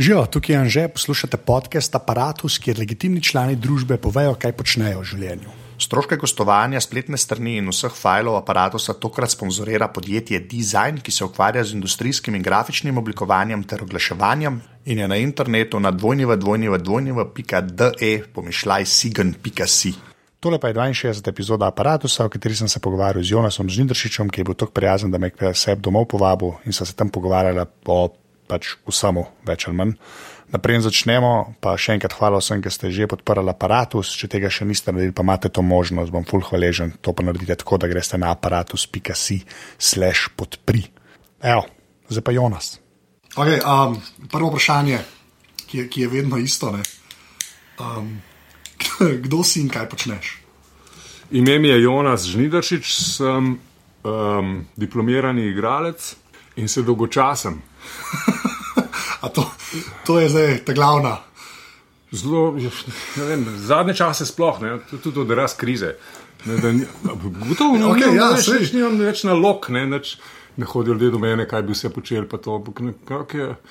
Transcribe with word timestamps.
Živijo, 0.00 0.26
tukaj 0.26 0.54
je 0.54 0.58
Anže, 0.58 0.88
poslušate 0.88 1.36
podcast 1.36 1.94
Apparatus, 1.94 2.58
kjer 2.58 2.78
legitimni 2.78 3.22
člani 3.22 3.56
družbe 3.56 3.96
povejo, 4.00 4.34
kaj 4.40 4.52
počnejo 4.56 5.00
v 5.02 5.04
življenju. 5.04 5.50
Stroške 5.76 6.16
gostovanja, 6.16 6.80
spletne 6.80 7.18
strani 7.20 7.58
in 7.60 7.68
vseh 7.68 7.92
filev 7.92 8.32
aparata 8.38 8.78
tokrat 8.96 9.30
sponzorira 9.34 9.88
podjetje 9.92 10.40
Design, 10.40 11.00
ki 11.04 11.12
se 11.12 11.24
ukvarja 11.24 11.64
z 11.64 11.72
industrijskim 11.76 12.34
in 12.34 12.42
grafičnim 12.42 12.96
oblikovanjem 12.96 13.64
ter 13.68 13.82
oglaševanjem 13.84 14.60
in 14.86 14.98
je 14.98 15.08
na 15.08 15.16
internetu 15.20 15.80
na 15.80 15.90
dvojnjeva.de 15.90 18.22
pomišljaj 18.32 18.86
sigen.si. 18.86 19.94
Tole 20.40 20.58
pa 20.58 20.68
je 20.68 20.74
62. 20.74 21.28
epizoda 21.28 21.66
aparata, 21.68 22.08
o 22.24 22.28
kateri 22.28 22.56
sem 22.56 22.68
se 22.68 22.80
pogovarjal 22.80 23.22
z 23.22 23.30
Jonasom 23.36 23.68
Žindršičem, 23.68 24.30
ki 24.32 24.40
je 24.40 24.44
bil 24.44 24.54
tako 24.54 24.72
prijazen, 24.72 25.10
da 25.10 25.18
me 25.18 25.28
je 25.28 25.54
sebi 25.54 25.82
domov 25.82 26.08
povabil 26.08 26.52
in 26.64 26.72
so 26.72 26.88
se 26.88 26.96
tam 26.96 27.12
pogovarjali 27.12 27.60
o 27.84 28.08
pač 28.50 28.74
vsemu, 28.90 29.22
več 29.46 29.70
ali 29.70 29.78
manj. 29.78 29.94
Naprej 30.50 30.82
začnemo, 30.82 31.54
pa 31.62 31.78
še 31.78 31.94
enkrat 31.94 32.18
hvala 32.18 32.42
vsem, 32.42 32.58
ki 32.58 32.74
ste 32.74 32.90
že 32.90 33.06
podprli 33.06 33.46
aparatus. 33.52 34.10
Če 34.18 34.26
tega 34.34 34.50
še 34.50 34.66
niste 34.66 34.90
naredili, 34.90 35.14
pa 35.14 35.22
imate 35.22 35.46
to 35.46 35.62
možnost, 35.62 36.10
bom 36.10 36.26
full 36.26 36.42
hvaležen. 36.42 36.98
To 37.06 37.14
pa 37.14 37.22
naredite 37.22 37.62
tako, 37.62 37.78
da 37.78 37.86
greste 37.86 38.18
na 38.18 38.34
aparatus.si/slash 38.34 40.34
podpri. 40.34 40.90
Evo, 41.38 41.70
zdaj 42.10 42.24
pa 42.26 42.34
Jonas. 42.34 42.82
Okay, 43.38 43.62
um, 43.62 43.94
prvo 44.26 44.50
vprašanje, 44.50 44.98
ki 45.70 45.78
je, 45.78 45.84
ki 45.86 45.98
je 46.02 46.08
vedno 46.18 46.34
isto. 46.42 46.74
Um, 47.78 48.18
kdo 49.24 49.46
si 49.46 49.62
in 49.62 49.70
kaj 49.70 49.86
počneš? 49.86 50.42
Ime 51.30 51.62
mi 51.62 51.70
je 51.70 51.86
Jonas 51.86 52.26
Žnidršič, 52.26 52.90
sem 52.90 53.54
um, 53.54 54.66
diplomirani 54.74 55.46
igralec 55.46 56.18
in 56.58 56.66
se 56.68 56.82
dolgočasem. 59.20 59.28
to, 59.28 59.44
to 60.06 60.20
je 60.20 60.28
zdaj 60.28 60.64
ta 60.64 60.72
glavna. 60.72 61.18
Zelo, 62.12 62.56
vem, 63.16 63.46
zadnje 63.56 63.94
čase 63.94 64.26
sploh, 64.26 64.58
ne, 64.60 64.78
tudi 65.02 65.20
od 65.20 65.30
raz 65.30 65.54
krize. 65.56 65.94
Gotovo 66.44 67.76
ne 67.78 67.84
okay, 67.86 68.16
ja, 68.16 68.32
nimam 68.72 68.98
več 68.98 69.22
na 69.28 69.36
lok, 69.36 69.68
ne, 69.68 69.84
neč, 69.86 70.16
ne 70.56 70.66
hodijo 70.66 70.96
ljudje 70.96 71.10
do 71.14 71.20
mene, 71.22 71.46
kaj 71.48 71.62
bi 71.62 71.76
vse 71.76 71.92
počeli. 71.94 72.26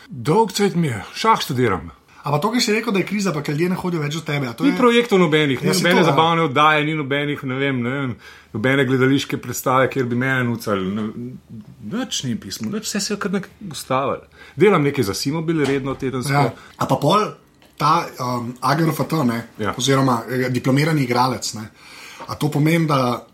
Dolg 0.07 0.53
cvet 0.55 0.75
mi 0.75 0.87
je, 0.87 1.03
šah 1.15 1.41
študiram. 1.43 1.89
Ampak 2.29 2.41
to, 2.43 2.51
ki 2.53 2.61
si 2.61 2.73
rekel, 2.75 2.93
da 2.93 3.01
je 3.01 3.05
kriza, 3.09 3.31
pa 3.33 3.41
ljudje 3.41 3.69
ne 3.69 3.75
hodijo 3.75 4.01
več 4.03 4.13
do 4.13 4.21
tebe. 4.21 4.51
Ni 4.61 4.69
je... 4.69 4.77
projektov 4.77 5.17
nobenih, 5.17 5.63
ja, 5.65 5.73
nobene 5.73 6.03
zabavne 6.05 6.43
oddaje, 6.45 6.83
ni 6.85 6.93
nobenih, 6.93 7.41
ne 7.49 7.55
vem, 7.57 7.79
ne 7.81 7.93
vem, 7.95 8.11
nobene 8.53 8.85
gledališke 8.85 9.39
predstave, 9.41 9.87
kjer 9.89 10.05
bi 10.05 10.19
me 10.19 10.35
nucali. 10.45 11.07
Noč 11.89 12.21
ni 12.27 12.35
pismo, 12.37 12.69
noč 12.69 12.85
vse 12.85 13.01
se 13.01 13.13
je 13.15 13.17
kar 13.23 13.33
nekaj 13.33 13.71
ustavilo. 13.73 14.29
Delam 14.55 14.85
nekaj 14.85 15.09
za 15.09 15.17
Simobil, 15.17 15.63
redno 15.65 15.97
tedensko. 15.97 16.35
Ja. 16.37 16.53
A 16.77 16.85
pa 16.85 16.99
pol 17.01 17.25
ta 17.81 18.05
um, 18.05 18.53
agrofat, 18.61 19.17
ja. 19.57 19.73
oziroma 19.73 20.21
eh, 20.29 20.49
diplomirani 20.53 21.07
igralec, 21.09 21.53
ne? 21.57 21.65
a 22.29 22.35
to 22.37 22.51
pomeni, 22.53 22.85
da 22.85 23.25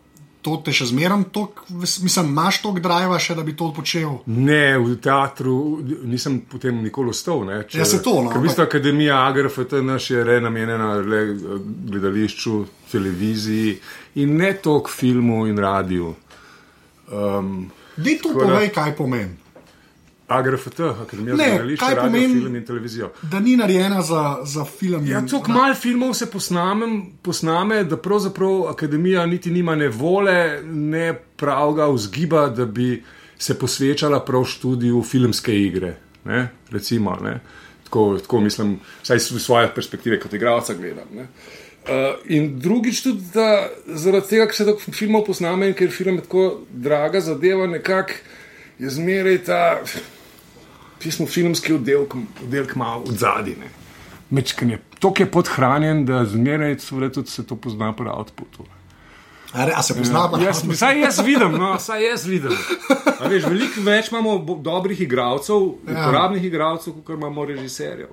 to 0.45 0.55
te 0.65 0.73
še 0.75 0.89
zmeraj, 0.91 1.23
mislim, 1.69 2.29
imaš 2.29 2.61
toliko 2.61 2.83
driva, 2.85 3.19
še 3.21 3.35
da 3.38 3.43
bi 3.45 3.55
to 3.57 3.71
počel? 3.73 4.19
Ne, 4.29 4.77
v 4.81 4.97
teatru 5.02 5.55
nisem 6.05 6.43
potem 6.49 6.83
nikoli 6.85 7.13
ostal. 7.13 7.45
Če, 7.65 7.79
ja, 7.81 7.87
se 7.89 8.02
to. 8.05 8.19
No, 8.25 8.33
v 8.35 8.43
bistvu. 8.45 8.65
Akademija 8.65 9.23
AGRFT 9.27 9.79
je 10.09 10.23
re 10.25 10.39
namenjena 10.43 10.91
le 11.02 11.21
gledališču, 11.89 12.59
televiziji 12.91 13.73
in 14.21 14.37
ne 14.37 14.53
toliko 14.61 14.93
filmu 14.93 15.45
in 15.49 15.59
radiju. 15.59 16.13
Um, 17.11 17.65
Di 17.95 18.17
to 18.21 18.33
povej, 18.33 18.69
kaj 18.75 18.95
pomeni. 18.97 19.44
AGRFT, 20.27 20.79
Akademija 20.79 21.35
za 21.35 21.43
gledališče, 21.43 21.85
radio, 21.85 22.03
pomeni, 22.03 22.33
film 22.33 22.55
in 22.55 22.65
televizijo. 22.65 23.11
Da 23.21 23.39
ni 23.39 23.55
narejena 23.57 24.01
za, 24.01 24.37
za 24.43 24.65
film. 24.65 25.07
Ja, 25.07 25.21
tako 25.31 25.51
malo 25.51 25.75
filmov 25.75 26.13
se 26.13 26.31
posnamem, 26.31 27.05
posname, 27.21 27.83
da 27.83 27.97
pravzaprav 27.97 28.67
Akademija 28.69 29.25
niti 29.25 29.51
nima 29.51 29.75
ne 29.75 29.87
vole, 29.87 30.61
ne 30.63 31.14
pravega 31.35 31.85
vzgiba, 31.85 32.47
da 32.49 32.65
bi 32.65 33.03
se 33.37 33.59
posvečala 33.59 34.19
prav 34.25 34.43
študiju 34.43 35.03
filmske 35.03 35.59
igre. 35.61 35.97
Ne? 36.25 36.47
Recimo, 36.71 37.17
ne? 37.23 37.39
Tako, 37.83 38.17
tako 38.21 38.39
mislim, 38.39 38.80
vsaj 39.03 39.17
iz 39.17 39.30
svoje 39.43 39.69
perspektive, 39.75 40.19
kot 40.19 40.33
igralca 40.33 40.73
gledam. 40.73 41.08
Ne? 41.14 41.27
Uh, 41.85 42.15
in 42.25 42.59
drugič, 42.59 43.03
tudi 43.03 43.21
da, 43.33 43.69
zaradi 43.85 44.27
tega, 44.27 44.47
ker 44.49 44.55
se 44.55 44.65
tako 44.65 44.91
filmov 44.91 45.27
posname 45.27 45.67
in 45.69 45.77
ker 45.77 45.91
film 45.93 46.15
je 46.17 46.23
tako 46.25 46.61
draga 46.69 47.21
zadeva, 47.21 47.67
nekako 47.67 48.14
je 48.80 48.89
zmeraj 48.89 49.37
ta 49.45 49.83
pismo 51.05 51.27
filmski 51.30 51.73
oddelek, 51.73 52.16
oddelek 52.43 52.76
malo 52.76 53.04
od 53.05 53.17
zadine. 53.21 53.70
Mečkanje. 54.30 54.80
To 54.99 55.14
je 55.20 55.27
podhranjen, 55.32 56.05
da 56.05 56.23
zmeraj 56.26 56.80
se 57.26 57.45
to 57.45 57.55
pozna 57.55 57.93
pri 57.93 58.10
outputu. 58.10 58.66
A 59.54 59.83
se 59.83 59.94
pozna 59.94 60.26
pri 60.33 60.48
outputu? 60.48 60.77
Saj 60.82 61.02
jaz 61.02 61.20
vidim, 61.20 61.52
no, 61.61 61.76
saj 61.80 62.08
jaz 62.10 62.26
vidim. 62.26 62.58
Veš, 63.30 63.45
veliko 63.45 63.86
več 63.86 64.10
imamo 64.11 64.39
dobrih 64.65 65.02
igralcev, 65.02 65.70
ja. 65.86 65.94
uporabnih 65.94 66.44
igralcev, 66.44 66.98
kot 67.05 67.15
imamo 67.20 67.45
režiserjev. 67.45 68.10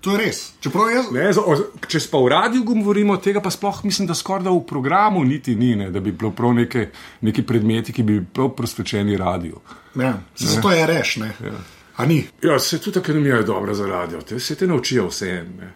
To 0.00 0.14
je 0.14 0.18
res. 0.18 0.42
Jaz... 0.62 1.08
Ne, 1.10 1.26
o, 1.42 1.56
če 1.90 2.00
pa 2.12 2.20
v 2.22 2.30
radiju 2.30 2.62
govorimo, 2.68 3.16
tega 3.18 3.42
pa 3.42 3.50
sploh 3.50 3.80
mislim, 3.84 4.06
da 4.06 4.14
skoraj 4.14 4.46
da 4.46 4.54
v 4.54 4.62
programu 4.66 5.24
niti 5.26 5.56
ni, 5.58 5.72
ne, 5.76 5.90
da 5.90 6.00
bi 6.00 6.12
bilo 6.14 6.30
prav 6.30 6.54
neke, 6.54 6.86
neki 7.26 7.42
predmeti, 7.42 7.92
ki 7.96 8.06
bi 8.06 8.20
bili 8.20 8.52
prosvečeni 8.56 9.18
radiju. 9.18 9.58
Ja, 9.98 10.14
zato 10.38 10.70
je 10.70 10.86
reš. 10.86 11.16
Ja. 11.42 11.58
Ja, 12.42 12.58
se 12.58 12.78
tudi 12.78 12.98
akademija 12.98 13.36
je 13.36 13.42
dobra 13.42 13.74
za 13.74 13.86
radio, 13.86 14.22
te 14.22 14.40
se 14.40 14.54
te 14.54 14.66
naučijo 14.66 15.08
vse 15.08 15.30
en. 15.30 15.70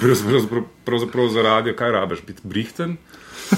Pravzaprav, 0.00 0.62
pravzaprav 0.84 1.28
za 1.28 1.42
radio, 1.42 1.74
kaj 1.76 1.90
rabiš, 1.92 2.22
biti 2.26 2.40
brihten, 2.44 2.96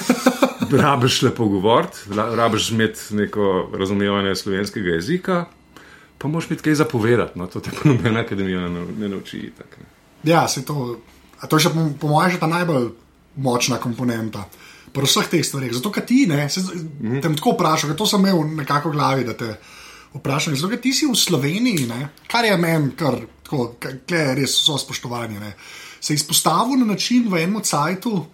rabiš 0.82 1.22
lepo 1.22 1.46
govoriti, 1.46 1.96
rabiš 2.16 2.70
imeti 2.70 3.14
neko 3.14 3.70
razumevanje 3.78 4.34
slovenskega 4.36 4.90
jezika, 4.90 5.44
pa 6.18 6.28
moš 6.28 6.50
imeti 6.50 6.62
kaj 6.62 6.74
zapovedati. 6.74 7.38
No, 7.38 7.46
to 7.46 7.60
te 7.60 7.70
pa 7.70 7.88
nobena 7.88 8.20
akademija 8.20 8.68
ne, 8.68 8.86
ne 8.98 9.08
nauči. 9.08 9.52
Tak, 9.58 9.78
ne. 9.78 9.86
Ja, 10.32 10.48
se 10.48 10.64
to, 10.64 10.98
to 11.48 11.56
je 11.56 11.68
še 11.68 11.72
po, 11.74 11.86
po 12.00 12.10
mojem 12.10 12.34
že 12.34 12.40
ta 12.42 12.50
najbolj 12.50 12.90
močna 13.36 13.78
komponenta. 13.78 14.44
Pri 14.92 15.06
vseh 15.06 15.28
teh 15.30 15.46
stvareh. 15.46 15.70
Zato, 15.72 15.92
ker 15.94 16.02
ti 16.02 16.24
ne, 16.26 16.48
se, 16.50 16.60
mm. 16.60 17.20
te 17.22 17.30
tako 17.38 17.54
vprašam, 17.54 17.94
to 17.96 18.06
sem 18.06 18.26
imel 18.26 18.42
nekako 18.58 18.90
v 18.90 18.98
glavi, 18.98 19.24
da 19.24 19.36
te 19.38 19.54
vprašanje. 20.14 20.56
Zelo, 20.56 20.76
ti 20.76 20.92
si 20.92 21.06
v 21.06 21.16
Sloveniji, 21.16 21.86
ne? 21.86 22.08
kar 22.30 22.44
je 22.44 22.56
meni, 22.56 22.92
kar 22.96 23.20
je 24.08 24.24
res 24.34 24.56
vso 24.62 24.78
spoštovanje. 24.78 25.40
Ne? 25.40 25.54
Se 26.00 26.12
je 26.12 26.20
izpostavil 26.22 26.78
na 26.80 26.92
način 26.94 27.28
v 27.28 27.42
enem 27.44 27.62
cajtu, 27.62 28.26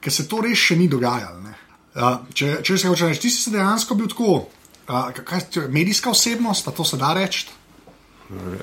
ker 0.00 0.12
se 0.12 0.28
to 0.28 0.42
res 0.44 0.58
še 0.58 0.76
ni 0.76 0.88
dogajalo. 0.88 1.54
Uh, 1.96 2.18
če, 2.36 2.58
če 2.60 2.74
se 2.76 2.90
hočeš 2.92 3.08
reči, 3.08 3.20
ti 3.24 3.30
si 3.32 3.50
dejansko 3.54 3.94
bil 3.96 4.10
tako, 4.12 4.32
uh, 4.44 5.06
kaj, 5.16 5.46
medijska 5.72 6.12
osebnost, 6.12 6.68
da 6.68 6.74
to 6.76 6.84
se 6.84 6.98
da 7.00 7.14
reči. 7.16 7.46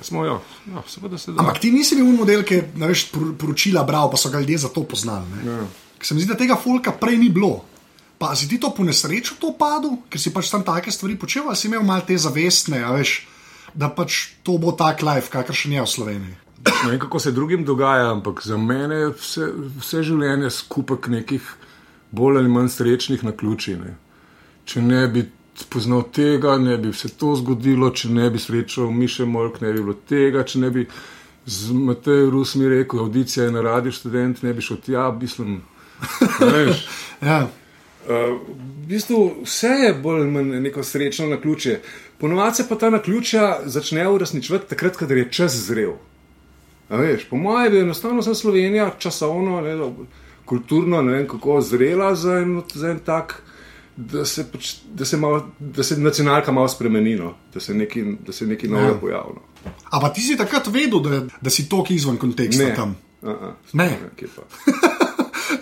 Smo, 0.03 0.25
jo. 0.27 0.35
Ja, 0.69 0.83
Ampak 1.39 1.57
ti 1.63 1.71
nisi 1.71 1.95
bil 1.95 2.11
model, 2.13 2.43
ki 2.45 2.59
je 2.59 2.91
poročila 3.39 3.85
bral, 3.87 4.11
pa 4.11 4.19
so 4.19 4.29
ga 4.29 4.41
ljudje 4.43 4.57
za 4.65 4.69
to 4.69 4.83
poznali. 4.83 5.25
Ja. 5.47 5.63
Se 6.03 6.13
mi 6.13 6.21
zdi, 6.21 6.29
da 6.29 6.37
tega 6.37 6.59
folka 6.59 6.91
prej 6.99 7.17
ni 7.17 7.29
bilo. 7.33 7.63
Pa 8.23 8.31
si 8.39 8.47
ti 8.47 8.55
to 8.55 8.69
po 8.71 8.87
nesreču 8.87 9.35
to 9.35 9.51
padel, 9.51 9.97
ker 10.07 10.15
si 10.15 10.31
pač 10.31 10.47
tam 10.47 10.63
take 10.63 10.87
stvari 10.95 11.17
počel, 11.19 11.43
ali 11.43 11.59
si 11.59 11.67
imel 11.67 11.83
malo 11.83 12.07
te 12.07 12.15
zavestne, 12.15 12.79
veš, 12.95 13.27
da 13.75 13.89
pač 13.91 14.39
to 14.47 14.55
bo 14.55 14.71
tak 14.71 15.03
life, 15.03 15.27
kakršen 15.27 15.75
je 15.75 15.81
v 15.83 15.89
Sloveniji. 15.91 16.35
Ne 16.63 16.91
vem, 16.93 16.99
kako 17.03 17.19
se 17.19 17.33
drugim 17.35 17.65
dogaja, 17.67 18.13
ampak 18.15 18.39
za 18.47 18.55
mene 18.55 18.95
je 18.95 19.09
vse, 19.19 19.47
vse 19.75 20.03
življenje 20.07 20.53
skupek 20.55 21.09
nekih 21.11 21.49
bolj 22.15 22.39
ali 22.39 22.51
manj 22.53 22.69
srečnih 22.71 23.25
na 23.27 23.33
ključi. 23.35 23.75
Ne. 23.81 23.97
Če 24.71 24.83
ne 24.85 25.01
bi 25.11 25.25
spoznal 25.59 26.05
tega, 26.15 26.55
ne 26.63 26.77
bi 26.79 26.93
se 26.95 27.11
to 27.19 27.33
zgodilo, 27.35 27.89
če 27.91 28.07
ne 28.07 28.29
bi 28.31 28.39
srečal 28.39 28.87
Miše 28.87 29.27
Mork, 29.27 29.59
ne 29.59 29.73
bi 29.73 29.81
bilo 29.81 29.97
tega, 29.99 30.45
če 30.47 30.61
ne 30.63 30.69
bi 30.71 30.85
z 31.43 31.75
Matejem 31.75 32.31
Rusmi 32.31 32.71
rekel, 32.71 33.03
audicija 33.03 33.49
je 33.49 33.55
na 33.57 33.65
radiju 33.67 33.99
študent, 33.99 34.45
ne 34.47 34.55
bi 34.55 34.63
šel 34.63 34.79
tja, 34.85 35.09
mislim. 35.11 35.59
ja. 37.19 37.41
Uh, 38.03 38.39
v 38.83 38.87
bistvu 38.87 39.19
vse 39.43 39.67
je 39.67 39.93
bolj 39.93 40.21
ali 40.21 40.31
manj 40.31 40.59
neko 40.59 40.83
srečno 40.83 41.27
na 41.27 41.41
ključe. 41.41 41.79
Ponovadi 42.17 42.55
se 42.55 42.69
pa 42.69 42.75
ta 42.75 42.89
na 42.89 43.01
ključa 43.01 43.59
začne 43.65 44.07
uresničevati 44.09 44.69
takrat, 44.69 44.97
ko 44.97 45.05
je 45.05 45.31
čas 45.31 45.55
zrel. 45.55 45.93
Veš, 46.89 47.25
po 47.29 47.35
mojem 47.35 47.73
je 47.73 47.81
enostavno 47.81 48.21
za 48.21 48.35
Slovenijo 48.35 48.91
časovno, 48.99 49.61
ne, 49.61 49.93
kulturno, 50.45 51.01
ne 51.01 51.13
vem 51.13 51.27
kako 51.27 51.61
zrela 51.61 52.15
za 52.15 52.33
en, 52.33 52.61
za 52.73 52.89
en 52.89 52.99
tak, 52.99 53.43
da 53.95 54.25
se, 54.25 54.45
pač, 54.51 54.75
da, 54.85 55.05
se 55.05 55.17
malo, 55.17 55.47
da 55.59 55.83
se 55.83 55.97
nacionalka 55.97 56.51
malo 56.51 56.67
spremeni, 56.67 57.15
no, 57.15 57.33
da 57.53 57.59
se 57.59 57.73
nekaj, 57.73 58.03
nekaj 58.41 58.69
novega 58.69 58.91
ja. 58.91 58.99
pojavlja. 58.99 59.39
Ampak 59.89 60.13
ti 60.13 60.21
si 60.21 60.37
takrat 60.37 60.67
vedel, 60.67 60.99
da, 60.99 61.21
da 61.41 61.49
si 61.49 61.69
tok 61.69 61.91
izven 61.91 62.17
konteksta 62.17 62.63
ne. 62.63 62.75
tam? 62.75 62.95
-uh, 63.21 63.51
ne, 63.73 63.85
ne. 63.85 64.27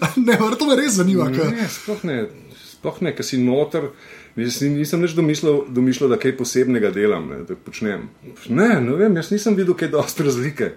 ne, 0.27 0.37
to 0.57 0.65
me 0.65 0.75
res 0.79 0.97
zanima. 0.97 1.29
Ne, 1.29 1.67
sploh 1.69 2.03
ne. 2.07 2.17
sploh 2.57 3.01
ne, 3.05 3.13
ker 3.15 3.25
si 3.25 3.39
noter. 3.41 3.91
Jaz 4.39 4.61
nisem 4.63 5.01
več 5.03 5.13
domislil, 5.17 5.65
domislil, 5.75 6.09
da 6.11 6.17
kaj 6.19 6.37
posebnega 6.39 6.93
delam, 6.95 7.27
ne, 7.33 7.41
da 7.47 7.57
počnem. 7.59 8.07
Ne, 8.47 8.69
ne 8.81 8.95
vem, 8.97 9.17
jaz 9.19 9.31
nisem 9.33 9.57
videl 9.59 9.75
kaj 9.77 9.91
dosti 9.93 10.25
razlike. 10.29 10.73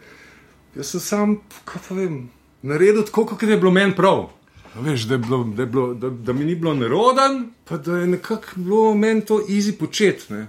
Jaz 0.74 0.94
sem 0.96 1.02
sam, 1.02 1.36
kaj 1.68 1.84
pa 1.86 1.98
vem, 2.00 2.24
naredil 2.66 3.06
tako, 3.06 3.28
kot 3.32 3.46
je 3.46 3.60
bilo 3.60 3.72
meni 3.74 3.94
prav. 3.96 4.26
Veš, 4.74 5.06
da, 5.06 5.20
bilo, 5.22 5.44
da, 5.54 5.68
bilo, 5.70 5.92
da, 5.94 6.10
da 6.10 6.34
mi 6.34 6.48
ni 6.48 6.56
bilo 6.58 6.74
neroden, 6.74 7.44
pa 7.68 7.78
da 7.78 8.00
je 8.00 8.06
nekako 8.16 8.58
bilo 8.58 8.94
meni 8.98 9.22
to 9.22 9.38
easy 9.46 9.76
početi. 9.78 10.34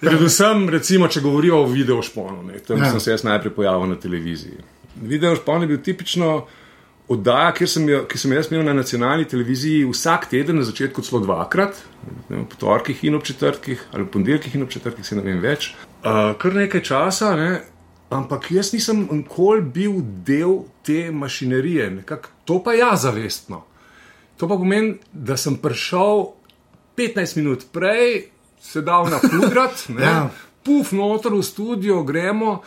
Predvsem, 0.00 0.68
recimo, 0.70 1.08
če 1.10 1.20
govorijo 1.20 1.64
o 1.64 1.66
videošponu, 1.66 2.54
tam 2.66 2.78
ja. 2.78 2.92
sem 2.94 3.00
se 3.00 3.10
jaz 3.10 3.26
najprej 3.26 3.52
pojavil 3.58 3.90
na 3.90 3.98
televiziji. 4.00 4.62
Videošpon 5.02 5.66
je 5.66 5.68
bil 5.74 5.82
tipično 5.82 6.46
oddaja, 7.10 7.50
ki 7.56 7.66
sem, 7.66 7.88
jo, 7.90 8.04
ki 8.06 8.18
sem 8.20 8.32
jaz 8.36 8.48
imel 8.50 8.62
na 8.68 8.74
nacionalni 8.76 9.26
televiziji 9.28 9.82
vsak 9.88 10.28
teden, 10.30 10.60
na 10.60 10.66
začetku 10.66 11.02
celo 11.02 11.22
dvakrat, 11.24 11.80
ne, 12.30 12.44
po 12.46 12.58
torkih 12.60 13.02
in 13.08 13.18
ob 13.18 13.24
četrtkih, 13.26 13.82
ali 13.92 14.06
po 14.06 14.18
ponedeljkih 14.18 14.54
in 14.54 14.62
ob 14.62 14.70
četrtkih, 14.70 15.06
se 15.06 15.18
ne 15.18 15.24
vem 15.26 15.40
več. 15.42 15.72
Uh, 16.00 16.32
kar 16.38 16.54
nekaj 16.54 16.84
časa, 16.86 17.32
ne, 17.38 17.48
ampak 18.14 18.50
jaz 18.54 18.70
nisem 18.74 19.02
nikoli 19.10 19.64
bil 19.74 19.98
del 20.26 20.60
te 20.86 21.08
mašinerije, 21.10 21.88
nekak, 22.00 22.30
to 22.46 22.60
pa 22.62 22.76
ja 22.78 22.92
zavestno. 22.96 23.64
To 24.38 24.48
pa 24.48 24.56
pomeni, 24.56 24.94
da 25.12 25.36
sem 25.36 25.58
prišel 25.60 26.30
15 26.96 27.40
minut 27.40 27.66
prej, 27.74 28.30
sedal 28.62 29.10
na 29.10 29.18
pudrat, 29.18 29.82
ja. 29.98 30.28
puf, 30.62 30.94
noter 30.94 31.34
v 31.34 31.42
studio, 31.42 32.04
gremo 32.06 32.60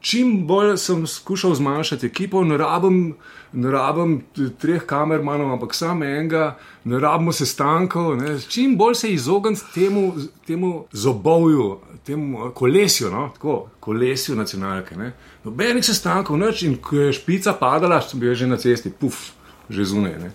čim 0.00 0.46
bolj 0.46 0.76
sem 0.76 1.06
skušal 1.06 1.54
zmanjšati 1.54 2.06
ekipo, 2.06 2.44
ne 2.44 2.56
rabim, 2.56 3.14
ne 3.52 3.70
rabim 3.70 4.20
treh 4.58 4.86
kamermanov, 4.86 5.52
ampak 5.52 5.74
samo 5.74 6.04
enega, 6.04 6.56
ne 6.84 6.98
rabimo 6.98 7.32
sestankov. 7.32 8.16
Ne. 8.16 8.38
Čim 8.40 8.76
bolj 8.78 8.94
se 8.94 9.12
izogniti 9.12 9.62
temu, 9.74 10.14
temu 10.46 10.84
zobovju, 10.92 11.78
temu 12.06 12.50
kolesju, 12.54 13.10
no, 13.10 13.28
tako, 13.34 13.66
kolesju 13.80 14.36
nacionalke. 14.36 14.96
Nobenih 15.44 15.84
sestankov, 15.84 16.38
noč 16.38 16.62
in 16.62 16.78
ko 16.82 16.96
je 16.96 17.12
špica 17.12 17.52
padala, 17.60 18.00
sem 18.02 18.20
bil 18.20 18.34
že 18.34 18.46
na 18.46 18.56
cesti, 18.56 18.90
puf, 18.90 19.30
že 19.68 19.84
zunaj. 19.84 20.16
Ne. 20.18 20.32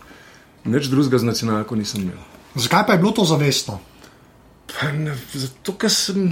Nič 0.65 0.89
drugega 0.89 1.17
z 1.17 1.29
nacionalko 1.29 1.75
nisem 1.75 2.05
imel. 2.05 2.21
Zakaj 2.55 2.85
pa 2.87 2.93
je 2.93 2.99
bilo 3.01 3.11
to 3.11 3.25
zavestno? 3.25 3.79
Pa 4.71 4.91
ne, 4.91 5.13
zato, 5.33 5.75
ker 5.77 5.91
sem. 5.91 6.31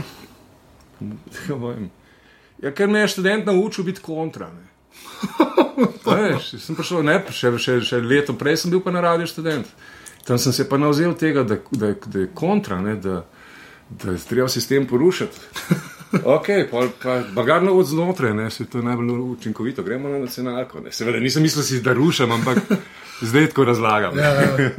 Ja, 1.49 1.57
Ja, 2.63 2.71
ker 2.71 2.87
me 2.87 3.03
je 3.03 3.07
študent 3.17 3.45
naučil 3.45 3.83
biti 3.83 4.01
kontra. 4.01 4.47
Veš, 6.05 6.53
sem 6.63 6.75
prišel, 6.77 7.03
ne, 7.03 7.17
še, 7.31 7.51
še, 7.59 7.79
še 7.83 7.99
leto 7.99 8.35
prej 8.39 8.61
sem 8.63 8.71
bil 8.71 8.79
pa 8.83 8.93
na 8.95 9.03
radiju 9.03 9.27
študent. 9.27 9.67
Tam 10.23 10.39
sem 10.39 10.55
se 10.55 10.63
pa 10.69 10.79
nauzel 10.79 11.15
tega, 11.19 11.43
da, 11.43 11.59
da, 11.71 11.91
da 12.05 12.23
je 12.23 12.29
kontra, 12.35 12.79
ne, 12.81 12.95
da, 12.95 13.25
da 13.89 14.15
je 14.15 14.21
treba 14.29 14.47
sistem 14.51 14.87
porušiti. 14.87 15.49
Ok, 16.13 16.45
pa, 16.69 16.81
pa 17.01 17.13
bagarno 17.33 17.71
od 17.73 17.87
znotraj, 17.89 18.35
ne, 18.37 18.43
se 18.53 18.67
to 18.69 18.77
je 18.77 18.83
najbolj 18.85 19.07
učinkovito, 19.33 19.81
gremo 19.83 20.09
na 20.09 20.19
nacionalko. 20.21 20.83
Ne. 20.85 20.91
Seveda 20.93 21.17
nisem 21.19 21.41
mislil, 21.41 21.81
da 21.81 21.95
rušam, 21.97 22.31
ampak 22.31 22.57
zdaj 23.31 23.47
tako 23.49 23.65
razlagam. 23.65 24.17
Ja, 24.17 24.29
ja. 24.29 24.69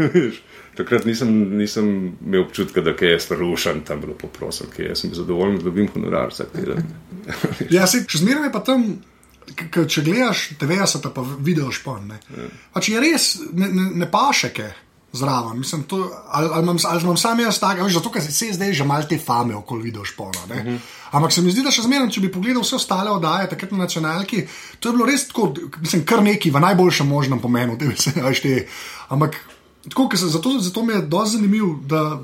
Takrat 0.79 1.05
nisem, 1.05 1.33
nisem 1.59 1.89
imel 2.23 2.45
občutka, 2.45 2.81
da 2.87 2.95
je 3.01 3.19
stvar 3.21 3.39
rušen, 3.43 3.83
tam 3.83 4.01
bilo 4.01 4.15
poprosil, 4.15 4.71
ki 4.71 4.93
sem 4.95 5.11
bil 5.11 5.19
zadovoljen, 5.25 5.59
da 5.59 5.67
dobim 5.67 5.91
honorar 5.91 6.31
vsak 6.31 6.55
teden. 6.55 6.87
Ja, 7.76 7.87
se, 7.87 8.05
še 8.09 8.23
zmeraj 8.23 8.53
pa 8.55 8.62
tam, 8.65 8.87
če 9.55 10.05
gledaš, 10.06 10.47
te 10.61 10.69
veš, 10.69 10.99
da 11.05 11.12
pa 11.15 11.25
vidiš 11.25 11.82
špon. 11.82 12.15
Ja. 12.15 12.49
Pač 12.75 12.91
je 12.93 13.03
res, 13.03 13.29
ne, 13.53 13.69
ne, 13.69 13.91
ne 14.05 14.11
pašeke. 14.11 14.73
Zraven, 15.15 15.61
mislim, 15.62 15.85
to, 15.87 16.00
ali, 16.26 16.49
ali, 16.50 16.65
imam, 16.65 16.79
ali 16.91 17.05
imam 17.05 17.17
sam 17.17 17.38
jaz 17.38 17.61
tako, 17.62 17.87
zato 17.87 18.11
se 18.21 18.49
zdaj 18.53 18.73
že 18.75 18.85
malo 18.85 19.06
te 19.06 19.15
fame 19.19 19.55
okoli 19.55 19.82
video 19.82 20.05
špona. 20.05 20.41
Uh. 20.49 20.56
-huh. 20.56 20.79
Ampak 21.11 21.32
se 21.32 21.43
mi 21.43 21.53
zdi, 21.55 21.62
da 21.62 21.71
še 21.71 21.82
zmeraj, 21.82 22.11
če 22.11 22.21
bi 22.21 22.32
pogledal 22.32 22.62
vse 22.62 22.75
ostale 22.76 23.11
oddaje, 23.11 23.49
takrat 23.49 23.71
na 23.71 23.79
nacionalki, 23.79 24.43
to 24.81 24.88
je 24.88 24.93
bilo 24.93 25.06
res 25.06 25.29
tako, 25.29 25.55
mislim, 25.81 26.05
kar 26.05 26.23
neki 26.23 26.50
v 26.50 26.61
najboljšem 26.61 27.06
možnem 27.06 27.41
pomenu, 27.41 27.76
da 27.76 27.87
se 27.97 28.11
znašli. 28.11 28.67
Ampak 29.09 29.38
Tako, 29.88 30.17
se, 30.17 30.26
zato, 30.26 30.59
zato 30.59 30.82
mi 30.82 30.93
je 30.93 31.03
dosti 31.03 31.37
zanimivo, 31.37 31.81
da 31.82 32.21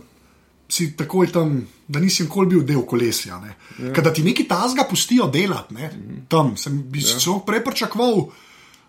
si 0.70 0.96
takoj 0.96 1.32
tam, 1.32 1.66
da 1.88 2.00
nisi 2.00 2.22
nikoli 2.22 2.54
bil 2.54 2.62
del 2.66 2.84
kolesja. 2.86 3.40
Ja. 3.42 3.92
Ker 3.92 4.04
da 4.04 4.12
ti 4.12 4.22
neki 4.22 4.46
tazga 4.48 4.86
pustijo 4.90 5.26
delati, 5.26 5.74
ne? 5.74 5.90
Mhm. 5.90 6.22
tam 6.28 6.56
sem 6.56 6.82
bi 6.90 7.02
ja. 7.02 7.18
se 7.18 7.40
prej 7.46 7.64
pričakoval. 7.64 8.30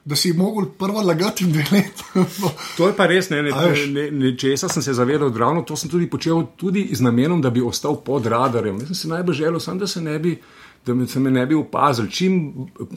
Da 0.05 0.15
si 0.15 0.31
mogel 0.33 0.65
prvo 0.77 1.01
lagati 1.01 1.43
in 1.43 1.51
delati. 1.51 2.03
to 2.77 2.87
je 2.87 2.93
pa 2.97 3.05
res, 3.05 3.29
ne, 3.29 3.43
ne, 3.43 3.51
ne, 3.93 4.05
ne, 4.11 4.31
česa 4.37 4.69
sem 4.69 4.81
se 4.81 4.95
zavedal, 4.97 5.29
ravno 5.37 5.61
to 5.61 5.75
sem 5.77 5.89
tudi 5.89 6.09
počel 6.09 6.41
tudi 6.57 6.87
z 6.91 7.05
namenom, 7.05 7.41
da 7.41 7.49
bi 7.49 7.61
ostal 7.61 7.99
pod 8.01 8.25
radarjem. 8.25 8.79
Jaz 8.79 8.87
sem 8.87 8.95
si 8.95 9.11
najbolj 9.11 9.35
želel, 9.35 9.59
sam, 9.59 9.77
da 9.77 9.87
se 9.87 10.01
ne 10.01 10.17
bi, 10.19 10.39
da 10.85 10.93
me, 10.93 11.05
se 11.07 11.19
me 11.19 11.31
ne 11.31 11.45
bi 11.45 11.55
opazil. 11.55 12.09
Čim, 12.09 12.49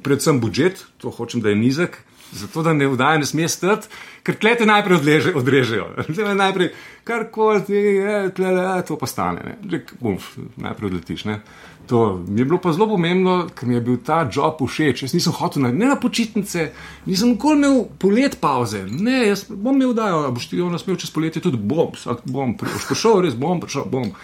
predvsem 0.02 0.40
budžet, 0.40 0.80
to 0.96 1.12
hočem, 1.12 1.44
da 1.44 1.52
je 1.52 1.60
nizek, 1.60 2.00
zato 2.34 2.62
da 2.62 2.72
ne 2.72 2.88
vdaje, 2.88 3.18
ne 3.22 3.26
smeš 3.26 3.52
stati, 3.52 3.88
ker 4.26 4.36
tlete 4.40 4.66
najprej 4.66 4.98
odleže, 4.98 5.34
odrežejo. 5.34 5.86
najprej, 6.34 6.72
kar 7.04 7.28
koli 7.30 7.64
ti 7.64 7.74
je, 7.74 8.16
tle, 8.36 8.82
to 8.88 8.98
pa 8.98 9.06
stane. 9.06 9.58
Buf, 10.00 10.34
najprej 10.56 10.90
odletiš. 10.90 11.24
Ne? 11.30 11.40
To 11.86 12.24
mi 12.28 12.40
je 12.40 12.44
bilo 12.44 12.58
pa 12.58 12.72
zelo 12.72 12.88
pomembno, 12.88 13.48
ker 13.54 13.68
mi 13.68 13.74
je 13.74 13.80
bil 13.84 13.98
ta 14.04 14.22
job 14.32 14.62
všeč. 14.64 15.04
Jaz 15.04 15.12
nisem 15.14 15.36
hotel 15.36 15.66
na, 15.66 15.72
na 15.72 15.96
počitnice, 16.00 16.70
nisem 17.06 17.34
nikoli 17.34 17.60
imel 17.60 17.84
polet 18.00 18.38
pauze. 18.40 18.86
Ne, 18.88 19.26
jaz 19.28 19.44
bom 19.48 19.76
imel 19.76 19.92
dajo, 19.96 20.24
boš 20.32 20.48
ti 20.48 20.62
jo 20.62 20.70
nasmel 20.72 20.96
čez 20.96 21.12
poletje, 21.12 21.44
tudi 21.44 21.60
bom, 21.60 21.92
vsak 21.92 22.24
bom, 22.24 22.56
prišel, 22.56 23.20
res 23.28 23.36
bom, 23.36 23.60
prišel 23.60 23.88
bom. 23.92 24.14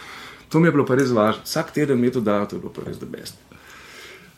To 0.51 0.61
mi 0.61 0.67
je 0.67 0.75
bilo 0.75 0.89
pa 0.89 0.97
res 0.99 1.13
važno. 1.15 1.45
Vsak 1.45 1.77
teden 1.77 2.01
mi 2.01 2.09
je 2.09 2.19
to 2.19 2.25
dal, 2.25 2.49
to 2.49 2.57
je 2.57 2.65
bilo 2.65 2.73
pa 2.73 2.89
res 2.89 2.99
the 2.99 3.07
best. 3.07 3.37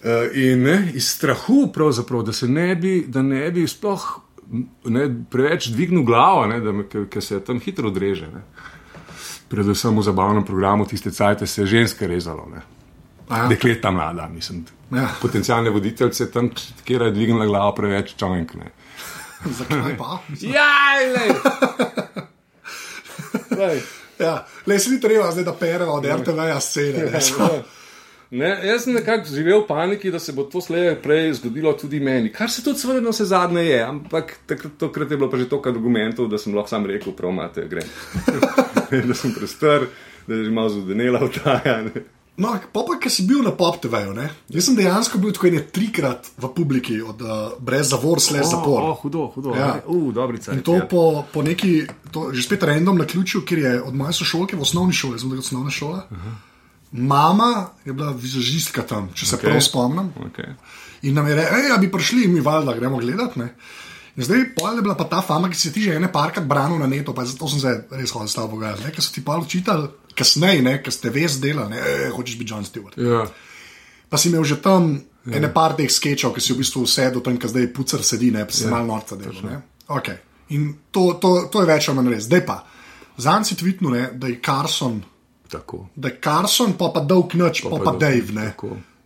Uh, 0.02 0.26
in 0.34 0.62
ne, 0.62 0.90
iz 0.94 1.08
strahu, 1.08 1.70
da 2.26 2.32
se 2.32 2.48
ne 2.48 2.74
bi, 2.74 3.04
da 3.06 3.22
ne 3.22 3.50
bi 3.50 3.66
sploh 3.68 4.06
ne, 4.84 5.06
preveč 5.30 5.68
dvignil 5.72 6.02
glavo, 6.04 6.46
ker 7.10 7.22
se 7.22 7.40
tam 7.44 7.60
hitro 7.60 7.88
odreže. 7.88 8.28
Ne. 8.32 8.42
Predvsem 9.48 9.98
v 9.98 10.02
zabavnem 10.02 10.44
programu 10.44 10.86
tiste 10.88 11.10
cajtke 11.10 11.46
se 11.46 11.62
je 11.62 11.66
ženske 11.66 12.06
rezalo. 12.06 12.48
Ja. 13.30 13.46
Dekleta 13.48 13.90
mlada, 13.90 14.28
mislim. 14.28 14.64
Ja. 14.90 15.08
Potencijalne 15.20 15.70
voditeljce 15.70 16.30
tam, 16.30 16.50
kjer 16.84 17.02
je 17.02 17.10
dvignila 17.10 17.46
glavo 17.46 17.74
preveč 17.74 18.14
čovek. 18.16 18.52
Zakaj 19.58 19.96
pa? 19.98 20.18
ja, 20.40 20.72
le. 21.14 21.24
ja, 24.24 24.46
le 24.66 24.78
si 24.78 24.90
ni 24.90 25.00
treba, 25.00 25.30
zdaj, 25.32 25.44
da 25.44 25.52
pereva 25.52 25.92
od 25.92 26.04
RTV-ja 26.06 26.60
scene. 26.60 27.08
Ne, 28.32 28.48
jaz 28.64 28.86
sem 28.86 28.94
nekako 28.96 29.28
živel 29.28 29.60
v 29.60 29.66
paniki, 29.68 30.10
da 30.10 30.16
se 30.18 30.32
bo 30.32 30.46
to 30.48 30.60
slej 30.64 30.94
prej 31.04 31.34
zgodilo 31.36 31.74
tudi 31.76 31.98
meni. 32.00 32.30
Kar 32.32 32.48
se 32.50 32.62
tudi 32.64 32.80
seveda 32.80 33.12
vse 33.12 33.26
zadnje 33.28 33.64
je, 33.66 33.82
ampak 33.84 34.32
takrat 34.48 35.10
je 35.10 35.16
bilo 35.18 35.28
pa 35.30 35.36
že 35.36 35.48
toliko 35.50 35.68
argumentov, 35.68 36.30
da 36.32 36.38
sem 36.40 36.54
lahko 36.56 36.72
sam 36.72 36.86
rekel, 36.88 37.12
prav 37.12 37.28
imate, 37.28 37.66
grem. 37.68 37.84
da 39.08 39.14
sem 39.14 39.34
prestar, 39.36 39.84
da 40.26 40.34
je 40.34 40.46
že 40.48 40.50
malo 40.50 40.72
zudenela 40.72 41.20
v 41.20 41.28
tajane. 41.28 42.04
No, 42.40 42.54
pa 42.72 42.80
pa, 42.88 42.96
ki 42.96 43.10
si 43.12 43.26
bil 43.28 43.42
na 43.44 43.52
Pop 43.52 43.76
TV-ju, 43.82 44.14
jaz 44.48 44.64
sem 44.64 44.78
dejansko 44.78 45.20
bil 45.20 45.34
tako 45.36 45.50
ene 45.50 45.60
trikrat 45.68 46.30
v 46.40 46.48
publiki, 46.56 47.02
od 47.04 47.20
uh, 47.20 47.34
brez 47.60 47.92
zavor, 47.92 48.22
slej 48.24 48.46
zapor. 48.48 48.80
Oh, 48.80 48.96
hudo, 49.02 49.26
hudo. 49.34 49.52
Ja. 49.52 49.74
Uh, 49.84 50.08
Dobrica. 50.16 50.56
In 50.56 50.64
to 50.64 50.78
ja. 50.80 50.86
po, 50.88 51.26
po 51.28 51.44
neki, 51.44 51.84
to, 52.08 52.30
že 52.32 52.48
spet 52.48 52.64
random 52.64 52.96
na 52.96 53.04
ključu, 53.04 53.44
ker 53.44 53.60
je 53.60 53.74
od 53.82 53.92
moje 53.92 54.16
sošolke 54.22 54.56
v 54.56 54.64
osnovni 54.64 54.96
šoli, 54.96 55.20
zelo 55.20 55.36
osnovna 55.36 55.70
šola. 55.70 56.08
Uh 56.08 56.16
-huh. 56.16 56.51
Mama 56.92 57.68
je 57.84 57.92
bila 57.92 58.10
vizažistka 58.12 58.82
tam, 58.82 59.08
če 59.14 59.26
se 59.26 59.36
okay. 59.36 59.48
prav 59.48 59.60
spomnim. 59.64 60.10
Okay. 60.28 60.52
In 61.02 61.14
nam 61.16 61.26
je 61.26 61.34
rekel, 61.38 61.70
da 61.72 61.78
bi 61.80 61.88
prišli, 61.90 62.28
mi 62.28 62.40
valjda 62.40 62.74
gremo 62.76 62.98
gledati. 63.00 63.40
Ne? 63.40 63.54
In 64.16 64.24
zdaj 64.24 64.38
je 64.38 64.82
bila 64.82 64.94
pa 64.94 65.04
ta 65.08 65.22
fama, 65.24 65.48
ki 65.48 65.56
si 65.56 65.72
ti 65.72 65.82
že 65.82 65.96
ene 65.96 66.12
parkrat 66.12 66.44
branil 66.46 66.78
na 66.78 66.86
neto, 66.86 67.14
pa 67.14 67.24
zato 67.24 67.48
sem 67.48 67.60
se 67.60 67.72
res 67.90 68.12
hodil 68.12 68.28
s 68.28 68.36
tabo 68.36 68.56
gledati. 68.60 68.92
Ker 68.92 69.04
so 69.04 69.12
ti 69.14 69.24
pa 69.24 69.38
učitali, 69.40 69.88
kasneje, 70.14 70.82
ker 70.84 70.92
ste 70.92 71.10
ves 71.10 71.38
delali, 71.40 71.80
e, 71.80 72.10
hočeš 72.12 72.36
biti 72.36 72.52
John 72.52 72.64
Stewart. 72.64 72.98
Yeah. 73.00 73.24
Ja. 73.24 74.10
Pa 74.12 74.20
si 74.20 74.28
imel 74.28 74.44
že 74.44 74.60
tam 74.60 74.92
yeah. 74.92 75.38
ene 75.40 75.48
par 75.48 75.72
teh 75.78 75.88
sketchov, 75.88 76.36
ki 76.36 76.44
si 76.44 76.52
v 76.52 76.60
bistvu 76.60 76.84
vse 76.84 77.08
do 77.14 77.24
tam, 77.24 77.40
ki 77.40 77.48
zdaj 77.48 77.72
pucar 77.72 78.04
sedi, 78.04 78.28
ne 78.30 78.44
pa 78.44 78.52
si 78.52 78.66
yeah. 78.66 78.68
Ja. 78.68 78.76
malo 78.76 78.92
norca 78.92 79.16
delal. 79.16 79.64
Okay. 79.88 80.20
In 80.52 80.76
to, 80.92 81.16
to, 81.16 81.48
to 81.48 81.64
je 81.64 81.72
več 81.72 81.88
ali 81.88 81.96
manj 81.96 82.12
res. 82.12 82.28
Zdaj 82.28 82.44
pa, 82.44 82.60
zanj 83.16 83.48
si 83.48 83.56
tvitnil, 83.56 83.96
da 84.20 84.28
je 84.28 84.36
Carson. 84.44 85.00
Tako. 85.52 85.86
Da 85.94 86.08
je 86.08 86.18
Carson, 86.24 86.72
pa 86.78 86.88
pa 86.94 87.04
dolg 87.04 87.34
noč, 87.36 87.62
pa, 87.62 87.76
pa, 87.76 87.84
pa 87.84 87.96
Dave. 88.00 88.32
Ne? 88.32 88.52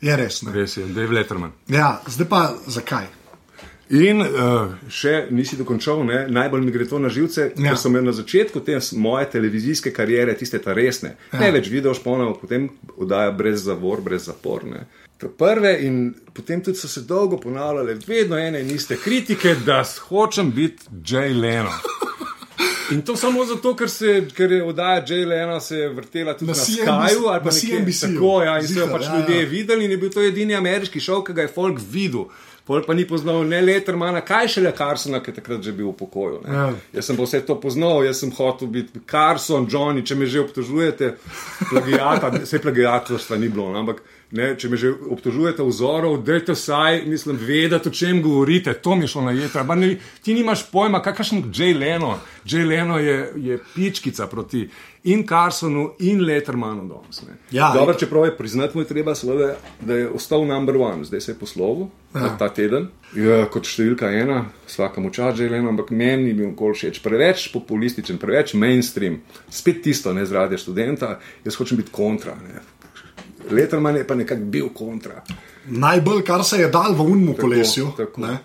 Je 0.01 0.17
res. 0.17 0.43
Ne? 0.47 0.55
Res 0.55 0.77
je, 0.77 0.87
Dave 0.95 1.15
Letterman. 1.19 1.55
Ja, 1.73 1.97
zdaj 2.07 2.29
pa 2.31 2.43
zakaj? 2.71 3.09
In 3.95 4.19
uh, 4.19 4.73
še 4.91 5.29
nisi 5.31 5.55
dokončal, 5.59 6.01
ne? 6.07 6.25
najbolj 6.31 6.65
mi 6.65 6.73
gre 6.75 6.89
to 6.91 6.99
na 6.99 7.11
živce, 7.13 7.53
ja. 7.55 7.71
ker 7.71 7.79
sem 7.79 7.95
na 8.03 8.15
začetku 8.15 8.63
te 8.67 8.79
moje 8.99 9.29
televizijske 9.37 9.93
kariere, 9.95 10.35
tiste 10.39 10.59
ta 10.63 10.75
resne. 10.75 11.15
Ja. 11.31 11.45
Ne 11.45 11.53
več 11.55 11.71
video 11.71 11.95
šponov, 11.95 12.41
potem 12.43 12.67
oddaja 12.97 13.31
brez 13.35 13.63
zavor, 13.67 14.03
brez 14.03 14.27
zaporne. 14.27 14.89
Prve 15.17 15.71
in 15.87 16.11
potem 16.35 16.61
tudi 16.61 16.77
so 16.77 16.91
se 16.91 17.07
dolgo 17.07 17.39
ponavljale, 17.41 17.95
vedno 18.07 18.37
ene 18.39 18.61
in 18.61 18.75
iste 18.75 18.99
kritike, 19.01 19.55
da 19.65 19.85
hočem 20.11 20.51
biti 20.55 20.91
Jay 21.07 21.33
Leno. 21.35 21.73
In 22.93 23.03
to 23.03 23.17
samo 23.17 23.45
zato, 23.45 23.75
ker, 23.77 23.91
se, 23.91 24.29
ker 24.37 24.53
je 24.53 24.63
oddaja 24.65 25.03
J.L.N. 25.09 25.61
se 25.61 25.77
je 25.77 25.89
vrtela 25.89 26.35
tudi 26.35 26.51
Na 26.51 26.57
na, 26.57 26.63
Skyju 26.65 27.29
ali 27.29 27.45
pa 27.45 27.51
nekje 27.51 27.79
CNBC-ju. 27.79 28.15
tako. 28.15 28.43
Ja, 28.43 28.59
in 28.61 28.69
so 28.69 28.81
jo 28.81 28.89
pač 28.93 29.07
ja, 29.09 29.17
ljudje 29.19 29.41
ja. 29.43 29.49
videli 29.51 29.85
in 29.85 29.91
je 29.91 29.97
bil 29.97 30.11
to 30.11 30.23
edini 30.23 30.55
ameriški 30.55 31.01
šov, 31.01 31.25
ki 31.27 31.35
ga 31.37 31.43
je 31.43 31.53
folk 31.53 31.81
videl. 31.91 32.29
Pol 32.67 32.83
pa 32.83 32.95
ni 32.95 33.05
poznal 33.07 33.45
ne 33.47 33.61
Lettermana, 33.63 34.25
kaj 34.27 34.49
šele 34.57 34.73
Carsona, 34.75 35.21
ki 35.23 35.31
je 35.31 35.35
takrat 35.37 35.63
že 35.63 35.73
bil 35.73 35.93
v 35.93 35.97
pokoju. 36.01 36.41
ne. 36.47 36.55
Ja. 36.55 36.73
Jaz 36.99 37.07
sem 37.07 37.19
pa 37.19 37.23
vse 37.23 37.41
to 37.47 37.55
poznal, 37.63 38.03
jaz 38.03 38.19
sem 38.23 38.33
hotel 38.35 38.69
biti 38.69 39.03
Carson, 39.07 39.69
Johnny, 39.71 40.03
če 40.03 40.15
me 40.19 40.27
že 40.27 40.43
obtožujete, 40.43 41.13
plagijata, 41.71 42.33
vse 42.43 42.59
plagijatorstva 42.59 43.39
ni 43.39 43.49
bilo, 43.49 43.71
no, 43.71 43.79
ampak 43.79 44.03
ne, 44.31 44.57
če 44.57 44.69
me 44.69 44.77
že 44.77 44.91
obtožujete 45.11 45.63
vzorov, 45.63 46.23
dajte 46.23 46.53
vsaj, 46.53 47.05
mislim, 47.07 47.37
vedeti, 47.39 47.89
o 47.89 47.93
čem 47.93 48.23
govorite, 48.23 48.75
to 48.75 48.97
mi 48.97 49.05
je 49.05 49.09
šlo 49.09 49.23
na. 49.23 49.35
Pa 49.67 49.75
Ne, 49.75 49.93
ti 50.23 50.35
nimaš 50.35 50.71
pojma, 50.71 51.03
kakšen 51.03 51.53
Jay 51.53 51.73
Leno. 51.73 52.19
Jay 52.45 52.67
Leno 52.67 52.99
je, 52.99 53.33
je 53.37 53.59
pičkica 53.75 54.27
proti 54.27 54.69
in 55.05 55.23
Carsonu 55.23 55.93
in 55.99 56.21
Lettermanu 56.21 56.89
danes. 56.89 57.23
ne. 57.23 57.35
Ja, 57.51 57.73
Dobro, 57.73 57.93
in- 57.95 57.99
čeprav 57.99 58.25
je 58.25 58.37
priznati 58.37 58.77
mu 58.77 58.83
je 58.83 58.89
treba, 58.89 59.15
seveda, 59.15 59.55
da 59.81 59.95
je 59.95 60.09
ostal 60.09 60.45
number 60.45 60.77
one, 60.77 61.05
zdaj 61.05 61.21
se 61.21 61.33
je 61.33 61.39
poslovil 61.39 61.87
Ja. 62.15 62.37
ta 62.39 62.49
teden, 62.49 62.89
ja, 63.15 63.47
kot 63.47 63.65
številka 63.65 64.09
ena, 64.13 64.45
vsakemu 64.67 65.11
čas 65.11 65.37
že 65.37 65.47
eno, 65.47 65.69
ampak 65.69 65.91
meni 65.91 66.23
ni 66.25 66.33
bil 66.33 66.47
nikoli 66.47 66.75
všeč. 66.75 66.99
Preveč 66.99 67.53
populističen, 67.53 68.19
preveč 68.19 68.55
mainstream, 68.55 69.21
spet 69.51 69.83
tisto, 69.83 70.13
ne 70.13 70.27
zradi 70.27 70.57
študenta, 70.57 71.19
jaz 71.45 71.55
hočem 71.55 71.77
biti 71.77 71.91
kontra. 71.93 72.35
Ne. 72.35 72.61
Letterman 73.51 73.97
je 73.97 74.07
pa 74.07 74.15
nekako 74.15 74.41
bil 74.43 74.69
kontra. 74.69 75.23
Najbolj, 75.67 76.23
kar 76.25 76.45
se 76.45 76.57
je 76.59 76.69
dal 76.69 76.95
v 76.95 77.01
unmu 77.03 77.35
kolesju. 77.35 77.93
tako. 77.97 78.21
ne. 78.21 78.39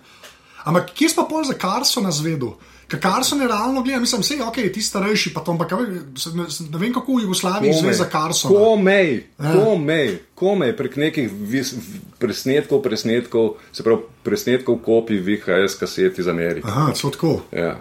Ampak 0.63 0.93
kje 0.93 1.09
pa 1.15 1.23
pol 1.23 1.43
za 1.43 1.53
Carsona 1.53 2.11
zvedel? 2.11 2.53
Ker 2.87 2.99
Carson 2.99 3.39
je 3.41 3.47
realno 3.47 3.81
gledal, 3.81 4.01
mislim, 4.01 4.21
vse 4.21 4.35
je 4.35 4.43
ok, 4.43 4.57
ti 4.73 4.81
starejši, 4.81 5.31
pa 5.33 5.39
to, 5.41 5.51
ampak 5.51 5.71
ne, 5.71 6.01
ne 6.69 6.77
vem, 6.77 6.91
kako 6.93 7.15
v 7.15 7.21
Jugoslaviji 7.21 7.73
zve 7.73 7.93
za 7.93 8.05
Carsona. 8.11 8.51
Komej, 8.51 9.27
Ja. 9.39 9.53
komej, 9.53 10.19
komej 10.35 10.73
prek 10.77 10.95
nekih 10.95 11.31
vis, 11.31 11.71
presnetkov, 12.19 12.81
presnetkov, 12.81 13.53
se 13.71 13.83
pravi 13.83 14.01
presnetkov 14.23 14.81
kopij 14.83 15.19
VHS 15.19 15.79
kaset 15.79 16.19
iz 16.19 16.27
Amerike. 16.27 16.67
Aha, 16.67 16.91
celo 16.93 17.11
tako. 17.11 17.41
Ja. 17.51 17.77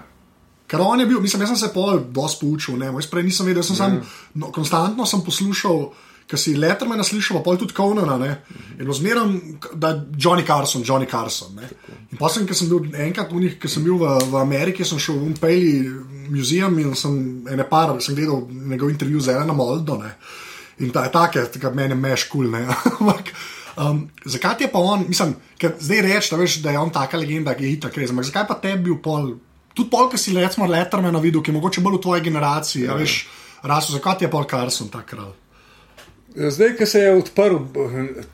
Ker 0.67 0.81
on 0.81 1.01
je 1.01 1.07
bil, 1.07 1.19
mislim, 1.21 1.43
jaz 1.43 1.49
sem 1.51 1.67
se 1.67 1.73
pol 1.75 1.99
dosti 2.15 2.47
poučil, 2.47 2.79
ne, 2.79 2.87
jaz 2.95 3.11
prej 3.11 3.27
nisem 3.27 3.47
vedel, 3.47 3.67
sem 3.67 3.77
sam, 3.77 3.99
no, 4.35 4.53
konstantno 4.55 5.07
sem 5.07 5.21
poslušal, 5.27 5.91
ker 6.31 6.39
si 6.39 6.55
Lettermana 6.55 7.03
slišal, 7.03 7.41
pa 7.43 7.57
tudi 7.59 7.75
Conana, 7.75 8.15
ne, 8.21 8.31
in 8.79 8.91
ozmeram, 8.91 9.35
da 9.75 9.91
je 9.91 10.21
Johnny 10.23 10.47
Carson, 10.47 10.85
Johnny 10.87 11.09
Carson, 11.11 11.57
ne. 11.59 11.67
In 12.13 12.19
pa 12.19 12.31
sem, 12.31 12.47
ker 12.47 12.55
sem 12.57 12.71
bil 12.71 12.87
enkrat 13.03 13.33
v 13.33 13.43
njih, 13.45 13.57
ker 13.59 13.73
sem 13.73 13.83
bil 13.83 13.99
v, 13.99 14.13
v 14.31 14.39
Ameriki, 14.39 14.87
sem 14.87 15.01
šel 15.03 15.19
v 15.19 15.31
Umpeli 15.33 15.73
muzeum 16.31 16.79
in 16.79 16.95
sem 16.99 17.17
ene 17.51 17.67
par, 17.67 17.97
sem 18.05 18.15
gledal 18.15 18.45
njegov 18.47 18.93
intervju 18.95 19.25
z 19.27 19.35
Elena 19.35 19.57
Moldo, 19.57 19.99
ne. 19.99 20.15
In 20.81 20.95
ta 20.95 21.05
je 21.05 21.13
take, 21.13 21.45
da 21.59 21.75
meni 21.75 21.99
meš 21.99 22.29
kul, 22.31 22.47
cool. 22.47 22.71
Ampak, 23.01 23.35
um, 23.77 24.07
zakaj 24.25 24.65
je 24.65 24.71
pa 24.71 24.79
on, 24.79 25.05
mislim, 25.11 25.35
ker 25.59 25.75
zdaj 25.83 26.07
reči, 26.07 26.31
da, 26.31 26.41
veš, 26.41 26.61
da 26.63 26.77
je 26.77 26.79
on 26.79 26.95
taka 26.95 27.19
legenda, 27.19 27.59
ki 27.59 27.67
je 27.67 27.75
itak 27.81 27.99
res, 27.99 28.15
ampak 28.15 28.31
zakaj 28.31 28.47
pa 28.49 28.61
tebi 28.63 28.87
bil 28.89 29.03
pol, 29.03 29.35
tudi 29.75 29.91
pol, 29.91 30.07
ki 30.09 30.19
si 30.19 30.39
recimo 30.39 30.71
Lettermana 30.71 31.19
videl, 31.19 31.43
ki 31.43 31.51
je 31.51 31.59
mogoče 31.59 31.85
bolj 31.85 31.99
v 31.99 32.03
tvoji 32.07 32.27
generaciji, 32.31 32.87
ja, 32.87 32.97
veš, 32.97 33.21
rasel, 33.67 33.99
zakaj 33.99 34.23
je 34.25 34.33
pol 34.33 34.47
Carson 34.49 34.89
ta 34.95 35.03
kralj? 35.03 35.35
Zdaj, 36.35 36.77
ko 36.79 36.87
se 36.87 37.01
je 37.01 37.15
odprl, 37.17 37.57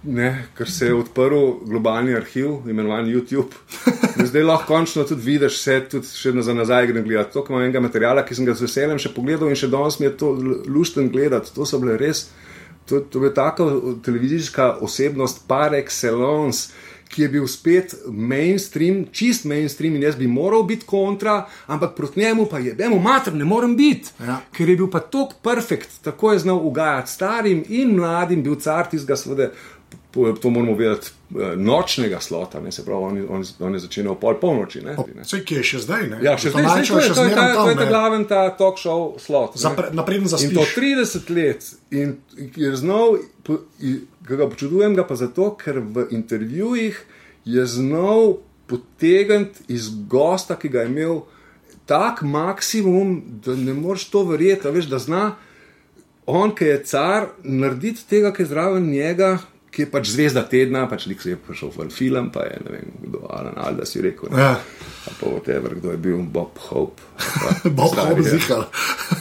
ne, 0.03 0.27
ker 0.57 0.69
se 0.71 0.87
je 0.87 0.95
odprl 0.95 1.63
globalni 1.65 2.13
arhiv, 2.17 2.67
imenovan 2.69 3.07
YouTube, 3.09 3.57
zdaj 4.29 4.43
lahko 4.43 4.75
končno 4.75 5.05
tudi 5.09 5.25
vidiš 5.25 5.57
vse, 5.57 5.77
tudi 5.95 6.11
še 6.13 6.35
za 6.45 6.55
nazaj 6.55 6.91
grem 6.91 7.07
gledati. 7.07 7.33
To, 7.33 7.45
imam 7.49 7.65
enega 7.65 7.81
materiala, 7.81 8.25
ki 8.27 8.37
sem 8.37 8.45
ga 8.45 8.53
z 8.53 8.67
veseljem 8.67 9.01
še 9.01 9.15
pogledal 9.17 9.49
in 9.49 9.57
še 9.57 9.73
danes 9.73 9.97
mi 10.01 10.11
je 10.11 10.13
to 10.21 10.35
lušten 10.69 11.09
gledati. 11.15 11.55
To 11.57 11.65
so 11.65 11.81
bile 11.81 11.97
res, 11.97 12.27
to, 12.85 13.01
to 13.01 13.25
je 13.25 13.33
taka 13.35 13.71
televizijska 14.05 14.75
osebnost 14.85 15.47
par 15.49 15.73
excellence. 15.81 16.77
Ki 17.09 17.23
je 17.23 17.29
bil 17.29 17.47
spet 17.47 17.95
mainstream, 18.07 19.05
čist 19.13 19.45
mainstream, 19.47 19.95
in 19.95 20.03
jaz 20.03 20.17
bi 20.19 20.27
moral 20.27 20.65
biti 20.67 20.87
kontra, 20.87 21.47
ampak 21.67 21.95
proti 21.97 22.21
njemu 22.21 22.47
pa 22.51 22.59
je, 22.59 22.75
vemo, 22.79 22.99
mater, 22.99 23.35
ne 23.35 23.45
morem 23.45 23.77
biti. 23.77 24.11
Ja. 24.21 24.41
Ker 24.53 24.69
je 24.69 24.77
bil 24.77 24.91
pa 24.91 25.01
tako 25.01 25.39
perfekt, 25.43 26.01
tako 26.03 26.33
je 26.33 26.43
znal 26.45 26.61
ugajati 26.67 27.11
starim 27.11 27.65
in 27.69 27.95
mladim, 27.97 28.43
bil 28.43 28.59
car 28.61 28.91
tistega, 28.91 29.17
seveda, 29.17 29.51
to 30.43 30.51
moramo 30.51 30.75
vedeti, 30.75 31.11
eh, 31.31 31.57
nočnega 31.57 32.21
slota, 32.21 32.61
ne 32.61 32.73
se 32.73 32.85
pravi, 32.85 33.05
on, 33.05 33.27
on, 33.29 33.45
on 33.59 33.75
je 33.75 33.81
začel 33.81 34.09
ob 34.11 34.21
pol 34.21 34.39
polnoči. 34.41 34.83
Vse, 35.23 35.43
ki 35.45 35.61
je 35.61 35.65
še 35.71 35.83
zdaj, 35.85 36.07
ne? 36.11 36.21
Ja, 36.25 36.37
še 36.41 36.53
zdaj, 36.55 36.65
zdaj, 36.65 36.85
to 36.89 37.01
je, 37.01 37.13
to 37.15 37.25
je, 37.25 37.35
ta, 37.35 37.47
to 37.55 37.69
je 37.69 37.77
tam, 37.77 37.83
ta 37.83 37.89
glaven 37.91 38.27
ta 38.31 38.43
talk 38.59 38.81
show 38.81 39.15
slot. 39.23 39.59
Napreden 39.93 40.29
za 40.31 40.41
In 40.43 40.55
to 40.57 40.65
spiš. 40.65 40.77
30 40.77 41.31
let. 41.37 41.71
In 41.91 42.17
je 42.57 42.73
znal, 42.77 43.21
ki 43.47 43.95
ga 44.37 44.49
počudujem, 44.51 44.97
ga 44.99 45.07
pa 45.07 45.19
zato, 45.19 45.53
ker 45.61 45.81
v 45.81 46.09
intervjujih 46.17 47.01
je 47.47 47.67
znal 47.67 48.39
potegniti 48.67 49.67
iz 49.69 49.91
gosta, 50.11 50.57
ki 50.59 50.69
ga 50.69 50.85
je 50.85 50.91
imel, 50.91 51.21
tak 51.87 52.23
maksimum, 52.27 53.21
da 53.45 53.55
ne 53.55 53.75
moreš 53.75 54.09
to 54.11 54.25
verjeti. 54.27 54.71
Veš, 54.75 54.89
da 54.91 54.99
zna 54.99 55.25
on, 56.27 56.55
ki 56.55 56.65
je 56.65 56.81
car, 56.85 57.29
narediti 57.43 58.03
tega, 58.11 58.33
ki 58.35 58.43
je 58.43 58.51
zraven 58.51 58.91
njega. 58.91 59.39
Ki 59.77 59.85
je 59.85 59.91
pač 59.93 60.09
zvezda 60.09 60.41
tedna, 60.49 60.87
pač 60.89 61.05
lik 61.05 61.21
se 61.21 61.35
je 61.35 61.37
prišel 61.37 61.69
v 61.75 61.91
film, 61.93 62.31
pa 62.33 62.47
je 62.49 62.61
ne 62.65 62.71
vem, 62.73 62.93
kdo, 63.03 63.27
Alan 63.29 63.59
Alda 63.61 63.85
si 63.85 64.01
rekel. 64.01 64.33
Ne, 64.33 64.41
Ja. 64.41 64.55
Pa 65.21 65.29
whatever, 65.29 65.75
kdo 65.77 65.93
je 65.93 65.99
bil 66.01 66.23
Bob 66.25 66.57
Hope. 66.71 67.03
Bob 67.77 67.93
stari, 67.93 68.15
Hope 68.15 68.23
zihal. 68.25 68.65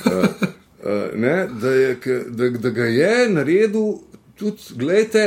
Uh, 0.08 1.12
ne, 1.26 1.36
da, 1.52 1.74
je, 1.76 2.24
da, 2.30 2.50
da 2.50 2.72
ga 2.72 2.88
je 2.88 3.30
naredil 3.30 4.00
tudi, 4.40 4.80
gledajte, 4.80 5.26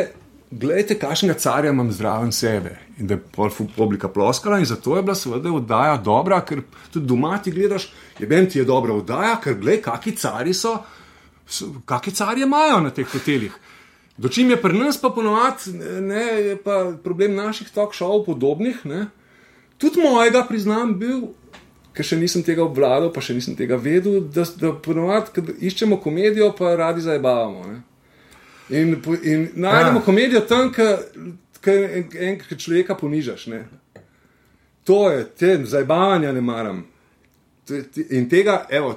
gledajte 0.50 0.96
kakšnega 0.98 1.36
carja 1.38 1.76
imam 1.76 1.92
zraven 1.92 2.32
sebe. 2.32 2.78
In 2.98 3.06
da 3.06 3.14
je 3.18 3.22
pol 3.36 3.52
publika 3.76 4.08
ploskala, 4.08 4.58
in 4.58 4.66
zato 4.66 4.96
je 4.96 5.04
bila 5.04 5.14
seveda 5.14 5.52
oddaja 5.52 6.00
dobra, 6.00 6.40
ker 6.40 6.64
tudi 6.88 7.06
doma 7.06 7.36
ti 7.38 7.52
gledaš, 7.52 7.90
je 8.18 8.26
ben 8.26 8.48
ti 8.48 8.58
je 8.58 8.64
dobra 8.64 8.96
oddaja, 8.96 9.36
ker 9.44 9.60
gledaj, 9.60 9.82
kakšni 9.92 10.16
cari 10.16 10.56
so, 10.56 10.78
so 11.46 11.74
kakšni 11.84 12.16
carje 12.16 12.48
imajo 12.48 12.80
na 12.88 12.96
teh 12.96 13.06
hotelih. 13.12 13.52
Dočim 14.18 14.50
je 14.50 14.56
pri 14.62 14.74
nas 14.74 14.96
pa 15.00 15.10
ponovadi, 15.14 15.72
ne, 16.02 16.22
je 16.50 16.56
pa 16.62 16.92
problem 17.04 17.34
naših 17.34 17.68
talk 17.70 17.94
show 17.94 18.24
podobnih. 18.26 18.80
Ne. 18.84 19.06
Tudi 19.78 20.02
mojega, 20.02 20.42
priznam, 20.48 20.96
bil, 20.98 21.20
ker 21.94 22.06
še 22.06 22.18
nisem 22.18 22.42
tega 22.42 22.64
obvladal, 22.66 23.12
pa 23.14 23.22
še 23.22 23.36
nisem 23.38 23.54
tega 23.54 23.78
vedel, 23.78 24.20
da, 24.34 24.42
da 24.58 24.72
ponovadi, 24.74 25.30
ko 25.36 25.54
iščemo 25.70 26.00
komedijo, 26.02 26.50
pa 26.58 26.74
radi 26.76 27.04
zabavamo. 27.06 27.78
In, 28.70 28.96
in 29.22 29.48
najdemo 29.54 30.02
Ja. 30.02 30.04
komedijo 30.04 30.40
tam, 30.40 30.72
ki 30.74 31.76
enkrat 32.18 32.58
človeka 32.58 32.98
ponižaš. 32.98 33.46
Ne. 33.46 33.62
To 34.84 35.10
je, 35.10 35.24
te 35.38 35.54
zabavanja 35.64 36.32
ne 36.32 36.40
maram. 36.40 36.82
In 38.10 38.28
tega, 38.28 38.64
evo, 38.70 38.96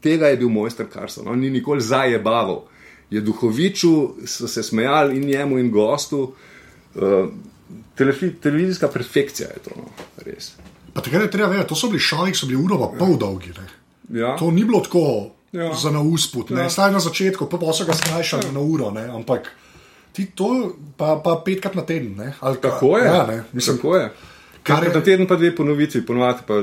tega 0.00 0.28
je 0.32 0.36
bil 0.36 0.48
mojster 0.48 0.86
Carson, 0.92 1.28
on 1.28 1.40
ni 1.40 1.50
nikoli 1.50 1.80
zajebaval. 1.84 2.64
Je 3.12 3.20
duhoviču, 3.20 3.92
so 4.26 4.48
se 4.48 4.62
smejali 4.64 5.16
in 5.18 5.26
njemu, 5.28 5.58
in 5.60 5.70
gostu. 5.70 6.22
Uh, 6.94 7.28
telefi, 7.94 8.30
televizijska 8.40 8.88
perfekcija 8.88 9.48
je 9.52 9.62
to, 9.64 9.76
no, 9.76 9.90
res. 10.24 10.52
Pa 10.92 11.00
takrat 11.00 11.22
je 11.22 11.30
treba 11.30 11.48
vedeti, 11.52 11.68
to 11.68 11.76
so 11.76 11.88
bili 11.92 12.00
šali, 12.00 12.32
ki 12.32 12.38
so 12.38 12.48
bili 12.48 12.60
uro 12.64 12.78
pa 12.78 12.88
pol 12.98 13.16
dolgi. 13.20 13.52
Ne. 13.58 13.68
Ja. 14.20 14.34
To 14.40 14.50
ni 14.50 14.64
bilo 14.64 14.80
tako 14.84 15.04
ja. 15.52 15.64
Ja. 15.64 15.74
za 15.74 15.90
na 15.90 16.00
usput, 16.00 16.50
ne. 16.50 16.66
Ja. 16.66 16.70
Staj 16.70 16.92
na 16.92 17.00
začetku, 17.00 17.48
pa, 17.48 17.60
pa 17.60 17.72
so 17.76 17.84
ga 17.88 17.96
skrajšali 17.96 18.48
ja. 18.48 18.52
na 18.52 18.60
uro, 18.60 18.90
ne. 18.90 19.04
ampak 19.08 19.52
ti 20.12 20.26
to 20.36 20.72
pa, 20.96 21.16
pa 21.24 21.36
petkrat 21.44 21.74
na 21.74 21.84
teden. 21.88 22.16
Ne. 22.16 22.32
Ali, 22.40 22.60
Tako 22.60 22.98
je. 22.98 23.06
Ja, 23.06 23.26
ne. 23.26 23.42
Mislim, 23.52 23.76
tako 23.76 23.96
je. 23.96 24.12
Kar 24.62 24.84
je- 24.84 24.94
na 24.94 25.00
teden 25.00 25.26
pa 25.26 25.36
dve 25.36 25.54
ponovitvi, 25.56 26.06
ponovadi 26.06 26.44
pa, 26.46 26.62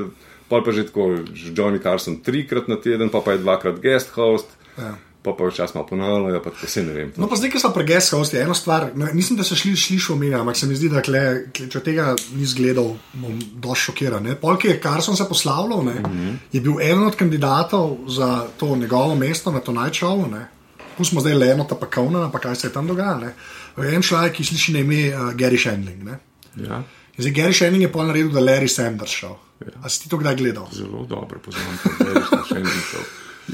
pol 0.50 0.64
pa 0.66 0.72
že 0.72 0.86
tako, 0.90 1.26
že 1.34 1.54
Johnny 1.54 1.82
Carson 1.84 2.22
trikrat 2.26 2.68
na 2.68 2.78
teden, 2.82 3.10
pa 3.10 3.22
pa 3.22 3.32
je 3.32 3.38
dvakrat 3.46 3.82
guest 3.82 4.10
host, 4.18 4.58
Ja. 4.78 4.96
Pa 5.24 5.34
pa 5.38 5.48
včasih 5.48 5.76
malo 5.76 5.88
ponavljajo, 5.88 6.42
pa 6.44 6.50
tako 6.50 6.68
se 6.68 6.84
ne 6.84 6.94
vem. 6.94 7.12
No, 7.18 7.28
pa 7.28 7.36
zdaj, 7.36 7.52
ki 7.52 7.60
smo 7.60 7.72
pregeska, 7.76 8.18
je 8.32 8.42
ena 8.42 8.54
stvar. 8.54 8.90
Nisem, 9.14 9.38
da 9.38 9.44
se 9.44 9.56
šli, 9.56 9.76
slišal 9.78 10.16
omenjati, 10.16 10.42
ampak 10.42 10.58
se 10.58 10.68
mi 10.68 10.76
zdi, 10.76 10.90
da 10.90 11.02
kle, 11.02 11.24
kle, 11.56 11.68
če 11.70 11.82
tega 11.84 12.14
nisi 12.36 12.56
gledal, 12.62 12.94
bom 13.14 13.40
dosti 13.56 13.90
šokiran. 13.90 14.24
ne. 14.24 14.36
Pol, 14.36 14.58
ki 14.58 14.68
je 14.68 14.80
Carson 14.84 15.18
se 15.18 15.28
poslavljal, 15.30 15.84
ne, 15.86 16.00
mm 16.00 16.06
-hmm. 16.06 16.38
je 16.52 16.62
bil 16.62 16.82
eden 16.82 17.04
od 17.04 17.16
kandidatov 17.16 17.98
za 18.08 18.48
to 18.58 18.76
njegovo 18.76 19.16
mesto 19.16 19.52
na 19.52 19.60
to 19.60 19.72
najčovu. 19.72 20.30
Pustimo 20.98 21.22
zdaj 21.22 21.34
le 21.34 21.52
eno, 21.52 21.68
pa 21.68 21.86
Kauna, 21.86 22.30
pa 22.32 22.40
kaj 22.40 22.56
se 22.56 22.68
je 22.68 22.74
tam 22.74 22.88
dogajalo. 22.88 23.28
En 23.78 24.02
človek, 24.02 24.34
ki 24.34 24.44
sliši 24.44 24.74
na 24.74 24.80
ime 24.80 25.16
uh, 25.16 25.34
Gary 25.34 25.58
Shandling. 25.58 26.04
Ne. 26.04 26.20
Ja, 26.56 26.84
In 27.20 27.24
Zdaj, 27.24 27.34
Gary 27.36 27.54
Shandling 27.54 27.84
je 27.84 27.92
pol 27.92 28.08
naredil, 28.08 28.32
da 28.32 28.40
je 28.40 28.46
Larry 28.46 28.68
Sanders 28.72 29.12
šel. 29.12 29.36
Ja. 29.60 29.74
A 29.84 29.90
si 29.90 30.04
ti 30.04 30.10
to 30.10 30.18
kdaj 30.18 30.36
gledal? 30.40 30.70
zelo 30.72 31.04
dobro 31.06 31.40
poznam 31.44 31.76
to, 31.84 31.90
da 32.00 32.12
je 32.16 32.44
še 32.48 32.60
en 32.60 32.70
šel. 32.92 33.08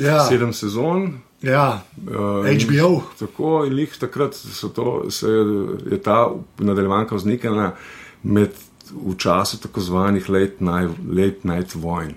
Ja, 0.06 0.26
Sedem 0.30 0.54
sezon. 0.54 1.08
Ja. 1.46 1.82
Uh, 1.98 2.46
HBO. 2.46 3.02
Tako 3.20 3.64
in 3.68 3.74
lih 3.74 3.98
takrat 4.00 4.38
to, 4.76 5.06
se 5.10 5.30
je, 5.30 5.68
je 5.92 6.02
ta 6.02 6.30
nadaljevanka 6.58 7.16
vzniknila 7.16 7.76
med 8.24 8.50
v 8.92 9.16
času 9.18 9.58
tako 9.58 9.82
zvanih 9.82 10.30
late 10.30 10.60
night, 10.60 11.00
late 11.10 11.42
night 11.44 11.76
vojn. 11.76 12.14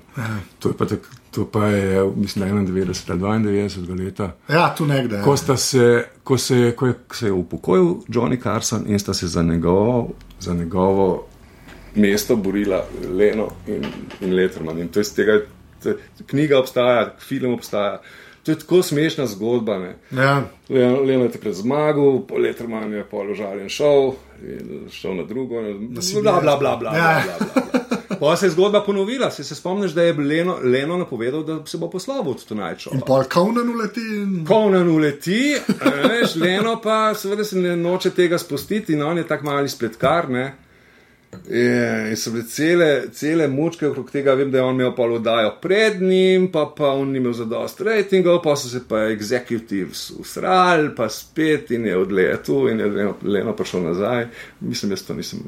To 0.59 0.69
je 0.69 0.77
pa, 0.77 0.87
tak, 0.87 1.09
to 1.31 1.47
pa 1.49 1.67
je, 1.67 2.05
mislim, 2.17 2.45
91, 2.49 3.05
92 3.09 4.05
leta. 4.05 4.33
Ja, 4.49 4.75
tu 4.75 4.87
nekde. 4.87 5.23
Ko, 5.25 5.37
se, 5.37 6.05
ko, 6.25 6.39
se, 6.39 6.73
ko, 6.77 6.87
je, 6.87 6.95
ko 7.09 7.17
se 7.17 7.27
je 7.27 7.33
upokojil 7.33 7.95
Johnny 8.09 8.43
Carson 8.43 8.85
in 8.87 8.99
sta 8.99 9.15
se 9.15 9.29
za 9.29 9.43
njegovo, 9.43 10.11
za 10.41 10.55
njegovo 10.55 11.27
mesto 11.95 12.37
borila 12.37 12.85
Leno 13.19 13.49
in, 13.67 13.85
in 14.21 14.35
Letterman. 14.35 14.79
In 14.79 14.89
to 14.89 15.01
je 15.01 15.05
z 15.05 15.15
tega, 15.15 15.41
te, 15.83 15.97
knjiga 16.27 16.59
obstaja, 16.59 17.15
film 17.19 17.53
obstaja. 17.55 18.01
To 18.49 18.53
je 18.53 18.59
tako 18.59 18.83
smešna 18.83 19.27
zgodba. 19.27 19.93
Ja. 20.11 20.43
Leno 20.69 21.25
je 21.25 21.33
takrat 21.33 21.55
zmagal, 21.55 22.23
po 22.27 22.39
Lettermanu 22.39 22.97
je 22.97 23.05
položaljen 23.05 23.69
šel, 23.69 24.13
šel 24.91 25.17
na 25.17 25.23
drugo, 25.23 25.61
bla 26.23 26.41
bla 26.41 26.57
bla. 26.57 26.77
bla, 26.77 26.97
Ja. 26.97 27.23
bla, 27.25 27.47
bla, 27.55 27.63
bla. 28.09 28.19
Pa 28.21 28.37
se 28.37 28.47
je 28.47 28.51
zgodba 28.51 28.81
ponovila, 28.81 29.31
se, 29.31 29.45
se 29.45 29.55
spomniš, 29.55 29.91
da 29.93 30.03
je 30.03 30.13
Leno, 30.13 30.57
Leno 30.63 30.97
napovedal, 30.97 31.43
da 31.45 31.67
se 31.67 31.79
bo 31.79 31.91
poslovil 31.91 32.31
od 32.31 32.45
Show. 32.49 32.95
In 32.95 33.01
pol 33.07 33.25
Conan 33.25 33.69
uleti. 33.69 34.01
In... 34.01 34.47
Conan 34.49 34.89
uleti, 34.89 35.55
veš, 36.09 36.35
Leno 36.37 36.81
pa 36.83 37.15
seveda 37.15 37.45
se 37.45 37.57
ne 37.57 37.77
noče 37.77 38.11
tega 38.11 38.39
spustiti 38.39 38.93
in 38.93 39.03
on 39.03 39.19
je 39.19 39.27
tak 39.29 39.43
mali 39.43 39.69
spletkar. 39.69 40.31
Ne? 40.31 40.55
Je, 41.49 42.11
in 42.11 42.17
so 42.17 42.31
bile 42.31 42.45
cele, 42.49 42.89
cele 43.13 43.49
mučke 43.49 43.87
okrog 43.89 44.11
tega, 44.11 44.35
vem, 44.35 44.51
da 44.53 44.59
je 44.59 44.65
on 44.65 44.77
imel 44.77 44.95
pol 44.97 45.15
oddajo 45.17 45.55
pred 45.63 46.03
njim, 46.03 46.47
pa, 46.53 46.67
pa 46.77 46.93
on 46.97 47.13
ni 47.13 47.21
imel 47.21 47.33
za 47.37 47.45
dost 47.45 47.81
rejtingov, 47.85 48.41
pa 48.45 48.57
so 48.57 48.69
se 48.69 48.81
pa 48.89 49.07
executives 49.13 50.11
usrali, 50.19 50.91
pa 50.97 51.09
spet 51.09 51.71
in 51.71 51.87
je 51.87 51.97
odletel 51.97 52.69
in 52.69 52.81
je 52.81 52.87
Leno, 52.87 53.15
Leno 53.23 53.57
prišel 53.57 53.83
nazaj. 53.83 54.27
Mislim, 54.61 54.93
jaz 54.93 55.03
to 55.03 55.15
nisem. 55.15 55.45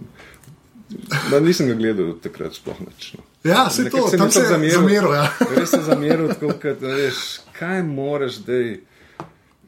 Ma, 1.31 1.41
nisem 1.41 1.69
ga 1.69 1.75
gledal 1.75 2.13
takrat 2.23 2.55
sploh 2.55 2.81
nič. 2.81 3.13
No. 3.17 3.25
Ja, 3.45 3.71
se 3.71 3.83
Nekako 3.83 4.05
to, 4.05 4.11
sem 4.11 4.19
tam 4.19 4.31
se 4.31 4.41
je 4.41 4.49
zameril. 4.49 5.13
Ja. 5.15 5.29
Res 5.57 5.71
sem 5.71 5.85
zameril, 5.87 6.29
tako 6.29 6.55
kot 6.63 6.83
veš, 6.85 7.25
kaj 7.59 7.83
moraš, 7.89 8.43
da 8.45 8.59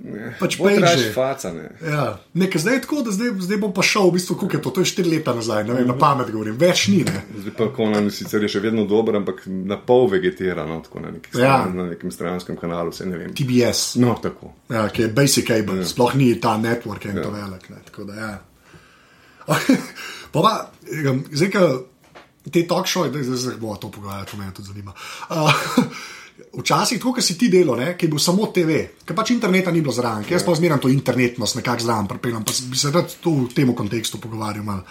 je. 0.05 0.35
Pač 0.39 0.57
Bolj 0.57 0.73
pejži. 0.73 0.83
traš 0.83 1.03
faca, 1.15 1.53
ne. 1.53 1.69
Ja. 1.83 2.05
Nekaj 2.35 2.61
zdaj 2.61 2.75
je 2.75 2.81
tako, 2.81 3.03
da 3.03 3.11
zdaj, 3.11 3.31
zdaj 3.39 3.59
bom 3.59 3.73
pa 3.73 3.83
šel, 3.83 4.09
v 4.09 4.13
bistvu, 4.13 4.35
koliko 4.35 4.57
je 4.57 4.63
to, 4.63 4.71
to 4.71 4.81
je 4.81 4.87
štiri 4.87 5.11
leta 5.11 5.33
nazaj, 5.33 5.65
ne 5.65 5.75
vem, 5.75 5.87
na 5.87 5.95
pamet 5.95 6.31
govorim, 6.31 6.57
več 6.57 6.89
ni. 6.89 7.05
Ne. 7.05 7.23
Zdaj 7.37 7.55
pa 7.55 7.69
Conan 7.73 8.11
sicer 8.11 8.43
je 8.43 8.49
še 8.49 8.61
vedno 8.61 8.85
dober, 8.85 9.17
ampak 9.17 9.43
na 9.47 9.79
pol 9.79 10.09
vegetira, 10.09 10.65
no, 10.65 10.81
tako 10.81 11.01
na, 11.01 11.11
neki 11.11 11.31
Ja. 11.33 11.61
stran, 11.61 11.77
na 11.77 11.87
nekem 11.87 12.11
stranskem 12.11 12.57
kanalu, 12.57 12.93
se 12.93 13.07
ne 13.07 13.17
vem. 13.17 13.31
TBS, 13.33 13.97
No, 13.97 14.17
tako. 14.17 14.53
ja, 14.69 14.89
ki 14.89 15.03
je 15.03 15.09
basic 15.11 15.47
cable, 15.47 15.79
Ja. 15.79 15.87
sploh 15.87 16.15
ni 16.15 16.35
ta 16.37 16.57
network 16.57 17.05
in 17.05 17.17
ja. 17.17 17.23
to 17.23 17.31
velik. 17.31 17.71
Ne, 17.71 17.77
tako 17.85 18.05
da, 18.05 18.15
ja. 18.17 18.33
pa 20.33 20.41
pa, 20.41 20.53
em, 20.89 21.25
zdaj, 21.31 21.51
ko 21.51 21.63
te 22.45 22.63
talk 22.65 22.87
show, 22.87 23.07
zdaj, 23.07 23.23
zdaj 23.25 23.57
bomo 23.57 23.77
to 23.77 23.89
pogajali, 23.89 24.27
to 24.27 24.37
me 24.37 24.51
tudi 24.51 24.69
zanima. 24.69 24.93
Uh, 25.29 25.51
Včasih, 26.53 26.99
tako 27.01 27.15
kot 27.17 27.25
si 27.25 27.39
ti 27.41 27.49
delo, 27.49 27.73
ne, 27.81 27.95
ki 27.97 28.05
je 28.07 28.13
bil 28.13 28.21
samo 28.21 28.51
TV, 28.53 28.83
ker 29.09 29.17
pač 29.17 29.31
interneta 29.33 29.73
ni 29.73 29.81
bilo 29.81 29.95
zraven, 29.97 30.27
jaz 30.29 30.45
pa 30.45 30.53
zmeraj 30.53 30.83
to 30.85 30.91
internetnost 30.93 31.57
nekako 31.57 31.87
zraven 31.87 32.11
pripeljem, 32.11 32.43
pa 32.45 32.53
bi 32.69 32.77
se 32.77 32.91
rad 32.93 33.15
tu 33.25 33.33
v 33.47 33.55
tem 33.57 33.73
kontekstu 33.75 34.21
pogovarjal. 34.21 34.65
malo. 34.65 34.85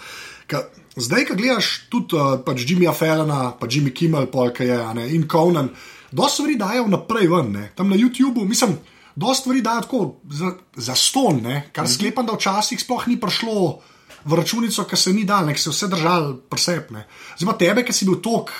Ka, 0.50 0.64
zdaj, 0.98 1.28
ko 1.28 1.36
gledaš 1.38 1.68
tudi 1.86 2.18
uh, 2.18 2.40
pač 2.42 2.66
Jimmyja 2.66 2.90
Fallona, 2.90 3.52
pa 3.54 3.70
Jimmy 3.70 3.94
Kimmel, 3.94 4.26
pol, 4.26 4.50
ki 4.50 4.66
je 4.66 4.80
ne, 4.98 5.06
in 5.14 5.28
Conan, 5.30 5.70
dosta 6.10 6.42
stvari 6.42 6.58
dajo 6.58 6.88
naprej 6.90 7.30
ven, 7.30 7.54
ne, 7.54 7.64
tam 7.78 7.94
na 7.94 7.96
YouTubu, 7.96 8.42
mislim, 8.48 8.74
dosta 9.14 9.46
stvari 9.46 9.62
dajo 9.62 9.86
tako 9.86 10.02
za, 10.34 10.52
za 10.74 10.98
ston, 10.98 11.44
ne, 11.46 11.68
kar 11.72 11.86
sklepam, 11.86 12.26
da 12.26 12.34
včasih 12.34 12.82
sploh 12.82 13.06
ni 13.06 13.20
prišlo 13.22 13.78
v 14.24 14.34
računico, 14.34 14.82
ki 14.82 14.98
se 14.98 15.14
ni 15.14 15.22
dal, 15.24 15.46
nek 15.46 15.58
se 15.58 15.70
vse 15.70 15.88
držal 15.90 16.32
presepne. 16.50 17.06
Zdaj 17.38 17.48
pa 17.52 17.58
tebe, 17.58 17.86
ki 17.86 17.94
si 17.94 18.06
bil 18.06 18.18
tok 18.22 18.50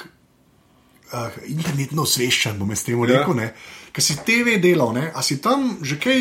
uh, 1.13 1.19
internetno 1.47 2.03
osveščen, 2.03 2.59
bom 2.59 2.71
jaz 2.71 2.85
temu 2.85 3.05
Ja. 3.05 3.19
rekel, 3.19 3.39
ja. 3.39 3.51
ker 3.93 4.03
si 4.03 4.17
TV 4.19 4.59
delal, 4.59 4.93
ne? 4.93 5.11
a 5.11 5.23
si 5.23 5.39
tam 5.39 5.79
že 5.83 5.97
kaj, 5.97 6.21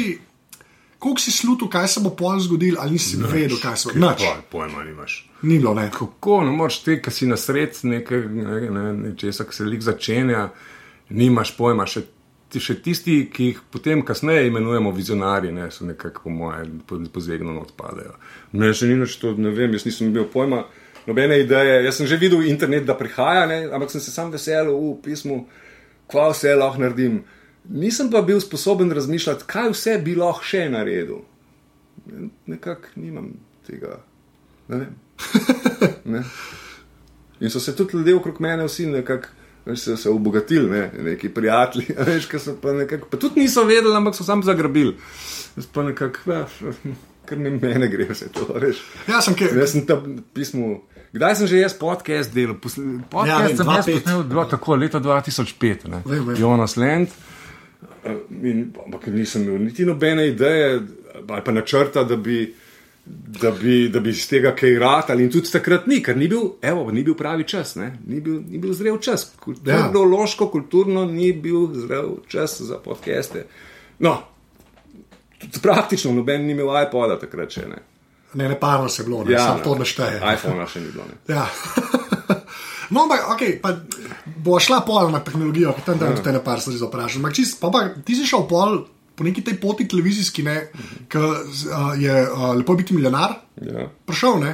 koliko 0.99 1.19
si 1.19 1.31
slutil, 1.31 1.67
kaj 1.67 1.87
se 1.87 1.99
bo 1.99 2.11
pol 2.11 2.39
zgodil, 2.39 2.75
ali 2.77 2.91
nisi 2.91 3.17
Nač, 3.17 3.31
vedel, 3.31 3.57
kaj 3.57 3.75
se 3.75 3.85
bo 3.85 3.91
zgodilo. 3.91 4.15
Poj, 4.17 4.41
pojma 4.51 4.83
nimaš. 4.83 5.15
Ni 5.41 5.57
bilo, 5.57 5.73
ne. 5.73 5.89
Kako 5.89 6.43
ne 6.43 6.51
moreš 6.51 6.79
ti, 6.79 6.99
ki 6.99 7.11
si 7.11 7.25
na 7.25 7.37
sred 7.37 7.73
nekaj, 7.83 8.19
ne, 8.21 8.59
ne, 8.69 8.83
nečesa, 8.95 9.43
ki 9.43 9.55
se 9.55 9.65
lik 9.65 9.81
začenja, 9.81 10.49
nimaš 11.11 11.55
pojma. 11.57 11.85
Še, 11.85 12.03
ti- 12.49 12.59
še 12.59 12.75
tisti, 12.77 13.29
ki 13.29 13.45
jih 13.45 13.59
potem 13.71 14.01
kasneje 14.01 14.47
imenujemo 14.47 14.91
vizionarji, 14.91 15.51
ne, 15.51 15.71
so 15.71 15.85
nekako, 15.85 16.21
po 16.23 16.29
moje, 16.31 16.65
po- 16.85 16.99
pozegnano 17.09 17.61
odpadajo. 17.61 18.13
Mene 18.51 18.73
še 18.73 18.85
ni 18.85 18.95
nič 18.95 19.15
to, 19.17 19.33
ne 19.33 19.49
vem, 19.49 19.71
jaz 19.71 19.85
nisem 19.85 20.07
imel 20.07 20.25
pojma. 20.25 20.65
Nobene 21.07 21.39
ideje, 21.41 21.83
jaz 21.85 21.97
sem 21.97 22.07
že 22.07 22.17
videl 22.21 22.43
internet, 22.45 22.85
da 22.85 22.93
prihaja, 22.97 23.45
ne, 23.49 23.63
ampak 23.73 23.91
sem 23.91 24.01
se 24.01 24.11
sam 24.13 24.31
veselil 24.31 24.75
v 24.77 24.95
pismu, 25.03 25.45
kva 26.11 26.29
vse 26.31 26.55
lahko 26.55 26.81
naredim. 26.81 27.23
Nisem 27.69 28.09
pa 28.11 28.21
bil 28.25 28.39
sposoben 28.41 28.91
razmišljati, 28.91 29.45
kaj 29.49 29.71
vse 29.73 29.97
bi 30.05 30.15
lahko 30.17 30.45
še 30.45 30.67
naredil. 30.69 31.21
Nekako 32.49 32.93
nimam 32.95 33.31
tega. 33.67 33.99
Ne 34.69 34.77
vem. 34.85 34.95
Ne. 36.05 36.23
In 37.41 37.49
so 37.49 37.59
se 37.59 37.75
tudi 37.75 37.97
ljudje 37.97 38.15
okrog 38.15 38.41
mene 38.41 38.65
vsi 38.65 38.85
nekako. 38.85 39.27
veš, 39.65 39.79
Se, 39.79 39.97
se 39.97 40.09
obogatili, 40.09 40.69
ne? 40.69 40.91
neki 41.03 41.29
prijatelji, 41.29 41.95
a 41.97 42.03
veš, 42.03 42.25
ki 42.29 42.39
so 42.39 42.55
pa 42.61 42.73
nekako, 42.73 43.07
pa 43.11 43.17
tudi 43.17 43.41
niso 43.41 43.63
vedeli, 43.63 43.93
ampak 43.95 44.15
so 44.17 44.23
sam 44.23 44.41
zagrabili. 44.43 44.95
Jaz 45.57 45.67
pa 45.73 45.83
nekako, 45.83 46.31
ja, 46.31 46.45
kar 47.25 47.37
mi 47.37 47.49
mene 47.49 47.87
gre 47.87 48.07
vse 48.09 48.29
to, 48.33 48.47
veš. 48.57 48.81
Ja, 49.07 49.21
sem 49.21 49.37
kaj. 49.37 49.53
Jaz 49.57 49.75
sem 49.75 49.85
tam 49.85 50.17
pismo. 50.33 50.81
Kdaj 51.11 51.35
sem 51.35 51.47
že 51.47 51.57
jaz 51.59 51.73
podcast 51.73 52.33
delal? 52.33 52.55
Posl- 52.55 53.01
Podcast 53.03 53.27
Ja, 53.27 53.39
ja, 53.39 53.47
vem, 53.47 53.57
sem 53.57 53.67
jaz 53.67 53.85
2005. 53.85 53.93
posnel 53.97 54.23
bilo 54.23 54.45
tako 54.45 54.75
leta 54.75 54.99
2005. 54.99 55.87
ne. 55.87 56.01
Vem, 56.05 56.25
vem. 56.25 56.35
Jonas 56.37 56.77
Land. 56.77 57.07
Eh, 58.03 58.15
In, 58.43 58.61
ampak 58.85 59.07
nisem 59.07 59.43
imel 59.43 59.61
niti 59.61 59.85
nobene 59.85 60.27
ideje 60.27 60.81
ali 61.29 61.41
pa 61.43 61.51
načrta, 61.51 62.03
da 62.03 62.15
bi, 62.15 62.53
da 63.05 63.51
bi, 63.51 63.89
da 63.89 63.99
bi 63.99 64.09
iz 64.09 64.23
tega 64.27 64.55
kaj 64.55 64.79
ratali. 64.79 65.23
In 65.23 65.31
tudi 65.31 65.51
takrat 65.51 65.85
ni, 65.87 65.99
ker 65.99 66.17
ni 66.17 66.27
bil, 66.27 66.39
evo, 66.61 66.91
ni 66.91 67.03
bil 67.03 67.13
pravi 67.13 67.43
čas, 67.43 67.75
ne? 67.75 67.91
ni 68.07 68.21
bil, 68.21 68.39
ni 68.41 68.57
bil 68.57 68.73
zrel 68.73 68.97
čas. 68.97 69.27
Ja. 69.27 69.39
Kulturološko, 69.39 70.47
kulturno 70.47 71.05
ni 71.05 71.33
bil 71.33 71.67
zrel 71.75 72.15
čas 72.27 72.61
za 72.61 72.77
podcaste. 72.77 73.45
No, 73.99 74.17
tudi 75.39 75.59
praktično 75.61 76.13
noben 76.13 76.41
ni 76.41 76.51
imel 76.51 76.71
iPoda 76.87 77.19
takrat 77.19 77.51
še. 77.51 77.67
Ne? 77.67 77.83
Ne, 78.33 78.47
ne 78.47 78.59
parno 78.59 78.89
se 78.89 79.01
je 79.01 79.05
bilo, 79.05 79.23
ne, 79.23 79.33
ja, 79.33 79.45
samo 79.45 79.63
to 79.63 79.75
našteje. 79.75 80.21
iPhone 80.33 80.67
še 80.67 80.83
ni 80.83 80.91
bilo. 80.91 81.07
Ne. 81.09 81.19
Ja. 81.35 81.47
No, 82.91 83.05
ampak, 83.05 83.23
okay, 83.31 83.55
pa 83.55 83.71
bo 84.43 84.57
šla 84.59 84.81
pol 84.83 85.13
na 85.13 85.21
tehnologijo, 85.23 85.71
ki 85.77 85.83
tam 85.85 85.99
tam 85.99 86.11
ja. 86.11 86.23
te 86.23 86.31
ne 86.35 86.41
par 86.43 86.59
stvari 86.59 86.79
zaprašam. 86.79 87.27
Ti 87.31 88.15
si 88.15 88.27
šel 88.27 88.43
pol 88.49 88.81
po 89.15 89.27
neki 89.27 89.43
tej 89.45 89.59
poti 89.61 89.85
televizijski, 89.87 90.43
ne, 90.43 90.55
ki 91.11 91.19
uh, 91.21 91.93
je 91.99 92.15
uh, 92.25 92.51
lepo 92.57 92.75
biti 92.75 92.95
milijonar. 92.97 93.35
Ja. 93.61 93.85
Prišel, 94.09 94.39
ne, 94.41 94.53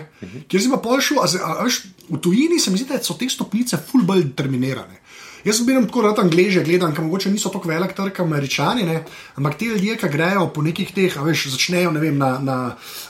kjer 0.50 0.64
si 0.64 0.72
pa 0.74 0.82
pol 0.84 1.02
šel, 1.02 1.22
a, 1.24 1.30
a, 1.30 1.58
veš, 1.64 1.82
v 2.10 2.20
tujini 2.22 2.60
se 2.60 2.74
mi 2.74 2.82
zdi, 2.82 2.90
da 2.92 3.00
so 3.04 3.16
te 3.18 3.30
stopnice 3.32 3.80
ful 3.80 4.04
bolj 4.08 4.26
determinirane. 4.28 5.00
Jaz 5.46 5.60
sem 5.60 5.68
bil 5.68 5.84
tako 5.86 6.02
rad 6.02 6.20
angliže, 6.20 6.64
gledam, 6.66 6.94
ker 6.96 7.06
mogoče 7.06 7.30
niso 7.32 7.52
tako 7.54 7.70
velik 7.70 7.94
trg, 7.96 8.22
američani, 8.24 8.84
ne? 8.84 9.04
ampak 9.38 9.58
ti 9.58 9.68
ljudje, 9.70 9.98
ki 10.02 10.10
grejo 10.10 10.48
po 10.54 10.64
nekih 10.66 10.94
teh, 10.96 11.18
veš, 11.24 11.48
začnejo 11.54 11.92
ne 11.94 12.02
vem, 12.02 12.18
na, 12.18 12.32
na, 12.42 12.58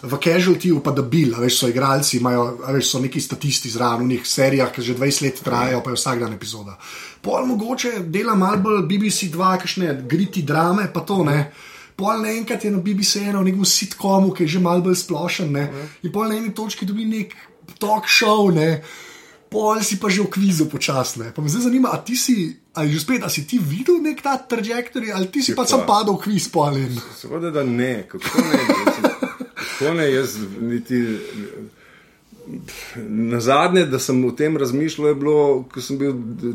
v 0.04 0.20
casualtyju, 0.24 0.82
pa 0.84 0.92
da 0.92 1.02
bil, 1.02 1.38
veš, 1.40 1.62
so 1.62 1.70
igralci, 1.72 2.18
imajo, 2.20 2.50
veš, 2.68 2.92
so 2.92 3.02
neki 3.04 3.22
statisti 3.24 3.72
zraven 3.72 4.06
v 4.06 4.12
njih 4.12 4.28
serijah, 4.28 4.74
ki 4.76 4.84
že 4.84 4.98
20 5.00 5.26
let 5.26 5.42
trajajo, 5.46 5.82
pa 5.84 5.94
je 5.94 6.02
vsak 6.02 6.20
dan 6.26 6.36
epizoda. 6.36 6.78
Pol 7.24 7.48
mogoče 7.48 7.94
dela 8.12 8.36
malo 8.36 8.62
bolj 8.68 8.84
BBC 8.92 9.32
2, 9.34 9.56
kakšne 9.64 9.98
griti 10.10 10.44
drame, 10.44 10.92
pa 10.94 11.06
to 11.08 11.24
ne. 11.24 11.52
Pol 11.98 12.22
naenkrat 12.22 12.66
je 12.66 12.72
na 12.72 12.84
BBC 12.84 13.24
eno, 13.26 13.42
v 13.42 13.50
nekem 13.50 13.66
sitkomu, 13.66 14.36
ki 14.36 14.46
je 14.46 14.58
že 14.58 14.60
malo 14.62 14.84
bolj 14.86 15.00
splošen, 15.02 15.52
ne? 15.52 15.68
in 16.04 16.12
pol 16.14 16.30
na 16.30 16.38
eni 16.38 16.54
točki 16.54 16.86
dobi 16.86 17.08
nek 17.10 17.34
talk 17.80 18.06
show, 18.06 18.52
ne? 18.54 18.84
Pol 19.50 19.80
si 19.82 19.98
pa 19.98 20.10
že 20.10 20.22
v 20.22 20.30
kvizu 20.30 20.66
počasne. 20.68 21.32
Pa 21.32 21.42
me 21.42 21.50
zdaj 21.50 21.62
zanima, 21.64 21.90
a 21.90 21.98
ti 21.98 22.16
si, 22.16 22.36
ali 22.74 22.92
že 22.92 23.00
spet, 23.00 23.24
a 23.24 23.30
si 23.30 23.44
ti 23.44 23.58
videl 23.58 23.98
nek 23.98 24.22
ta 24.22 24.38
trajektorij, 24.38 25.12
ali 25.12 25.28
ti 25.28 25.42
si 25.42 25.56
pa 25.56 25.64
pa. 25.64 25.68
sam 25.68 25.86
padel 25.86 26.16
v 26.16 26.24
kviz 26.24 26.50
pol 26.50 26.78
in. 26.78 26.96
Seveda, 27.16 27.52
da 27.52 27.64
ne, 27.64 28.08
kako 28.08 28.28
ne. 28.38 28.60
Kako 29.80 29.94
ne, 29.94 30.12
jaz 30.12 30.36
niti. 30.60 31.00
Na 32.98 33.40
zadnje, 33.40 33.86
da 33.86 34.00
sem 34.00 34.26
o 34.26 34.32
tem 34.32 34.58
razmišljal, 34.58 35.08
je 35.08 35.16
bilo, 35.16 35.64
ko 35.64 35.82
sem 35.82 35.98
bil 35.98 36.14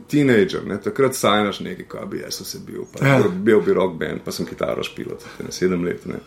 teenager, 0.09 0.65
ne? 0.67 0.79
takrat 0.81 1.15
sajnaš 1.15 1.61
nekaj, 1.61 1.85
kaj 1.89 2.07
bi 2.07 2.23
jaz 2.23 2.41
vse 2.41 2.59
bil. 2.67 2.87
Pa, 2.89 3.07
Ja. 3.07 3.19
Bil 3.29 3.61
bi 3.61 3.73
rock 3.73 3.99
band, 4.01 4.23
pa 4.25 4.33
sem 4.33 4.47
kitaro 4.47 4.83
špil, 4.83 5.13
na 5.39 5.53
sedem 5.53 5.85
let. 5.85 6.07
Ne, 6.07 6.23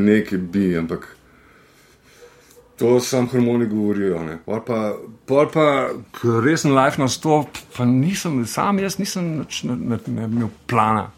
Nekaj 0.00 0.38
bi, 0.38 0.74
ampak 0.76 1.15
to 2.78 3.00
sam 3.00 3.28
harmoni 3.32 3.66
govorijo. 3.66 4.20
Pol 4.44 4.62
pa, 4.66 4.80
pol 5.26 5.50
pa 5.52 5.66
ko 6.20 6.40
resen 6.44 6.74
life 6.76 7.00
nastop, 7.02 7.58
pa 7.76 7.84
nisem, 7.88 8.42
sam 8.46 8.78
jaz 8.78 8.98
nisem 8.98 9.38
nič, 9.40 9.62
ne, 9.68 9.76
ne, 9.76 10.00
ne 10.06 10.30
imel 10.30 10.50
plana. 10.66 11.10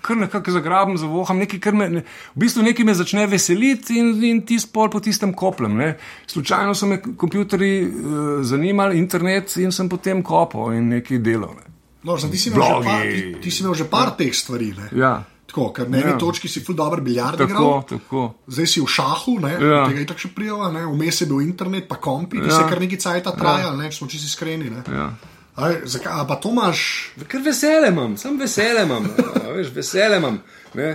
kar 0.00 0.16
nekako 0.16 0.50
zagrabim 0.50 0.96
za 0.96 1.06
voham, 1.06 1.38
nekaj, 1.38 1.60
kar 1.60 1.74
me, 1.74 1.88
ne, 1.88 2.02
v 2.34 2.40
bistvu 2.40 2.64
nekaj 2.64 2.86
me 2.88 2.94
začne 2.96 3.26
veseliti 3.28 3.98
in, 4.00 4.12
in 4.24 4.42
tisti 4.46 4.72
pol 4.72 4.90
po 4.90 5.00
tistem 5.00 5.34
koplem. 5.36 5.76
Ne. 5.76 5.90
Slučajno 6.26 6.74
so 6.74 6.88
me 6.88 7.00
kompjuterji 7.02 7.82
uh, 7.84 8.30
zanimali, 8.46 8.98
internet 8.98 9.56
in 9.60 9.72
sem 9.72 9.88
potem 9.88 10.22
kopal 10.22 10.74
in 10.76 10.88
nekaj 10.96 11.20
delal. 11.24 11.52
Ne. 11.56 11.68
No, 12.04 12.16
zdaj, 12.16 12.32
ti, 12.32 12.38
si 12.38 12.54
par, 12.54 12.80
ti, 12.80 13.34
ti 13.42 13.50
si 13.52 13.62
imel 13.62 13.76
že 13.76 13.84
par 13.90 14.14
teh 14.16 14.32
stvari. 14.34 14.72
Ne? 14.78 14.88
Ja. 14.96 15.18
Tako, 15.50 15.72
ker 15.72 15.90
na 15.90 15.98
eni 15.98 16.10
Ja. 16.10 16.18
točki 16.18 16.46
si 16.46 16.60
ful 16.60 16.74
dobro 16.74 17.02
biljard 17.02 17.34
Tako, 17.36 17.50
igral, 17.50 17.82
tako. 17.84 18.20
zdaj 18.46 18.66
si 18.68 18.80
v 18.80 18.86
šahu, 18.86 19.34
ne, 19.40 19.52
Ja. 19.52 19.80
tega 19.84 19.98
je 19.98 20.06
tako 20.06 20.20
še 20.20 20.28
prijava, 20.30 20.70
ne, 20.70 20.84
vmes 20.86 21.20
je 21.20 21.26
bil 21.26 21.40
internet, 21.42 21.88
pa 21.88 21.96
kompi, 21.96 22.38
Ja. 22.38 22.50
se 22.52 22.62
kar 22.64 22.78
nekaj 22.78 22.98
cajta 22.98 23.32
trajal, 23.32 23.74
ne, 23.76 23.90
če 23.90 23.98
smo 23.98 24.06
čisto 24.06 24.26
iskreni. 24.26 24.70
Ne. 24.70 24.82
Ja. 24.88 25.08
Aj, 25.56 25.80
zakaj, 25.84 26.22
pa 26.24 26.36
to 26.36 26.48
imaš, 26.48 27.10
Ker 27.26 27.42
vesele 27.42 27.88
imam, 27.88 28.14
sam 28.16 28.38
vesele 28.38 28.84
imam, 28.84 29.10
veš, 29.50 29.74
vesele 29.74 30.16
imam. 30.16 30.38
Ne. 30.74 30.94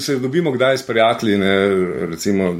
Se 0.00 0.18
dobimo 0.18 0.50
kdaj 0.52 0.78
s 0.78 0.82
prijatelji, 0.82 1.38
ne, 1.38 1.68
recimo 2.06 2.56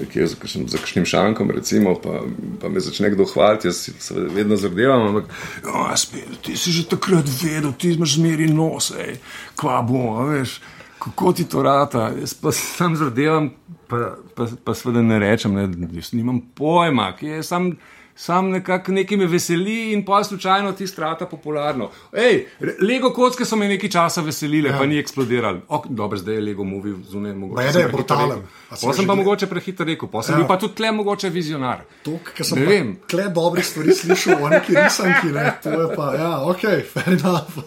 nekje 0.00 0.26
za 0.26 0.36
kakšnim, 0.36 0.68
za 0.68 0.78
kakšnim 0.78 1.04
šankom, 1.04 1.50
recimo, 1.50 1.94
pa, 1.94 2.20
pa 2.60 2.68
me 2.68 2.80
začne 2.80 3.10
kdo 3.10 3.24
hvaliti, 3.24 3.68
jaz 3.68 3.88
se- 3.98 4.14
vedno 4.30 4.56
zardevam, 4.56 5.06
ampak 5.08 5.24
"Ja, 5.64 5.96
spet, 5.96 6.22
ti 6.42 6.56
si 6.56 6.70
že 6.70 6.86
takrat 6.86 7.24
vedel, 7.42 7.72
ti 7.72 7.90
imaš 7.90 8.14
zmeri 8.14 8.46
nos, 8.48 8.92
ej, 8.92 9.16
kva 9.56 9.82
bo, 9.82 10.04
veš, 10.24 10.60
kako 10.98 11.32
ti 11.32 11.44
to 11.44 11.62
rata. 11.62 12.12
Jaz 12.20 12.34
pa 12.34 12.52
sam 12.52 12.96
zardevam, 12.96 13.50
pa, 13.88 13.96
pa, 14.34 14.46
pa 14.64 14.74
seveda 14.74 15.02
ne 15.02 15.18
rečem, 15.18 15.54
ne, 15.54 15.66
jaz 15.92 16.12
nimam 16.12 16.40
pojma, 16.54 17.16
ki 17.16 17.26
je 17.26 17.42
sam. 17.42 17.72
Sam 18.14 18.50
nekako 18.50 18.92
nekaj 18.92 19.16
me 19.16 19.26
veseli 19.26 19.92
in 19.92 20.04
pa 20.04 20.24
slučajno 20.24 20.72
ti 20.72 20.86
strata 20.86 21.26
popularno. 21.26 21.90
Ej, 22.14 22.44
Lego 22.80 23.10
kocke 23.10 23.44
so 23.44 23.56
me 23.56 23.68
nekaj 23.68 23.90
časa 23.90 24.20
veselile, 24.20 24.68
ja. 24.68 24.78
pa 24.78 24.86
ni 24.86 24.98
eksplodiralo. 24.98 25.60
Ok, 25.68 25.86
dobro, 25.88 26.18
zdaj 26.18 26.34
je 26.34 26.40
Lego 26.42 26.64
movie 26.64 26.94
zunaj. 27.04 27.32
mogoče 27.34 27.62
je 27.62 27.72
prehitro 27.72 27.92
brutalen. 27.92 28.28
rekel. 28.30 28.42
A 28.68 28.76
si 28.76 28.80
Pol 28.80 28.90
ga 28.90 28.96
sem 28.96 29.06
pa 29.06 29.14
mogoče 29.14 29.46
prehitro 29.46 29.84
rekel, 29.86 30.08
pa 30.08 30.22
sem 30.22 30.34
Ja. 30.34 30.38
bil 30.38 30.46
pa 30.46 30.56
tudi 30.56 30.74
tle 30.74 30.92
mogoče 30.92 31.28
vizionar. 31.30 31.80
to, 32.02 32.18
ker 32.26 32.46
sem 32.46 32.58
Ne 32.58 32.64
pa 32.64 32.70
vem. 32.70 32.96
kle 33.06 33.28
dobrih 33.30 33.66
stvari 33.66 33.92
slišal 33.92 34.42
o 34.42 34.48
neki 34.50 34.74
risanki, 34.74 35.26
ne, 35.28 35.52
to 35.62 35.70
je 35.72 35.96
pa, 35.96 36.14
ja, 36.14 36.40
ok, 36.42 36.60
fair 36.84 37.08
enough. 37.10 37.58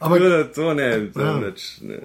Ampak, 0.00 0.20
da 0.20 0.44
To 0.46 0.74
ne, 0.74 0.88
to 1.08 1.20
Ja. 1.20 1.36
neč, 1.38 1.78
ne, 1.80 1.98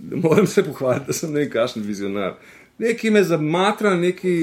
ne 0.00 0.16
morem 0.18 0.46
se 0.46 0.62
pohvaliti, 0.64 1.06
da 1.06 1.12
sem 1.12 1.32
nekakšen 1.32 1.82
vizionar. 1.82 2.34
Nekaj 2.78 3.10
me 3.10 3.22
zamatra, 3.24 3.94
nekaj. 3.96 4.36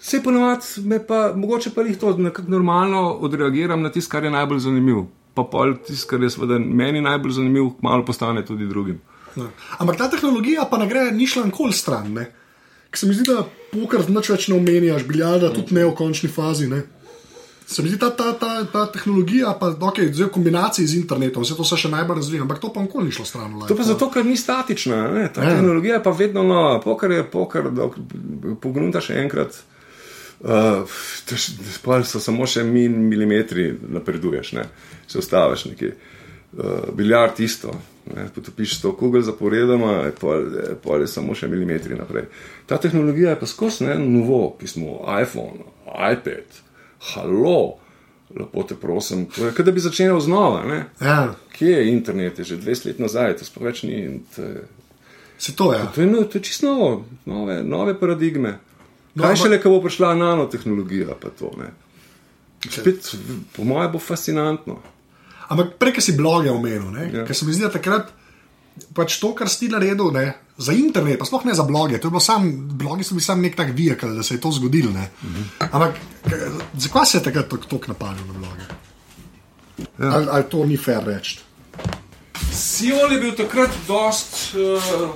Vse 0.00 0.22
ponovadi 0.22 0.64
me 0.84 1.06
pa, 1.06 1.32
mogoče 1.36 1.70
pa 1.74 1.82
jih 1.82 1.98
to 1.98 2.16
nekako 2.16 2.50
normalno 2.50 3.10
odreagiram 3.12 3.82
na 3.82 3.90
tisto, 3.92 4.10
kar 4.10 4.24
je 4.24 4.30
najbolj 4.30 4.58
zanimivo. 4.58 5.06
Pa 5.34 5.44
pol 5.44 5.74
tisto, 5.86 6.08
kar 6.10 6.22
je 6.22 6.30
seveda 6.30 6.58
meni 6.58 7.00
najbolj 7.00 7.32
zanimivo, 7.32 7.74
malo 7.82 8.04
postane 8.04 8.44
tudi 8.44 8.66
drugim. 8.66 9.00
Ja. 9.36 9.48
Ampak 9.78 9.96
ta 9.96 10.10
tehnologija 10.10 10.64
pa 10.70 10.78
ne 10.78 10.88
gre 10.88 11.10
ni 11.12 11.26
šla 11.26 11.44
nikoli 11.44 11.72
stran. 11.72 12.12
Ne? 12.12 12.30
Ker 12.90 12.98
se 12.98 13.06
mi 13.06 13.14
zdi, 13.14 13.24
da 13.28 13.44
poker 13.72 14.04
nič 14.08 14.30
več 14.32 14.48
ne 14.48 14.56
omenjaš, 14.56 15.04
biljarda 15.08 15.52
tudi 15.52 15.74
ne 15.76 15.84
v 15.84 15.94
končni 15.96 16.30
fazi. 16.32 16.68
Ne? 16.68 16.82
Se 17.66 17.82
mi 17.82 17.90
zdi, 17.90 17.98
da 17.98 18.12
ta, 18.14 18.30
ta, 18.38 18.64
ta 18.72 18.84
tehnologija, 18.94 19.56
pa 19.60 19.72
okay, 19.88 20.12
zdaj 20.14 20.28
v 20.28 20.34
kombinaciji 20.36 20.86
z 20.86 21.00
internetom, 21.00 21.42
vse 21.42 21.56
to 21.58 21.64
se 21.66 21.76
še 21.82 21.90
najbolj 21.90 22.20
razvija, 22.22 22.44
ampak 22.46 22.60
to 22.62 22.70
pa 22.72 22.84
nikoli 22.84 23.10
ni 23.10 23.16
šlo 23.16 23.26
stran. 23.26 23.56
To 23.66 23.76
pa 23.76 23.86
zato, 23.86 24.06
ker 24.14 24.24
ni 24.24 24.36
statična. 24.38 25.00
Ne? 25.16 25.24
Ta 25.34 25.42
Ja. 25.42 25.50
ja. 25.50 25.56
tehnologija 25.56 25.98
pa 26.04 26.14
vedno 26.14 26.46
nova. 26.46 26.78
Poker 26.80 27.10
je 27.10 27.24
poker, 27.30 27.66
pogruntaš 28.62 29.10
enkrat. 29.10 29.64
Uh, 30.40 30.84
so 32.04 32.20
samo 32.20 32.46
še 32.46 32.64
min, 32.64 32.92
milimetri 33.08 33.70
napreduješ, 33.88 34.52
ne? 34.52 34.66
se 35.08 35.18
ustaviš 35.18 35.64
nekje. 35.70 35.94
Uh, 36.56 36.92
biljard 36.96 37.40
isto, 37.40 37.72
ne? 38.14 38.28
potopiš 38.34 38.80
to 38.82 38.92
kugel 38.96 39.24
zaporedoma, 39.24 40.10
pol, 40.20 40.44
pol 40.82 41.00
je 41.04 41.08
samo 41.10 41.34
še 41.34 41.48
milimetri 41.48 41.96
naprej. 41.96 42.28
Ta 42.66 42.78
tehnologija 42.80 43.32
je 43.32 43.40
pa 43.40 43.48
skozi 43.48 43.88
ne, 43.88 43.96
novo 43.98 44.50
pismo, 44.60 45.00
iPhone, 45.22 45.66
iPad, 46.12 46.60
halo, 47.14 47.78
lepo 48.36 48.62
te 48.62 48.76
prosim. 48.76 49.26
Da 49.58 49.72
bi 49.72 49.80
začel 49.80 50.20
znova. 50.20 50.64
Ne? 50.68 50.84
Ja, 51.00 51.34
Kje 51.56 51.70
je 51.70 51.92
internet, 51.92 52.38
je 52.38 52.44
že 52.44 52.56
20 52.56 52.86
let 52.86 52.98
nazaj, 52.98 53.38
to 53.40 53.48
sploh 53.48 53.64
več 53.70 53.82
ni. 53.82 54.20
je, 54.36 54.64
se 55.38 55.56
to 55.56 55.72
je. 55.72 55.80
to 55.94 56.00
je, 56.00 56.06
no, 56.06 56.24
to 56.24 56.38
je 56.38 56.42
čisto 56.42 56.66
novo, 56.66 57.04
nove, 57.24 57.62
nove 57.62 57.98
paradigme. 58.00 58.58
No, 59.16 59.22
Kaj 59.22 59.30
ampak- 59.30 59.42
šele, 59.42 59.58
ko 59.62 59.70
bo 59.70 59.80
prišla 59.80 60.14
nanotehnologija, 60.14 61.14
pa 61.16 61.30
to 61.30 61.48
ne. 61.56 61.70
Spet, 62.62 63.14
po 63.52 63.64
mojem, 63.64 63.92
bo 63.92 63.98
fascinantno. 63.98 64.76
Ampak 65.48 65.76
prej, 65.78 66.00
si 66.00 66.12
bloge 66.12 66.50
omenil, 66.50 66.90
ja. 67.14 67.24
Ker 67.24 67.32
se 67.32 67.46
mi 67.46 67.54
zdi, 67.54 67.62
da 67.62 67.70
takrat 67.70 68.10
pač 68.92 69.16
to, 69.16 69.30
kar 69.32 69.48
si 69.48 69.68
naredil 69.68 70.10
ne, 70.12 70.26
za 70.58 70.72
internet, 70.72 71.16
pa 71.16 71.24
sploh 71.24 71.44
ne 71.44 71.54
za 71.54 71.62
bloge, 71.62 71.96
to 71.96 72.08
je 72.08 72.12
bilo 72.12 72.20
sam, 72.20 72.44
blogi 72.76 73.04
so 73.04 73.14
bili 73.14 73.24
sam 73.24 73.40
nek 73.40 73.56
tak 73.56 73.70
vijekal, 73.72 74.12
da 74.12 74.22
se 74.22 74.34
je 74.34 74.40
to 74.40 74.50
zgodilo. 74.52 74.92
Ne. 74.92 75.06
Ampak 75.62 75.96
k- 76.22 76.50
zakaj 76.76 77.06
se 77.06 77.18
je 77.18 77.22
takrat 77.22 77.48
tako 77.48 77.80
napadlo 77.86 78.26
na 78.26 78.34
bloge? 78.34 78.66
Ja. 79.96 80.10
Ali, 80.10 80.26
ali 80.30 80.44
to 80.44 80.64
ni 80.64 80.76
fair 80.76 81.00
reči? 81.04 81.38
Siol 82.52 83.12
je 83.12 83.18
bil 83.18 83.32
takrat 83.34 83.70
dost, 83.86 84.52
uh, 84.52 85.08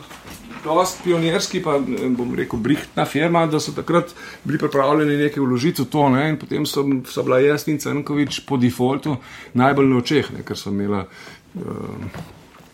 dost 0.64 1.00
pionirski, 1.04 1.62
pa 1.62 1.78
bom 2.16 2.34
rekel, 2.36 2.58
brihtna 2.60 3.04
firma, 3.08 3.46
da 3.46 3.60
so 3.60 3.72
takrat 3.76 4.14
bili 4.44 4.58
pripravljeni 4.58 5.16
nekaj 5.24 5.42
vložiti 5.42 5.82
v 5.82 5.90
to. 5.92 6.08
Ne, 6.08 6.28
in 6.32 6.38
potem 6.40 6.66
so, 6.66 6.84
so 7.08 7.24
bila 7.26 7.40
jaz 7.40 7.68
in 7.68 7.78
Crnkovič 7.80 8.42
po 8.48 8.58
defaultu 8.60 9.16
najbolj 9.54 9.88
na 9.88 10.02
očeh, 10.02 10.30
ne, 10.36 10.44
ker 10.46 10.58
so 10.58 10.72
imela 10.74 11.04
uh, 11.06 12.20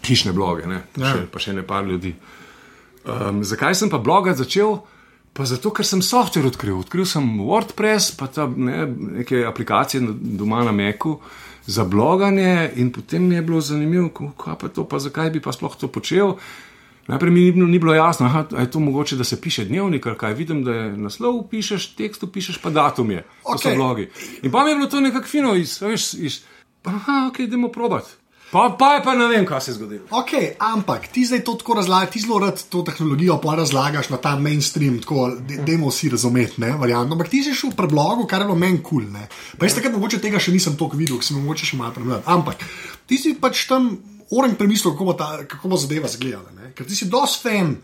hišne 0.06 0.32
bloge, 0.32 0.66
ne, 0.66 0.82
Ja. 0.96 1.12
še, 1.14 1.24
pa 1.30 1.42
še 1.42 1.54
ne 1.56 1.62
par 1.66 1.86
ljudi. 1.86 2.14
Um, 3.06 3.42
zakaj 3.46 3.74
sem 3.78 3.90
pa 3.90 3.98
blogati 4.02 4.42
začel? 4.42 4.78
Pa 5.36 5.44
zato, 5.44 5.68
ker 5.70 5.84
sem 5.84 6.00
software 6.00 6.48
odkril. 6.48 6.78
Odkril 6.80 7.04
sem 7.04 7.24
WordPress, 7.44 8.14
pa 8.16 8.26
ta, 8.32 8.46
ne, 8.48 8.86
neke 9.20 9.44
aplikacije 9.44 10.00
doma 10.00 10.62
na 10.64 10.72
Meku 10.72 11.18
za 11.66 11.84
bloganje, 11.84 12.70
in 12.80 12.88
potem 12.94 13.26
mi 13.28 13.34
je 13.34 13.42
bilo 13.42 13.60
zanimivo, 13.60 14.32
kaj 14.38 14.56
pa 14.60 14.70
to, 14.72 14.86
pa 14.88 14.98
zakaj 15.02 15.30
bi 15.34 15.42
pa 15.44 15.52
sploh 15.52 15.76
to 15.76 15.90
počel. 15.92 16.38
Najprej 17.06 17.30
mi 17.30 17.40
ni 17.40 17.66
ni 17.66 17.78
bilo 17.78 17.94
jasno, 17.94 18.26
aha, 18.26 18.44
je 18.58 18.70
to 18.70 18.80
mogoče, 18.80 19.16
da 19.16 19.24
se 19.24 19.40
piše 19.40 19.64
dnevnik 19.64 20.06
ali 20.06 20.18
kaj. 20.18 20.34
Vidim, 20.34 20.64
da 20.64 20.72
je 20.72 20.92
naslov, 20.96 21.48
pišeš, 21.50 21.94
tekst, 21.94 22.24
pišeš, 22.32 22.58
pa 22.58 22.70
datum 22.70 23.10
je. 23.10 23.22
To 23.22 23.48
okay. 23.48 23.62
so 23.62 23.68
Okej. 23.68 23.76
blogi. 23.76 24.10
In 24.42 24.52
pa 24.52 24.64
mi 24.64 24.70
je 24.70 24.76
bilo 24.76 24.88
to 24.90 25.00
nekako 25.00 25.26
fino, 25.26 25.54
iz, 25.54 25.80
veš, 25.80 26.14
iz, 26.14 26.40
aha, 26.84 27.28
ok, 27.30 27.38
idemo 27.38 27.68
probat. 27.68 28.16
Pa, 28.50 28.76
pa 28.78 28.94
je 28.94 29.02
pa 29.02 29.14
ne 29.18 29.26
vem, 29.26 29.46
kaj 29.46 29.60
se 29.60 29.70
je 29.70 29.74
zgodilo. 29.74 30.06
Ok, 30.10 30.32
ampak 30.62 31.08
ti 31.10 31.24
zdaj 31.26 31.42
to 31.44 31.54
tako 31.58 31.74
razlagaš, 31.74 32.10
ti 32.10 32.20
zelo 32.22 32.38
rad 32.38 32.62
to 32.70 32.82
tehnologijo 32.82 33.40
pa 33.42 33.54
razlagaš 33.58 34.08
na 34.08 34.16
ta 34.16 34.36
mainstream, 34.38 35.00
tako 35.02 35.28
da 35.48 35.62
dajmo 35.66 35.90
vsi 35.90 36.08
razumeti, 36.08 36.60
ne, 36.60 36.70
variantno. 36.72 37.18
Ampak 37.18 37.28
ti 37.28 37.42
si 37.42 37.54
šel 37.54 37.74
v 37.74 37.76
predlogu, 37.76 38.26
kar 38.26 38.40
je 38.40 38.46
bilo 38.46 38.58
meni 38.58 38.78
kul, 38.82 39.02
cool, 39.02 39.12
ne. 39.12 39.26
Pa 39.58 39.66
jaz 39.66 39.74
takrat 39.74 39.94
mogoče 39.98 40.22
tega 40.22 40.38
še 40.38 40.54
nisem 40.54 40.76
toliko 40.78 40.96
videl, 40.96 41.18
sem 41.26 41.40
mogoče 41.42 41.72
še 41.72 41.78
malo 41.80 41.94
prebral. 41.98 42.22
Ampak 42.26 42.62
ti 43.10 43.18
si 43.18 43.34
pač 43.34 43.66
tam 43.66 43.96
oren 44.30 44.54
premislil, 44.54 44.92
kako 44.92 45.04
bo, 45.04 45.12
ta, 45.12 45.44
kako 45.44 45.68
bo 45.68 45.76
zadeva 45.76 46.06
izgledala, 46.06 46.50
ne. 46.52 46.72
Ker 46.72 46.86
ti 46.86 46.94
si 46.94 47.06
dost 47.06 47.42
fan 47.42 47.76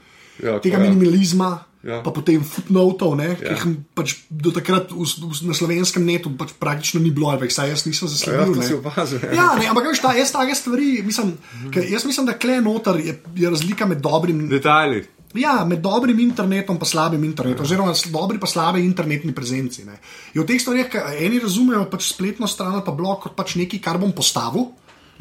Ja, 0.43 0.57
tega 0.59 0.79
ja. 0.79 0.89
minimalizma. 0.89 1.51
Ja. 1.53 1.67
Ja. 1.83 1.97
Pa 1.99 2.11
potem 2.11 2.39
footnotov, 2.41 3.19
ja. 3.19 3.35
ki 3.35 3.43
Ja. 3.43 3.53
jih 3.53 3.63
pač 3.93 4.13
do 4.31 4.51
takrat 4.51 4.93
v, 4.93 5.03
v, 5.03 5.35
na 5.43 5.53
slovenskem 5.53 6.07
netu 6.07 6.31
pač 6.31 6.55
praktično 6.55 7.03
ni 7.03 7.11
bilo, 7.11 7.27
ali 7.27 7.43
vsaj 7.45 7.69
jaz 7.69 7.83
nisem 7.85 8.07
zasledil. 8.07 8.55
Ja, 8.55 8.71
ne. 8.71 8.77
opazil, 8.79 9.19
ja. 9.19 9.33
Ja, 9.35 9.47
ne, 9.59 9.67
ampak 9.67 9.91
veš, 9.91 9.99
ta, 9.99 10.15
jaz 10.15 10.31
take 10.31 10.55
stvari, 10.55 11.03
mislim, 11.03 11.35
ker 11.69 11.83
jaz 11.85 12.07
mislim, 12.07 12.23
da 12.25 12.35
kle 12.35 12.61
noter 12.61 12.97
je, 12.97 13.17
je 13.35 13.51
razlika 13.51 13.83
med 13.85 13.99
dobrim, 13.99 14.47
Detajli. 14.47 15.03
ja, 15.35 15.65
med 15.65 15.83
dobrim 15.83 16.21
internetom 16.21 16.79
in 16.79 16.87
slabim 16.87 17.25
internetom, 17.25 17.67
oziroma 17.67 17.91
s- 17.93 18.07
dobri 18.07 18.39
pa 18.39 18.47
slabe 18.47 18.79
internetni 18.79 19.35
prezenci. 19.35 19.83
Ne. 19.83 19.99
In 20.35 20.43
v 20.43 20.47
teh 20.47 20.63
stvareh, 20.63 20.87
eni 21.19 21.41
razumejo 21.41 21.91
pač 21.91 22.15
spletno 22.15 22.47
stran 22.47 22.75
ali 22.75 22.87
pa 22.87 22.93
blog 22.93 23.21
kot 23.21 23.35
pač 23.35 23.57
nekaj, 23.57 23.81
kar 23.81 23.99
bom 23.99 24.13
postavil. 24.13 24.71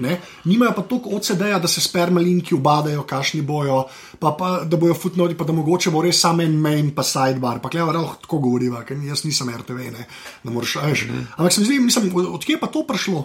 Ne? 0.02 0.16
Nimajo 0.46 0.74
pa 0.74 0.82
toliko 0.84 1.12
OCD-ja, 1.14 1.60
da 1.60 1.68
se 1.68 1.82
spermalinki 1.82 2.56
ubadajo, 2.56 3.04
kašni 3.04 3.42
bojo, 3.42 3.84
pa, 4.18 4.32
pa 4.34 4.64
da 4.64 4.78
bojo 4.78 4.94
footnoti, 4.94 5.36
pa 5.36 5.46
da 5.46 5.54
mogoče 5.54 5.92
bo 5.92 6.02
res 6.02 6.20
samo 6.20 6.42
en 6.42 6.56
main, 6.58 6.90
pa 6.92 7.04
sidebar. 7.04 7.60
Pa 7.60 7.70
kleva, 7.70 7.94
oh, 7.96 8.16
tako 8.18 8.40
govoriva, 8.40 8.82
ker 8.82 8.98
jaz 9.00 9.22
nisem 9.24 9.52
RTV, 9.52 9.92
ne, 9.92 10.08
ne 10.44 10.52
moreš 10.52 10.80
reči. 10.82 11.12
Ampak 11.32 11.54
se 11.54 11.62
mi 11.62 11.68
zdi, 11.68 11.80
mislim, 11.82 12.10
od- 12.14 12.32
odkje 12.36 12.56
je 12.56 12.60
pa 12.60 12.68
to 12.68 12.82
prišlo? 12.84 13.22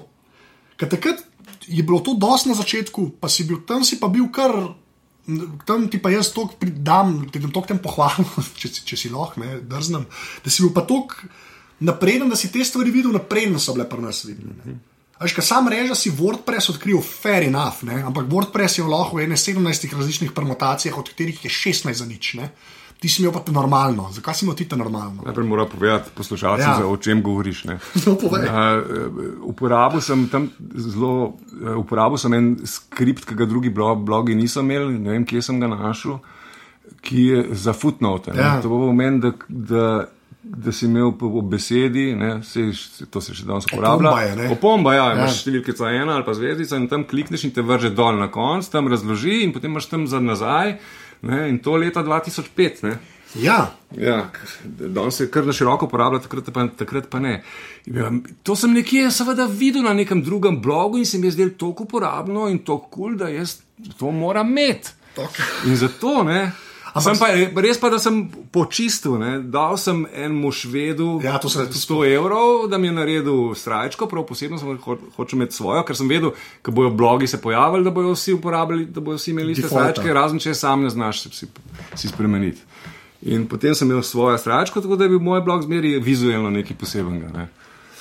Ker 0.77 0.89
takrat 0.89 1.25
je 1.67 1.83
bilo 1.83 1.99
to 2.01 2.13
dosti 2.15 2.49
na 2.49 2.55
začetku, 2.55 3.17
pa 3.19 3.29
si 3.29 3.45
bil 3.45 3.65
tam, 3.65 3.81
si 3.83 3.97
pa 3.97 4.07
bil 4.09 4.29
kar. 4.31 4.53
Tam 5.67 5.89
ti 5.91 5.99
pa 5.99 6.13
jaz 6.13 6.29
to 6.31 6.45
pridam, 6.55 7.25
ti 7.27 7.41
to 7.43 7.61
tem 7.63 7.81
pohvalim, 7.83 8.29
če, 8.61 8.69
si- 8.69 8.85
če 8.87 8.97
si 8.97 9.09
lahko, 9.11 9.41
ne, 9.43 9.57
drznem. 9.65 10.05
Da 10.45 10.53
si 10.53 10.63
bil 10.63 10.71
pa 10.71 10.85
tako 10.87 11.27
napreden, 11.81 12.31
da 12.31 12.37
si 12.37 12.49
te 12.49 12.63
stvari 12.65 12.93
videl, 12.95 13.11
napreden 13.13 13.59
so 13.59 13.75
bile 13.75 13.89
pri 13.91 14.05
nas 14.05 14.23
videne. 14.25 14.77
Až 15.19 15.33
kaj 15.33 15.45
sam 15.45 15.69
reže, 15.69 15.95
si 15.97 16.11
WordPress 16.13 16.69
odkril, 16.71 17.01
fair 17.01 17.43
enough, 17.49 17.83
ne? 17.83 18.03
ampak 18.05 18.29
WordPress 18.29 18.79
je 18.79 18.85
lahko 18.85 19.17
v 19.17 19.25
ene 19.25 19.37
17 19.37 19.65
različnih 19.97 20.33
permutacijah, 20.33 20.99
od 20.99 21.09
katerih 21.09 21.45
je 21.45 21.51
16 21.51 21.93
za 21.93 22.05
nič. 22.07 22.35
Ne? 22.35 22.51
ti 22.97 23.09
si 23.09 23.21
imel 23.21 23.33
pa 23.33 23.41
to 23.45 23.53
normalno. 23.53 24.09
Zakaj 24.09 24.35
si 24.35 24.45
imel 24.45 24.57
ti 24.57 24.65
to 24.65 24.77
normalno? 24.77 25.21
Najprej 25.25 25.47
moram 25.47 25.69
povedati 25.69 26.11
poslušalcem, 26.17 26.65
Ja. 26.65 26.81
ja. 26.81 26.87
o 26.87 26.97
čem 26.97 27.21
govoriš. 27.23 27.65
ne. 27.65 27.79
No, 28.07 28.17
povej. 28.17 28.49
Uh, 28.49 29.45
uporabil 29.45 30.01
sem 30.01 30.29
tam 30.33 30.49
zelo, 30.75 31.37
uh, 31.61 31.77
uporabil 31.77 32.17
sem 32.19 32.33
en 32.33 32.57
skript, 32.65 33.29
ki 33.29 33.37
ga 33.37 33.45
drugi 33.45 33.69
blog, 33.71 34.01
blogi 34.01 34.35
niso 34.35 34.61
imeli, 34.65 34.97
ne 34.99 35.13
vem, 35.13 35.25
kje 35.29 35.43
sem 35.43 35.61
ga 35.61 35.69
našel, 35.69 36.19
ki 37.05 37.21
je 37.23 37.39
za 37.53 37.73
footnote. 37.77 38.33
ne. 38.33 38.41
Ja. 38.41 38.61
To 38.65 38.69
bo 38.69 38.89
pomen, 38.89 39.21
da, 39.21 39.33
da, 39.49 40.09
da 40.47 40.73
si 40.73 40.87
imel 40.87 41.13
po 41.19 41.43
besedi, 41.43 42.15
ne, 42.15 42.43
se, 42.47 42.69
to 43.11 43.21
se 43.21 43.35
še 43.35 43.45
danes 43.49 43.67
uporablja. 43.67 44.11
Opomba 44.11 44.21
je, 44.23 44.37
ne. 44.37 44.51
Opomba, 44.55 44.95
ja, 44.95 45.07
Ja. 45.11 45.17
imaš 45.19 45.41
številkica 45.43 45.91
ena 45.91 46.15
ali 46.15 46.25
pa 46.25 46.35
zvezdica 46.35 46.77
in 46.77 46.87
tam 46.89 47.05
klikneš 47.05 47.45
in 47.45 47.51
te 47.51 47.63
vrže 47.67 47.91
dol 47.91 48.19
na 48.19 48.31
konc, 48.31 48.69
tam 48.71 48.89
razloži 48.89 49.43
in 49.43 49.53
potem 49.53 49.71
imaš 49.75 49.91
tam 49.91 50.07
za 50.07 50.21
nazaj. 50.21 50.79
Ne, 51.27 51.49
in 51.49 51.59
to 51.59 51.77
leta 51.77 52.03
2005. 52.05 52.83
Ne. 52.83 52.99
Ja, 53.35 53.73
Ja, 53.97 54.31
danes 54.65 55.17
se 55.17 55.27
kar 55.31 55.47
na 55.47 55.53
široko 55.53 55.87
uporablja, 55.87 56.21
takrat 56.25 56.49
pa, 56.53 56.67
takrat 56.69 57.09
pa 57.11 57.19
ne. 57.19 57.43
Ja, 57.87 58.11
to 58.43 58.57
sem 58.57 58.73
nekje 58.73 59.11
seveda 59.11 59.47
videl 59.47 59.83
na 59.83 59.93
nekem 59.95 60.23
drugem 60.23 60.61
blogu 60.63 60.99
in 60.99 61.07
se 61.07 61.19
mi 61.19 61.27
je 61.27 61.31
zdelo 61.37 61.51
tako 61.59 61.85
uporabno 61.85 62.49
in 62.49 62.59
tako 62.59 62.89
kul, 62.91 62.91
cool, 63.11 63.17
da 63.17 63.29
jaz 63.29 63.59
to 63.99 64.11
moram 64.11 64.51
imeti. 64.51 64.91
Okay. 65.17 65.69
In 65.71 65.77
zato, 65.77 66.23
ne. 66.23 66.53
Sem 67.03 67.19
pa, 67.21 67.29
res 67.61 67.79
pa, 67.81 67.91
da 67.93 67.99
sem 68.01 68.23
počistil, 68.53 69.17
ne. 69.21 69.33
dal 69.53 69.77
sem 69.81 70.05
enemu 70.15 70.53
švedu 70.55 71.09
Ja, 71.25 71.37
to 71.43 71.51
sem 71.53 71.67
tudi 71.69 71.81
100 71.83 71.99
evrov, 72.15 72.67
da 72.73 72.79
mi 72.79 72.89
je 72.89 72.95
naredil 72.97 73.41
strajčko, 73.59 74.09
prav 74.09 74.25
posebno 74.29 74.59
sem 74.59 74.71
ho 74.71 74.97
hočel 75.17 75.41
imeti 75.41 75.59
svojo, 75.59 75.83
ker 75.85 75.99
sem 75.99 76.09
vedel, 76.09 76.33
ko 76.65 76.75
bojo 76.77 76.93
blogi 76.97 77.29
se 77.29 77.41
pojavili, 77.43 77.85
da 77.85 77.93
bojo 77.93 78.15
vsi 78.15 78.37
uporabljali, 78.39 78.87
da 78.87 79.05
bojo 79.05 79.21
vsi 79.21 79.35
imeli 79.35 79.57
iste 79.57 79.69
strajčke, 79.69 80.15
razen 80.15 80.41
če 80.43 80.55
sam 80.57 80.87
ne 80.87 80.93
znaš 80.93 81.27
si, 81.27 81.49
si 81.95 82.09
spremeniti. 82.09 82.65
In 83.27 83.49
potem 83.51 83.75
sem 83.75 83.91
imel 83.91 84.05
svojo 84.07 84.39
stračko, 84.39 84.81
tako 84.81 84.97
da 84.97 85.05
je 85.05 85.17
bil 85.17 85.23
moj 85.25 85.43
blog 85.45 85.65
zmeri 85.67 85.97
vizualno 86.01 86.51
nekaj 86.55 86.77
posebenega. 86.79 87.33
Ne. 87.35 87.49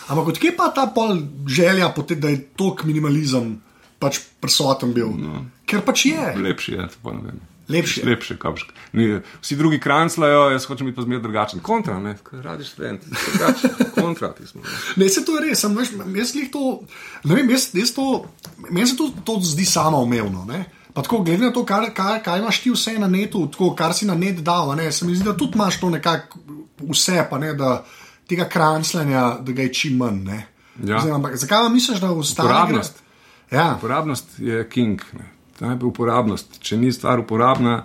ampak 0.08 0.28
odkje 0.36 0.54
pa 0.58 0.70
ta 0.76 0.86
pol 0.96 1.18
želja, 1.48 1.90
potem, 1.96 2.20
da 2.22 2.30
je 2.30 2.44
tok 2.56 2.84
minimalizem 2.86 3.56
pač 4.00 4.20
prisoten 4.40 4.94
bil? 4.94 5.10
No. 5.18 5.46
Ker 5.66 5.82
pač 5.82 6.06
je. 6.12 6.32
Lepši 6.38 6.78
je, 6.78 6.88
to 6.94 7.04
pa 7.04 7.16
ne 7.18 7.32
vem. 7.32 7.44
Lepši 7.70 8.00
je. 8.02 8.06
Lepši, 8.06 8.38
kapšk. 8.38 8.72
Ni, 8.94 9.20
vsi 9.42 9.56
drugi 9.56 9.80
kranclajo, 9.80 10.50
jaz 10.54 10.66
hočem 10.66 10.88
biti 10.88 10.96
pa 10.96 11.02
zmeraj 11.02 11.24
drugačen. 11.24 11.60
Kontra, 11.66 12.00
ne, 12.00 12.16
radi 12.32 12.64
študent, 12.64 13.02
drugačen, 13.06 13.70
kontra, 13.96 14.34
ti 14.34 14.48
smo. 14.48 14.62
ne. 15.00 15.10
Se 15.10 15.26
to 15.26 15.38
je 15.40 15.50
res, 15.50 15.60
sem, 15.60 15.76
veš, 15.78 15.96
jaz 16.16 16.34
glih 16.34 16.52
to, 16.54 16.80
ne 17.24 17.36
vem, 17.36 17.50
jaz, 17.50 17.70
jaz 17.74 17.94
to, 17.96 18.26
meni 18.70 18.88
se 18.88 18.98
to, 18.98 19.10
to 19.26 19.40
zdi 19.44 19.66
samoumevno. 19.66 20.46
ne. 20.46 20.66
Pa 20.94 21.02
tako, 21.04 21.24
glede 21.28 21.44
na 21.44 21.52
to, 21.52 21.66
kar, 21.66 21.90
kar, 21.94 22.22
kaj 22.24 22.40
imaš 22.40 22.62
ti 22.64 22.72
vse 22.72 22.94
na 23.00 23.08
netu, 23.12 23.48
tako, 23.52 23.74
kar 23.76 23.94
si 23.94 24.06
na 24.08 24.16
net 24.16 24.40
dal, 24.40 24.76
ne, 24.76 24.92
se 24.92 25.06
mi 25.06 25.16
zdi, 25.16 25.26
da 25.26 25.34
tudi 25.38 25.58
imaš 25.60 25.80
to 25.80 25.90
nekako 25.90 26.40
vse, 26.80 27.26
pa 27.30 27.38
ne, 27.38 27.54
da 27.54 27.82
tega 28.28 28.46
krancljanja, 28.50 29.38
da 29.42 29.52
ga 29.52 29.62
je 29.62 29.74
čim 29.74 29.98
manj. 29.98 30.24
ne. 30.24 30.46
Ja. 30.84 31.00
Zdaj, 31.00 31.12
ampak, 31.12 31.36
zakaj 31.36 31.70
misliš, 31.70 32.00
da 32.00 32.12
ostane? 32.12 32.50
Uporabnost. 32.50 33.04
Ja, 33.52 33.76
Uporabnost 33.78 34.40
je 34.40 34.70
king. 34.70 35.02
Ne. 35.14 35.35
Najprej 35.60 35.88
uporabnost. 35.88 36.60
Če 36.60 36.78
ni 36.78 36.92
stvar 36.92 37.20
uporabna, 37.20 37.84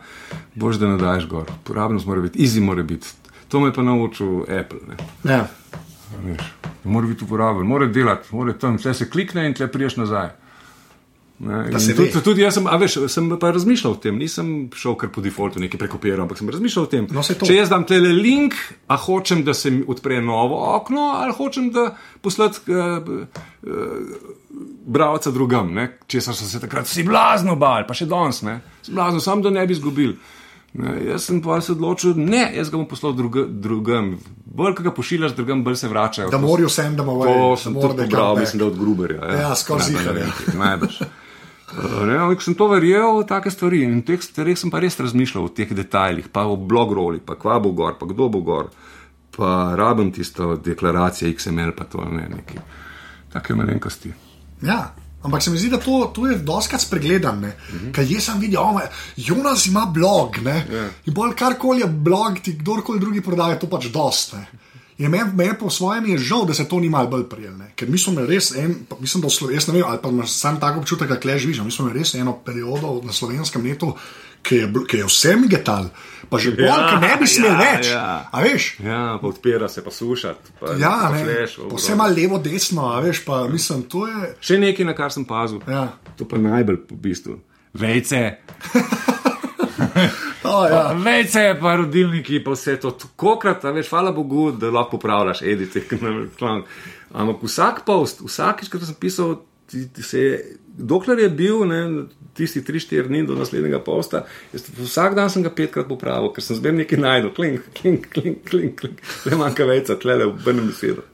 boš 0.54 0.80
da 0.82 0.88
ne 0.90 0.98
daš 0.98 1.28
gor. 1.30 1.50
Uporabnost 1.62 2.06
mora 2.06 2.20
biti, 2.20 2.42
easy 2.42 2.60
mora 2.60 2.82
biti. 2.82 3.08
To 3.48 3.60
me 3.60 3.72
pa 3.72 3.82
naučil 3.82 4.42
Apple. 4.42 4.80
Ne. 4.88 4.96
ja. 5.24 5.46
Veš, 6.24 6.42
Mora 6.84 7.06
biti 7.06 7.24
uporaben, 7.24 7.66
mora 7.66 7.86
delati, 7.86 8.28
mora 8.34 8.52
tam, 8.52 8.78
tle 8.78 8.94
se 8.94 9.10
klikne 9.10 9.46
in 9.46 9.54
tle 9.54 9.68
priješ 9.72 9.96
nazaj. 9.96 10.30
Tudi, 11.40 12.20
tudi 12.20 12.42
jaz 12.42 12.58
sem, 12.58 12.66
veš, 12.80 12.94
sem 13.08 13.28
pa 13.40 13.48
razmišljal 13.54 13.94
o 13.94 13.98
tem, 14.02 14.18
nisem 14.20 14.48
šel 14.76 14.92
kar 15.00 15.08
po 15.12 15.22
defaultu 15.24 15.62
nekaj 15.62 15.80
prekopiral, 15.80 16.26
ampak 16.26 16.36
sem 16.36 16.50
razmišljal 16.52 16.84
o 16.84 16.90
tem. 16.92 17.06
No, 17.16 17.24
to. 17.24 17.48
Če 17.48 17.56
jaz 17.56 17.70
dam 17.72 17.86
tele 17.88 18.10
link, 18.12 18.58
a 18.92 18.98
hočem, 19.00 19.40
da 19.46 19.54
se 19.56 19.72
mi 19.72 19.80
odpre 19.88 20.18
novo 20.20 20.58
okno, 20.74 21.14
ali 21.16 21.32
hočem, 21.38 21.70
da 21.72 21.86
poslat 22.20 22.60
uh, 22.68 23.08
uh, 23.08 24.26
bralca 24.84 25.32
drugam, 25.32 25.72
ne? 25.74 25.86
česar 26.06 26.36
so 26.36 26.44
se 26.44 26.60
takrat 26.60 26.90
vsi 26.90 27.06
blazno 27.08 27.56
bali, 27.56 27.88
pa 27.88 27.96
še 27.96 28.08
danes, 28.10 28.42
ne, 28.44 28.60
Si 28.84 28.92
blazno, 28.92 29.20
sam 29.24 29.40
da 29.40 29.52
ne 29.54 29.64
bi 29.68 29.76
izgubil. 29.76 30.12
Ne, 30.72 30.92
jaz 31.02 31.24
sem 31.26 31.40
pa 31.42 31.56
se 31.64 31.72
odločil, 31.72 32.14
ne, 32.20 32.44
jaz 32.54 32.68
ga 32.70 32.78
bom 32.78 32.84
poslal 32.86 33.16
druga, 33.16 33.42
drugam. 33.48 34.12
Bolj, 34.44 34.76
ko 34.78 34.84
ga 34.86 34.92
pošiljaš 34.94 35.32
drugam, 35.40 35.64
bolj 35.66 35.80
se 35.80 35.88
vračajo. 35.90 36.28
Da 36.30 36.38
morajo 36.38 36.68
vsem, 36.68 36.94
da 36.96 37.02
To 37.02 37.16
morajo 37.16 37.56
sem 37.58 37.74
tudi 37.74 38.04
pobral, 38.04 38.36
mislim, 38.38 38.60
da 38.60 38.68
od 38.68 38.78
Gruberja. 38.78 39.32
Ja, 39.40 39.50
skoraj 39.56 39.88
ziher, 39.88 40.20
ja. 40.20 40.30
Najbrž. 40.60 41.00
Ne, 41.78 42.16
ampak 42.18 42.42
sem 42.42 42.54
to 42.58 42.66
verjel, 42.68 43.22
take 43.28 43.50
stvari. 43.50 43.84
In 43.86 44.00
v 44.00 44.06
teh 44.10 44.22
stvareh 44.22 44.58
sem 44.58 44.70
pa 44.72 44.80
res 44.82 44.98
razmišljal 44.98 45.46
o 45.46 45.52
teh 45.54 45.70
detajlih, 45.70 46.30
pa 46.32 46.46
o 46.50 46.56
blogroli, 46.56 47.20
pa 47.22 47.36
kva 47.38 47.60
bo 47.62 47.72
gor, 47.76 47.98
pa 48.00 48.08
kdo 48.10 48.28
bo 48.28 48.40
gor. 48.46 48.70
Pa 49.36 49.76
rabim 49.78 50.10
tisto 50.12 50.56
deklaracijo 50.56 51.30
XML, 51.30 51.74
pa 51.76 51.86
to 51.86 52.02
ne 52.04 52.26
neki. 52.28 52.58
Take 53.32 53.54
malenkosti. 53.54 54.12
Ja. 54.66 54.82
Ampak 55.22 55.42
se 55.42 55.50
mi 55.50 55.58
zdi, 55.60 55.68
da 55.68 55.76
to, 55.76 56.10
to 56.16 56.26
je 56.26 56.38
doskrat 56.38 56.80
spregledan. 56.80 57.38
Mm 57.38 57.52
-hmm. 57.52 57.92
Ker 57.92 58.04
jaz 58.08 58.24
sem 58.24 58.40
videl, 58.40 58.62
da 58.62 58.88
Jonas 59.16 59.66
ima 59.66 59.86
blog. 59.86 60.38
Ne? 60.42 60.66
Ja. 60.72 60.88
In 61.06 61.14
bolj 61.14 61.34
karkoli 61.34 61.80
je 61.80 61.86
blog, 61.86 62.38
ti 62.42 62.58
kdorkoli 62.58 63.00
drugi 63.00 63.20
prodaja, 63.20 63.58
to 63.58 63.66
pač 63.66 63.86
dost. 63.86 64.34
In 65.00 65.08
meni 65.08 65.32
me 65.34 65.48
po 65.54 65.70
svojem 65.70 66.06
je 66.06 66.18
žal, 66.20 66.44
da 66.44 66.52
se 66.52 66.64
to 66.64 66.76
ni 66.76 66.88
malo 66.88 67.08
bolj 67.08 67.24
prijel. 67.24 67.54
Ne? 67.56 67.70
Ker 67.74 67.88
mi 67.88 67.96
smo 67.96 68.12
imeli 68.12 68.34
res 68.34 68.50
en, 68.54 68.74
mislim, 68.98 69.22
da 69.22 69.30
Slo- 69.30 69.48
jaz 69.48 69.64
ne 69.66 69.74
vem, 69.74 69.84
ali 69.84 69.98
pa 69.98 70.08
imaš 70.08 70.30
sam 70.32 70.60
tako 70.60 70.80
občutek, 70.80 71.08
da 71.08 71.16
kleš 71.16 71.44
vižem. 71.44 71.64
Mi 71.64 71.72
smo 71.72 71.86
imeli 71.86 71.98
res 71.98 72.14
eno 72.14 72.34
periodo 72.36 73.00
na 73.00 73.12
slovenskem 73.12 73.64
netu, 73.64 73.94
ki 74.42 74.56
je, 74.56 74.68
ki 74.84 74.96
je 74.96 75.06
vse 75.06 75.36
migetal, 75.36 75.88
pa 76.28 76.38
že 76.38 76.50
bolj, 76.50 76.66
Ja, 76.66 76.76
ja, 76.86 77.00
ne 77.00 77.16
bi 77.16 77.26
smel 77.26 77.50
ja, 77.50 77.58
več. 77.58 77.88
ja. 77.88 78.04
A 78.30 78.40
veš? 78.40 78.68
Ja, 78.80 79.00
pa 79.16 79.26
odpira 79.26 79.68
se, 79.68 79.80
pa 79.80 79.90
sušati. 79.90 80.52
Pa, 80.60 80.74
Ja, 80.74 80.92
pa 81.02 81.10
ne, 81.10 81.24
fleš, 81.24 81.56
vse 81.72 81.94
malo 81.94 82.14
levo, 82.14 82.38
desno, 82.38 82.88
a 82.88 83.00
veš, 83.00 83.24
pa 83.24 83.44
mislim, 83.46 83.82
to 83.84 84.04
je. 84.06 84.34
Še 84.40 84.58
nekaj, 84.58 84.84
na 84.84 84.94
kar 84.94 85.12
sem 85.12 85.24
pazil. 85.24 85.60
Ja. 85.66 85.86
To 86.16 86.24
pa 86.24 86.36
najbolj 86.38 86.76
v 86.90 87.00
bistvu. 87.00 87.38
Vejce. 87.72 88.22
Oh, 90.44 90.64
ja. 90.64 90.94
Vejce, 90.96 91.42
pa 91.60 91.74
rodilniki, 91.76 92.38
pa 92.44 92.54
vse 92.54 92.78
to. 92.80 92.94
Kokrat, 93.20 93.64
a 93.68 93.74
veš, 93.76 93.90
hvala 93.92 94.12
Bogu, 94.16 94.48
da 94.56 94.70
lahko 94.72 94.96
popravljaš, 94.96 95.42
edite, 95.44 95.82
klan. 96.38 96.62
Ampak 97.12 97.42
vsak 97.44 97.82
post, 97.84 98.22
vsakič, 98.24 98.70
ko 98.72 98.80
sem 98.80 98.96
pisal, 99.00 99.34
ti, 99.70 99.84
ti 99.92 100.02
se 100.02 100.22
je, 100.22 100.38
dokler 100.78 101.18
je 101.26 101.28
bil, 101.28 101.64
ne, 101.68 101.80
tisti 102.38 102.62
3-4 102.64 103.10
dni 103.10 103.24
do 103.28 103.36
naslednjega 103.38 103.82
posta, 103.84 104.24
jaz, 104.54 104.64
vsak 104.78 105.18
dan 105.18 105.30
sem 105.32 105.44
ga 105.44 105.52
petkrat 105.54 105.88
popravil, 105.90 106.32
ker 106.34 106.44
sem 106.44 106.58
zbir 106.58 106.74
nekaj 106.78 107.02
najdel, 107.02 107.34
klink, 107.36 107.66
klink, 107.76 108.08
klink, 108.14 108.40
klink, 108.48 108.78
klink. 108.80 109.02
Le 109.28 109.38
manjka 109.40 109.66
vejca, 109.68 109.98
tle 110.00 110.20
le 110.22 110.30
obrnem 110.30 110.70
besedo. 110.70 111.04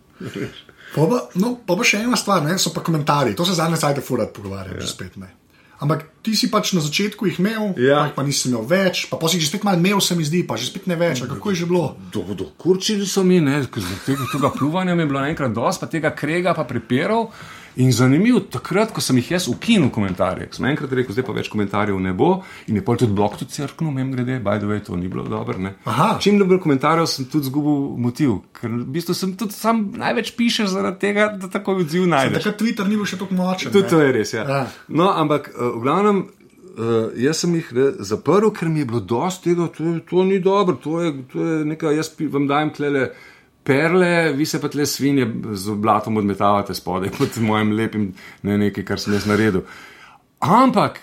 Pa 0.95 1.09
no, 1.37 1.57
pa 1.67 1.75
pa 1.77 1.85
še 1.85 2.05
ena 2.07 2.17
stvar, 2.21 2.45
ne, 2.47 2.55
so 2.63 2.71
pa 2.73 2.85
komentarji. 2.85 3.35
To 3.37 3.49
se 3.49 3.57
zadnje 3.59 3.81
cajt 3.83 4.05
furat 4.07 4.33
pogovarjamo, 4.37 4.81
ja. 4.81 4.89
spet 4.89 5.19
ne. 5.21 5.33
Ampak 5.77 6.09
ti 6.23 6.33
si 6.33 6.49
pač 6.49 6.73
na 6.73 6.81
začetku 6.81 7.27
jih 7.27 7.39
imel, 7.39 7.75
Ja. 7.77 8.09
pa, 8.09 8.23
nisi 8.23 8.49
imel 8.49 8.65
več, 8.65 9.07
pa 9.07 9.21
si 9.29 9.37
jih 9.37 9.45
že 9.45 9.51
spet 9.51 9.63
malo 9.63 9.77
imel, 9.77 10.01
se 10.01 10.17
mi 10.17 10.25
zdi, 10.25 10.41
pa 10.43 10.57
že 10.57 10.67
spet 10.67 10.87
ne 10.87 10.97
več. 10.97 11.21
A 11.21 11.29
kako 11.29 11.51
je 11.51 11.57
že 11.57 11.67
bilo? 11.67 11.97
Do, 12.11 12.25
do 12.33 12.49
kurčili 12.57 13.05
so 13.05 13.21
mi, 13.23 13.41
ne, 13.41 13.61
ker 13.67 13.83
zaradi 13.83 14.05
tega, 14.07 14.25
tega 14.33 14.51
pljuvanja 14.51 14.95
mi 14.95 15.03
je 15.03 15.07
bilo 15.07 15.21
enkrat 15.23 15.53
dosti, 15.53 15.81
pa 15.81 15.87
tega 15.87 16.11
krega, 16.11 16.55
pa 16.55 16.65
prepirov. 16.65 17.29
In 17.77 17.91
zanimivo, 17.93 18.41
takrat, 18.41 18.89
ko 18.97 19.03
sem 19.05 19.19
jih 19.21 19.35
jaz 19.35 19.47
ukinil 19.53 19.91
komentarje, 19.93 20.47
sem 20.57 20.65
enkrat 20.65 20.95
rekel, 20.97 21.13
zdaj 21.13 21.27
pa 21.27 21.35
več 21.37 21.51
komentarjev 21.53 21.99
ne 22.01 22.15
bo, 22.17 22.39
in 22.73 22.79
je 22.79 22.83
pol 22.85 22.97
tudi 22.97 23.13
blok 23.13 23.35
tudi 23.37 23.53
crknil, 23.53 23.91
mem 23.93 24.15
grede, 24.15 24.39
by 24.41 24.57
the 24.63 24.71
way, 24.71 24.81
to 24.81 24.97
ni 24.97 25.11
bilo 25.13 25.27
dobro. 25.29 25.61
Čim 26.25 26.39
ne 26.41 26.47
bilo 26.49 26.57
komentarjev, 26.65 27.05
sem 27.13 27.29
tudi 27.29 27.51
zgubil 27.51 27.83
motiv, 28.01 28.39
ker 28.57 28.73
v 28.73 28.87
bistvu 28.97 29.19
sem 29.19 29.35
tudi 29.37 29.53
sam 29.53 29.91
največ 29.93 30.33
pišeš 30.39 30.73
zaradi 30.73 31.03
tega, 31.05 31.29
da 31.37 31.53
tako 31.53 31.77
odziv 31.83 32.09
najdeš. 32.09 32.47
Takrat 32.47 32.59
Twitter 32.65 32.89
ni 32.89 32.97
bil 32.97 33.13
še 33.13 33.21
tako 33.21 33.37
močen. 33.37 33.75
Tudi 33.77 33.93
to 33.93 34.01
je 34.01 34.17
res. 34.17 34.33
Ja. 34.33 34.49
Ja. 34.49 34.65
No, 34.89 35.13
ampak 35.13 35.53
uh, 35.53 35.77
v 35.77 35.85
glavnem, 35.85 36.25
uh, 36.81 36.99
jaz 37.21 37.45
sem 37.45 37.61
jih 37.61 37.73
re, 37.77 37.93
zaprl, 38.01 38.55
ker 38.57 38.73
mi 38.73 38.87
je 38.87 38.89
bilo 38.95 39.05
dosti 39.05 39.51
tega, 39.53 39.69
to, 39.77 39.99
to 40.09 40.25
ni 40.25 40.41
dobro, 40.41 40.81
to 40.81 41.05
je, 41.05 41.13
to 41.29 41.45
je 41.45 41.65
nekaj, 41.77 42.01
jaz 42.01 42.15
pi- 42.17 42.33
vam 42.33 42.49
dajem 42.49 42.73
tlele. 42.81 43.11
Perle, 43.67 44.33
vi 44.33 44.47
se 44.47 44.61
pa 44.63 44.69
tle 44.71 44.87
svinje 44.87 45.27
z 45.53 45.75
blatom 45.75 46.17
odmetavate 46.17 46.75
spodaj 46.75 47.11
pod 47.19 47.39
mojim 47.43 47.73
lepim, 47.75 48.13
ne 48.47 48.59
nekaj, 48.59 48.85
kar 48.87 49.01
sem 49.03 49.17
jaz 49.17 49.27
naredil. 49.27 49.65
Ampak, 50.39 51.01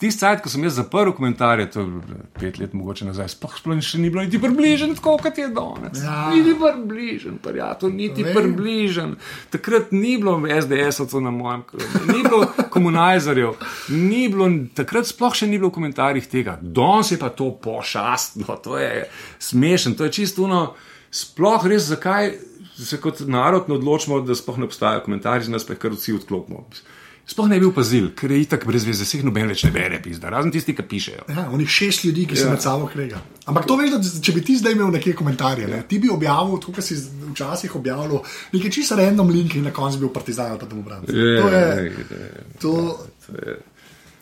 tisti 0.00 0.24
cajt, 0.24 0.40
ko 0.40 0.50
sem 0.50 0.64
jaz 0.64 0.78
zaprl 0.80 1.12
komentarje, 1.12 1.66
to 1.74 1.82
je 1.84 2.20
pet 2.38 2.58
let 2.58 2.72
mogoče 2.74 3.06
nazaj, 3.06 3.28
sploh, 3.34 3.58
sploh 3.60 3.82
še 3.84 4.00
ni 4.00 4.08
bilo 4.10 4.24
niti 4.24 4.40
približen, 4.40 4.94
tako 4.96 5.18
kot 5.22 5.38
je 5.38 5.48
danes. 5.52 6.00
Ja. 6.02 6.30
Niti 6.32 6.54
približen, 6.58 7.36
prijatelj, 7.44 7.92
niti 7.98 8.24
Vem. 8.24 8.38
približen. 8.38 9.12
Takrat 9.52 9.92
ni 9.92 10.16
bilo 10.22 10.38
SDS-ovcev 10.40 11.22
na 11.22 11.34
mojem 11.34 11.66
krogu, 11.68 12.06
ni 12.08 12.22
bilo 12.24 12.48
komunajzerjev, 12.72 13.66
ni 13.92 14.22
bilo, 14.32 14.48
takrat 14.74 15.10
sploh 15.10 15.36
še 15.36 15.50
ni 15.50 15.60
bilo 15.60 15.68
v 15.68 15.76
komentarjih 15.76 16.30
tega. 16.30 16.56
Danes 16.62 17.12
je 17.12 17.20
pa 17.20 17.28
to 17.28 17.52
pošastno, 17.62 18.56
to 18.64 18.80
je 18.80 19.04
smešen, 19.52 19.98
to 19.98 20.08
je 20.08 20.16
čisto 20.22 20.48
ono. 20.48 20.64
Sploh 21.12 21.66
res, 21.68 21.90
zakaj 21.92 22.32
se 22.78 22.96
kot 23.00 23.20
narod 23.28 23.68
ne 23.68 23.76
odločimo, 23.76 24.22
da 24.24 24.34
sploh 24.34 24.56
ne 24.58 24.64
obstajajo 24.64 25.04
komentarji, 25.04 25.52
nas 25.52 25.66
pa 25.68 25.76
kar 25.76 25.92
vsi 25.92 26.14
odklopimo. 26.16 26.64
Sploh 27.28 27.46
ne 27.46 27.58
bi 27.60 27.66
opazil, 27.68 28.08
ker 28.18 28.32
je 28.34 28.40
itak 28.42 28.64
brez 28.66 28.82
veze, 28.88 29.04
vseh 29.06 29.20
noben 29.22 29.46
več 29.46 29.62
ne 29.62 29.70
bere, 29.70 30.00
pizda, 30.02 30.30
razen 30.32 30.50
tisti, 30.50 30.72
ki 30.74 30.82
pišejo. 30.90 31.26
Ja, 31.30 31.44
onih 31.54 31.68
šest 31.70 32.02
ljudi, 32.08 32.24
ki 32.26 32.36
se 32.36 32.48
Ja. 32.48 32.50
med 32.50 32.64
sabo 32.64 32.88
krega. 32.90 33.20
Ampak 33.46 33.68
to 33.68 33.76
veš, 33.78 33.92
da 33.92 34.00
če 34.26 34.32
bi 34.34 34.42
ti 34.42 34.56
zdaj 34.58 34.72
imel 34.74 34.90
neke 34.90 35.12
komentarje, 35.14 35.68
ne, 35.70 35.82
ti 35.88 36.00
bi 36.02 36.10
objavil, 36.10 36.58
tako 36.58 36.72
kot 36.80 36.84
si 36.84 36.96
včasih 37.30 37.76
objavljal, 37.78 38.24
nekaj 38.52 38.70
čisto 38.74 38.96
random 38.98 39.30
link 39.30 39.54
in 39.54 39.68
na 39.68 39.70
koncu 39.70 40.00
bil 40.02 40.10
partizan 40.10 40.50
ali 40.50 40.58
pa 40.58 40.66
temu 40.66 40.82
branil. 40.82 41.06
To 41.06 41.48
je. 41.52 41.92
To, 42.60 42.72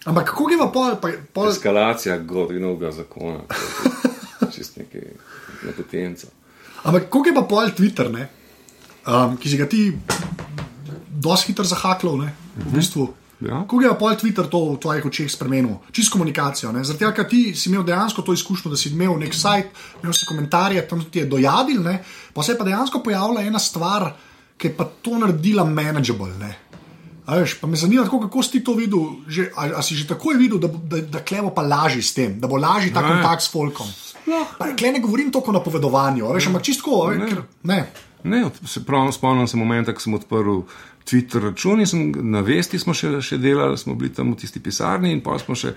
ampak 0.05 0.29
kako 0.35 0.51
je 0.51 0.59
pa 0.59 0.67
pol, 0.75 0.97
pa, 1.01 1.09
pol 1.33 1.49
Eskalacija 1.55 2.19
godinovega 2.19 2.93
zakona, 2.93 3.41
čist 4.55 4.77
nekaj 4.77 5.09
na 5.65 5.73
potenco. 5.77 6.27
Ampak 6.85 7.09
kako 7.09 7.27
je 7.29 7.35
pa 7.35 7.45
pol 7.45 7.71
Twitter, 7.77 8.09
ne, 8.13 8.29
um, 9.07 9.37
ki 9.37 9.49
si 9.49 9.57
ga 9.61 9.69
ti 9.69 9.91
dosti 11.11 11.53
hitro 11.53 11.65
zahaklal, 11.65 12.17
ne, 12.25 12.33
v 12.57 12.73
bistvu. 12.77 13.09
Ja. 13.41 13.65
Kako 13.65 13.81
je 13.81 13.93
pa 13.93 13.97
pol 13.97 14.17
Twitter 14.21 14.49
to 14.49 14.77
v 14.77 14.81
tvojih 14.81 15.05
očeh 15.09 15.29
spremenil, 15.29 15.81
čisto 15.93 16.17
komunikacijo? 16.17 16.73
ne? 16.73 16.85
Zaradi 16.85 17.05
tega, 17.05 17.13
ker 17.17 17.29
ti 17.29 17.43
si 17.57 17.73
imel 17.73 17.85
dejansko 17.89 18.25
to 18.25 18.37
izkušnjo, 18.37 18.73
da 18.73 18.77
si 18.77 18.93
imel 18.93 19.17
nek 19.21 19.33
sajt, 19.33 19.73
imel 20.05 20.13
si 20.13 20.29
komentarje, 20.29 20.85
tam 20.89 21.05
ti 21.05 21.25
je 21.25 21.29
dojadil, 21.29 21.81
ne? 21.81 22.01
pa 22.35 22.45
se 22.45 22.53
je 22.53 22.59
pa 22.61 22.69
dejansko 22.69 23.01
pojavila 23.01 23.45
ena 23.45 23.59
stvar, 23.59 24.13
ki 24.61 24.69
je 24.69 24.77
pa 24.77 24.85
to 25.01 25.17
naredila 25.17 25.65
manageable. 25.65 26.33
Ne? 26.37 26.53
Veš, 27.31 27.61
pa 27.61 27.69
me 27.71 27.77
zanima, 27.77 28.05
tako, 28.05 28.21
kako 28.21 28.43
si 28.43 28.61
to 28.65 28.75
videl. 28.75 29.23
Že, 29.29 29.53
a, 29.55 29.79
a 29.79 29.83
si 29.87 29.95
že 29.95 30.09
takoj 30.09 30.37
videl, 30.37 30.59
da, 30.59 30.69
da, 30.69 31.01
da 31.01 31.21
klevo 31.25 31.53
pa 31.55 31.63
lažje 31.63 32.03
s 32.03 32.15
tem, 32.17 32.41
da 32.41 32.49
bo 32.51 32.59
lažje 32.59 32.93
ta 32.93 33.05
kontakt 33.07 33.45
s 33.45 33.53
folkom. 33.53 33.87
Pa, 34.59 34.71
Kle 34.77 34.93
ne 34.93 35.01
govorim 35.01 35.33
toliko 35.33 35.51
o 35.51 35.59
napovedovanju, 35.59 36.33
veš, 36.35 36.51
ampak 36.51 36.63
čisto, 36.63 37.03
a 37.05 37.11
veš, 37.11 37.27
ker 37.33 37.43
ne. 37.71 37.83
Ne, 38.25 38.45
se 38.67 38.85
prav 38.85 39.13
spomnim 39.13 39.49
se 39.49 39.57
momenta, 39.57 39.95
ko 39.97 40.01
sem 40.01 40.15
odprl 40.15 40.61
Twitter 41.09 41.43
račun 41.43 41.81
in 41.81 41.87
sem, 41.87 42.13
na 42.31 42.43
vesti 42.45 42.79
smo 42.79 42.95
še, 42.95 43.15
še 43.25 43.39
delali, 43.41 43.79
smo 43.81 43.95
bili 43.99 44.13
tam 44.15 44.35
v 44.35 44.43
tisti 44.43 44.61
pisarni 44.61 45.15
in 45.15 45.23
pa 45.25 45.39
smo 45.41 45.57
še 45.57 45.73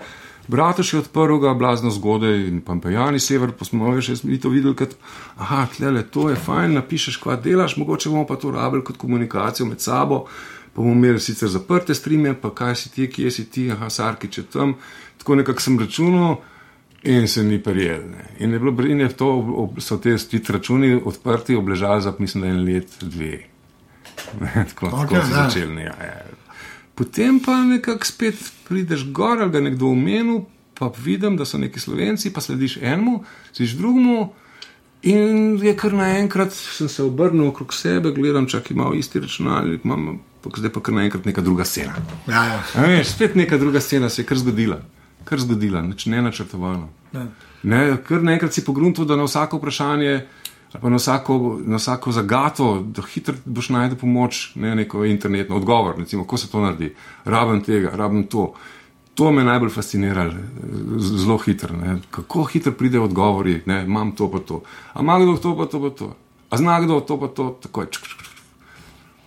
brata 0.50 0.84
še 0.84 1.00
odprl 1.00 1.38
ga, 1.42 1.54
blazno 1.56 1.90
zgodaj 1.94 2.44
in 2.50 2.60
pampejani 2.64 3.20
sever, 3.22 3.54
pa 3.56 3.64
smo 3.64 3.96
že 4.00 4.18
mi 4.28 4.38
to 4.38 4.52
videli, 4.52 4.76
kot, 4.76 4.96
aha, 5.40 5.64
tlele, 5.72 6.04
to 6.04 6.28
je 6.30 6.36
fajn, 6.36 6.76
napišeš, 6.78 7.18
kva 7.22 7.38
delaš, 7.40 7.78
mogoče 7.80 8.12
bomo 8.12 8.26
pa 8.28 8.36
to 8.36 8.52
rabili 8.52 8.84
kot 8.84 9.00
komunikacijo 9.00 9.66
med 9.66 9.80
sabo. 9.80 10.26
Pa 10.74 10.82
bomo 10.82 10.92
imeli 10.92 11.20
sicer 11.22 11.48
zaprte 11.48 11.94
streame, 11.94 12.34
pa 12.34 12.50
kaj 12.50 12.74
si 12.76 12.90
ti, 12.90 13.06
kje 13.06 13.30
si 13.30 13.44
ti, 13.46 13.68
aha, 13.70 13.88
Sarkič 13.90 14.38
je 14.38 14.44
tam. 14.50 14.74
Tako 15.22 15.38
nekako 15.38 15.62
sem 15.62 15.78
računal, 15.78 16.40
In 17.04 17.28
se 17.28 17.42
ni 17.42 17.58
prijel. 17.62 18.00
ne. 18.10 18.24
In 18.38 18.52
je 18.52 18.58
bilo 18.58 18.86
in 18.86 19.00
je 19.00 19.08
to, 19.08 19.26
ob- 19.26 19.80
so 19.80 19.96
te 19.96 20.18
stit 20.18 20.50
računi 20.50 21.00
odprti, 21.04 21.54
obležali 21.54 22.02
za, 22.02 22.14
mislim, 22.18 22.42
da 22.42 22.48
en 22.48 22.64
let, 22.64 22.96
dve. 23.00 23.38
Ne, 24.40 24.64
tako 24.68 24.86
okay, 24.86 25.20
so 25.20 25.30
ja. 25.36 25.44
začeli. 25.44 25.82
Ja, 25.82 25.96
ja. 26.00 26.22
Potem 26.94 27.40
pa 27.40 27.56
nekako 27.56 28.04
spet 28.04 28.34
prideš 28.68 29.10
gor, 29.12 29.42
ali 29.42 29.50
ga 29.50 29.60
nekdo 29.60 29.86
omenil, 29.86 30.40
pa 30.74 30.92
vidim, 31.04 31.36
da 31.36 31.44
so 31.44 31.58
neki 31.58 31.80
slovenci, 31.80 32.32
pa 32.32 32.40
slediš 32.40 32.76
enemu, 32.76 33.24
slediš 33.52 33.74
drugemu. 33.74 34.32
In 35.02 35.58
je 35.62 35.76
kar 35.76 35.92
naenkrat, 35.92 36.52
sem 36.52 36.88
se 36.88 37.02
obrnil 37.02 37.50
okrog 37.50 37.74
sebe, 37.74 38.12
gledam, 38.16 38.46
če 38.48 38.62
ima 38.70 38.88
isti 38.96 39.20
računalnik, 39.20 39.84
imam, 39.84 40.06
ampak 40.08 40.58
zdaj 40.58 40.72
pa 40.72 40.80
kar 40.80 40.94
naenkrat 40.96 41.26
neka 41.28 41.44
druga 41.44 41.64
scena. 41.68 41.92
Ja, 42.28 42.44
ja. 42.44 42.62
A 42.74 42.86
Veš, 42.88 43.10
spet 43.12 43.34
neka 43.36 43.58
druga 43.60 43.80
scena 43.84 44.08
se 44.08 44.22
je 44.22 44.26
kar 44.26 44.40
zgodila, 44.40 44.80
kar 45.24 45.40
zgodila, 45.40 45.82
nič 45.82 46.06
ne 46.06 46.22
načrtovano. 46.22 46.88
Ne. 47.12 47.26
Ne, 47.62 47.96
kar 48.04 48.22
naenkrat 48.22 48.52
si 48.52 48.64
pogrunil, 48.64 49.04
da 49.04 49.16
na 49.16 49.24
vsako 49.24 49.56
vprašanje, 49.56 50.26
pa 50.80 50.90
na 50.90 50.96
vsako, 50.96 51.36
na 51.64 51.76
vsako 51.76 52.12
zagato, 52.12 52.82
da 52.82 53.02
hitro 53.02 53.34
boš 53.44 53.68
najdel 53.68 53.98
pomoč, 53.98 54.52
ne 54.54 54.74
neko 54.74 55.04
internetno 55.04 55.56
odgovor, 55.56 55.94
recimo, 55.98 56.24
kako 56.24 56.36
se 56.36 56.50
to 56.50 56.60
naredi, 56.60 56.94
rabim 57.24 57.62
tega, 57.62 57.90
rabim 57.94 58.26
to. 58.26 58.52
To 59.14 59.30
me 59.32 59.44
najbolj 59.44 59.70
fasciniralo, 59.70 60.32
z- 60.98 61.18
zelo 61.18 61.38
hitro. 61.38 61.76
Ne. 61.76 62.00
Kako 62.10 62.44
hitro 62.44 62.72
pridejo 62.72 63.04
odgovori, 63.04 63.62
ne, 63.66 63.84
imam 63.84 64.10
to 64.12 64.26
pa 64.30 64.38
to. 64.38 64.62
A 64.92 65.00
ima 65.00 65.20
kdo 65.20 65.36
to 65.36 65.56
pa 65.56 65.66
to 65.66 65.80
pa 65.80 65.90
to. 65.90 66.16
A 66.50 66.56
zna 66.56 66.80
kdo 66.80 67.00
to 67.00 67.20
pa 67.20 67.28
to, 67.28 67.58
tako 67.62 67.80
je. 67.82 67.86
čk, 67.90 68.02
čk, 68.02 68.18
čk. 68.18 68.34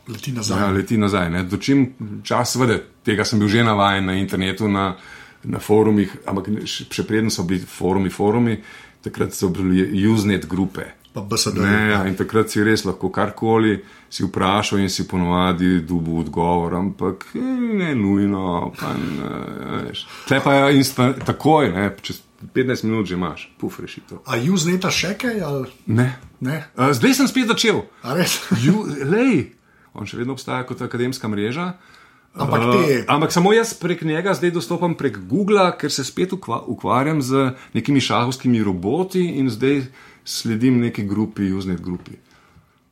Leti 0.08 0.32
nazaj. 0.32 0.60
Ja, 0.60 0.68
leti 0.72 0.98
nazaj. 0.98 1.30
Ne. 1.30 1.44
Dočim 1.44 1.94
čas, 2.24 2.52
seveda, 2.52 2.78
tega 3.04 3.26
sem 3.26 3.40
bil 3.40 3.48
že 3.48 3.64
navaden 3.64 4.06
na 4.06 4.14
internetu, 4.14 4.68
na, 4.68 4.96
na 5.44 5.60
forumih, 5.60 6.12
ampak 6.26 6.50
še, 6.66 6.88
preden 7.08 7.32
so 7.34 7.44
bili 7.44 7.66
forumi, 7.66 8.10
forumi, 8.10 8.58
takrat 9.06 9.34
so 9.34 9.50
bili 9.54 10.08
Usenet 10.08 10.48
grupe. 10.50 10.94
Pa 11.14 11.22
BSD. 11.22 11.58
Ne, 11.58 11.90
ja, 11.92 12.04
in 12.06 12.16
takrat 12.18 12.52
si 12.54 12.62
res 12.62 12.84
lahko 12.86 13.10
karkoli 13.10 13.80
si 14.10 14.26
vprašal 14.26 14.84
in 14.84 14.92
si 14.94 15.08
ponovadi 15.08 15.80
dubu 15.82 16.20
odgovor, 16.22 16.76
ampak 16.78 17.26
eh, 17.34 17.42
ne 17.82 17.96
nujno. 17.96 18.72
Pa, 18.78 18.94
ne. 18.94 19.94
Tle 20.28 20.42
pa 20.44 20.54
je 20.54 20.78
insta, 20.78 21.10
takoj, 21.26 21.72
ne, 21.74 21.90
čez 22.02 22.22
15 22.54 22.86
minut 22.86 23.10
že 23.10 23.18
imaš, 23.18 23.50
puf 23.58 23.80
rešitev. 23.82 24.22
A 24.30 24.38
uzneta 24.38 24.94
še 24.94 25.16
kaj? 25.18 25.42
Ali? 25.42 25.74
Ne. 25.90 26.12
Ne? 26.40 26.62
Zdaj 26.78 27.18
sem 27.18 27.30
spet 27.30 27.50
začel. 27.50 27.82
A 28.06 28.14
res? 28.14 28.38
Ju, 28.62 28.86
lej, 28.86 29.58
on 29.98 30.06
še 30.06 30.22
vedno 30.22 30.38
obstaja 30.38 30.68
kot 30.70 30.86
akademska 30.86 31.26
mreža. 31.32 31.74
Ampak 32.38 32.62
te- 32.62 33.00
Uh, 33.00 33.04
ampak 33.08 33.32
samo 33.32 33.54
jaz 33.54 33.74
prek 33.74 34.02
njega 34.04 34.34
zdaj 34.34 34.52
dostopam 34.52 34.94
prek 34.94 35.18
Google, 35.20 35.72
ker 35.74 35.92
se 35.92 36.04
spet 36.04 36.34
ukva, 36.34 36.62
ukvarjam 36.62 37.22
z 37.22 37.34
nekimi 37.74 38.02
šahovskimi 38.02 38.64
roboti 38.64 39.26
in 39.34 39.50
zdaj 39.50 39.82
sledim 40.26 40.80
neki 40.80 41.04
grupi, 41.04 41.52
Usenet 41.52 41.82
grupi. 41.82 42.12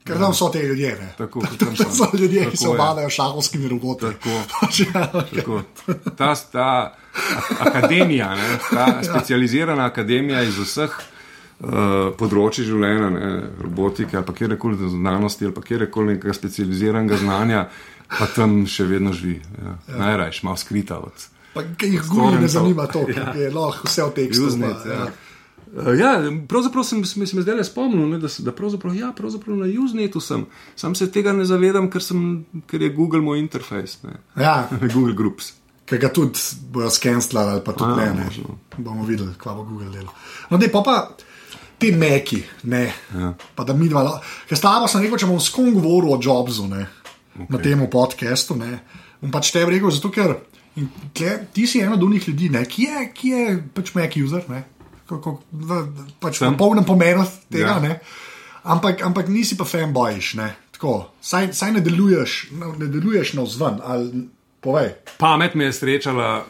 Ker 0.04 0.18
tam 0.18 0.34
so 0.34 0.50
te 0.50 0.62
ljudje. 0.62 0.92
Ne? 0.96 1.14
Tako, 1.18 1.40
kot 1.42 1.58
tam 1.58 1.76
tam 1.76 1.92
so 1.92 2.06
ljudje, 2.14 2.40
ki 2.42 2.46
Tako 2.48 2.58
se 2.58 2.66
je. 2.66 2.72
obadajo 2.72 3.10
šahovskimi 3.12 3.68
roboti. 3.68 4.02
Tako. 4.02 4.30
Ja, 4.86 5.10
okay. 5.14 5.36
Tako, 5.36 5.62
ta, 6.12 6.36
ta 6.52 6.70
akademija, 7.60 8.36
ne, 8.36 8.48
ta 8.70 9.04
specializirana 9.04 9.86
akademija 9.86 10.42
iz 10.44 10.58
vseh 10.58 10.92
uh, 10.92 11.70
področji 12.18 12.66
življenja, 12.66 13.10
ne, 13.10 13.30
robotike 13.62 14.18
ali 14.18 14.26
pa 14.26 14.34
kjerkoli 14.34 14.90
znanosti 14.90 15.46
ali 15.46 15.54
pa 15.54 15.62
kjerkoli 15.62 16.14
nekega 16.14 16.34
specializiranega 16.34 17.18
znanja, 17.18 17.66
pa 18.10 18.26
tam 18.28 18.66
še 18.66 18.84
vedno 18.86 19.14
živi. 19.14 19.42
Ja. 19.58 19.78
Najrajš, 19.98 20.44
malo 20.44 20.58
skrita 20.58 21.00
od. 21.00 21.28
Pa, 21.54 21.64
jih 21.82 22.02
Google 22.10 22.40
ne 22.40 22.48
zanima 22.48 22.88
to, 22.88 23.06
ja. 23.08 23.32
je 23.34 23.48
lahko 23.50 23.88
vse 23.88 24.04
v 24.04 24.14
tekstu. 24.14 24.48
Usenet, 24.48 24.82
pa, 24.84 24.90
ja. 24.90 25.06
Uh, 25.76 25.92
ja, 25.92 26.12
pravzaprav 26.48 26.84
sem 26.84 27.04
sem- 27.04 27.26
sem 27.28 27.36
se 27.36 27.42
zdaj 27.42 27.64
spomnil, 27.64 28.08
ne, 28.08 28.20
da, 28.20 28.28
da 28.40 28.52
pravzaprav, 28.52 28.96
ja, 28.96 29.12
pravzaprav 29.12 29.58
na 29.58 29.66
Usenetu 29.66 30.20
sem. 30.20 30.46
Sam 30.76 30.96
se 30.96 31.12
tega 31.12 31.34
ne 31.34 31.46
zavedam, 31.46 31.90
ker, 31.90 32.04
sem, 32.04 32.46
ker 32.68 32.82
je 32.82 32.90
Google 32.90 33.22
moj 33.22 33.40
interfejs. 33.40 34.04
ne. 34.04 34.20
ja, 34.36 34.68
Google 34.94 35.14
Groups. 35.14 35.54
ki 35.86 35.98
ga 35.98 36.10
tudi 36.10 36.40
bojo 36.72 36.90
skenslali, 36.90 37.52
ali 37.52 37.62
pa 37.62 37.74
tudi 37.74 37.92
A, 37.92 37.96
ne. 37.96 38.14
ne. 38.14 38.24
možno. 38.26 38.58
Bomo 38.78 39.04
videli, 39.06 39.34
kva 39.38 39.54
bo 39.54 39.64
Google 39.64 39.90
delal. 39.92 40.14
No, 40.50 40.58
dej, 40.58 40.72
pa 40.72 40.82
pa 40.82 40.96
te 41.78 41.92
meki, 41.92 42.44
ne. 42.64 42.94
Ja. 43.14 43.34
Pa 43.56 43.64
da 43.64 43.74
mi 43.74 43.90
dva, 43.90 44.22
ker 44.50 44.58
stava 44.58 44.88
sem 44.88 45.02
rekel, 45.04 45.18
če 45.18 45.28
bom 45.30 45.40
s 45.40 45.52
kom 45.54 45.70
govoril 45.74 46.16
o 46.16 46.20
Jobsu, 46.20 46.66
ne, 46.68 46.88
okay. 47.36 47.48
na 47.50 47.58
tem 47.62 47.88
podkastu. 47.92 48.58
Bom 49.22 49.32
pač 49.32 49.52
te 49.52 49.64
rekel, 49.66 49.92
zato 49.92 50.12
ker 50.12 50.38
tle, 51.16 51.48
ti 51.54 51.68
si 51.68 51.80
ena 51.80 51.94
od 51.96 52.04
unih 52.04 52.28
ljudi, 52.30 52.50
ne, 52.50 52.66
ki 52.68 52.84
je, 52.84 53.04
ki 53.16 53.30
je 53.30 53.44
pač 53.74 53.94
Mac 53.96 54.16
user, 54.20 54.44
ne. 54.52 54.64
Kako, 55.06 55.40
da, 55.52 55.82
da, 55.86 56.06
pač 56.20 56.42
v 56.42 56.52
polnem 56.58 56.86
pomenu 56.86 57.26
tega, 57.52 57.78
Ja. 57.78 57.80
ne. 57.80 58.00
Ampak, 58.66 59.04
ampak 59.06 59.30
nisi 59.30 59.58
pa 59.58 59.64
fanboyiš, 59.66 60.34
ne. 60.42 60.56
Tako, 60.76 61.12
saj, 61.22 61.54
saj 61.54 61.72
ne 61.78 61.82
deluješ, 61.86 62.50
ne 62.52 62.88
deluješ 62.92 63.36
na 63.38 63.46
vzven, 63.46 63.78
povej. 64.60 64.96
Pamet 65.22 65.56
me 65.56 65.70
je 65.70 65.74
srečala, 65.74 66.44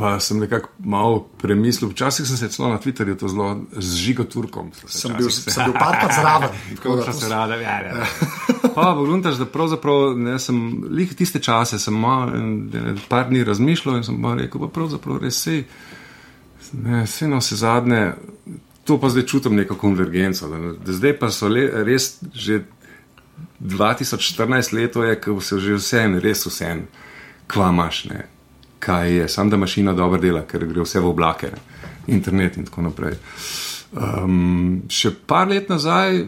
pa 0.00 0.20
sem 0.20 0.38
nekako 0.40 0.68
malo 0.78 1.28
premislil. 1.38 1.90
Včasih 1.90 2.26
sem 2.28 2.36
se 2.36 2.48
celo 2.48 2.68
na 2.68 2.78
Twitterju 2.80 3.18
to 3.20 3.28
zelo 3.28 3.60
zžigal 3.76 4.26
Turkom. 4.26 4.70
Sem 4.86 5.12
bil, 5.18 5.28
sem 5.30 5.64
bil 5.64 5.74
parkrat 5.76 6.14
zraven. 6.16 6.48
Tako 6.76 6.96
da 6.96 7.12
se 7.12 7.28
rada, 7.28 7.54
ja, 7.54 7.80
ja. 7.84 8.06
Pa 8.74 8.94
pogruntaš, 8.96 9.36
da 9.36 9.44
pravzaprav 9.46 10.16
ne, 10.16 10.38
sem, 10.38 10.56
lih 10.90 11.12
tiste 11.14 11.40
čase 11.42 11.78
sem 11.78 11.94
malo, 11.94 12.32
en 12.36 12.98
par 13.08 13.28
dni 13.28 13.44
razmišljal 13.44 13.96
in 13.96 14.04
sem 14.06 14.22
pa 14.22 14.34
rekel, 14.38 14.60
pa 14.60 14.68
pravzaprav 14.72 15.18
res 15.20 15.42
sej, 15.42 15.64
ne, 16.72 17.04
sej 17.06 17.28
na 17.28 17.40
vse 17.42 17.58
zadnje, 17.60 18.02
to 18.88 18.96
pa 19.00 19.10
zdaj 19.10 19.26
čutim 19.26 19.56
neko 19.58 19.74
konvergenco, 19.76 20.48
da, 20.48 20.74
da 20.86 20.96
zdaj 20.96 21.16
pa 21.18 21.32
so 21.34 21.50
le, 21.50 21.66
res 21.84 22.12
že 22.32 22.62
2014 23.60 24.72
leto 24.76 25.04
je, 25.04 25.18
ko 25.20 25.40
se 25.40 25.58
že 25.60 25.80
vse 25.80 26.04
en, 26.06 26.20
res 26.22 26.46
vse 26.46 26.70
en, 26.70 26.84
kva 27.50 27.72
imaš, 27.74 28.04
ne, 28.12 28.24
kaj 28.80 29.12
je, 29.16 29.28
sam 29.28 29.50
da 29.50 29.56
mašina 29.60 29.92
dobro 29.92 30.20
dela, 30.20 30.42
ker 30.48 30.64
gre 30.66 30.82
vse 30.82 31.00
v 31.00 31.12
oblake, 31.12 31.52
ne, 31.52 31.60
internet 32.08 32.56
in 32.56 32.66
tako 32.68 32.88
naprej. 32.88 33.18
Um, 33.90 34.82
še 34.88 35.12
par 35.26 35.48
let 35.50 35.68
nazaj 35.68 36.24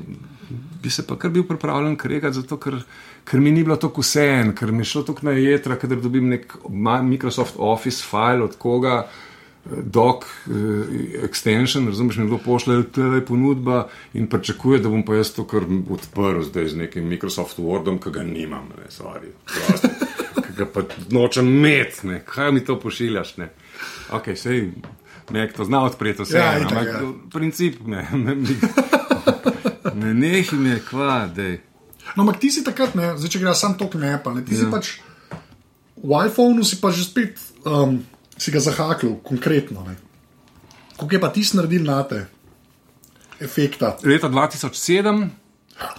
bi 0.82 0.90
se 0.90 1.06
pa 1.06 1.16
kar 1.16 1.30
bil 1.30 1.44
pripravljen 1.46 1.96
kregati, 1.96 2.40
zato 2.40 2.58
ker, 2.58 2.80
ker 3.24 3.40
mi 3.40 3.52
ni 3.54 3.62
bilo 3.62 3.76
tako 3.80 4.02
vse 4.02 4.24
en, 4.40 4.54
ker 4.58 4.72
mi 4.72 4.82
je 4.82 4.90
šlo 4.92 5.04
tako 5.12 5.28
na 5.30 5.36
jedra, 5.38 5.78
kadar 5.78 6.00
dobim 6.02 6.28
nek 6.28 6.56
Microsoft 6.68 7.54
Office 7.58 8.02
file 8.02 8.42
od 8.44 8.58
koga. 8.58 9.04
eh, 9.06 9.78
Doc 9.94 10.24
uh, 10.50 10.54
extension, 11.22 11.86
razumeš, 11.86 12.16
mi 12.18 12.26
kdo 12.26 12.40
pošlje 12.42 12.82
tele 12.90 13.20
ponudba 13.24 13.84
in 14.18 14.26
pričakuje, 14.26 14.80
da 14.82 14.90
bom 14.90 15.04
pa 15.06 15.14
jaz 15.14 15.30
to 15.36 15.44
kar 15.46 15.62
odprl 15.90 16.42
zdaj 16.42 16.66
z 16.74 16.76
nekim 16.76 17.06
Microsoft 17.06 17.62
Wordom, 17.62 18.02
ki 18.02 18.10
ga 18.10 18.26
nimam, 18.26 18.66
ne, 18.74 18.90
sorry, 18.90 19.30
prosti, 19.46 20.11
ki 20.62 20.72
pa 20.74 20.84
nočem 21.10 21.48
imeti, 21.48 22.06
ne. 22.06 22.22
kaj 22.26 22.52
mi 22.52 22.64
to 22.64 22.78
pošiljaš. 22.80 23.36
Ne. 23.36 23.50
Ok, 24.12 24.32
sej, 24.36 24.72
nek 25.30 25.54
to 25.56 25.64
zna 25.64 25.84
odpreti 25.88 26.22
vse, 26.22 26.38
Ja, 26.38 26.54
ampak 26.60 26.86
ja. 26.86 27.00
princip 27.32 27.80
ne. 27.86 28.06
Ne, 28.12 28.36
ne 29.94 30.14
nehi 30.14 30.56
me, 30.56 30.78
kva, 30.88 31.26
dej. 31.26 31.58
No, 32.16 32.22
ampak 32.22 32.38
ti 32.40 32.50
si 32.54 32.62
takrat, 32.64 32.94
ne, 32.94 33.12
zdaj, 33.18 33.32
če 33.34 33.40
greš 33.42 33.58
sam 33.60 33.74
to 33.78 33.88
knepa, 33.90 34.32
ne, 34.34 34.44
ti 34.46 34.54
ja. 34.54 34.62
si 34.62 34.70
pač 34.70 34.92
v 36.02 36.10
iPhonu 36.26 36.64
si 36.66 36.80
pa 36.82 36.90
že 36.90 37.06
spet 37.06 37.38
um, 37.62 38.02
si 38.34 38.50
ga 38.50 38.58
zahaknil, 38.58 39.22
konkretno. 39.22 39.86
Ne. 39.86 39.94
Kako 40.98 41.10
je 41.10 41.20
pa 41.20 41.30
ti 41.30 41.42
naredil 41.54 41.86
na 41.86 42.02
te 42.02 42.26
efekta? 43.38 43.98
Leta 44.02 44.26
2007. 44.26 45.41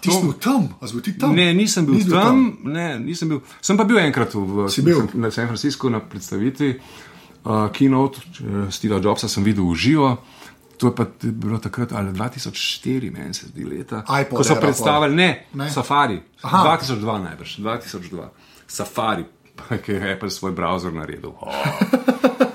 Ti 0.02 0.12
si 0.12 0.22
bil 0.22 0.34
tam, 0.34 0.68
a 0.82 0.88
si 0.88 0.94
bil 0.94 1.04
ti 1.04 1.14
tam? 1.18 1.36
Ne, 1.36 1.54
nisem 1.54 1.86
bil 1.86 1.96
Nisi 1.96 2.10
tam, 2.10 2.58
ne, 2.64 3.00
nisem 3.00 3.30
bil. 3.30 3.42
Sem 3.62 3.78
pa 3.78 3.84
bil 3.84 4.00
enkrat 4.00 4.34
v, 4.36 4.68
Si 4.70 4.82
bil? 4.82 5.08
na 5.14 5.32
San 5.32 5.48
Franciscu 5.48 5.90
na 5.90 6.00
predstavitvi 6.00 6.70
uh, 7.46 7.68
Keynote 7.72 8.18
uh, 8.20 8.70
Steva 8.70 9.00
Jobsa, 9.00 9.28
sem 9.28 9.44
videl 9.44 9.64
v 9.64 9.76
živo. 9.76 10.10
To 10.78 10.90
je 10.90 10.96
pa 10.96 11.06
bilo 11.22 11.60
takrat, 11.60 11.94
ali 11.94 12.12
2004, 12.12 13.12
meni 13.12 13.34
se 13.34 13.48
zdi 13.48 13.64
leta. 13.64 14.04
iPod 14.22 14.38
ko 14.38 14.44
so 14.44 14.56
predstavili, 14.56 15.16
ne, 15.16 15.30
Ne? 15.54 15.70
Safari. 15.70 16.20
Aha. 16.42 16.64
2002 16.76 17.24
najbrž, 17.24 17.58
2002. 17.60 18.28
Safari, 18.68 19.24
ki 19.86 19.92
je 19.92 20.14
Apple 20.14 20.30
svoj 20.30 20.52
browser 20.52 20.94
naredil. 20.94 21.32
Oh. 21.40 21.54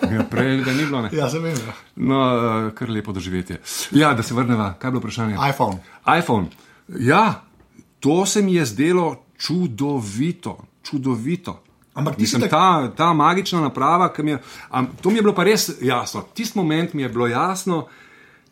Ja, 0.08 0.22
prej 0.24 0.64
ga 0.64 0.72
ni 0.72 0.86
bilo, 0.88 1.02
ne. 1.04 1.10
Ja, 1.12 1.28
se 1.28 1.36
vem. 1.38 1.52
Ja. 1.52 1.72
No, 1.96 2.16
uh, 2.16 2.72
kar 2.72 2.88
lepo 2.88 3.12
doživetje. 3.12 3.58
Ja, 3.92 4.14
da 4.16 4.22
se 4.24 4.32
vrnemo, 4.34 4.70
kaj 4.80 4.88
je 4.88 4.92
bilo 4.92 5.00
vprašanje? 5.00 5.36
iPhone. 5.50 5.76
iPhone. 6.18 6.46
Ja, 6.90 7.42
to 8.00 8.26
se 8.26 8.42
mi 8.42 8.54
je 8.54 8.66
zdelo 8.66 9.06
čudovito, 9.38 10.54
čudovito. 10.82 11.62
Ampak 11.94 12.16
ti 12.16 12.26
si 12.26 12.40
tak- 12.40 12.50
ta, 12.50 12.64
ta 12.88 13.12
magična 13.12 13.60
naprava, 13.60 14.08
ki 14.08 14.22
mi 14.22 14.30
je. 14.30 14.38
Am, 14.70 14.88
to 15.02 15.10
mi 15.10 15.16
je 15.16 15.22
bilo 15.22 15.34
pa 15.34 15.44
res 15.44 15.70
jasno. 15.80 16.22
Tisti 16.34 16.58
moment 16.58 16.94
mi 16.94 17.02
je 17.02 17.08
bilo 17.08 17.26
jasno, 17.26 17.86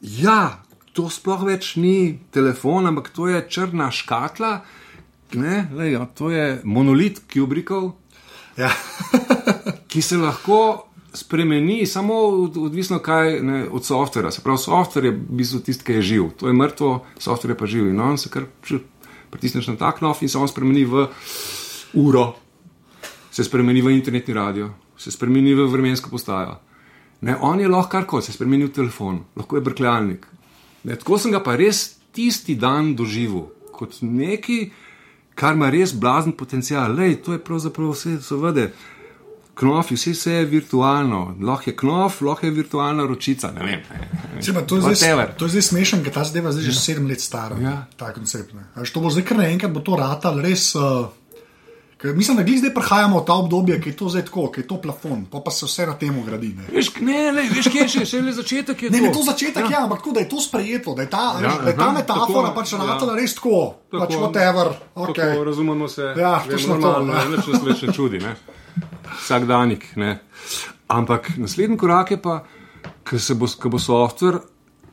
da 0.01 0.63
to 0.93 1.09
sploh 1.09 1.45
več 1.45 1.77
ni 1.77 2.19
telefon, 2.31 2.87
ampak 2.87 3.09
to 3.09 3.29
je 3.29 3.47
črna 3.49 3.91
škatla. 3.91 4.61
Ne, 5.33 5.69
lej, 5.73 5.93
ja, 5.93 6.07
to 6.07 6.31
je 6.31 6.61
monolit 6.65 7.23
Kubrickov, 7.27 7.93
Ja. 8.57 8.71
ki 9.87 10.03
se 10.03 10.17
lahko 10.17 10.87
spremeni, 11.17 11.87
samo 11.87 12.15
od- 12.15 12.57
odvisno 12.57 12.99
kaj, 12.99 13.41
ne, 13.43 13.65
od 13.69 13.85
softvera. 13.85 14.31
Se 14.31 14.43
pravi, 14.45 14.59
softver 14.59 15.05
je 15.05 15.11
v 15.11 15.39
bistvu 15.41 15.61
tisti, 15.61 15.85
ki 15.85 15.93
je 15.93 16.03
živ. 16.03 16.31
To 16.37 16.49
je 16.49 16.53
mrtvo, 16.53 17.05
softver 17.19 17.51
je 17.55 17.59
pa 17.59 17.67
živ. 17.67 17.89
In 17.89 18.01
on 18.01 18.19
se 18.19 18.29
kar 18.29 18.45
pritisneš 19.31 19.67
na 19.67 19.77
ta 19.77 19.93
knov 19.93 20.21
in 20.21 20.29
se 20.29 20.39
on 20.39 20.49
spremeni 20.49 20.85
v 20.85 21.09
uro, 21.95 22.35
se 23.31 23.45
spremeni 23.45 23.83
v 23.83 23.97
internetni 23.97 24.35
radio, 24.35 24.71
se 24.97 25.11
spremeni 25.11 25.55
v 25.55 25.67
vremensko 25.67 26.11
postajo. 26.11 26.59
Ne, 27.21 27.37
on 27.41 27.61
je 27.61 27.69
lahko 27.69 27.91
karkoli, 27.91 28.23
se 28.23 28.33
spremeni 28.33 28.65
v 28.65 28.73
telefon, 28.73 29.25
lahko 29.37 29.57
je 29.57 29.65
brkljalnik. 29.65 30.27
Ne, 30.85 30.97
tako 30.97 31.19
sem 31.19 31.33
ga 31.33 31.41
pa 31.41 31.57
res 31.57 31.97
tisti 32.13 32.55
dan 32.55 32.95
doživel 32.97 33.49
kot 33.73 33.99
nekaj, 34.01 34.71
kar 35.37 35.57
ima 35.57 35.71
res 35.71 35.93
blazen 35.93 36.33
potencial. 36.33 36.95
Lej, 36.97 37.21
to 37.25 37.33
je 37.37 37.43
pravzaprav 37.45 37.93
vse, 37.93 38.17
seveda. 38.25 38.71
Knof, 39.57 39.89
vse, 39.91 40.13
vse 40.13 40.33
je 40.33 40.45
virtualno, 40.45 41.35
lahko 41.41 41.71
je 41.71 41.77
knof, 41.77 42.21
lahko 42.21 42.45
je 42.45 42.53
virtualna 42.53 43.07
ročica. 43.09 43.49
Ne 43.57 43.65
vem. 43.65 43.81
Saj 44.41 44.55
pa 44.55 44.61
To 44.63 44.77
je, 44.77 44.95
zdaj, 44.95 45.31
to 45.39 45.45
je 45.45 45.55
zdaj 45.55 45.63
smešen, 45.63 46.03
ker 46.05 46.13
ta 46.13 46.25
zadeva 46.25 46.53
zdaj 46.53 46.67
že 46.67 46.75
sedem 46.77 47.07
let 47.09 47.21
stara. 47.21 47.57
Ja. 47.57 47.77
Ta 47.97 48.13
koncept. 48.13 48.53
ne. 48.53 48.69
To 48.77 49.01
bo 49.01 49.09
zdaj 49.09 49.25
kar 49.25 49.41
naenkrat, 49.41 49.73
bo 49.73 49.81
to 49.81 49.97
ratal 49.97 50.37
res. 50.45 50.75
Uh, 50.77 51.09
ker 51.97 52.13
mislim, 52.13 52.37
da 52.37 52.45
glih 52.45 52.61
zdaj 52.61 52.75
prehajamo 52.75 53.23
v 53.23 53.25
ta 53.25 53.33
obdobje, 53.35 53.81
ki 53.81 53.89
je 53.89 53.97
to 53.97 54.09
zdaj 54.13 54.27
tako, 54.29 54.45
ki 54.53 54.61
je 54.61 54.67
to 54.69 54.77
plafon, 54.77 55.25
pa, 55.25 55.41
pa 55.41 55.49
se 55.51 55.65
vse 55.65 55.87
na 55.89 55.95
tem 55.97 56.13
gradi. 56.27 56.53
Ne, 56.53 56.69
Veš, 56.69 56.91
ne, 57.01 57.33
ne, 57.33 57.47
veš, 57.49 57.71
kje 57.73 57.81
je 57.81 57.89
še, 57.89 58.03
še 58.05 58.21
le 58.21 58.35
začetek 58.37 58.83
je 58.83 58.91
ne, 58.93 58.99
to. 59.01 59.05
ne 59.05 59.13
to 59.15 59.23
začetek, 59.25 59.65
ja. 59.65 59.73
ja, 59.73 59.81
ampak 59.89 60.05
tako, 60.05 60.13
da 60.13 60.21
je 60.21 60.29
to 60.29 60.41
sprejeto, 60.45 60.93
da 60.93 61.09
je 61.09 61.11
ta, 61.11 61.25
Ja, 61.41 61.49
ja, 61.49 61.55
da 61.65 61.73
je 61.73 61.77
ta 61.81 61.89
aha, 61.89 61.97
metafora 61.97 62.53
tako, 62.53 62.61
pač 62.61 62.77
ja. 62.77 62.83
ratala 62.85 63.17
res 63.17 63.33
tako, 63.41 63.57
Tako, 63.89 64.03
pač 64.05 64.13
whatever. 64.21 64.69
Tako, 64.93 65.09
Okay. 65.17 65.33
razumemo 65.45 65.89
se. 65.89 66.13
Ja, 66.13 66.45
vem, 66.45 66.53
točno 66.53 66.77
to, 66.77 66.81
normalno, 66.85 67.17
ja. 67.17 67.25
Nič 67.33 67.49
nas 67.49 67.65
več 67.65 67.83
ne 67.89 67.97
čudi. 67.97 68.21
Ne? 68.21 68.37
Vsak. 69.21 69.43
Ne? 69.97 70.19
Ampak 70.89 71.31
naslednji 71.37 71.77
korak 71.79 72.11
je 72.11 72.19
pa, 72.23 72.45
ko 73.07 73.19
se 73.19 73.35
bo, 73.35 73.47
ko 73.47 73.69
bo 73.69 73.79
softver 73.79 74.39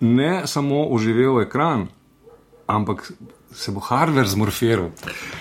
ne 0.01 0.47
samo 0.47 0.87
oživel 0.91 1.41
ekran, 1.41 1.87
ampak 2.67 3.11
se 3.53 3.71
bo 3.71 3.79
hardware 3.79 4.27
zmorfiral. 4.27 4.89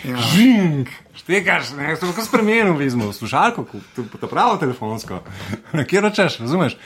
Ja. 0.05 0.17
Žing, 0.17 0.89
štekaš, 1.17 1.73
ne, 1.77 1.97
se 1.97 2.07
bo 2.07 2.13
kar 2.13 2.25
spremenil, 2.25 2.77
vizmo, 2.77 3.13
slušalko, 3.13 3.65
ko- 3.65 3.81
to, 4.21 4.29
pravo 4.29 4.57
telefonsko. 4.61 5.23
Kje 5.89 6.01
ročeš, 6.01 6.39
razumeš? 6.45 6.77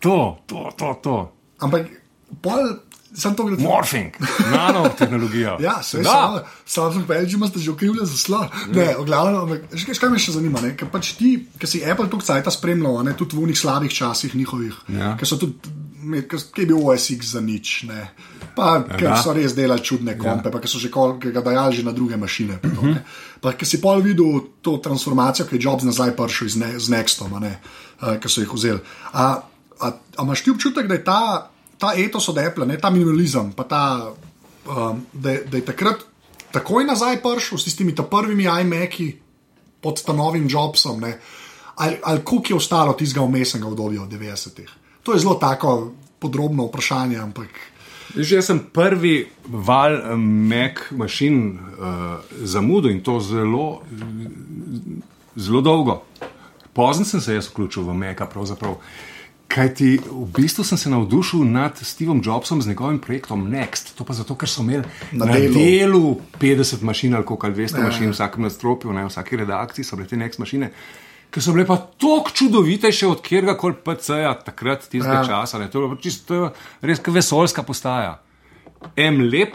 To, 0.00 0.38
to, 0.46 0.68
to, 0.76 0.92
to. 1.02 1.16
Ampak 1.64 1.88
pol, 2.44 2.76
sem 3.16 3.34
to 3.34 3.44
gledal. 3.44 3.64
Morphing, 3.64 4.12
nanotehnologija. 4.50 5.56
Ja, 5.66 5.82
se 5.82 5.98
da. 5.98 6.44
sam 6.66 6.92
sem 6.92 7.04
pa 7.06 7.14
že 7.24 7.36
imaš 7.36 7.50
že 7.56 7.70
okrivljen 7.70 8.06
za 8.06 8.16
slo. 8.16 8.44
Ne, 8.68 8.94
glavnem, 9.00 9.40
ampak, 9.40 9.62
veš, 9.72 9.98
kaj- 9.98 10.10
me 10.10 10.18
še 10.18 10.32
zanima, 10.32 10.60
ne? 10.60 10.74
ker 10.76 10.88
pač 10.88 11.14
ti, 11.14 11.30
ki 11.58 11.66
si 11.66 11.82
Apple 11.82 12.08
tukaj 12.08 12.26
cajta 12.26 12.50
spremljal, 12.50 12.98
a 12.98 13.02
ne 13.02 13.14
tudi 13.14 13.36
v 13.36 13.42
unih 13.42 13.58
slabih 13.58 13.90
časih 13.90 14.34
njihovih, 14.34 14.74
Ja. 14.88 15.16
ker 15.16 15.26
so 15.26 15.36
tudi, 15.36 15.54
ker- 16.28 16.44
ki 16.52 16.60
je 16.60 16.66
bil 16.66 16.76
OSX 16.78 17.32
za 17.32 17.40
nič, 17.40 17.82
ne. 17.88 18.10
Pa, 18.56 18.80
ker 18.82 19.10
Aha. 19.10 19.22
so 19.22 19.32
res 19.32 19.52
delali 19.52 19.80
čudne 19.80 20.14
kompe, 20.16 20.48
pa 20.50 20.60
ki 20.60 20.68
so 20.68 20.78
že 20.78 20.88
kol, 20.88 21.16
ga 21.18 21.40
dajali 21.40 21.76
že 21.76 21.82
na 21.84 21.92
druge 21.92 22.16
mašine. 22.16 22.56
Pa, 22.56 22.68
to, 22.68 22.82
ne. 22.84 23.00
pa 23.40 23.52
ker 23.52 23.68
si 23.68 23.80
pol 23.80 24.00
videl 24.00 24.40
to 24.62 24.76
transformacijo, 24.78 25.44
ki 25.44 25.56
je 25.56 25.62
Jobs 25.62 25.84
nazaj 25.84 26.16
prišel 26.16 26.48
z, 26.48 26.56
ne, 26.56 26.70
z 26.80 26.88
Nextom, 26.88 27.32
ne, 27.40 27.60
uh, 28.00 28.16
ki 28.16 28.28
so 28.28 28.40
jih 28.40 28.52
vzeli. 28.52 28.80
A, 29.12 29.40
a, 29.80 29.86
a 30.16 30.20
imaš 30.22 30.40
ti 30.40 30.50
občutek, 30.50 30.88
da 30.88 30.94
je 30.94 31.04
ta, 31.04 31.50
ta 31.78 31.92
etos 31.96 32.28
od 32.28 32.38
Apple, 32.38 32.66
ne, 32.66 32.78
ta 32.78 32.90
minimalizem, 32.90 33.52
pa 33.52 33.64
ta 33.64 34.12
um, 34.66 35.06
da, 35.12 35.30
je- 35.30 35.44
da 35.44 35.56
je 35.56 35.64
takrat 35.64 35.96
takoj 36.52 36.84
nazaj 36.84 37.20
prišel 37.22 37.58
s 37.58 37.64
tistimi 37.64 37.94
prvimi 37.94 38.44
iMaki 38.44 39.16
pod 39.80 40.02
ta 40.02 40.12
novim 40.12 40.46
Jobsom, 40.50 41.00
ne? 41.00 41.18
ali, 41.76 41.96
ali 42.02 42.20
koliko 42.24 42.46
je 42.48 42.56
ostalo 42.56 42.92
tistega 42.92 43.20
umestnega 43.22 43.66
obdobja 43.66 44.02
v 44.02 44.08
90-ih. 44.08 44.70
To 45.02 45.12
je 45.12 45.18
zelo 45.18 45.34
tako 45.34 45.92
podrobno 46.18 46.64
vprašanje, 46.66 47.18
ampak 47.18 47.48
Že 48.16 48.42
sem 48.42 48.58
prvi 48.72 49.28
val 49.44 49.92
eh, 49.92 50.16
Mac 50.16 50.88
mašin 50.90 51.36
uh, 51.52 52.16
zamudil 52.40 52.90
in 52.90 53.02
to 53.04 53.20
zelo, 53.20 53.82
zelo 55.36 55.60
dolgo. 55.60 56.02
Pozno 56.72 57.04
sem 57.04 57.20
se 57.20 57.34
jaz 57.34 57.48
vključil 57.48 57.82
v 57.82 57.94
Maca, 57.94 58.26
pravzaprav. 58.26 58.76
Kaj 58.76 59.15
ti 59.68 59.96
v 60.00 60.26
bistvu 60.32 60.64
sem 60.64 60.78
se 60.78 60.90
navdušil 60.90 61.44
nad 61.44 61.78
Stevom 61.78 62.20
Jobsom 62.24 62.62
z 62.62 62.68
njegovim 62.68 62.98
projektom 62.98 63.48
Next. 63.48 63.94
To 63.94 64.04
pa 64.04 64.12
zato, 64.12 64.34
ker 64.34 64.48
so 64.48 64.62
imeli 64.62 64.82
Na 65.12 65.26
na, 65.26 65.32
delu. 65.32 65.44
na 65.46 65.54
delu 65.54 66.02
50 66.40 66.82
mašin 66.82 67.14
ali 67.14 67.24
koliko, 67.24 67.46
ali 67.46 67.54
200 67.56 67.78
Ja. 67.78 67.84
mašin 67.84 68.10
vsakem 68.10 68.42
nadstropju, 68.42 68.92
ne, 68.92 69.04
v 69.04 69.08
vsaki 69.08 69.36
redakciji 69.36 69.84
so 69.84 69.96
bile 69.96 70.08
te 70.08 70.16
Next 70.16 70.38
mašine. 70.38 70.72
Ki 71.30 71.40
so 71.40 71.52
bile 71.52 71.66
pa 71.66 71.76
tako 71.76 72.30
čudovitejše 72.30 73.06
od 73.06 73.22
kjerga 73.22 73.56
koli 73.56 73.74
PC-ja 73.76 74.34
takrat, 74.36 74.80
tistega 74.82 75.14
Ja. 75.14 75.24
časa. 75.24 75.58
Ne. 75.58 75.70
To 75.70 75.82
je 75.84 75.96
čisto, 76.00 76.26
to 76.26 76.34
je 76.34 76.50
res 76.82 77.00
vesoljska 77.06 77.62
postaja. 77.62 78.20
M 78.96 79.20
lep, 79.22 79.54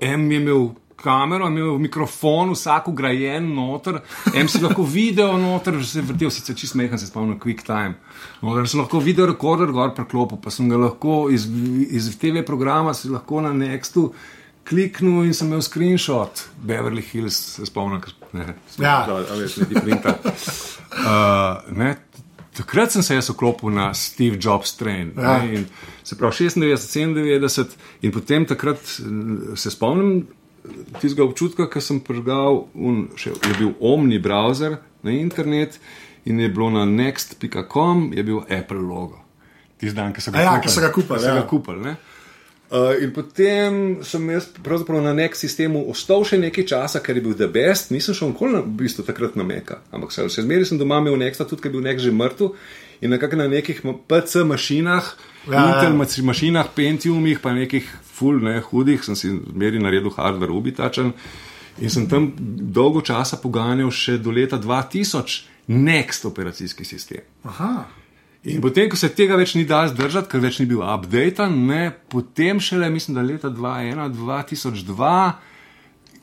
M 0.00 0.30
je 0.30 0.36
imel 0.36 0.68
kamero, 1.02 1.46
je 1.46 1.52
imel 1.54 1.78
mikrofon, 1.78 2.50
vsak 2.56 2.88
ugrajen 2.88 3.52
noter, 3.54 4.00
M 4.34 4.48
si 4.48 4.58
lahko 4.62 4.82
video 4.82 5.36
noter, 5.38 5.78
se 5.86 6.00
je 6.00 6.06
vrtel, 6.08 6.30
sicer 6.34 6.56
čist 6.58 6.74
mehen, 6.74 6.98
se 6.98 7.06
spomnim, 7.06 7.38
quick 7.38 7.62
time. 7.66 7.94
Noter 8.42 8.66
sem 8.68 8.80
lahko 8.82 8.98
video 9.00 9.26
rekorder 9.30 9.70
gor 9.72 9.94
preklopil, 9.94 10.40
pa 10.42 10.50
sem 10.50 10.68
ga 10.68 10.76
lahko 10.76 11.28
iz, 11.30 11.46
iz 11.90 12.10
TV 12.18 12.42
programa 12.46 12.94
si 12.94 13.08
lahko 13.12 13.40
na 13.44 13.52
Nextu 13.54 14.08
kliknil 14.68 15.24
in 15.24 15.32
sem 15.34 15.48
imel 15.48 15.62
screenshot 15.64 16.42
Beverly 16.60 17.00
Hills, 17.12 17.38
se 17.56 17.66
spomnim, 17.66 18.02
ne, 18.32 18.54
Ja. 18.78 19.04
da, 19.06 19.22
a 19.22 19.38
veš, 19.38 19.56
neki 19.62 19.80
printer. 19.80 20.18
Uh, 20.98 21.76
ne, 21.78 21.94
takrat 22.58 22.92
sem 22.92 23.02
se 23.02 23.14
jaz 23.14 23.30
vklopil 23.30 23.70
na 23.70 23.94
Steve 23.94 24.36
Jobs 24.40 24.74
train. 24.76 25.12
Ja. 25.16 25.38
Ne, 25.38 25.54
in 25.54 25.64
se 26.04 26.18
pravi 26.18 26.50
96, 26.50 27.14
97 27.14 27.78
in 28.02 28.12
potem 28.12 28.44
takrat 28.48 28.82
se 29.54 29.70
spomnim 29.70 30.26
tistega 31.00 31.24
občutka, 31.24 31.68
ki 31.70 31.82
sem 31.84 32.00
prežgal, 32.04 32.64
un, 32.74 33.06
še, 33.18 33.32
je 33.36 33.54
bil 33.58 33.72
Omni 33.80 34.20
browser 34.22 34.78
na 35.06 35.14
internet 35.14 35.78
in 36.28 36.40
je 36.40 36.50
bilo 36.52 36.70
na 36.74 36.84
next.com, 36.84 38.10
je 38.16 38.24
bil 38.26 38.42
Apple 38.44 38.82
logo. 38.82 39.22
Tisti 39.78 39.96
dan, 39.96 40.12
ki 40.12 40.22
so 40.24 40.34
ga 40.34 40.42
ja, 40.42 40.54
kupili. 40.56 40.66
ki 40.66 40.74
so 40.74 40.84
ga 40.84 40.92
kupili, 40.92 41.24
ja. 41.24 41.34
ga 41.38 41.46
kupili, 41.48 41.84
ne. 41.86 41.96
Uh, 42.68 42.92
in 43.00 43.14
potem 43.16 43.78
sem 44.04 44.26
jaz 44.28 44.44
pravzaprav 44.60 45.00
na 45.00 45.14
nek 45.16 45.32
sistemu 45.40 45.86
ostal 45.88 46.26
še 46.28 46.36
nekaj 46.36 46.66
časa, 46.68 47.00
ker 47.00 47.16
je 47.16 47.22
bil 47.24 47.38
the 47.38 47.48
best, 47.48 47.88
nisem 47.94 48.12
šel 48.12 48.34
nikoli 48.34 48.58
na, 48.58 48.60
v 48.60 48.74
bistvu 48.82 49.06
takrat 49.06 49.38
na 49.40 49.46
Meka, 49.48 49.78
ampak 49.88 50.12
se, 50.12 50.26
še 50.28 50.44
zmeraj 50.44 50.68
sem 50.68 50.80
doma 50.80 50.98
imel 51.00 51.16
neksta, 51.16 51.46
tudi 51.48 51.64
ker 51.64 51.72
je 51.72 51.78
bil 51.78 51.86
nek 51.86 52.02
že 52.02 52.12
mrtev 52.12 52.52
in 53.00 53.14
nekako 53.14 53.40
na 53.40 53.46
nekih 53.48 53.80
PC 54.10 54.44
mašinah, 54.44 55.08
Ja, 55.48 55.54
ja, 55.54 55.68
Intel 55.80 55.96
ja. 55.96 56.24
mašinah, 56.28 56.68
Pentiumih, 56.76 57.40
pa 57.40 57.54
nekih 57.56 57.86
full 58.18 58.42
ne, 58.44 58.58
hudih, 58.70 59.04
sem 59.04 59.16
si 59.18 59.30
zmeraj 59.30 59.84
naredil 59.84 60.14
hardware 60.16 60.54
ubitačen. 60.54 61.14
In 61.78 61.92
sem 61.94 62.08
tam 62.10 62.32
dolgo 62.74 63.04
časa 63.06 63.38
poganjal 63.38 63.92
še 63.94 64.18
do 64.18 64.34
leta 64.34 64.58
2000 64.58 65.46
Next 65.68 66.24
operacijski 66.24 66.84
sistem. 66.84 67.20
Aha. 67.44 67.84
In 68.48 68.60
potem, 68.64 68.88
ko 68.88 68.96
se 68.96 69.10
tega 69.12 69.36
več 69.36 69.52
ni 69.58 69.66
dal 69.68 69.90
zdržati, 69.90 70.30
ker 70.30 70.40
več 70.40 70.62
ni 70.62 70.66
bil 70.70 70.80
update, 70.80 71.44
ne, 71.52 71.90
potem 72.08 72.60
šele, 72.62 72.88
mislim, 72.94 73.18
da 73.18 73.24
leta 73.26 73.50
2001-2002, 73.52 75.10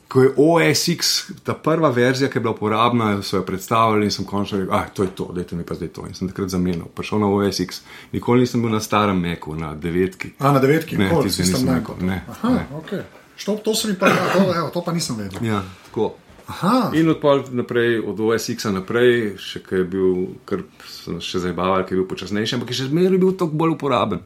ko 0.08 0.22
je 0.22 0.30
OSX, 0.38 1.14
ta 1.43 1.53
prva 1.53 1.89
verzija, 1.89 2.30
ki 2.30 2.38
je 2.38 2.41
bila 2.41 2.53
uporabna, 2.53 3.22
so 3.22 3.38
jo 3.38 3.43
predstavili 3.43 4.06
in 4.06 4.12
sem 4.12 4.26
končno 4.26 4.60
rekel, 4.60 4.76
ah, 4.76 4.89
to 4.93 5.03
je 5.03 5.10
to, 5.16 5.30
dajte 5.36 5.56
mi 5.56 5.66
pa 5.66 5.76
zdaj 5.76 5.88
to. 5.88 6.06
In 6.08 6.14
sem 6.14 6.30
takrat 6.30 6.49
zamenjal, 6.49 6.86
prišel 6.95 7.20
na 7.20 7.28
OSX. 7.28 7.82
Nikoli 8.14 8.45
nisem 8.45 8.62
bil 8.62 8.72
na 8.72 8.80
starem 8.80 9.20
Meku, 9.20 9.56
na 9.56 9.74
devetki. 9.76 10.36
A 10.39 10.51
na 10.51 10.60
devetki, 10.60 10.97
Ne, 10.97 11.10
tisti 11.24 11.43
sistem 11.43 11.62
nisem 11.66 11.76
rekel, 11.76 11.95
ne, 12.06 12.22
Aha, 12.30 12.49
ne. 12.49 12.68
okay. 12.78 13.01
Što, 13.36 13.56
to, 13.56 13.76
se 13.76 13.88
mi 13.88 13.95
pa, 13.99 14.08
ja, 14.08 14.30
to, 14.34 14.43
evo, 14.58 14.70
to 14.70 14.84
pa 14.84 14.93
nisem 14.93 15.16
vedel. 15.16 15.43
Ja, 15.45 15.64
tako. 15.86 16.14
Aha, 16.47 16.91
In 16.93 17.10
od 17.10 17.53
naprej, 17.53 17.99
od 18.06 18.20
OSX-a 18.20 18.70
naprej, 18.72 19.34
še 19.41 19.64
kaj 19.66 19.80
je 19.80 19.86
bil, 19.89 20.28
kar 20.45 20.62
nas 21.10 21.26
še 21.26 21.41
zabavali, 21.41 21.88
ki 21.89 21.95
je 21.95 21.97
bil 21.97 22.08
počasnejši, 22.08 22.56
ampak 22.56 22.70
je 22.70 22.78
še 22.84 22.91
zmeraj 22.91 23.18
bil 23.18 23.34
toliko 23.34 23.58
bolj 23.58 23.74
uporaben. 23.74 24.22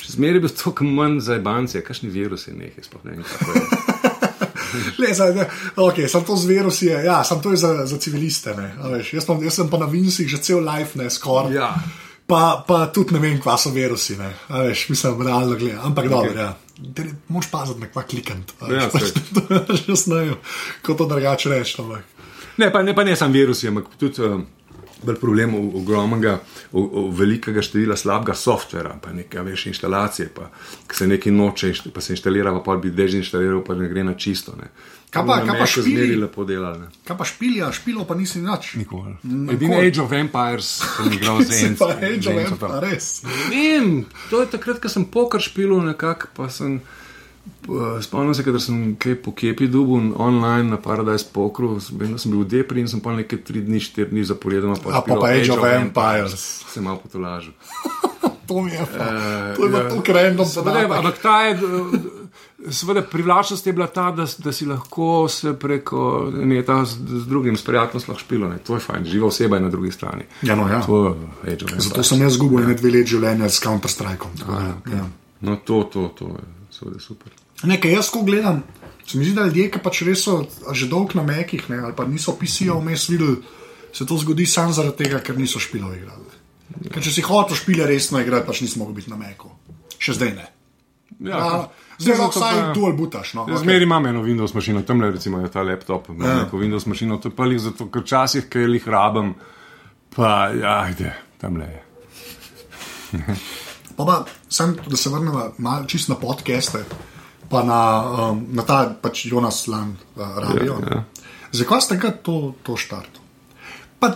Še 0.00 0.16
zmeraj 0.16 0.40
je 0.40 0.44
bil 0.46 0.54
toliko 0.56 0.88
manj 0.88 1.20
za 1.28 1.36
banke, 1.44 1.84
kakšni 1.84 2.08
virusi 2.08 2.56
nekaj, 2.56 2.88
sploh 2.88 3.04
ne 3.04 3.18
vem. 3.20 3.87
Le, 4.98 5.14
za, 5.18 5.30
ne, 5.34 5.46
okay, 5.76 6.08
sem 6.08 6.24
to 6.24 6.36
z 6.36 6.50
virusi, 6.50 6.86
je, 6.90 6.98
ja, 7.04 7.22
sem 7.24 7.40
to 7.40 7.56
za, 7.56 7.86
za 7.86 7.98
civiliste. 7.98 8.54
Ne, 8.56 8.74
a 8.82 8.92
veš, 8.96 9.14
jaz, 9.18 9.26
sem, 9.28 9.42
jaz 9.48 9.60
sem 9.60 9.70
pa 9.70 9.80
na 9.80 9.88
Vinsih 9.90 10.28
že 10.28 10.42
cel 10.42 10.62
life, 10.64 10.98
ne 10.98 11.10
skoraj. 11.10 11.54
Ja. 11.54 11.72
Pa, 12.28 12.60
pa 12.68 12.86
tudi 12.92 13.16
ne 13.16 13.22
vem, 13.22 13.38
kva 13.40 13.56
so 13.56 13.72
virusi. 13.72 14.18
Ne, 14.20 14.28
a 14.48 14.66
veš, 14.68 14.88
mislim, 14.92 15.22
realno 15.24 15.56
gledam. 15.56 15.86
Ampak 15.90 16.04
okay. 16.04 16.12
dobro, 16.12 16.40
ja. 16.40 16.52
Moš 17.28 17.48
paziti 17.50 17.80
na 17.80 17.88
kva 17.90 18.04
klikant. 18.06 18.52
Ja, 18.70 18.86
že 19.86 19.96
znajo, 19.96 20.36
kot 20.86 21.00
to 21.00 21.08
drugače 21.08 21.50
ampak. 21.78 22.04
Ne, 22.58 22.72
pa 22.72 22.82
ne, 22.82 22.94
pa 22.94 23.04
ne 23.04 23.16
samo 23.16 23.32
virusi, 23.32 23.68
ampak 23.68 23.96
tudi 23.98 24.22
bolj 24.22 24.44
problem 25.14 25.54
o- 25.54 25.72
ogromnega, 25.74 26.40
o- 26.72 26.90
o 26.94 27.10
velikega 27.10 27.62
števila 27.62 27.96
slabega 27.96 28.34
softvera, 28.34 28.98
pa 28.98 29.12
nekaj 29.12 29.42
veš 29.42 29.66
inštalacije, 29.66 30.28
pa 30.28 30.50
ko 30.86 30.94
se 30.94 31.06
nekaj 31.06 31.32
noče, 31.32 31.72
pa 31.88 32.00
se 32.00 32.12
inštalira, 32.12 32.60
pa 32.60 32.76
bi 32.76 32.90
dezinštaliral, 32.90 33.62
pa 33.62 33.74
ne 33.74 33.88
gre 33.88 34.04
na 34.04 34.14
čisto. 34.14 34.52
Ne. 34.52 34.68
Kaj 35.10 35.26
pa- 35.26 35.40
kaj 35.40 35.58
pa 35.58 35.66
špili? 35.66 35.90
zmeraj 35.90 36.16
lepo 36.18 36.44
delali. 36.44 36.78
ne. 36.78 36.86
Kaj 37.04 37.16
pa 37.16 37.24
špilja, 37.24 37.72
špilo 37.72 38.04
pa 38.04 38.14
nisi 38.14 38.38
nič. 38.40 38.74
Nikoli. 38.76 39.16
Edini 39.50 39.74
Age 39.76 40.00
of 40.00 40.12
Empires 40.12 40.68
sem 40.96 41.12
igral 41.12 41.40
z 41.42 41.64
enim. 41.64 41.76
pa 41.76 41.86
Age 41.94 42.28
of 42.28 42.52
Empires, 42.52 42.80
res. 42.82 43.22
Vem, 43.50 44.04
to 44.30 44.40
je 44.40 44.46
takrat, 44.48 44.78
ko 44.78 44.88
sem 44.88 45.04
poker 45.04 45.40
špilil 45.40 45.80
nekako, 45.82 46.26
pa 46.34 46.48
sem. 46.48 46.80
Uh, 47.68 47.98
spomnim 48.02 48.34
se, 48.34 48.42
da 48.42 48.60
sem 48.60 48.96
kaj 48.96 49.18
po 49.22 49.32
kepi 49.36 49.68
dubu 49.68 50.00
online 50.16 50.70
na 50.70 50.76
Paradise 50.76 51.26
Pokru, 51.32 51.78
vem, 51.92 52.12
da 52.12 52.18
sem 52.18 52.32
bil 52.32 52.40
v 52.44 52.48
Depri 52.48 52.80
in 52.80 52.88
sem 52.88 53.00
pa 53.00 53.12
nekaj 53.12 53.42
tri 53.44 53.60
dni, 53.60 53.80
štiri 53.80 54.10
dni 54.10 54.24
zaporedoma 54.24 54.76
A 54.92 55.02
pa 55.02 55.18
pa 55.20 55.32
Age 55.34 55.52
of 55.52 55.64
Empires. 55.64 56.64
Se 56.68 56.80
malo 56.80 57.00
potolažil. 57.04 57.52
To 58.48 58.62
mi 58.62 58.72
je 58.72 58.80
pa. 58.80 59.04
Eh, 59.04 59.56
To 59.56 59.66
je 59.66 59.72
pa 59.72 59.78
ja. 59.78 59.88
tako 59.88 60.02
podatek. 60.64 60.90
ampak 60.90 61.18
ta 61.22 61.42
je, 61.42 61.52
eh, 61.52 62.72
seveda, 62.72 63.02
privlačnost 63.02 63.66
je 63.66 63.72
bila 63.72 63.86
ta, 63.86 64.10
da, 64.10 64.24
da 64.38 64.52
si 64.52 64.66
lahko 64.66 65.28
se 65.28 65.52
preko 65.52 66.32
neta 66.32 66.84
z, 66.84 66.96
z 67.08 67.26
drugim, 67.28 67.56
s 67.56 67.64
prijateljem 67.64 68.04
lahko 68.08 68.20
špilo. 68.24 68.48
Ne. 68.48 68.58
To 68.58 68.74
je 68.74 68.80
fajn, 68.80 69.04
živa 69.04 69.26
oseba 69.26 69.56
je 69.56 69.62
na 69.62 69.68
drugi 69.68 69.92
strani. 69.92 70.24
Ja, 70.42 70.56
no, 70.56 70.68
ja. 70.68 70.80
To 70.86 71.16
Age 71.44 71.68
Zato 71.76 72.02
sem 72.02 72.20
jaz 72.20 72.32
izgubil 72.32 72.64
ene 72.64 72.74
dve 72.74 72.90
leti 72.90 73.10
življenja 73.10 73.48
s 73.48 73.60
Counter-Strikeom. 73.60 74.32
da, 74.40 74.96
ja. 74.96 75.04
No, 75.40 75.56
to, 75.56 75.82
to, 75.92 76.08
to 76.16 76.36
je 76.94 77.00
super. 77.00 77.32
Nekaj 77.66 77.92
jaz, 77.92 78.10
ko 78.14 78.22
gledam, 78.22 78.62
se 79.06 79.18
mi 79.18 79.24
zdi, 79.24 79.34
da 79.34 79.46
ljudje, 79.48 79.70
ki 79.74 79.80
pač 79.82 80.02
res 80.06 80.22
so 80.26 80.44
že 80.72 80.86
dolgo 80.86 81.18
na 81.18 81.24
mekih, 81.26 81.64
ne, 81.72 81.80
ali 81.88 81.96
pa 81.96 82.04
niso 82.06 82.36
PC-jev 82.38 82.78
vmes 82.78 83.08
videli, 83.10 83.40
se 83.92 84.06
to 84.06 84.18
zgodi 84.20 84.46
samo 84.46 84.72
zaradi 84.72 85.04
tega, 85.04 85.18
ker 85.24 85.38
niso 85.38 85.58
špilov 85.58 85.96
igrali. 85.96 86.36
Ker 86.92 87.02
če 87.02 87.10
si 87.10 87.24
hotel 87.24 87.56
špile 87.56 87.86
resno 87.88 88.20
igrati, 88.20 88.46
pač 88.46 88.60
nismo 88.62 88.84
mogli 88.84 89.00
biti 89.00 89.10
na 89.10 89.16
meku. 89.18 89.50
Še 89.98 90.14
zdaj 90.20 90.32
ne. 90.36 90.46
Ja, 91.24 91.64
zdaj 91.98 92.18
lahko 92.20 92.38
vsaj 92.38 92.58
dual 92.76 92.92
butaš. 92.94 93.32
No. 93.34 93.46
Jaz 93.50 93.64
Zmeri 93.64 93.88
imam 93.88 94.06
eno 94.06 94.22
Windows 94.22 94.54
mašino, 94.54 94.84
tam 94.86 95.00
le 95.02 95.10
recimo 95.16 95.40
je 95.42 95.50
ta 95.50 95.64
laptop, 95.66 96.12
imam 96.12 96.28
Ja. 96.28 96.36
neko 96.44 96.60
Windows 96.60 96.86
mašino, 96.86 97.16
to 97.18 97.32
je 97.32 97.36
pa 97.36 97.48
jih 97.50 97.58
zato, 97.64 97.88
ker 97.90 98.04
včasih, 98.04 98.46
ker 98.52 98.70
jih 98.70 98.86
rabim, 98.86 99.34
pa 100.14 100.52
ja, 100.54 100.84
ajde, 100.84 101.14
tam 101.40 101.56
le 101.56 101.66
je. 101.72 101.82
Pa, 103.96 104.04
pa 104.04 104.24
sem, 104.48 104.76
da 104.86 104.96
se 104.96 105.10
vrnemo 105.10 105.48
malo 105.58 105.88
čist 105.90 106.08
na 106.08 106.14
podcaste, 106.14 106.84
pa 107.50 107.62
na, 107.62 107.80
um, 108.30 108.46
na 108.52 108.62
ta 108.62 108.84
pač 108.92 109.26
Jonas 109.26 109.66
Land 109.66 109.96
uh, 110.14 110.36
radio. 110.38 110.76
Ja, 110.80 110.88
ja. 110.92 111.04
Zakaj 111.52 111.80
ste 111.80 111.96
ga 111.96 112.10
to, 112.12 112.54
to 112.62 112.76
štartili? 112.76 113.24
Pa 113.98 114.12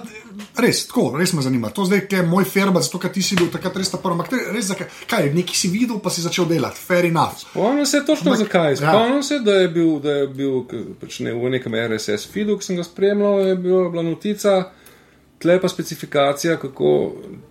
res, 0.63 0.85
tako, 0.87 1.17
res 1.19 1.33
me 1.35 1.43
zanima. 1.43 1.71
To 1.71 1.83
zdaj, 1.83 2.05
je 2.07 2.21
moj 2.23 2.45
ferba, 2.47 2.79
zato 2.79 3.01
ker 3.03 3.11
ti 3.11 3.19
si 3.19 3.35
bil 3.35 3.49
takrat 3.51 3.75
res 3.77 3.91
ta 3.91 3.99
prvi. 3.99 4.15
Ampak 4.15 4.31
res, 4.55 4.69
zakaj, 4.69 4.87
kaj, 5.11 5.31
nekaj 5.35 5.57
si 5.59 5.71
videl, 5.73 5.99
pa 5.99 6.07
si 6.07 6.23
začel 6.23 6.47
delati, 6.47 6.79
fair 6.79 7.09
enough. 7.09 7.41
Spomnim 7.41 7.87
se 7.87 8.05
točno 8.07 8.31
Ampak- 8.31 8.45
zakaj. 8.45 8.71
ja. 8.71 8.93
Spomnim 8.93 9.23
se, 9.23 9.41
da 9.43 9.57
je 9.59 9.69
bil, 9.69 9.99
da 9.99 10.11
je 10.21 10.29
bil 10.29 10.61
pač 11.01 11.19
ne, 11.21 11.35
v 11.35 11.51
nekem 11.57 11.75
RSS 11.75 12.29
feedu, 12.31 12.55
ki 12.59 12.65
sem 12.65 12.79
ga 12.79 12.87
spremljal, 12.87 13.41
je 13.43 13.57
bila, 13.57 13.89
bila 13.91 14.07
notica, 14.07 14.55
tle 15.43 15.59
pa 15.61 15.69
specifikacija, 15.69 16.57
kako, 16.57 16.93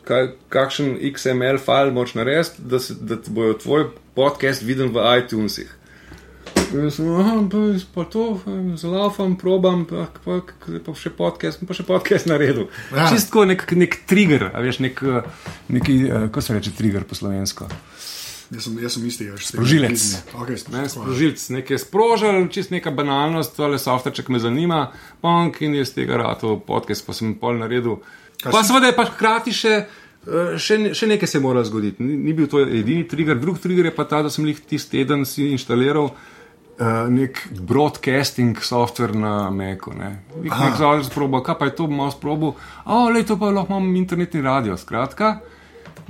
kaj, 0.07 0.29
kakšen 0.49 0.95
XML 1.11 1.59
file 1.59 1.91
moč 1.91 2.15
narediti, 2.15 2.63
da, 2.63 2.79
se- 2.79 2.95
da 2.99 3.19
bojo 3.27 3.53
tvoj 3.59 3.85
podcast 4.15 4.63
viden 4.63 4.89
v 4.95 5.03
iTunesih. 5.19 5.77
In 6.71 6.85
Jaz 6.85 6.95
sem, 6.95 7.07
aha, 7.11 7.35
pa, 7.51 7.57
pa 7.93 8.03
to, 8.07 8.25
zalaufam, 8.79 9.35
probam, 9.35 9.83
pa, 9.85 10.05
pa, 10.23 10.39
pa 10.85 10.93
še 10.95 11.11
podcast, 11.11 11.59
pa 11.67 11.75
še 11.75 11.83
podcast 11.83 12.29
naredil. 12.31 12.69
Ja. 12.95 13.09
Čistko 13.11 13.43
nek, 13.45 13.65
nek 13.75 13.97
trigger, 14.07 14.49
a 14.55 14.63
veš, 14.63 14.79
nek, 14.79 15.01
eh, 15.03 15.27
neki, 15.69 15.97
eh, 16.05 16.27
kako 16.29 16.41
se 16.41 16.55
reče 16.55 16.71
trigger 16.71 17.03
po 17.03 17.15
slovensko. 17.15 17.67
Jaz 18.51 18.65
sem, 18.67 18.79
jaz 18.83 18.95
sem 18.97 19.03
isti, 19.07 19.25
veš. 19.31 19.45
Sprožilec. 19.47 20.01
Okay, 20.35 20.59
Ne, 20.73 20.83
sprožilc, 20.91 21.43
nekaj 21.55 21.79
sprožil, 21.79 22.41
čist 22.51 22.73
neka 22.73 22.91
banalnost, 22.91 23.53
tole 23.55 23.79
softverček 23.79 24.27
me 24.27 24.41
zanima, 24.43 24.89
ponk 25.23 25.61
in 25.63 25.77
je 25.79 25.85
z 25.87 26.01
tega 26.01 26.19
rado 26.19 26.57
podcast, 26.67 27.05
pa 27.07 27.15
sem 27.15 27.31
pol 27.39 27.61
naredil. 27.61 28.01
Kaj 28.43 28.51
Pa 28.51 28.63
seveda 28.67 28.91
je 28.91 28.97
pa 28.97 29.05
hkrati 29.07 29.55
še, 29.55 29.77
eh, 30.27 30.51
še, 30.59 30.91
še 30.97 31.07
nekaj 31.13 31.31
se 31.31 31.39
mora 31.39 31.63
zgoditi. 31.63 32.03
Ni, 32.03 32.17
ni 32.19 32.35
bil 32.35 32.51
to 32.51 32.65
edini 32.65 33.07
trigger, 33.07 33.39
drug 33.39 33.61
trigger 33.63 33.87
je 33.87 33.95
pa 33.95 34.03
ta, 34.03 34.19
da 34.25 34.33
sem 34.33 34.43
jih 34.51 34.59
tisti 34.59 34.99
teden 34.99 35.23
si 35.25 35.47
inštaliral. 35.55 36.11
Uh, 36.81 37.05
nek 37.13 37.37
broadcasting 37.67 38.57
software 38.65 39.13
na 39.13 39.51
Macu. 39.53 39.91
Ne. 39.93 40.23
Nek, 40.41 40.53
software 40.79 41.05
sprobo, 41.05 41.43
kaj 41.45 41.59
pa 41.59 41.67
je 41.69 41.75
to, 41.77 41.85
bom 41.85 41.99
malo 42.01 42.13
sprobo. 42.15 42.55
O, 42.89 43.03
le 43.13 43.21
to 43.27 43.37
pa 43.37 43.51
lahko 43.53 43.75
imam 43.77 43.91
internetni 43.99 44.41
radio. 44.41 44.77
Skratka, 44.81 45.35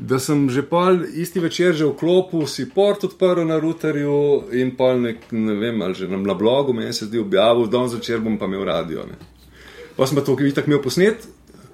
da 0.02 0.18
sem 0.20 0.49
že 0.49 0.64
pol 0.66 1.04
isti 1.14 1.39
večer 1.39 1.76
že 1.78 1.86
vklopil, 1.86 2.47
si 2.49 2.66
port 2.66 3.04
odprl 3.06 3.45
na 3.45 3.60
routerju 3.62 4.49
in 4.58 4.74
pol 4.74 4.97
nek, 4.97 5.30
ne 5.30 5.54
vem, 5.62 5.78
ali 5.82 5.93
že 5.93 6.10
na 6.10 6.18
na 6.18 6.34
blogu 6.34 6.74
meni 6.74 6.93
se 6.93 7.06
zdi 7.06 7.22
objavil, 7.22 7.70
da 7.70 7.86
zvečer 7.88 8.20
bom 8.20 8.38
pa 8.41 8.49
imel 8.49 8.66
radio. 8.66 9.06
Ne. 9.06 9.20
Pa 9.95 10.10
sem 10.10 10.18
pa 10.18 10.26
to, 10.26 10.34
ki 10.36 10.49
bi 10.49 10.56
tako 10.58 10.74
imel 10.74 10.82
posnet, 10.82 11.28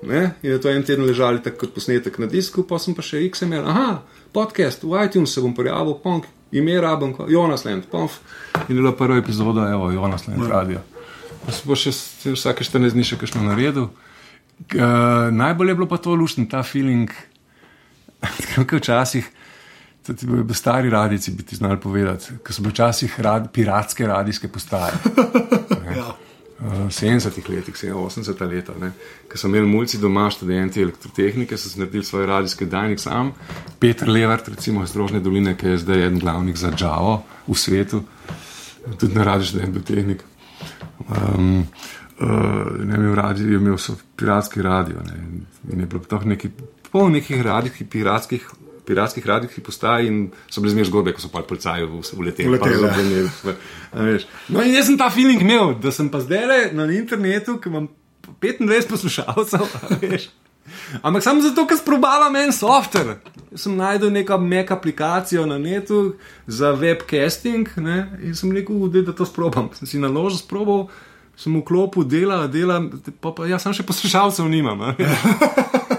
ne, 0.04 0.36
in 0.44 0.52
je 0.52 0.60
to 0.60 0.70
en 0.70 0.84
teden 0.84 1.08
ležali 1.08 1.40
tako 1.40 1.64
kot 1.64 1.80
posnetek 1.80 2.20
na 2.20 2.28
disku, 2.28 2.68
pa 2.68 2.80
sem 2.84 2.92
pa 2.92 3.06
še 3.06 3.24
XML, 3.32 3.64
aha, 3.64 4.04
podcast, 4.36 4.84
v 4.84 5.08
iTunes 5.08 5.32
se 5.32 5.42
bom 5.42 5.56
prijavil, 5.56 5.96
ponk, 6.04 6.28
ime 6.52 6.76
rabim, 6.84 7.16
Jonas 7.32 7.64
Land, 7.64 7.88
ponf. 7.92 8.20
In 8.68 8.76
je 8.76 8.82
bila 8.82 8.92
prva 8.92 9.22
epizoda, 9.24 9.70
evo, 9.72 9.88
Jonas 9.92 10.28
Land 10.28 10.52
radio. 10.52 10.84
Pa 11.46 11.56
sem 11.56 11.72
pa 11.72 11.80
še 11.80 11.96
vsake 12.36 12.68
14 12.68 12.92
dni 12.92 13.08
še 13.08 13.20
kakšno 13.24 13.48
naredil. 13.48 13.88
Uh, 14.74 15.30
najbolj 15.32 15.72
je 15.72 15.80
bilo 15.80 15.88
pa 15.88 16.02
to 16.02 16.16
lušten, 16.18 16.50
ta 16.52 16.64
feeling, 16.66 17.08
kot 18.70 18.80
včasih. 18.82 19.30
Tudi 20.08 20.28
bil 20.28 20.56
stari 20.56 20.90
radici, 20.90 21.32
bi 21.36 21.44
ti 21.44 21.56
znali 21.56 21.80
povedati, 21.84 22.40
ker 22.44 22.56
so 22.56 22.64
bile 22.64 22.72
včasih 22.72 23.20
rad, 23.20 23.52
piratske 23.52 24.08
radijske 24.08 24.48
postaje. 24.48 24.94
Ja. 25.98 26.12
v 26.60 26.90
70-ih 26.90 27.50
letih, 27.50 27.76
80-ta 27.76 28.46
leta, 28.46 28.74
ko 29.30 29.38
so 29.38 29.48
imeli 29.48 29.70
mulci 29.70 30.00
doma, 30.02 30.26
študenti 30.34 30.82
elektrotehnike, 30.82 31.58
so 31.58 31.70
naredili 31.80 32.04
svoje 32.04 32.28
radijske 32.28 32.66
dajnik 32.66 33.00
sam. 33.00 33.32
Petr 33.80 34.10
Levart, 34.10 34.48
recimo 34.48 34.84
iz 34.84 34.96
Rožne 34.96 35.22
doline, 35.24 35.56
ki 35.58 35.74
je 35.74 35.78
zdaj 35.86 36.06
eden 36.08 36.20
glavnih 36.20 36.58
za 36.58 36.72
Džavo 36.76 37.24
v 37.48 37.56
svetu, 37.56 38.02
tudi 39.00 39.16
na 39.16 39.24
radiju 39.24 39.52
študent 39.54 39.86
tehnik. 39.86 40.24
Um, 41.08 41.68
uh, 42.20 42.30
ne 42.84 42.96
imel 42.96 43.16
radio, 43.16 43.48
imel 43.48 43.78
so 43.78 43.96
piratski 44.18 44.62
radio 44.62 45.04
ne, 45.06 45.14
in 45.72 45.80
je 45.80 45.86
bilo 45.86 46.04
to 46.04 46.20
neki 46.26 46.50
pol 46.98 47.12
nekih 47.14 47.44
radijskih 47.46 47.92
piratskih. 47.92 48.50
Piratskih 48.88 49.26
radijskih 49.28 49.64
postaj 49.68 50.06
in 50.08 50.20
so 50.48 50.62
bile 50.64 50.72
zmeraj 50.72 50.88
zgodbe, 50.88 51.12
ko 51.12 51.20
so 51.20 51.28
pa 51.28 51.42
policaji 51.44 51.84
uleteli. 52.16 52.48
Uleteli, 52.48 53.18
ja. 53.18 53.50
No, 54.48 54.64
in 54.64 54.72
jaz 54.72 54.88
sem 54.88 54.96
ta 54.96 55.10
feeling 55.12 55.44
imel, 55.44 55.74
da 55.84 55.92
sem 55.92 56.08
pa 56.08 56.22
zdaj 56.24 56.72
na 56.72 56.86
internetu, 56.96 57.58
ki 57.60 57.68
imam 57.68 57.90
25 58.40 58.88
poslušalcev. 58.88 59.68
Ampak 61.02 61.24
samo 61.24 61.44
zato, 61.44 61.66
ker 61.68 61.80
sprobavam 61.80 62.36
en 62.40 62.56
softver. 62.56 63.18
Jaz 63.52 63.66
sem 63.66 63.76
najdel 63.76 64.12
neko 64.16 64.40
mek 64.40 64.72
aplikacijo 64.72 65.44
na 65.52 65.60
netu 65.60 66.16
za 66.48 66.72
webcasting 66.72 67.68
ne, 67.84 68.00
in 68.24 68.40
sem 68.40 68.56
rekel, 68.56 68.88
da, 68.88 69.04
da 69.12 69.16
to 69.20 69.28
sprobam. 69.28 69.68
Sem 69.76 69.92
si 69.92 70.00
naložil, 70.00 70.40
sprobal, 70.40 70.88
sem 71.36 71.60
v 71.60 71.66
klopu 71.68 72.08
delal, 72.08 72.48
delam, 72.48 72.88
pa, 73.20 73.36
pa 73.36 73.52
jaz 73.52 73.68
sem 73.68 73.76
še 73.76 73.88
poslušalcev 73.88 74.48
nimam. 74.48 74.88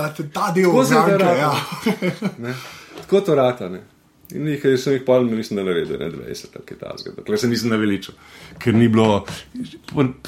Ta, 0.00 0.08
ta, 0.16 0.28
ta 0.32 0.50
del 0.56 0.70
Tako 0.70 0.84
se 0.84 0.94
da 1.20 1.32
ja. 1.36 1.54
Ne? 2.44 2.54
Tako 3.00 3.20
to 3.20 3.34
rata. 3.34 3.68
Ne? 3.68 3.82
In 4.30 4.44
nekaj 4.46 4.76
sem 4.78 4.94
jih 4.94 5.02
pol, 5.06 5.24
mislim, 5.26 5.58
da 5.58 5.64
naredil, 5.66 5.98
ne 5.98 6.06
20 6.12 6.54
ali 6.54 6.66
kaj 6.68 6.78
takega. 6.78 7.14
Dokler 7.16 7.40
se 7.42 7.48
nisem 7.50 7.72
naveličal, 7.72 8.14
ker 8.62 8.76
ni 8.78 8.86
bilo, 8.88 9.24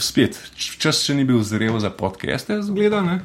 spet, 0.02 0.38
čas 0.58 1.04
še 1.06 1.14
ni 1.14 1.22
bil 1.28 1.38
zrel 1.46 1.78
za 1.82 1.92
podcaste, 1.94 2.58
zgleda. 2.66 3.02
ne. 3.06 3.20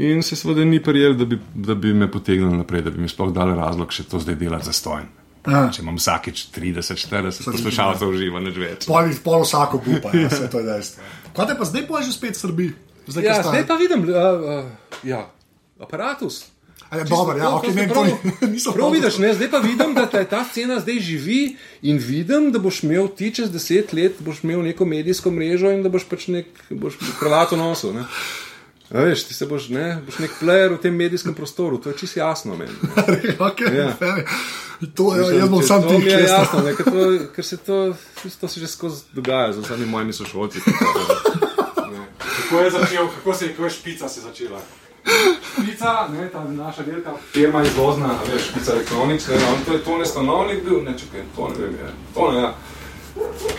In 0.00 0.24
se 0.24 0.38
seveda 0.40 0.64
ni 0.64 0.80
prijel, 0.82 1.16
da 1.18 1.28
bi, 1.28 1.36
da 1.54 1.76
bi 1.76 1.92
me 1.92 2.08
potegnil 2.10 2.56
naprej, 2.56 2.86
da 2.88 2.94
bi 2.94 3.04
mi 3.04 3.12
sploh 3.12 3.34
dal 3.36 3.52
razlog 3.58 3.92
še 3.92 4.08
to 4.08 4.20
zdaj 4.24 4.40
delati 4.40 4.70
za 4.70 4.76
stojen. 4.76 5.12
Aha. 5.48 5.68
Če 5.72 5.84
imam 5.84 5.96
vsakeč 6.00 6.48
30, 6.56 6.98
40 7.04 7.52
poslušalcev 7.52 8.16
živa, 8.18 8.40
neč 8.44 8.56
več. 8.60 8.88
Pol, 8.88 9.12
pol 9.24 9.44
vsako 9.44 9.80
gupa, 9.84 10.12
ja, 10.16 10.28
vse 10.32 10.48
to 10.52 10.64
je 10.64 10.70
dejstvo. 10.72 11.08
Kaj 11.36 11.52
te 11.52 11.56
pa 11.60 11.68
zdaj 11.68 11.84
pa 11.88 12.02
že 12.04 12.16
spet 12.16 12.36
srbi? 12.36 12.72
Zdaj, 13.08 13.24
Ja, 13.24 13.42
zdaj 13.44 13.64
pa 13.68 13.76
vidim, 13.80 14.02
uh, 14.04 14.16
uh, 14.58 14.98
ja, 15.08 15.22
aparatus. 15.80 16.44
A 16.90 16.96
je 16.96 17.04
Dobro, 17.04 17.36
ja, 17.38 17.50
ok, 17.50 17.66
ne, 17.66 17.86
ni- 17.86 18.48
nisem 18.54 18.72
Prav 18.72 18.90
vidiš, 18.90 19.18
ne, 19.18 19.34
zdaj 19.34 19.50
pa 19.50 19.58
vidim, 19.58 19.94
da 19.94 20.06
te 20.06 20.24
ta 20.24 20.44
scena 20.44 20.80
zdaj 20.80 21.00
živi 21.00 21.56
in 21.82 21.98
vidim, 21.98 22.52
da 22.52 22.58
boš 22.58 22.82
imel 22.82 23.08
ti 23.08 23.34
čez 23.34 23.50
deset 23.50 23.92
let, 23.92 24.16
boš 24.18 24.40
imel 24.42 24.62
neko 24.62 24.84
medijsko 24.84 25.30
mrežo 25.30 25.70
in 25.70 25.82
da 25.82 25.88
boš 25.88 26.06
pač 26.08 26.26
nek, 26.28 26.46
boš 26.70 26.96
kravato 27.20 27.56
nosil. 27.56 27.92
Ne. 27.92 28.06
A 28.90 29.02
veš, 29.04 29.24
ti 29.24 29.34
se 29.34 29.46
boš, 29.46 29.68
ne, 29.68 29.98
boš 30.06 30.18
nek 30.18 30.30
player 30.40 30.72
v 30.72 30.80
tem 30.80 30.96
medijskem 30.96 31.34
prostoru, 31.34 31.76
to 31.78 31.92
je 31.92 31.98
čisto 31.98 32.20
jasno 32.20 32.56
meni. 32.56 32.72
okay, 33.48 33.74
Ja. 33.76 33.92
fair. 33.92 34.24
To, 34.94 35.10
ja, 35.12 35.28
jaz 35.34 35.48
bom 35.50 35.62
sam 35.62 35.82
je 35.82 36.00
čestil. 36.00 36.24
jasno, 36.24 36.60
ne, 36.62 36.72
ker, 36.72 36.86
to, 36.86 37.04
ker 37.34 37.44
se 37.44 37.56
to, 37.58 37.94
to 38.40 38.48
se 38.48 38.60
že 38.60 38.66
skozi 38.66 39.02
dogaja 39.12 39.52
z 39.52 39.58
vsemi 39.58 39.86
mojimi 39.86 40.12
sošolci. 40.12 40.58
Kako 42.38 42.60
je 42.60 42.70
začel, 42.70 43.08
kako 43.08 43.34
se 43.34 43.44
je, 43.44 43.54
je 43.58 43.70
špica 43.70 44.08
se 44.08 44.20
začela? 44.20 44.60
Špica, 45.52 46.08
ne, 46.12 46.28
ta 46.32 46.44
naša 46.44 46.82
delka, 46.82 47.12
firma 47.32 47.62
izvozna, 47.62 48.14
veš, 48.32 48.48
špica 48.50 48.72
elektronics, 48.72 49.28
ne, 49.28 49.34
on 49.34 49.64
to 49.66 49.72
je 49.72 49.84
Tone 49.84 50.06
Stanovnik 50.06 50.64
bil, 50.64 50.82
ne, 50.84 50.98
čakaj, 50.98 51.24
to 51.36 51.48
ne 51.48 51.54
vem, 51.58 51.74
je, 51.74 51.92
to 52.14 52.32
ne, 52.32 52.40
ja. 52.40 52.54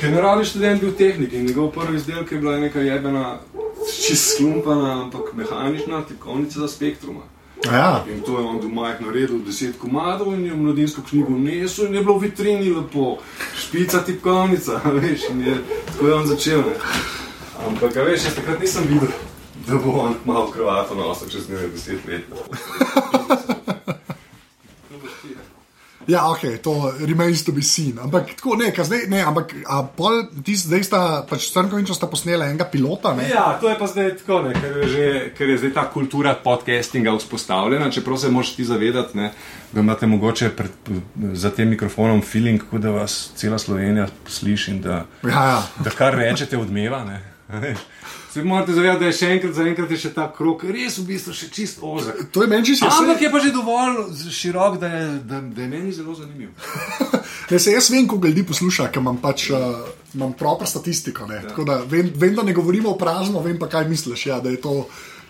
Generalni 0.01 0.45
študent 0.45 0.81
bil 0.81 0.93
tehnik 0.95 1.33
in 1.33 1.45
njegov 1.45 1.71
prvi 1.71 1.97
izdelek 1.97 2.31
je 2.31 2.37
bila 2.37 2.57
neka 2.57 2.79
jebena, 2.79 3.39
čist 4.07 4.37
slumpana, 4.37 5.01
ampak 5.01 5.33
mehanična 5.33 6.05
tipkovnica 6.05 6.59
za 6.59 6.67
spektruma. 6.67 7.21
Ja, 7.65 8.05
In 8.07 8.21
to 8.21 8.39
je 8.39 8.45
on 8.45 8.61
doma 8.61 8.93
naredil, 8.99 9.39
deset 9.45 9.77
komadov 9.77 10.33
in 10.33 10.45
je 10.45 10.53
v 10.53 10.57
mladinsko 10.57 11.01
knjigo 11.09 11.35
nesel 11.35 11.85
in 11.85 11.95
je 11.95 12.03
bilo 12.03 12.17
v 12.17 12.21
vitrini 12.21 12.71
lepo, 12.71 13.17
špica 13.59 13.99
tipkovnica, 13.99 14.79
veš, 15.01 15.29
in 15.29 15.41
je 15.41 15.57
tako 15.85 16.07
je 16.07 16.13
on 16.13 16.27
začel. 16.27 16.59
Ne. 16.59 16.75
Ampak, 17.67 17.97
a 17.97 18.03
veš, 18.03 18.29
jaz 18.29 18.35
takrat 18.35 18.59
nisem 18.63 18.87
videl, 18.87 19.11
da 19.69 19.77
bo 19.77 19.91
on 20.01 20.15
malo 20.25 20.51
krvato 20.51 20.95
nosil 20.95 21.29
čez 21.29 21.49
nekaj 21.49 21.67
deset 21.75 22.05
let. 22.07 22.23
ja, 26.09 26.25
ok, 26.31 26.39
to 26.63 26.93
remains 27.05 27.43
to 27.45 27.51
be 27.51 27.61
seen. 27.61 27.99
Ampak 28.01 28.33
tako 28.35 28.55
ne, 28.57 28.71
ka 28.73 28.83
zdaj, 28.83 29.03
ne, 29.11 29.21
ampak 29.21 29.53
a 29.69 29.83
pol, 29.85 30.23
ti 30.45 30.55
zdaj 30.57 30.83
sta, 30.83 31.01
pač 31.29 31.51
Crnkoviča 31.53 31.93
sta 31.93 32.09
posnela 32.09 32.47
enega 32.49 32.65
pilota, 32.65 33.13
ne? 33.13 33.27
Ja, 33.29 33.51
to 33.61 33.69
je 33.69 33.77
pa 33.77 33.85
zdaj 33.87 34.15
tako, 34.23 34.39
ne, 34.47 34.55
ker, 34.57 34.77
je 34.81 34.87
že, 34.89 35.05
ker 35.37 35.53
je 35.53 35.57
zdaj 35.61 35.73
ta 35.77 35.85
kultura 35.93 36.33
podcastinga 36.43 37.13
vzpostavljena, 37.19 37.91
čeprav 37.93 38.17
se 38.17 38.31
moraš 38.33 38.55
ti 38.57 38.65
zavedati, 38.65 39.17
ne, 39.21 39.31
da 39.71 39.85
imate 39.85 40.09
mogoče 40.09 40.49
pred, 40.57 40.71
za 41.37 41.53
tem 41.53 41.69
mikrofonom 41.69 42.23
feeling, 42.25 42.63
kot 42.71 42.81
da 42.81 42.95
vas 42.95 43.29
cela 43.37 43.61
Slovenija 43.61 44.07
sliši 44.27 44.71
in 44.71 44.81
da, 44.81 45.03
Ja, 45.23 45.45
ja. 45.53 45.61
da 45.85 45.93
kar 45.93 46.17
rečete 46.17 46.57
odmeva. 46.57 47.03
Ne, 47.05 47.21
veš. 47.49 47.85
Se 48.33 48.43
morate 48.43 48.73
zavedati, 48.73 48.99
da 48.99 49.05
je 49.05 49.13
še 49.17 49.29
enkrat, 49.33 49.53
zaenkrat 49.57 49.91
je 49.91 49.97
še 49.97 50.11
ta 50.13 50.27
krok 50.33 50.63
res 50.69 50.99
v 51.01 51.05
bistvu 51.07 51.33
še 51.33 51.47
čist 51.53 51.79
ozek. 51.81 52.27
To 52.33 52.43
je 52.45 52.49
meni 52.51 52.67
čisto 52.67 52.85
Ampak 52.85 53.15
jasno. 53.15 53.25
je 53.25 53.31
pa 53.33 53.39
že 53.41 53.53
dovolj 53.55 53.95
širok, 54.29 54.77
da 54.77 54.91
je, 54.93 55.05
da, 55.25 55.41
da 55.41 55.61
je 55.61 55.67
meni 55.67 55.93
zelo 55.93 56.15
zanimiv. 56.15 56.53
Ne, 57.49 57.57
se 57.57 57.71
jaz 57.71 57.87
vem, 57.89 58.05
koliko 58.07 58.29
ljudi 58.29 58.43
posluša, 58.45 58.91
ker 58.93 59.01
imam 59.01 59.15
pač 59.17 59.47
uh, 59.49 59.87
imam 60.13 60.35
proper 60.37 60.69
statistiko. 60.69 61.25
Ja. 61.33 61.41
Tako 61.47 61.63
da 61.65 61.79
vem, 61.81 62.11
vem, 62.13 62.35
da 62.37 62.43
ne 62.45 62.53
govorimo 62.53 62.91
o 62.93 62.97
prazno, 62.97 63.41
vem 63.41 63.57
pa 63.57 63.65
kaj 63.65 63.87
misliš. 63.89 64.27
Ja, 64.29 64.37
da 64.39 64.53
je 64.53 64.59
to, 64.61 64.83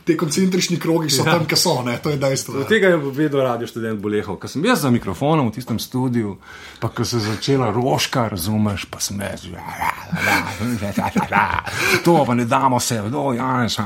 te 0.09 0.17
koncentrični 0.17 0.79
krogi 0.81 1.09
so 1.13 1.21
ja. 1.21 1.35
tam, 1.35 1.45
kjer 1.45 1.59
so, 1.59 1.75
ne, 1.85 1.97
to 2.01 2.09
je 2.09 2.17
dejstvo. 2.17 2.55
Od 2.55 2.61
Ja. 2.61 2.67
tega 2.67 2.87
je 2.87 2.97
vedno 2.97 3.43
radio 3.45 3.67
študent 3.69 4.01
bolehal. 4.01 4.39
Ker 4.41 4.49
sem 4.49 4.65
jaz 4.65 4.81
za 4.81 4.89
mikrofonom 4.89 5.51
v 5.51 5.53
tistem 5.53 5.77
studiu, 5.79 6.37
pa 6.79 6.89
ko 6.89 7.05
se 7.05 7.17
je 7.17 7.27
začela 7.27 7.69
roška, 7.69 8.25
razumeš, 8.27 8.85
pa 8.89 8.99
sem 8.99 9.21
jaz. 9.21 9.45
"Ja, 9.45 9.61
ja, 9.79 9.93
ja, 10.25 10.37
ja, 10.81 10.93
ja, 10.97 11.11
ja, 11.29 11.63
To 12.05 12.25
pa 12.25 12.33
ne 12.33 12.45
damo 12.45 12.79
se, 12.79 13.01
do 13.01 13.33
Janez, 13.33 13.77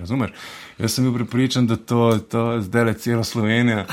razumeš. 0.00 0.30
Jaz 0.82 0.96
sem 0.96 1.04
bil 1.04 1.14
pripričan, 1.14 1.66
da 1.66 1.76
to, 1.76 2.18
to 2.18 2.60
zdaj 2.60 2.84
le 2.84 2.94
cela 2.98 3.24
Slovenija. 3.24 3.86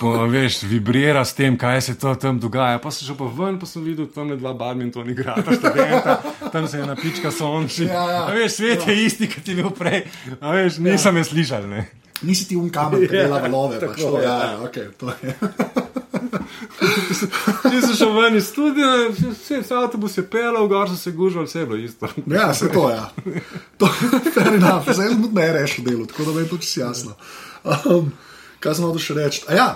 Po, 0.00 0.10
veš, 0.28 0.62
vibrira 0.68 1.24
s 1.24 1.32
tem, 1.34 1.56
kaj 1.56 1.80
se 1.80 1.94
to 1.98 2.12
tam 2.14 2.40
dogaja. 2.40 2.78
Pa 2.78 2.90
sem 2.92 3.06
šel 3.08 3.16
pa 3.16 3.30
ven, 3.38 3.56
pa 3.56 3.66
sem 3.66 3.84
videl 3.84 4.10
tam 4.12 4.34
dva 4.36 4.52
badmintona 4.52 5.10
igrata, 5.10 5.56
študenta, 5.56 6.16
tam 6.52 6.68
se 6.68 6.82
je 6.82 6.86
napička 6.86 7.32
sonči. 7.32 7.88
Ja, 7.88 8.02
ja. 8.10 8.24
A 8.26 8.34
veš, 8.36 8.58
svet 8.58 8.84
ja. 8.84 8.92
je 8.92 9.06
isti, 9.06 9.30
kot 9.32 9.48
je 9.48 9.54
bil 9.56 9.70
prej. 9.72 10.04
A 10.40 10.52
veš, 10.58 10.76
nisem 10.84 11.16
ja. 11.16 11.24
jaz 11.24 11.32
slišal. 11.32 11.64
Ne. 11.72 11.86
Nisi 12.22 12.46
ti 12.48 12.56
un 12.56 12.70
kamen, 12.70 13.02
ki 13.02 13.12
dela 13.12 13.38
valove. 13.44 13.78
tako, 13.78 13.92
Pač, 13.92 14.00
to, 14.02 14.20
ja, 14.20 14.30
ja. 14.32 14.46
ja, 14.46 14.58
okay, 14.62 14.86
to 14.96 15.12
je. 15.12 15.36
Če 17.66 17.80
sem 17.82 17.94
šel 17.96 18.12
ven 18.14 18.36
iz 18.38 18.46
studia, 18.48 18.88
vse, 19.10 19.58
vse 19.60 19.74
avtobus 19.76 20.16
je 20.16 20.24
pelal, 20.24 20.68
gor 20.68 20.88
so 20.88 20.96
se 20.96 21.12
gužali, 21.12 21.46
vse 21.46 21.60
je 21.60 21.66
bilo 21.66 21.78
isto. 21.78 22.08
Ja, 22.26 22.54
se 22.54 22.68
to 22.68 22.86
je. 22.88 22.96
Ja. 22.96 23.10
To 23.76 23.88
je 23.88 24.30
fair 24.30 24.54
enough, 24.54 24.88
zdaj 24.88 25.12
tudi 25.14 25.34
ne 25.34 25.46
rešil 25.52 25.84
delo, 25.84 26.06
tako 26.06 26.30
da 26.30 26.40
je 26.40 26.48
to 26.48 26.58
čisto 26.58 26.80
jasno. 26.80 27.14
Um, 27.64 28.12
kaj 28.60 28.74
sem 28.74 28.86
hotel 28.86 29.02
še 29.02 29.14
reči? 29.14 29.44
A 29.48 29.54
Ja, 29.54 29.66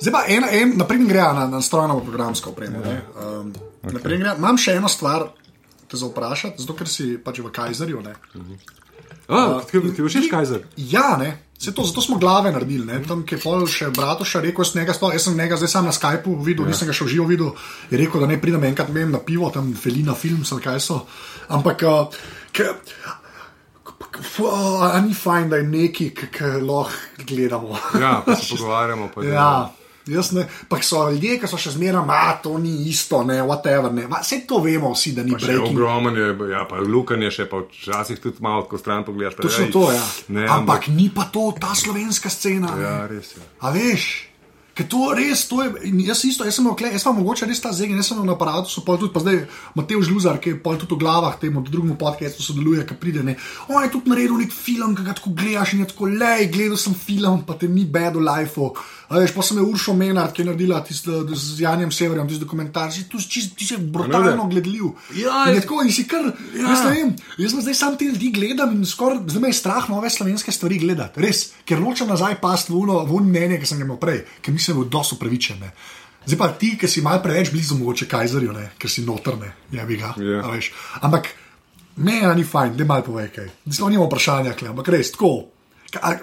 zdaj 0.00 0.12
pa 0.12 0.24
en, 0.28 0.46
en 0.50 0.76
naprej 0.76 1.06
gre 1.06 1.26
na, 1.32 1.46
na 1.48 1.62
strojno 1.62 1.98
programsko 2.00 2.50
opremo. 2.50 2.80
ne. 2.80 2.96
Um, 3.16 3.52
naprej 3.86 4.18
gre, 4.18 4.34
imam 4.34 4.58
še 4.58 4.76
eno 4.76 4.88
stvar. 4.88 5.28
Te 5.86 5.94
za 5.94 6.08
vprašati, 6.10 6.58
zato 6.58 6.74
ker 6.74 6.88
si 6.90 7.12
pač 7.16 7.38
v 7.38 7.50
Kajzerju. 7.54 8.00
ne. 8.02 8.14
Oh, 9.28 9.60
ti 9.62 9.78
ti 9.78 10.00
je 10.00 10.06
všeč 10.06 10.26
Kajzer? 10.30 10.64
Ja, 10.76 11.14
ne. 11.14 11.28
Se 11.58 11.72
to, 11.72 11.82
zato 11.82 12.00
smo 12.00 12.18
glave 12.18 12.52
naredili. 12.52 12.84
Ne? 12.84 13.02
Tam, 13.02 13.24
je 13.24 13.38
pol 13.38 13.66
še 13.66 13.88
bratoša 13.90 14.40
rekel, 14.40 14.60
jaz, 14.60 14.74
njega, 14.74 14.92
sploh- 14.92 15.12
jaz 15.12 15.24
sem 15.24 15.36
njega 15.36 15.56
zdaj 15.56 15.68
sam 15.68 15.84
na 15.84 15.92
Skypu 15.92 16.36
videl, 16.44 16.64
ja. 16.64 16.68
nisem 16.68 16.86
ga 16.86 16.92
še 16.92 17.04
v 17.04 17.08
živo 17.08 17.26
videl. 17.26 17.50
Je 17.90 17.98
rekel, 17.98 18.20
da 18.20 18.26
ne 18.26 18.36
pridem 18.36 18.64
enkrat 18.64 18.90
vem, 18.90 19.10
na 19.10 19.18
pivo, 19.18 19.48
tam 19.50 19.72
Felina 19.74 20.14
Films 20.14 20.52
ali 20.52 20.62
kaj 20.62 20.80
so. 20.80 20.98
Ampak, 21.48 21.82
uh, 21.82 22.06
ke, 22.52 22.68
Fu, 24.16 24.46
a 24.82 25.00
ni 25.00 25.12
fajn, 25.14 25.48
da 25.48 25.56
je 25.56 25.64
neki, 25.64 26.10
ki 26.10 26.44
lahko 26.62 26.92
gledamo. 27.26 27.76
Ja, 28.00 28.22
pa 28.26 28.36
se 28.36 28.48
pogovarjamo. 28.52 29.10
Pa 29.14 29.24
Ja, 29.24 29.48
jaz 30.08 30.32
ne. 30.32 30.44
Pa 30.68 30.78
so 30.80 31.04
ljudje, 31.08 31.38
ki 31.38 31.46
so 31.46 31.56
še 31.56 31.70
zmeraj, 31.70 32.04
da 32.06 32.20
to 32.38 32.56
ni 32.56 32.86
isto, 32.86 33.22
ne, 33.22 33.40
whatever. 33.42 33.90
Ne. 33.90 34.06
Ma, 34.06 34.20
Vse 34.20 34.42
to 34.42 34.58
vemo, 34.58 34.92
vsi, 34.92 35.12
da 35.12 35.22
ni 35.22 35.32
Še 35.32 35.46
breaking. 35.46 35.72
ogromen 35.72 36.14
je, 36.14 36.28
ja, 36.50 36.64
pa 36.64 36.78
lukan 36.78 37.22
je 37.22 37.30
še, 37.32 37.46
pa 37.46 37.62
včasih 37.62 38.18
tudi 38.18 38.38
malo, 38.40 38.64
ko 38.64 38.76
stran 38.76 39.02
pogledaš. 39.02 39.34
pa, 39.34 39.42
Točno 39.42 39.64
ej, 39.64 39.72
to, 39.72 39.84
ja. 39.90 40.06
Ne, 40.30 40.46
Ampak 40.48 40.88
ni 40.88 41.10
pa 41.10 41.26
to 41.26 41.50
ta 41.52 41.74
slovenska 41.74 42.28
scena. 42.28 42.70
ne. 42.70 42.82
Ja, 42.82 42.96
res 43.06 43.34
je. 43.34 43.42
A 43.60 43.70
veš, 43.70 44.06
ker 44.76 44.84
to 44.84 45.08
res, 45.10 45.46
to 45.48 45.62
je, 45.62 45.70
jaz 46.04 46.20
isto, 46.22 46.44
jaz 46.44 46.52
sem 46.52 46.66
okle, 46.66 46.90
jaz 46.92 47.00
sem 47.00 47.14
mogoče 47.16 47.46
res 47.46 47.60
ta 47.60 47.72
zegen, 47.72 47.96
jaz 47.96 48.10
sem 48.10 48.18
na 48.20 48.34
aparatu, 48.34 48.68
so 48.68 48.84
pa 48.84 48.94
tudi, 48.94 49.08
pa 49.08 49.22
zdaj 49.24 49.38
Matej 49.72 50.04
Žluzar, 50.04 50.36
ki 50.36 50.52
je 50.52 50.58
pa 50.60 50.74
tudi 50.76 50.92
v 50.92 51.00
glavah 51.00 51.38
temu 51.40 51.62
drugemu 51.64 51.96
podcastu 51.96 52.44
sodeluje, 52.44 52.84
ki 52.84 52.94
pride, 52.94 53.24
ne, 53.24 53.38
on 53.66 53.80
je 53.80 53.88
tudi 53.90 54.12
naredil 54.12 54.36
nek 54.36 54.52
film, 54.52 54.92
ki 54.92 55.02
ga 55.02 55.16
tako 55.16 55.32
gledaš 55.32 55.72
in 55.72 55.80
je 55.80 55.88
tako, 55.90 56.10
lej, 56.12 56.50
gledal 56.52 56.76
sem 56.76 56.92
film, 56.92 57.40
pa 57.48 57.56
te 57.56 57.66
ni 57.66 57.88
bad 57.88 58.14
v 58.14 58.26
lifeu. 58.28 58.74
A 59.08 59.20
veš, 59.20 59.30
pa 59.30 59.42
sem 59.42 59.58
je 59.58 59.62
Uršo 59.62 59.92
Menard, 59.94 60.32
ki 60.34 60.42
je 60.42 60.46
naredila 60.46 60.80
tisto 60.82 61.22
z 61.30 61.60
Janjem 61.62 61.92
Severjem, 61.94 62.26
tisti 62.26 62.42
dokumentar, 62.42 62.90
si 62.90 63.04
tu 63.06 63.20
si, 63.22 63.44
ti 63.54 63.62
si 63.64 63.76
brutalno 63.78 64.48
gledljiv. 64.50 64.88
Ja, 65.14 65.44
in 65.46 65.52
je 65.52 65.54
je- 65.54 65.60
tako, 65.62 65.82
in 65.84 65.92
si 65.92 66.04
kar, 66.04 66.24
ja. 66.26 66.64
jaz 66.64 66.82
ne 66.84 66.90
vem, 66.90 67.12
jaz 67.38 67.50
sem 67.50 67.62
zdaj 67.62 67.74
sam 67.74 67.96
te 67.96 68.04
ljudi 68.04 68.32
gledam 68.32 68.72
in 68.74 68.82
skoraj, 68.84 69.20
zdaj 69.28 69.40
me 69.40 69.48
je 69.48 69.58
strah 69.60 69.86
nove 69.88 70.10
slovenske 70.10 70.50
stvari 70.52 70.78
gledati, 70.78 71.22
res, 71.22 71.52
ker 71.64 71.78
nočem 71.80 72.08
nazaj 72.08 72.40
past 72.40 72.68
v 72.68 72.74
uno, 72.76 73.04
v 73.04 73.14
uno 73.14 73.28
mnenje, 73.28 73.60
ki 73.60 73.66
sem 73.66 73.78
ga 73.78 73.86
imel 73.86 73.96
prej, 73.96 74.24
ker 74.42 74.50
mislim, 74.50 74.80
da 74.80 74.82
je 74.82 74.90
dosto 74.90 75.14
upravičen. 75.14 75.60
ne. 75.60 75.70
Zdaj 76.26 76.38
pa 76.38 76.48
ti, 76.50 76.74
ki 76.74 76.88
si 76.88 77.00
mal 77.00 77.22
preveč 77.22 77.52
blizu, 77.54 77.78
mogoče 77.78 78.08
Kajzerju, 78.10 78.52
ne, 78.52 78.70
ker 78.78 78.90
si 78.90 79.06
notrne, 79.06 79.52
ja 79.70 79.86
bi 79.86 79.96
ga. 79.96 80.14
Ja. 80.18 80.42
a 80.42 80.50
veš. 80.50 80.72
Ampak 81.00 81.30
meni 81.96 82.26
ni 82.34 82.44
fajn, 82.44 82.74
da 82.76 82.84
mal 82.84 83.06
povej 83.06 83.30
kaj. 83.30 83.46
Zdaj 83.70 83.90
nimamo 83.90 84.10
vprašanja, 84.10 84.58
kle, 84.58 84.74
ampak 84.74 84.88
res, 84.88 85.12
tako. 85.14 85.46
A, 86.02 86.16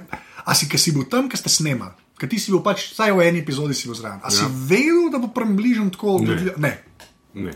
a 0.46 0.52
si, 0.54 0.68
ki 0.68 0.78
si 0.78 0.92
bil 0.92 1.08
tam, 1.08 1.30
ki 1.32 1.40
ste 1.40 1.48
snemali, 1.50 1.96
ker 2.24 2.30
ti 2.30 2.40
si 2.40 2.52
bil 2.52 2.62
pač, 2.62 2.86
vsaj 2.90 3.12
v 3.12 3.20
eni 3.22 3.42
epizodi 3.42 3.76
si 3.76 3.86
bil 3.86 3.96
zraven. 3.96 4.22
A 4.24 4.32
si 4.32 4.40
Ja. 4.40 4.48
vedel, 4.48 5.12
da 5.12 5.20
bo 5.20 5.28
približen 5.30 5.92
tako? 5.92 6.18
Ne. 6.18 6.26
gledljiv- 6.30 6.56
ne. 6.58 6.72
Ne. 7.36 7.52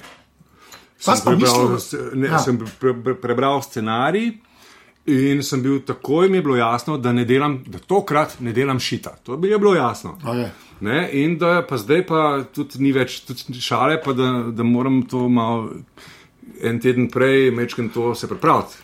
Pa 0.99 1.15
prebral, 1.15 1.69
mislil, 1.69 2.11
ne, 2.15 2.27
Ja. 2.27 2.39
sem 2.39 2.57
pre, 2.57 2.91
pre, 2.93 3.13
prebral 3.15 3.61
scenarij 3.61 4.33
in 5.07 5.39
sem 5.41 5.61
bil 5.61 5.79
takoj, 5.81 6.27
mi 6.27 6.37
je 6.37 6.43
bilo 6.43 6.55
jasno, 6.57 6.97
da, 6.97 7.11
ne 7.11 7.23
delam, 7.23 7.63
da 7.63 7.79
tokrat 7.79 8.39
ne 8.39 8.51
delam 8.51 8.75
šita. 8.77 9.15
To 9.23 9.37
bi 9.37 9.47
je 9.47 9.57
bilo 9.57 9.71
jasno. 9.73 10.17
Okay. 10.19 10.49
Ne, 10.81 10.97
in 11.13 11.37
da 11.37 11.61
pa 11.63 11.77
zdaj 11.77 12.03
pa 12.03 12.19
tudi 12.45 12.79
ni 12.79 12.91
več 12.91 13.21
tudi 13.21 13.55
šale, 13.55 14.01
pa 14.03 14.11
da, 14.13 14.27
da 14.51 14.63
moram 14.63 14.99
to 15.03 15.29
malo 15.29 15.69
en 16.61 16.79
teden 16.79 17.07
prej 17.07 17.51
mečem 17.51 17.89
to 17.89 18.11
se 18.13 18.27
pripraviti. 18.27 18.75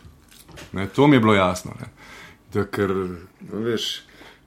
Ne, 0.72 0.88
to 0.88 1.08
mi 1.08 1.16
je 1.16 1.20
bilo 1.20 1.34
jasno. 1.34 1.74
Ne. 1.76 1.90
Da, 2.54 2.64
ker, 2.66 2.90
no, 3.42 3.60
veš, 3.60 4.04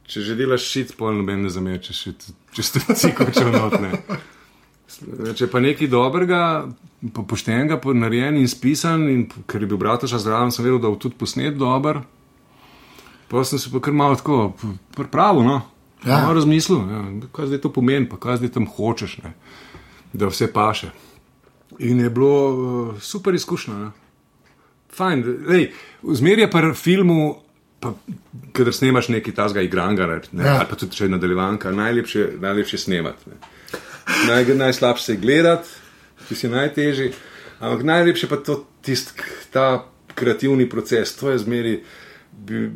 če 0.07 0.23
že 0.23 0.37
delaš 0.39 0.67
šit, 0.71 0.97
pol 0.99 1.15
noben 1.19 1.45
ne 1.47 1.53
zamečeš, 1.53 2.03
če 2.55 2.65
si 2.65 2.83
cikl 3.03 3.31
črnotne. 3.35 3.93
Če 5.37 5.49
pa 5.51 5.61
nekaj 5.61 5.91
dobrega, 5.91 6.41
poštenega, 7.13 7.81
narejen 7.99 8.39
in 8.39 8.47
spisan, 8.49 9.09
in 9.11 9.25
ker 9.51 9.65
je 9.65 9.71
bil 9.71 9.81
bratoš 9.83 10.15
zraven, 10.23 10.55
sem 10.55 10.65
vedel, 10.65 10.79
da 10.83 10.93
bo 10.93 11.01
tudi 11.01 11.19
posnet 11.19 11.59
dober. 11.59 12.05
Pa 13.27 13.43
sem 13.43 13.59
se 13.59 13.73
pa 13.73 13.83
kar 13.83 13.97
malo 13.97 14.15
tako 14.15 14.55
pripravil, 14.95 15.43
no. 15.43 15.59
Ja. 16.05 16.21
Malo 16.23 16.37
razmislil, 16.39 16.85
ja, 16.87 17.03
kaj 17.35 17.51
zdaj 17.51 17.65
to 17.65 17.73
pomeni, 17.75 18.07
pa 18.07 18.19
kaj 18.21 18.39
zdaj 18.39 18.53
tam 18.55 18.67
hočeš, 18.71 19.19
ne. 19.25 19.33
da 20.13 20.31
vse 20.31 20.47
paše. 20.53 20.93
In 21.83 22.01
je 22.01 22.11
bilo 22.11 22.35
uh, 22.53 23.01
super 23.03 23.35
izkušnja. 23.35 23.91
Fajn, 24.97 25.25
zmer 26.15 26.39
je 26.39 26.51
pa 26.51 26.63
v 26.63 26.75
filmu, 27.81 27.95
kader 28.53 28.74
snemaš 28.74 29.09
nekaj 29.09 29.35
tazga 29.35 29.62
igranga, 29.62 30.07
ne, 30.33 30.45
ja. 30.45 30.57
ali 30.59 30.66
pa 30.70 30.77
tudi 30.77 30.97
če 30.97 31.05
je 31.05 31.11
nadaljevanka, 31.11 31.70
najlepše, 31.72 32.29
najlepše 32.41 32.79
snemati. 32.79 33.37
Naj, 34.29 34.55
najslabše 34.55 35.12
je 35.12 35.16
gledati, 35.16 35.68
ti 36.29 36.35
si 36.35 36.49
najtežji, 36.49 37.12
ampak 37.61 37.85
najlepše 37.85 38.29
pa 38.29 38.37
to 38.37 38.64
tist, 38.83 39.14
ta 39.51 39.87
kreativni 40.14 40.68
proces, 40.68 41.16
to 41.16 41.31
je 41.31 41.39
zmeri. 41.39 41.81
Bi, 42.33 42.70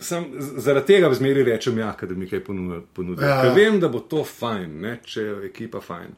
Sam, 0.00 0.24
zaradi 0.56 0.94
tega 0.94 1.10
v 1.12 1.14
zmeri 1.18 1.42
rečem, 1.44 1.76
ja, 1.78 1.90
da 1.92 2.14
mi 2.16 2.24
kaj 2.24 2.40
ponudijo. 2.40 3.26
Ja. 3.28 3.42
Ker 3.42 3.50
vem, 3.52 3.74
da 3.80 3.88
bo 3.92 3.98
to 4.00 4.22
fajn, 4.24 4.78
ne, 4.80 4.94
če 5.04 5.20
je 5.20 5.34
ekipa 5.50 5.82
fajn. 5.84 6.14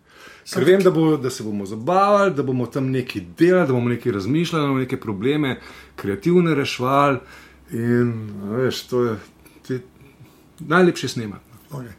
Ker 0.52 0.66
vem, 0.68 0.84
da, 0.86 0.92
bo, 0.94 1.16
da 1.18 1.32
se 1.34 1.42
bomo 1.42 1.66
zabavali, 1.66 2.30
da 2.38 2.44
bomo 2.46 2.68
tam 2.70 2.92
nekaj 2.94 3.24
delali, 3.38 3.66
da 3.66 3.74
bomo 3.74 3.90
nekaj 3.90 4.14
razmišljali, 4.14 4.62
da 4.62 4.68
bomo 4.70 4.84
neke 4.84 5.00
probleme 5.02 5.56
kreativne 5.98 6.54
rešvali. 6.54 7.18
In 7.72 8.30
veš, 8.52 8.82
to 8.82 9.04
je 9.04 9.16
ti, 9.66 9.78
najlepše 10.60 11.08
snemati. 11.08 11.44
Okay. 11.70 11.92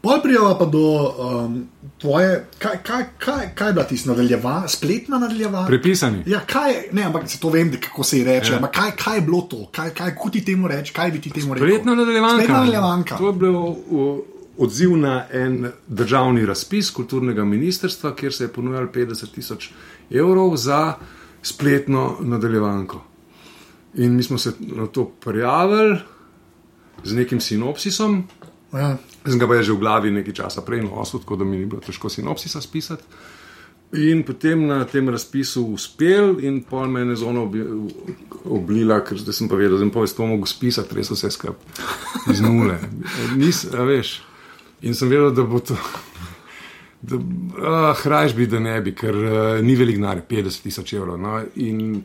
Pol 0.00 0.22
prijava 0.22 0.54
pa 0.58 0.64
do 0.64 0.80
um, 0.80 1.56
tvoje, 1.98 2.46
kaj, 2.58 2.78
kaj, 2.82 3.04
kaj, 3.18 3.50
kaj 3.54 3.68
je 3.68 3.72
bila 3.72 3.84
tisto 3.84 4.10
nadaljevanje, 4.10 4.68
spletna 4.68 5.18
nadaljevanja? 5.18 5.66
Prepisani. 5.66 6.22
Ja, 6.26 6.40
kaj, 6.46 6.72
ne, 6.92 7.02
ampak 7.02 7.28
se 7.28 7.40
to 7.40 7.50
vem, 7.50 7.72
kako 7.80 8.02
se 8.02 8.18
ji 8.18 8.24
reče. 8.24 8.52
Ja. 8.52 8.70
Kaj, 8.72 8.90
kaj 8.96 9.16
je 9.16 9.20
bilo 9.20 9.40
to, 9.40 9.66
kaj, 9.72 9.90
kaj 9.94 10.14
ti 10.32 10.44
temu 10.44 10.68
reči, 10.68 10.92
kaj 10.92 11.10
bi 11.10 11.20
ti 11.20 11.30
temu 11.30 11.54
rekel? 11.54 11.68
Spletna 11.68 11.94
nadaljevanja. 11.94 12.34
Spletna 12.34 12.58
nadaljevanja. 12.58 13.18
To 13.18 13.26
je 13.26 13.32
bilo 13.32 13.76
odziv 14.58 14.96
na 14.96 15.24
en 15.32 15.70
državni 15.86 16.46
razpis 16.46 16.90
kulturnega 16.90 17.44
ministrstva, 17.44 18.14
kjer 18.16 18.32
se 18.32 18.44
je 18.44 18.48
ponujalo 18.48 18.88
50 18.94 19.34
tisoč 19.34 19.70
evrov 20.10 20.56
za 20.56 20.94
spletno 21.42 22.16
nadaljevanko. 22.20 23.09
In 23.94 24.16
mi 24.16 24.22
smo 24.22 24.38
se 24.38 24.52
na 24.60 24.86
to 24.86 25.04
prijavili 25.20 25.98
z 27.04 27.16
nekim 27.16 27.40
sinopsisom. 27.40 28.24
Ja. 28.72 28.96
Sem 29.26 29.38
ga 29.38 29.48
pa 29.48 29.62
že 29.62 29.72
v 29.72 29.82
glavi 29.82 30.10
nekaj 30.10 30.34
časa 30.34 30.62
prej 30.62 30.84
nosil, 30.86 31.20
tako 31.20 31.36
da 31.36 31.44
mi 31.44 31.58
ni 31.58 31.66
bilo 31.66 31.82
težko 31.82 32.08
sinopsisa 32.08 32.60
spisati. 32.60 33.04
In 33.92 34.22
potem 34.22 34.66
na 34.66 34.84
tem 34.86 35.08
razpisu 35.10 35.64
uspel, 35.74 36.36
in 36.46 36.60
pol 36.62 36.86
me 36.86 37.00
je 37.00 37.16
zelo 37.24 37.48
oblila, 38.44 39.00
ker 39.02 39.18
zdaj 39.18 39.34
sem 39.34 39.48
pa 39.50 39.58
vedel, 39.58 39.74
da 39.74 39.82
sem 39.82 39.90
povedal, 39.90 40.14
da 40.14 40.22
bom 40.22 40.30
mogel 40.36 40.46
spisati, 40.46 40.94
res 40.94 41.10
vse 41.10 41.30
skupaj 41.34 41.58
iz 42.30 42.38
nule. 42.44 42.78
Nis, 43.34 43.64
veš. 43.66 44.20
In 44.86 44.94
sem 44.94 45.10
vedel, 45.10 45.34
da 45.34 45.42
bo 45.42 45.58
to. 45.58 45.74
Hrajš 48.04 48.36
bi, 48.38 48.46
da 48.46 48.62
ne 48.62 48.76
bi, 48.80 48.94
ker 48.94 49.16
uh, 49.18 49.58
ni 49.64 49.74
velik 49.74 49.98
denar, 49.98 50.22
50 50.28 50.62
tisoč 50.68 50.94
evrov. 50.94 51.18
No? 51.18 51.40
In 51.58 52.04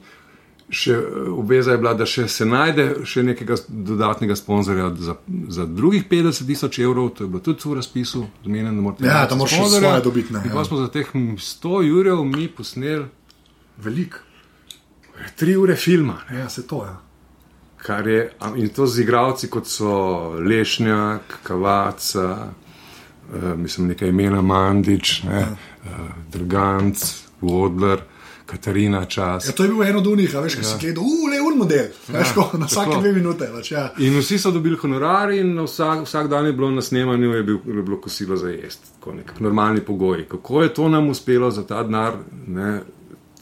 še 0.69 0.95
obveza 1.29 1.71
je 1.71 1.77
bila, 1.77 1.93
da 1.93 2.07
še 2.09 2.25
se 2.31 2.45
najde 2.45 2.87
še 3.05 3.23
nekega 3.23 3.57
dodatnega 3.69 4.35
sponzorja 4.35 4.89
za, 4.97 5.15
za 5.53 5.65
drugih 5.69 6.07
50 6.09 6.47
tisoč 6.47 6.79
evrov, 6.81 7.11
to 7.17 7.25
je 7.25 7.29
bilo 7.29 7.43
tudi 7.45 7.69
v 7.69 7.77
razpisu, 7.79 8.25
zmenjeno, 8.43 8.73
da 8.73 8.85
morate. 8.87 9.05
Ja, 9.05 9.25
da 9.29 9.37
moraš 9.37 9.59
še 9.59 9.69
svoje 9.77 10.01
dobiti. 10.05 10.33
Ne, 10.33 10.41
ja. 10.45 10.53
Pa 10.55 10.65
smo 10.65 10.81
za 10.81 10.89
teh 10.93 11.11
100 11.13 11.81
jurjev 11.85 12.23
mi 12.25 12.47
posneli 12.49 13.05
velik. 13.85 14.17
Tri 15.37 15.55
ure 15.55 15.77
filma. 15.79 16.17
Ne. 16.29 16.41
Ja, 16.41 16.49
se 16.49 16.65
to 16.67 16.83
je. 16.85 16.91
Ja. 16.91 17.01
Je, 17.85 18.31
in 18.57 18.69
to 18.73 18.87
z 18.89 19.03
igravci, 19.03 19.47
kot 19.53 19.69
so 19.69 20.33
Lešnjak, 20.41 21.37
Kavaca, 21.45 22.29
uh, 22.49 23.51
mislim, 23.53 23.93
nekaj 23.93 24.09
imena 24.09 24.41
Mandič, 24.41 25.19
ne, 25.29 25.43
ja. 25.43 25.51
uh, 25.85 26.07
Drganc, 26.33 27.05
Vodler. 27.45 28.01
Katarina 28.45 29.05
čas. 29.05 29.47
Ja, 29.47 29.51
to 29.51 29.63
je 29.63 29.69
bil 29.69 29.83
en 29.83 29.95
od 29.97 30.07
unih, 30.07 30.33
veš, 30.33 30.55
ki 30.59 30.61
ja. 30.61 30.69
si 30.69 30.77
gledal, 30.81 31.03
ule, 31.03 31.39
un 31.41 31.57
model, 31.57 31.87
ja, 32.07 32.19
veš, 32.19 32.33
ko, 32.37 32.43
na 32.61 32.67
vsake 32.69 32.99
dve 33.01 33.13
minute. 33.15 33.47
Več, 33.49 33.71
ja. 33.73 33.87
In 34.05 34.19
vsi 34.19 34.37
so 34.37 34.51
dobili 34.53 34.77
honorari, 34.77 35.39
in 35.41 35.55
vsak, 35.65 36.03
vsak 36.05 36.29
dan 36.29 36.45
je 36.45 36.53
bilo 36.53 36.69
na 36.71 36.83
snemanju, 36.85 37.31
je, 37.33 37.43
bil, 37.43 37.57
je 37.65 37.85
bilo 37.87 37.97
kosilo 38.01 38.37
za 38.37 38.51
jesti, 38.53 38.99
kot 39.01 39.39
normalni 39.41 39.81
pogoji. 39.81 40.27
Kako 40.29 40.61
je 40.61 40.73
to 40.77 40.89
nam 40.93 41.09
uspelo 41.09 41.49
za 41.51 41.65
ta 41.65 41.81
denar, 41.83 42.19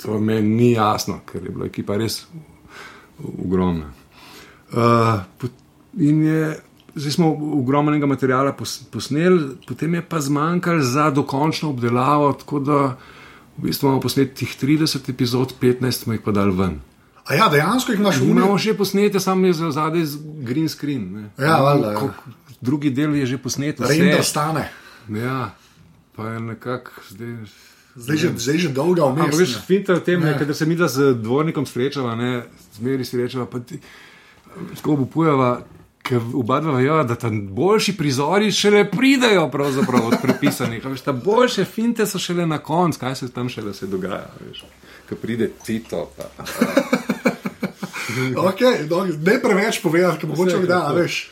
to 0.01 0.20
meni 0.20 0.56
ni 0.56 0.72
jasno, 0.72 1.20
ker 1.28 1.43
je 1.43 1.51
bila 1.51 1.68
ekipa 1.68 1.97
res 1.99 2.22
ogromna. 3.20 3.91
Uh, 4.72 5.49
in 5.99 6.24
je. 6.24 6.54
Zdaj 6.95 7.12
smo 7.12 7.32
ogromnega 7.58 8.06
materijala 8.06 8.51
posneli, 8.93 9.56
potem 9.66 9.95
je 9.97 10.01
pa 10.06 10.20
zmanjkalo 10.22 10.84
za 10.86 11.08
dokončno 11.10 11.72
obdelavo, 11.74 12.28
tako 12.38 12.60
da 12.60 12.82
V 13.58 13.68
bistvu 13.68 13.88
imamo 13.88 14.01
posnetih 14.01 14.56
30 14.62 15.10
epizod, 15.10 15.54
15 15.62 15.91
smo 15.91 16.14
jih 16.14 16.22
pa 16.26 16.32
dal 16.32 16.51
ven. 16.58 16.80
A 17.26 17.36
ja, 17.38 17.49
dejansko 17.49 17.93
jih 17.93 17.99
imaš 17.99 18.20
v 18.20 18.32
Imamo 18.34 18.56
še 18.60 18.74
posnete, 18.76 19.20
samo 19.24 19.47
je 19.47 19.54
zadaj 19.72 20.08
green 20.43 20.70
screen. 20.70 21.06
Ne. 21.14 21.28
Ja, 21.39 21.60
valjda. 21.64 21.93
Ja. 21.93 22.10
Drugi 22.64 22.91
del 22.95 23.16
je 23.16 23.26
že 23.34 23.38
posnet. 23.38 23.80
Render 23.80 24.24
stane. 24.24 24.68
Ja, 25.12 25.54
pa 26.16 26.34
je 26.34 26.39
nekako 26.39 27.06
zdaj. 27.12 27.38
Zdaj 27.93 28.18
že, 28.18 28.30
zdaj 28.41 28.58
že 28.58 28.70
dolgo 28.74 29.06
vmes. 29.12 29.22
Ampak 29.22 29.38
veš, 29.38 29.54
finta 29.68 29.93
v 29.93 30.01
tem, 30.01 30.24
ja. 30.26 30.34
da 30.34 30.54
se 30.58 30.66
mi 30.66 30.76
da 30.76 30.88
z 30.89 31.14
dvornikom 31.14 31.66
srečava, 31.70 32.16
ne, 32.18 32.41
zmeri 32.74 33.06
srečava, 33.06 33.45
pa 33.45 33.62
ti, 33.62 33.78
tako 34.74 35.04
bo 35.04 35.06
pojava, 35.06 35.62
ker 36.04 36.22
oba 36.36 36.60
dva 36.60 36.76
vejo, 36.78 37.04
da 37.04 37.16
tam 37.16 37.47
boljši 37.56 37.97
prizori 37.97 38.51
šele 38.51 38.91
pridejo 38.91 39.43
od 39.43 40.16
prepisanih. 40.22 40.86
Veš, 40.86 41.01
ta 41.01 41.12
boljše 41.12 41.66
finte 41.66 42.06
so 42.06 42.20
šele 42.20 42.45
na 42.45 42.58
koncu, 42.58 42.99
kaj 42.99 43.16
se 43.16 43.32
tam 43.32 43.49
šele 43.49 43.74
se 43.74 43.88
dogaja. 43.88 44.28
Ko 45.10 45.16
pride 45.16 45.51
Tito. 45.66 46.12
okay, 48.49 48.89
no, 48.89 49.06
ne 49.06 49.39
preveč 49.41 49.82
povedati, 49.82 50.20
ker 50.20 50.30
mogoče 50.30 50.58
bi 50.58 50.68
da, 50.68 50.88
veš. 50.95 51.30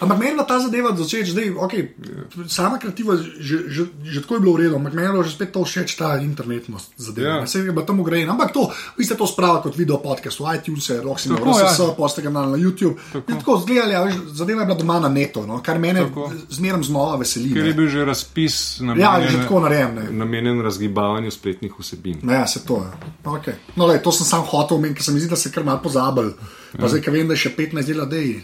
Ampak 0.00 0.18
meni 0.18 0.32
je 0.32 0.44
ta 0.48 0.58
zadeva 0.58 0.96
začeti, 0.96 1.30
zdaj, 1.30 1.50
okay, 1.60 1.92
yeah. 2.00 2.48
sama 2.48 2.78
kreativa, 2.78 3.16
že, 3.20 3.68
že, 3.68 3.82
že 4.00 4.18
tako 4.24 4.34
je 4.34 4.40
bilo 4.40 4.52
v 4.56 4.60
redu, 4.64 4.74
ampak 4.80 4.96
meni 4.96 5.08
je 5.08 5.28
že 5.28 5.32
spet 5.36 5.50
to 5.52 5.64
všeč, 5.64 5.96
ta 6.00 6.16
internetnost 6.18 6.96
zadeva. 6.96 7.44
Yeah. 7.44 7.46
Se 7.46 7.58
je 7.60 7.74
pa 7.74 7.84
tam 7.84 8.00
ugrajen, 8.00 8.30
ampak 8.30 8.52
to, 8.52 8.72
vi 8.96 9.04
ste 9.04 9.14
to 9.14 9.28
spravili 9.28 9.62
kot 9.62 9.76
video 9.76 10.00
podcast 10.00 10.40
v 10.40 10.56
iTunes, 10.56 10.88
Roxy, 11.04 11.28
RSS, 11.36 11.78
ja. 11.78 11.92
poste 11.92 12.24
kanal 12.24 12.50
na 12.50 12.58
YouTube. 12.58 12.96
Tako, 13.12 13.28
tako 13.28 13.52
zgledali, 13.60 13.92
ja, 13.92 14.02
zadeva 14.32 14.64
je 14.64 14.66
bila 14.72 14.78
doma 14.78 14.96
na 15.04 15.10
neto, 15.12 15.44
no, 15.46 15.60
kar 15.60 15.78
mene 15.78 16.08
zmeraj 16.48 16.88
znova 16.88 17.20
veseli. 17.20 17.52
Ker 17.52 17.68
je 17.68 17.76
bil 17.76 17.88
že 17.92 18.04
razpis 18.08 18.80
namenjen, 18.80 19.04
ja, 19.04 19.12
že 19.28 19.44
tako 19.44 19.60
narejen, 19.68 20.00
namenjen 20.16 20.64
razgibavanju 20.64 21.30
spletnih 21.30 21.72
vsebin. 21.78 22.24
Ja, 22.24 22.46
se 22.46 22.64
to 22.64 22.82
je. 22.82 22.90
Okay. 23.24 23.60
No, 23.76 23.86
lej, 23.86 24.00
to 24.02 24.12
sem 24.12 24.26
sam 24.26 24.44
hotel, 24.48 24.80
ker 24.94 25.04
se 25.04 25.12
mi 25.12 25.20
zdi, 25.20 25.28
da 25.30 25.36
se 25.36 25.52
kar 25.52 25.64
malo 25.64 25.82
pozabil. 25.84 26.32
Pa 26.74 26.86
ja. 26.86 26.88
zdaj, 26.88 27.02
ki 27.06 27.12
vem, 27.14 27.28
da 27.30 27.36
je 27.36 27.44
še 27.46 27.54
15 27.56 27.90
dela, 27.90 28.06
da 28.10 28.18
je. 28.18 28.40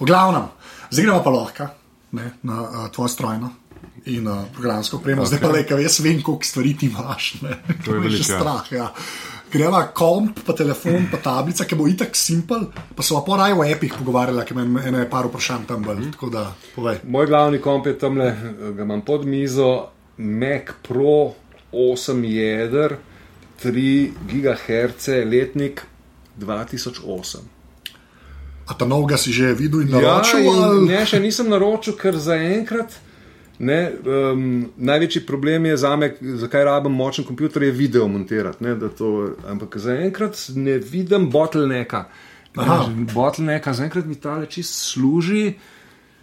V 0.00 0.08
glavnem, 0.08 0.48
zdaj 0.90 1.04
gremo 1.04 1.20
pa 1.22 1.34
lahko 1.34 1.68
ne, 2.14 2.32
na 2.42 2.62
uh, 2.62 2.88
tvojo 2.94 3.08
strojno 3.08 3.50
in 4.10 4.26
uh, 4.28 4.44
programsko 4.54 4.96
opremo. 4.96 5.22
Okay. 5.22 5.34
Zdaj 5.34 5.40
pa 5.40 5.52
le, 5.52 5.62
kaj 5.68 5.86
jaz 5.86 6.00
vem, 6.04 6.22
koliko 6.22 6.48
stvari 6.48 6.74
ti 6.78 6.90
imaš. 6.90 7.30
To 7.84 7.96
je 7.96 8.10
že 8.16 8.24
strah. 8.24 8.66
Ja. 8.72 8.90
Greva 9.54 9.84
komp, 9.94 10.40
pa 10.46 10.52
telefon, 10.58 11.06
pa 11.12 11.20
tablica, 11.22 11.64
ki 11.64 11.78
bo 11.78 11.86
itak 11.86 12.16
simpel. 12.18 12.66
Pa 12.96 13.06
se 13.06 13.14
pa 13.14 13.38
raje 13.38 13.54
o 13.54 13.62
epih 13.64 13.94
pogovarjala, 13.94 14.44
ker 14.44 14.58
imam 14.58 14.80
ene 14.82 15.06
par 15.10 15.30
vprašanj 15.30 15.68
tam 15.70 15.86
bolj. 15.86 16.10
Mm. 16.10 17.06
Moj 17.06 17.30
glavni 17.30 17.62
komp 17.62 17.86
je 17.86 17.94
tam 17.98 18.18
le, 18.18 18.32
ga 18.74 18.82
imam 18.82 19.04
pod 19.06 19.26
mizo, 19.26 19.90
Mac 20.18 20.74
Pro 20.82 21.34
8 21.72 22.22
jeder, 22.26 22.96
3 23.62 24.10
GHz 24.30 25.22
letnik, 25.30 25.84
2008. 26.38 27.38
A 28.66 28.74
ta 28.74 28.84
novega 28.88 29.16
si 29.16 29.32
že 29.32 29.52
videl 29.54 29.84
in 29.84 29.92
naročil? 29.92 30.40
Ja, 30.40 30.72
in 30.72 30.86
ne, 30.88 31.02
še 31.06 31.20
nisem 31.20 31.50
naročil, 31.52 31.96
ker 32.00 32.16
zaenkrat. 32.16 32.96
Ne, 33.58 33.92
um, 34.02 34.64
največji 34.76 35.22
problem 35.28 35.68
je 35.68 35.76
za 35.78 35.92
me, 35.96 36.08
zakaj 36.40 36.64
rabim 36.64 36.96
močen 36.96 37.22
računalnik, 37.22 37.62
je 37.62 37.70
video 37.70 38.08
montirati. 38.08 38.64
Ne, 38.64 38.74
to, 38.98 39.36
ampak 39.46 39.76
zaenkrat 39.78 40.38
ne 40.56 40.78
vidim 40.78 41.30
bottlenecka. 41.30 42.08
Bottlenecka, 43.14 43.72
zaenkrat 43.72 44.06
mi 44.06 44.16
ta 44.16 44.38
le 44.40 44.50
čist 44.50 44.74
služi. 44.90 45.54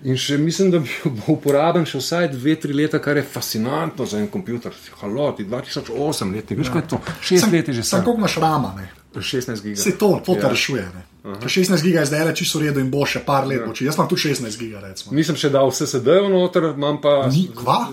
In 0.01 0.17
še 0.17 0.39
mislim, 0.41 0.71
da 0.73 0.79
bi 0.81 0.89
bo 1.05 1.35
uporaben 1.35 1.85
še 1.85 1.99
vsaj 2.01 2.31
dve, 2.33 2.55
tri 2.57 2.73
leta, 2.73 2.97
kar 2.97 3.19
je 3.19 3.23
fascinantno 3.23 4.07
za 4.09 4.17
en 4.17 4.25
komputer. 4.33 4.73
Halo, 4.97 5.29
ti 5.37 5.45
2008 5.45 6.33
let, 6.33 6.49
veš, 6.57 6.71
kaj 6.73 6.81
je 6.81 6.87
to? 6.89 6.99
Šest 7.21 7.51
let 7.53 7.69
je 7.69 7.75
že 7.77 7.83
Sam 7.83 7.99
sam. 7.99 8.05
koliko 8.07 8.25
imaš 8.25 8.37
rama, 8.41 8.73
ne? 8.79 8.89
16 9.13 9.61
gigabajtov. 9.61 9.83
Se 9.83 9.91
to, 9.91 10.21
to 10.25 10.35
te 10.35 10.41
Ja. 10.41 10.49
rešuje. 10.49 10.81
ne. 10.95 11.03
Ker 11.21 11.49
16 11.49 11.83
giga 11.83 11.99
je 11.99 12.05
zdaj 12.05 12.25
le 12.25 12.35
čisto 12.35 12.59
v 12.59 12.61
redu 12.61 12.79
in 12.79 12.89
bo 12.89 13.05
še 13.05 13.19
par 13.19 13.45
let. 13.45 13.61
Ja. 13.61 13.85
Jaz 13.85 13.95
imam 13.95 14.07
tu 14.07 14.15
16 14.15 14.57
giga, 14.57 14.79
recimo. 14.79 15.11
Nisem 15.11 15.35
še 15.35 15.49
dal 15.49 15.67
SSD-jev 15.67 16.29
noter, 16.29 16.63
imam 16.73 17.01
pa. 17.01 17.27
Ni, 17.27 17.49
kva? 17.55 17.91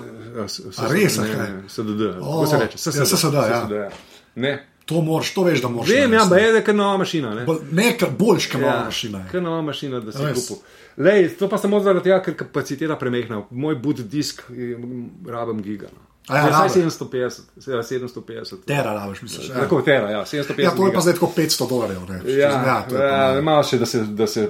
A 0.79 0.89
res, 0.89 1.19
ne, 1.19 1.65
SSD. 1.67 2.15
Kako 2.15 2.47
se 2.47 2.57
reče? 2.59 2.77
ja, 2.79 3.05
SSD, 3.05 3.35
ja. 3.35 3.69
ja. 3.69 3.91
Ne. 4.35 4.68
To 4.89 5.01
moraš, 5.01 5.35
to 5.35 5.43
veš, 5.45 5.61
da 5.61 5.69
moraš. 5.69 5.91
Vem, 5.91 6.13
ja, 6.13 6.25
je, 6.39 6.65
kar 6.65 6.75
nova 6.75 6.97
mašina. 6.97 7.35
Ne? 7.35 7.47
Ne, 7.73 7.89
boljš, 8.19 8.47
kot 8.47 8.61
nova 8.61 8.75
Ja, 8.75 8.85
mašina. 8.85 9.25
Kar 9.29 9.43
nova 9.43 9.63
mašina, 9.63 10.01
da 10.01 10.13
si 10.13 10.19
kupil. 10.35 10.57
Lej, 10.99 11.29
to 11.37 11.49
pa 11.49 11.59
samo 11.59 11.81
zaradi 11.81 12.05
tega, 12.05 12.23
ker 12.23 12.35
kapaciteta 12.37 12.97
premehna. 12.97 13.43
Moj 13.51 13.77
boot 13.77 14.01
disk 14.01 14.43
je- 14.51 14.79
rabim 15.27 15.61
giga. 15.63 15.87
No. 15.93 16.01
A 16.29 16.37
ja, 16.37 16.41
Ja, 16.41 16.49
rabe. 16.49 16.69
saj 16.69 16.83
750, 16.83 17.41
ja, 17.67 17.83
750. 17.83 18.65
Tera, 18.67 18.93
rabiš, 18.95 19.23
misliš. 19.23 19.49
Ja. 19.49 19.55
Tako 19.55 19.81
tera, 19.83 20.11
ja, 20.11 20.25
750. 20.25 20.63
ja, 20.63 20.71
to 20.71 20.87
je 20.87 20.93
pa 20.93 21.01
zdaj 21.01 21.15
tako 21.15 21.33
500 21.37 21.69
dolarjev. 21.69 22.01
Ne. 22.09 22.21
Ja, 22.27 22.39
ja, 22.39 22.87
ja, 22.93 23.35
ne. 23.35 23.43
malo 23.43 23.63
še, 23.63 23.79
da 23.79 23.87
se, 23.87 24.03
da 24.03 24.27
se 24.27 24.49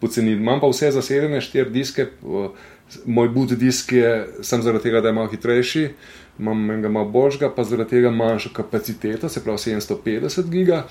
poceni. 0.00 0.32
Imam 0.32 0.60
pa 0.60 0.68
vse 0.68 0.90
zasedene, 0.90 1.40
štiri 1.40 1.70
diske. 1.70 2.06
Moj 3.04 3.28
boot 3.28 3.48
disk 3.50 3.92
je 3.92 4.10
samo 4.42 4.62
zaradi 4.62 4.82
tega, 4.82 5.00
da 5.00 5.08
je 5.08 5.14
malo 5.14 5.28
hitrejši, 5.28 5.88
imam 6.38 6.70
enega 6.70 6.88
malo 6.88 7.08
boljšega, 7.08 7.50
pa 7.50 7.64
zaradi 7.64 7.90
tega 7.90 8.10
manjšo 8.10 8.50
kapaciteto, 8.52 9.28
se 9.28 9.44
pravi 9.44 9.58
750 9.58 10.50
giga. 10.50 10.84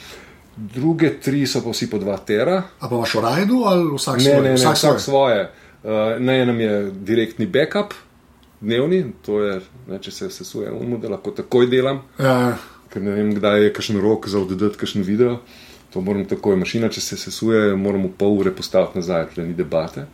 Druge 0.56 1.10
tri 1.20 1.48
so 1.48 1.64
pa 1.64 1.70
vsi 1.70 1.90
po 1.90 1.98
2 1.98 2.18
tera. 2.26 2.64
A 2.80 2.88
pa 2.88 2.96
imaš 2.96 3.16
v 3.16 3.22
rajdu 3.22 3.64
ali 3.66 3.88
vsak 3.96 4.18
Ne, 4.18 4.24
svoj? 4.24 4.36
ne, 4.36 4.50
ne, 4.50 4.56
vsak 4.56 4.76
vsak 4.76 4.90
svoj. 4.92 5.00
svoje. 5.00 5.42
Uh, 5.84 5.90
na 6.20 6.34
enem 6.36 6.60
je 6.60 6.74
direktni 6.94 7.46
backup, 7.46 7.94
dnevni, 8.62 9.06
to 9.22 9.42
je, 9.42 9.58
ne, 9.88 10.00
če 10.00 10.12
se 10.12 10.30
sesuje 10.30 10.72
umu, 10.72 10.98
da 10.98 11.10
lahko 11.10 11.32
takoj 11.32 11.68
delam 11.68 12.00
Ja, 12.20 12.54
ker 12.90 13.02
ne 13.02 13.12
vem, 13.12 13.34
kdaj 13.36 13.64
je 13.64 13.74
kakšen 13.74 13.98
rok 14.00 14.28
za 14.28 14.40
oddati 14.40 14.78
kakšen 14.78 15.04
video. 15.04 15.40
To 15.94 16.02
moram 16.02 16.24
takoj, 16.26 16.56
mašina, 16.56 16.88
če 16.90 17.02
se 17.02 17.18
sesuje, 17.18 17.76
moram 17.76 18.06
v 18.08 18.14
pol 18.18 18.38
ure 18.40 18.52
postaviti 18.52 18.98
nazaj, 18.98 19.28
tle 19.36 19.44
ni 19.44 19.54
debate. 19.54 20.06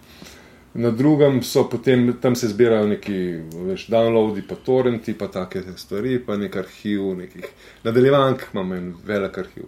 Na 0.73 0.91
drugem 0.91 1.43
so 1.43 1.63
potem, 1.63 2.13
tam 2.13 2.35
se 2.35 2.47
zbirajo 2.47 2.87
neki 2.87 3.15
veš, 3.63 3.87
downloadi, 3.87 4.41
pa 4.41 4.55
torrenti, 4.55 5.13
pa 5.13 5.27
take 5.27 5.63
stvari, 5.75 6.19
pa 6.19 6.37
nek 6.37 6.55
arhiv, 6.55 7.01
nekih 7.17 7.45
nadaljevank, 7.83 8.43
imam 8.53 8.73
en 8.73 8.93
velik 9.03 9.37
arhiv. 9.37 9.65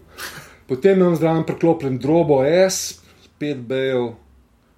Potem 0.68 1.00
imam 1.00 1.16
zraven 1.16 1.44
priklopljen 1.44 1.98
drobo 1.98 2.44
S, 2.46 3.02
5 3.40 3.56
B-jev. 3.58 4.12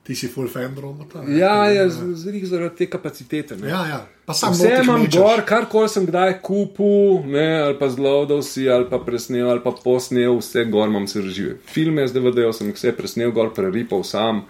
ti 0.03 0.15
si 0.15 0.27
full 0.27 0.47
fan 0.47 0.75
robota. 0.77 1.23
Ja, 1.29 1.65
je 1.65 1.89
z- 1.89 2.15
z- 2.15 2.43
zaradi 2.43 2.75
te 2.75 2.85
kapacitete. 2.87 3.55
ne. 3.55 3.67
ja, 3.69 3.85
ja. 3.87 4.05
Pa 4.25 4.33
sam 4.33 4.51
Vse 4.53 4.79
imam 4.83 5.01
mečeš. 5.01 5.15
gor, 5.15 5.41
kar 5.41 5.65
koli 5.65 5.89
sem 5.89 6.05
kdaj 6.05 6.41
kupil, 6.41 7.23
ne, 7.25 7.61
ali 7.61 7.79
pa 7.79 7.89
zlodal 7.89 8.41
si, 8.41 8.69
ali 8.69 8.89
pa 8.89 8.99
presnel, 8.99 9.49
ali 9.49 9.59
pa 9.59 9.71
posnel, 9.73 10.37
vse 10.37 10.65
gor 10.65 10.87
imam 10.87 11.07
se 11.07 11.21
režive. 11.21 11.55
Filme 11.65 12.07
z 12.07 12.13
DVD-jev 12.13 12.53
sem 12.53 12.71
vse 12.71 12.91
presnel, 12.91 13.31
gor 13.31 13.53
preripal 13.53 14.03
sam. 14.03 14.37
Uh, 14.37 14.43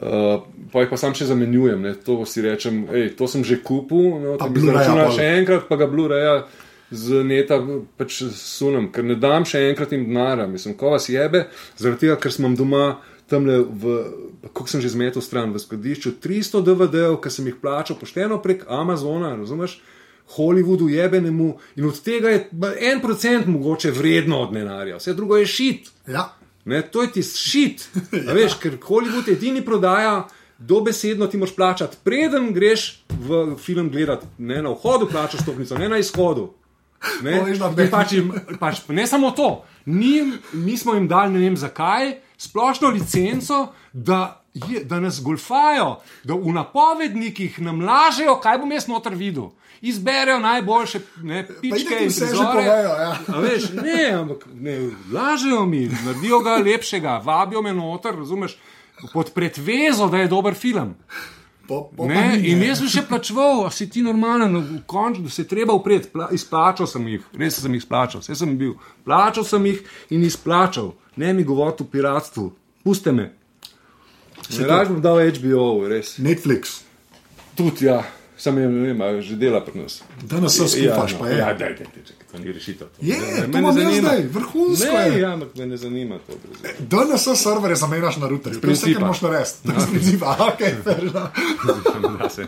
pa 0.00 0.80
jih 0.80 0.90
pa 0.90 0.96
sam 0.96 1.14
še 1.14 1.28
zamenjujem, 1.28 1.82
ne. 1.82 1.94
to 1.94 2.24
si 2.24 2.40
rečem, 2.40 2.86
ej, 2.88 3.12
to 3.16 3.28
sem 3.28 3.44
že 3.44 3.60
kupil, 3.60 4.16
no, 4.22 4.36
Pa 4.40 4.48
zaračunal 4.48 5.10
pol. 5.10 5.16
še 5.18 5.28
enkrat, 5.40 5.68
pa 5.68 5.76
ga 5.76 5.88
Blu-raya 5.90 6.34
z 6.90 7.22
neta 7.22 7.60
pač 8.00 8.22
sunem, 8.34 8.88
ker 8.90 9.04
ne 9.04 9.14
dam 9.14 9.44
še 9.44 9.60
enkrat 9.68 9.92
jim 9.92 10.08
denarja, 10.08 10.48
mislim, 10.50 10.74
ko 10.74 10.96
vas 10.96 11.06
jebe, 11.12 11.46
zaradi 11.78 12.06
tega, 12.06 12.16
ker 12.16 12.32
sem 12.32 12.56
doma 12.56 12.98
tam 13.30 13.46
le 13.46 13.62
kako 14.50 14.66
sem 14.66 14.80
že 14.82 14.90
zmetel 14.90 15.22
stran 15.22 15.52
v 15.54 15.62
skladišču, 15.62 16.16
300 16.18 16.64
DVD-jev, 16.66 17.20
ki 17.22 17.30
sem 17.30 17.46
jih 17.46 17.60
plačal 17.62 17.94
pošteno 18.00 18.40
prek 18.42 18.66
Amazona, 18.66 19.36
razumeš? 19.38 19.78
Hollywoodu 20.30 20.88
jebenemu 20.90 21.58
in 21.76 21.86
od 21.86 21.96
tega 22.06 22.30
je 22.30 22.48
en 22.90 23.00
procent 23.02 23.46
mogoče 23.46 23.90
vredno 23.90 24.42
od 24.46 24.54
denarja, 24.54 24.98
vse 24.98 25.14
drugo 25.14 25.38
je 25.38 25.46
šit. 25.46 25.90
Ja. 26.06 26.30
Ne, 26.70 26.82
to 26.84 27.02
je 27.02 27.12
ti 27.12 27.22
šit. 27.24 27.88
Ja. 28.16 28.32
Veš, 28.32 28.54
ker 28.56 28.78
Hollywood 28.78 29.28
edini 29.28 29.62
prodaja, 29.62 30.28
dobesedno 30.60 31.26
ti 31.26 31.36
moraš 31.36 31.54
plačati, 31.56 31.96
preden 32.04 32.52
greš 32.52 32.86
v 33.10 33.56
film 33.56 33.90
gledati. 33.90 34.26
Ne 34.38 34.62
na 34.62 34.70
vhodu 34.70 35.08
plačaš 35.08 35.40
stopnico, 35.40 35.78
ne 35.78 35.88
na 35.88 35.98
izhodu. 35.98 36.50
Ne, 37.22 37.38
ne- 37.76 37.90
pač, 37.90 38.12
jim- 38.12 38.32
pač, 38.58 38.82
ne 38.88 39.06
samo 39.06 39.30
to, 39.32 39.50
Ni, 39.86 40.20
mi 40.52 40.76
smo 40.76 40.94
jim 40.94 41.08
dali, 41.08 41.32
ne 41.32 41.38
vem 41.40 41.56
zakaj, 41.56 42.10
splošno 42.38 42.88
licenco, 42.88 43.62
da, 43.92 44.39
je, 44.54 44.84
da 44.84 45.00
nas 45.00 45.22
golfajo, 45.22 46.00
da 46.24 46.34
v 46.34 46.52
napovednikih 46.52 47.60
nam 47.60 47.80
lažejo, 47.80 48.36
kaj 48.42 48.58
bom 48.58 48.72
jaz 48.72 48.88
noter 48.88 49.14
videl. 49.14 49.50
Izberejo 49.80 50.38
najboljše 50.38 51.00
ne, 51.22 51.46
pičke 51.60 51.78
itak 51.78 52.00
in 52.02 52.08
vse 52.08 52.26
že 52.26 52.44
povejo, 52.52 52.90
ja. 53.00 53.12
A 53.28 53.40
Veš, 53.40 53.70
ne, 53.72 54.10
ampak 54.12 54.44
ne, 54.54 54.74
lažejo 55.12 55.64
mi, 55.66 55.86
naredijo 56.04 56.40
ga 56.44 56.56
lepšega, 56.60 57.20
vabijo 57.24 57.62
me 57.62 57.72
noter, 57.72 58.14
razumeš, 58.14 58.58
pod 59.12 59.32
pretvezo, 59.32 60.08
da 60.08 60.18
je 60.18 60.28
dober 60.28 60.54
film. 60.54 60.94
Po, 61.68 61.90
po, 61.96 62.06
Ne, 62.06 62.36
ni, 62.36 62.50
in 62.50 62.58
ne. 62.58 62.66
jaz 62.66 62.82
sem 62.82 62.88
še 62.90 63.02
plačeval, 63.08 63.64
a 63.64 63.70
si 63.70 63.86
ti 63.88 64.02
normalen, 64.02 64.82
končni, 64.90 65.24
da 65.24 65.30
se 65.30 65.42
je 65.44 65.48
treba 65.48 65.72
upreti. 65.72 66.10
Pla, 66.10 66.26
izplačal 66.34 66.86
sem 66.90 67.06
jih, 67.08 67.22
res 67.38 67.60
sem 67.62 67.72
jih 67.72 67.80
izplačal, 67.84 68.20
vse 68.20 68.34
sem 68.34 68.56
bil. 68.58 68.74
Plačal 69.06 69.46
sem 69.46 69.66
jih 69.70 69.80
in 70.10 70.24
izplačal. 70.26 70.92
Ne 71.16 71.32
mi 71.32 71.44
govoriti 71.46 71.86
o 71.86 71.86
piratstvu, 71.86 72.50
puste 72.84 73.12
me. 73.12 73.30
Se 74.50 74.64
raje 74.64 74.86
bom 74.86 75.00
dal 75.00 75.20
HBO, 75.30 75.66
res. 75.86 76.18
Netflix, 76.18 76.80
Tudi 77.52 77.84
ja, 77.84 78.02
sam 78.36 78.56
je, 78.56 78.66
ne 78.66 78.92
vem, 78.94 79.20
že 79.20 79.36
dela 79.36 79.60
pri 79.60 79.78
nas. 79.78 80.00
danes 80.22 80.52
se 80.52 80.64
skupaš, 80.66 81.14
pa 81.14 81.28
je. 81.28 81.38
Ja, 81.38 81.46
daj, 81.48 81.74
daj, 81.74 81.86
daj, 81.86 82.02
čakaj, 82.04 82.26
to 82.26 82.38
ni 82.38 82.52
rešitev. 82.52 82.86
To. 82.88 82.98
Je, 83.00 83.16
Ne, 83.16 83.44
to 83.44 83.58
imam 83.58 83.78
jaz 83.78 83.94
zdaj, 83.96 84.22
vrhunsko 84.28 84.86
Ne, 84.88 85.06
je. 85.06 85.20
ja, 85.20 85.32
ampak 85.32 85.54
me 85.54 85.66
ne 85.66 85.76
zanima 85.76 86.18
to. 86.20 86.32
brez- 86.34 86.78
DNS 86.80 87.36
serverje 87.36 87.76
zamenjaš 87.76 88.16
na 88.16 88.28
routerju, 88.28 88.60
to 88.60 88.66
je 88.66 88.74
vse, 88.74 88.94
kar 88.94 89.04
moš 89.04 89.20
narediti. 89.20 89.56
Z 89.76 89.86
principa, 89.88 90.36
ok, 90.48 90.60
fair 90.80 91.04
se. 92.30 92.46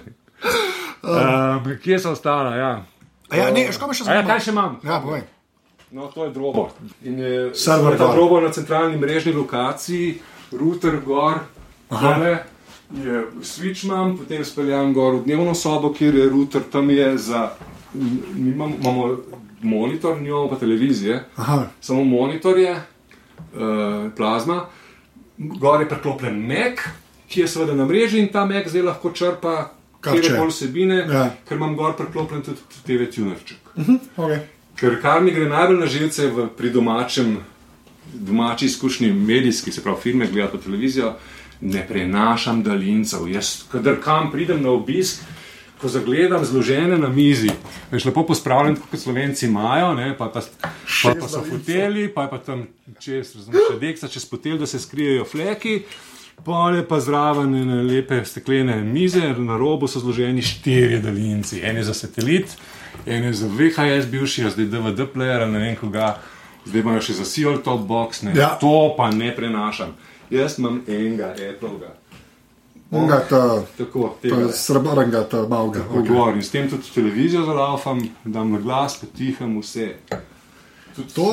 Um, 1.03 1.79
kje 1.79 1.99
so 1.99 2.11
ostala? 2.11 2.57
Ja. 2.57 2.73
A 3.29 3.37
ja, 3.37 3.51
ne, 3.51 3.69
škoda 3.73 3.93
še 3.93 4.05
A 4.07 4.15
ja, 4.15 4.25
kaj 4.25 4.41
še 4.41 4.51
imam? 4.51 4.79
Ja, 4.83 5.01
povej. 5.01 5.23
No, 5.91 6.09
to 6.09 6.25
je 6.25 6.31
drobo. 6.31 6.71
In 7.03 7.19
je 7.19 7.51
Server 7.55 7.97
gor. 7.97 8.13
drobo 8.13 8.41
na 8.41 8.49
centralni 8.49 8.97
mrežni 8.97 9.33
lokaciji, 9.33 10.21
router 10.53 11.01
gor, 11.01 11.43
tole 11.93 12.39
je 12.97 13.23
switch 13.43 13.85
imam, 13.85 14.17
potem 14.19 14.45
speljam 14.45 14.93
gor 14.93 15.15
v 15.15 15.25
dnevno 15.25 15.55
sobo, 15.55 15.93
kjer 15.93 16.15
je 16.15 16.29
router, 16.29 16.63
tam 16.63 16.91
je 16.91 17.19
za, 17.19 17.51
mi 17.95 18.51
imamo, 18.51 18.77
imamo 18.77 19.17
monitor, 19.63 20.21
nimamo 20.21 20.49
pa 20.49 20.57
televizije, 20.57 21.25
Aha, 21.37 21.67
samo 21.81 22.05
monitor 22.05 22.59
je, 22.59 22.73
uh, 22.73 23.61
plazma, 24.17 24.67
gor 25.39 25.81
je 25.81 25.89
priklopljen 25.89 26.37
Mac, 26.39 26.79
ki 27.29 27.41
je 27.41 27.49
seveda 27.49 27.75
na 27.75 27.85
mreži 27.85 28.19
in 28.19 28.29
ta 28.29 28.45
Mac 28.45 28.69
zdaj 28.69 28.83
lahko 28.83 29.11
črpa 29.11 29.71
kjerkoli 30.03 30.49
vsebine, 30.49 31.07
Ja. 31.09 31.31
ker 31.49 31.57
imam 31.57 31.77
gor 31.77 31.97
priklopljen 31.97 32.43
tudi 32.43 32.59
TV 32.85 33.07
tunerček. 33.07 33.59
ok. 34.17 34.31
Ker 34.77 35.01
kar 35.03 35.23
mi 35.23 35.31
gre 35.31 35.49
najbolj 35.49 35.79
na 35.79 35.87
živce 35.87 36.27
v, 36.27 36.49
pri 36.49 36.71
domačem, 36.71 37.37
domači 38.13 38.67
izkušnji 38.67 39.13
medijski, 39.13 39.73
se 39.73 39.83
pravi 39.83 39.99
filme, 40.01 40.27
gledati 40.27 40.57
po 40.57 40.63
televizijo, 40.63 41.13
ne 41.63 41.87
prenašam 41.89 42.63
daljincev. 42.63 43.29
Jaz, 43.29 43.63
kadar 43.73 43.97
kam 44.03 44.31
pridem 44.31 44.63
na 44.63 44.71
obisk, 44.71 45.23
ko 45.83 45.89
zagledam 45.89 46.45
zložene 46.45 46.99
na 46.99 47.09
mizi, 47.09 47.51
veš, 47.91 48.05
lepo 48.05 48.23
pospravljen, 48.27 48.77
kot 48.91 49.01
slovenci 49.01 49.47
imajo, 49.47 49.95
ne, 49.95 50.13
pa, 50.19 50.29
pa, 50.31 50.41
pa, 51.03 51.15
pa 51.21 51.29
so 51.29 51.43
hoteli, 51.51 52.07
pa 52.15 52.23
je 52.23 52.31
pa 52.31 52.39
tam 52.39 52.67
čez, 53.03 53.35
razumeš, 53.35 53.67
še 53.73 53.79
deksa 53.81 54.11
čez 54.11 54.27
potel, 54.31 54.61
da 54.63 54.67
se 54.71 54.79
skrijejo 54.79 55.27
fleki. 55.27 55.81
Pol 56.43 56.79
je 56.79 56.85
pa 56.89 56.99
zraven 57.01 57.55
ene 57.55 57.83
lepe 57.87 58.23
steklene 58.25 58.77
mize, 58.83 59.21
na 59.39 59.59
robu 59.59 59.89
so 59.91 60.01
zloženi 60.03 60.43
štirje 60.43 61.03
daljinci. 61.03 61.61
En 61.67 61.77
je 61.77 61.85
za 61.87 61.95
satelit, 61.95 62.55
en 63.07 63.29
je 63.29 63.35
za 63.43 63.51
VHS, 63.51 64.07
bivši, 64.11 64.49
zdaj 64.55 64.71
DVD 64.71 65.07
player, 65.15 65.45
ne 65.51 65.61
vem 65.67 65.77
koga, 65.79 66.17
zdaj 66.65 66.83
imajo 66.83 67.03
še 67.03 67.19
za 67.19 67.27
Seal 67.27 67.59
Top 67.63 67.85
Box, 67.87 68.23
ne. 68.23 68.35
Ja. 68.39 68.55
to 68.61 68.95
pa 68.97 69.11
ne 69.11 69.35
prenašam. 69.37 69.95
Jaz 70.33 70.59
imam 70.59 70.81
enega, 70.89 71.35
Apple-ga. 71.37 71.93
Onga, 72.93 73.19
ta, 73.29 73.63
Tako, 73.79 74.17
ta 74.21 74.53
srebrnega, 74.53 75.23
ta 75.29 75.47
malga. 75.49 75.81
Okay. 75.91 76.09
Gor 76.09 76.35
in 76.37 76.43
s 76.45 76.51
tem 76.53 76.69
tudi 76.71 76.91
televizijo 76.95 77.45
zalaufam, 77.49 78.03
dam 78.25 78.53
na 78.53 78.59
glas, 78.61 78.99
potihem 79.01 79.55
vse. 79.61 79.95
Tudi, 80.97 81.13
To, 81.17 81.29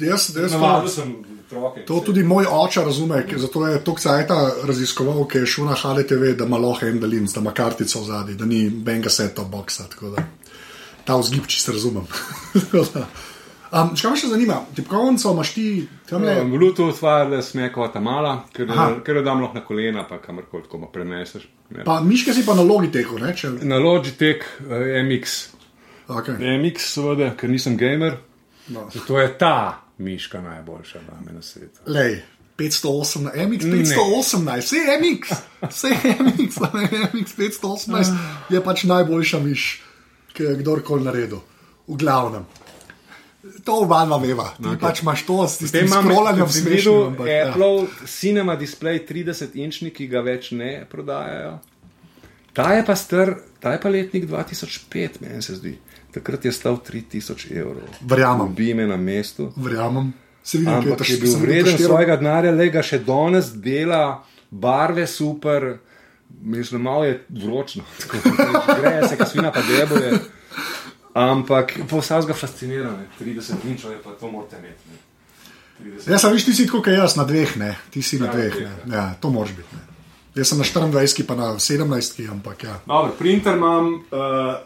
eh, 0.00 0.06
jaz, 0.06 0.30
jaz 0.36 0.52
to, 0.52 0.88
sem 0.88 1.10
otroke. 1.44 1.84
to 1.84 2.00
tudi 2.00 2.22
moj 2.24 2.46
oče 2.48 2.84
razume, 2.84 3.24
zato 3.36 3.66
je 3.66 3.84
to 3.84 3.94
cajta 3.98 4.38
raziskoval, 4.64 5.26
ker 5.28 5.42
je 5.42 5.46
šel 5.46 5.64
na 5.68 5.74
HLTV, 5.76 6.32
da 6.36 6.44
ima 6.44 6.56
lahko 6.58 6.86
en 6.86 7.00
daljinc, 7.00 7.32
da 7.32 7.40
ima 7.40 7.52
kartico 7.52 8.00
v 8.00 8.04
zadnji, 8.04 8.34
da 8.34 8.44
ni 8.44 8.70
benga 8.70 9.08
set-top 9.10 9.50
boxa. 9.50 9.88
tako 9.88 10.16
Ta 11.04 11.16
vzgib 11.16 11.46
čisto 11.46 11.72
razumem. 11.72 12.06
Um, 13.72 13.94
Kaj 13.96 14.10
me 14.12 14.18
še 14.20 14.28
zanima? 14.28 14.58
Tipkovnico 14.76 15.30
imaš 15.32 15.54
ti 15.54 15.62
tam 16.08 16.26
le. 16.28 16.34
Bluetooth, 16.44 16.98
wireless, 17.00 17.54
meko, 17.56 17.86
ta 17.88 18.02
mala, 18.04 18.34
ker, 18.52 18.68
ker 19.04 19.16
jo 19.16 19.22
dam 19.24 19.40
lahko 19.40 19.56
na 19.56 19.62
kolena, 19.64 20.02
pa 20.08 20.18
kamorkoli 20.20 20.66
tako 20.66 20.90
preneseš. 20.92 21.46
Ne. 21.72 21.86
Pa 21.86 22.00
miške 22.04 22.34
si 22.36 22.44
pa 22.44 22.52
na 22.58 22.66
Logitechu, 22.68 23.16
ne? 23.22 23.32
Če, 23.32 23.54
Na 23.64 23.78
Logitech 23.80 24.44
eh, 24.68 25.00
MX. 25.00 25.38
okay. 26.12 26.36
MX, 26.36 26.90
seveda, 26.98 27.30
ker 27.32 27.48
nisem 27.48 27.78
gamer. 27.80 28.18
no. 28.68 28.84
Zato 28.92 29.16
je 29.18 29.30
ta 29.40 29.80
miška 29.98 30.42
najboljša 30.44 31.00
name 31.08 31.32
na 31.32 31.42
svetu. 31.42 31.80
Lej, 31.86 32.20
518, 32.60 33.32
MX 33.48 33.64
518, 33.72 34.60
vse 34.60 34.76
je 34.76 34.98
MX, 35.00 35.32
vse 35.70 35.88
je 35.88 36.16
MX, 36.20 36.60
ne 36.74 37.08
MX 37.08 37.38
518 37.40 38.52
je 38.52 38.60
pač 38.64 38.84
najboljša 38.84 39.40
miš, 39.40 39.80
ki 40.36 40.42
je 40.42 40.56
kdorkoli 40.60 41.08
naredil. 41.08 41.40
V 41.88 41.96
glavnem. 41.96 42.44
To 43.64 43.82
oba 43.82 44.04
dva 44.06 44.18
veva. 44.22 44.52
Ti 44.54 44.68
okay. 44.70 44.78
pač 44.78 45.02
imaš 45.02 45.24
to 45.26 45.36
s 45.48 45.58
tistim 45.58 45.88
scrollanjem 45.90 46.48
si 46.48 46.60
smešnim. 46.62 46.78
videl 46.78 47.06
ampak, 47.06 47.26
ja. 47.26 47.48
Apple 47.48 48.06
Cinema 48.06 48.54
Display 48.56 49.02
30-inčni, 49.02 49.90
ki 49.90 50.06
ga 50.06 50.22
več 50.22 50.52
ne 50.54 50.84
prodajajo. 50.90 51.56
Ta 52.54 52.74
je 52.76 52.84
pa 52.86 52.94
star, 52.94 53.34
ta 53.58 53.72
je 53.74 53.80
pa 53.82 53.90
letnik 53.90 54.28
2005, 54.30 55.22
meni 55.24 55.42
se 55.42 55.56
zdi. 55.58 55.74
Takrat 56.12 56.44
je 56.44 56.52
stal 56.52 56.76
3000 56.84 57.50
evrov. 57.56 57.88
Verjamem. 58.00 58.52
Bi 58.54 58.74
me 58.78 58.86
na 58.86 58.96
mestu. 59.00 59.48
Verjamem. 59.56 60.12
Se 60.42 60.58
vidim, 60.58 60.74
Ampak 60.74 61.02
kaj 61.02 61.14
je 61.14 61.20
bil 61.22 61.34
vreden 61.38 61.78
svojega 61.78 62.16
denarja, 62.18 62.52
le 62.52 62.68
ga 62.70 62.82
še 62.82 62.98
danes 63.06 63.52
dela, 63.62 64.22
barve 64.50 65.06
super, 65.06 65.78
mislim, 66.42 66.82
malo 66.82 67.06
je 67.06 67.20
vročno, 67.30 67.84
tako 68.02 68.34
da 68.36 68.78
greje 68.80 69.08
se, 69.08 69.16
kasvina 69.16 69.52
pa 69.54 69.62
debuje. 69.62 70.18
Ampak 71.14 71.74
posebej 71.90 72.26
ga 72.32 72.34
fascinira, 72.34 72.90
ne. 72.90 73.08
30 73.20 73.64
inčov 73.68 73.92
je 73.92 73.98
pa 74.00 74.10
to 74.20 74.30
morate 74.30 74.56
imeti. 74.58 74.88
ne. 74.88 74.98
30. 75.98 76.10
Jaz 76.10 76.20
sem 76.20 76.32
viš, 76.32 76.44
ti 76.44 76.54
si 76.54 76.66
kot 76.68 76.86
jaz, 76.86 77.16
na 77.16 77.24
dveh, 77.24 77.56
ne. 77.56 77.76
Ti 77.90 78.02
si 78.02 78.18
na 78.18 78.26
Ja, 78.26 78.32
dveh, 78.32 78.54
dveh, 78.54 78.70
ne. 78.86 78.96
Ja, 78.96 79.14
to 79.20 79.30
moraš 79.30 79.52
biti. 79.56 79.76
Ne. 79.76 79.82
Jaz 80.34 80.48
sem 80.48 80.58
na 80.58 80.64
24, 80.64 81.26
pa 81.26 81.34
na 81.34 81.54
17, 81.60 82.30
ampak 82.32 82.64
ja. 82.64 82.80
Dobro, 82.86 83.12
printer 83.18 83.56
imam, 83.56 83.94
uh, 83.94 84.56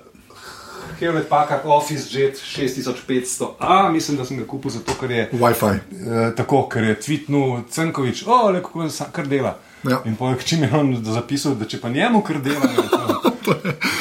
Hewlett 1.01 1.29
Packard 1.29 1.63
Office 1.65 2.07
Jet 2.19 2.39
6500A, 2.39 3.91
mislim, 3.93 4.17
da 4.17 4.25
sem 4.25 4.39
ga 4.39 4.47
kupil 4.47 4.71
zato, 4.71 4.95
ker 5.01 5.11
je 5.11 5.29
Wi-Fi. 5.33 5.73
Uh, 5.91 6.35
tako, 6.37 6.69
ker 6.69 6.85
je 6.85 7.01
tweetnul 7.01 7.65
Cankovič, 7.71 8.23
o, 8.27 8.51
le 8.51 8.63
kako 8.63 8.87
kar 9.13 9.27
dela. 9.27 9.59
Ja. 9.83 10.03
In 10.05 10.17
potem, 10.17 10.39
čim 10.47 10.63
je 10.63 10.71
on 10.75 10.95
zapisal, 11.05 11.55
da 11.55 11.67
če 11.67 11.81
pa 11.81 11.89
njemu 11.89 12.23
kar 12.23 12.39
dela, 12.43 12.71
ne, 12.71 12.87
to, 13.45 13.55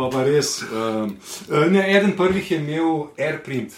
pa 0.00 0.08
pa 0.16 0.24
res. 0.26 0.56
Um, 0.64 1.14
ne, 1.72 1.84
eden 1.92 2.16
prvih 2.16 2.50
je 2.50 2.58
imel 2.58 3.06
AirPrint. 3.18 3.76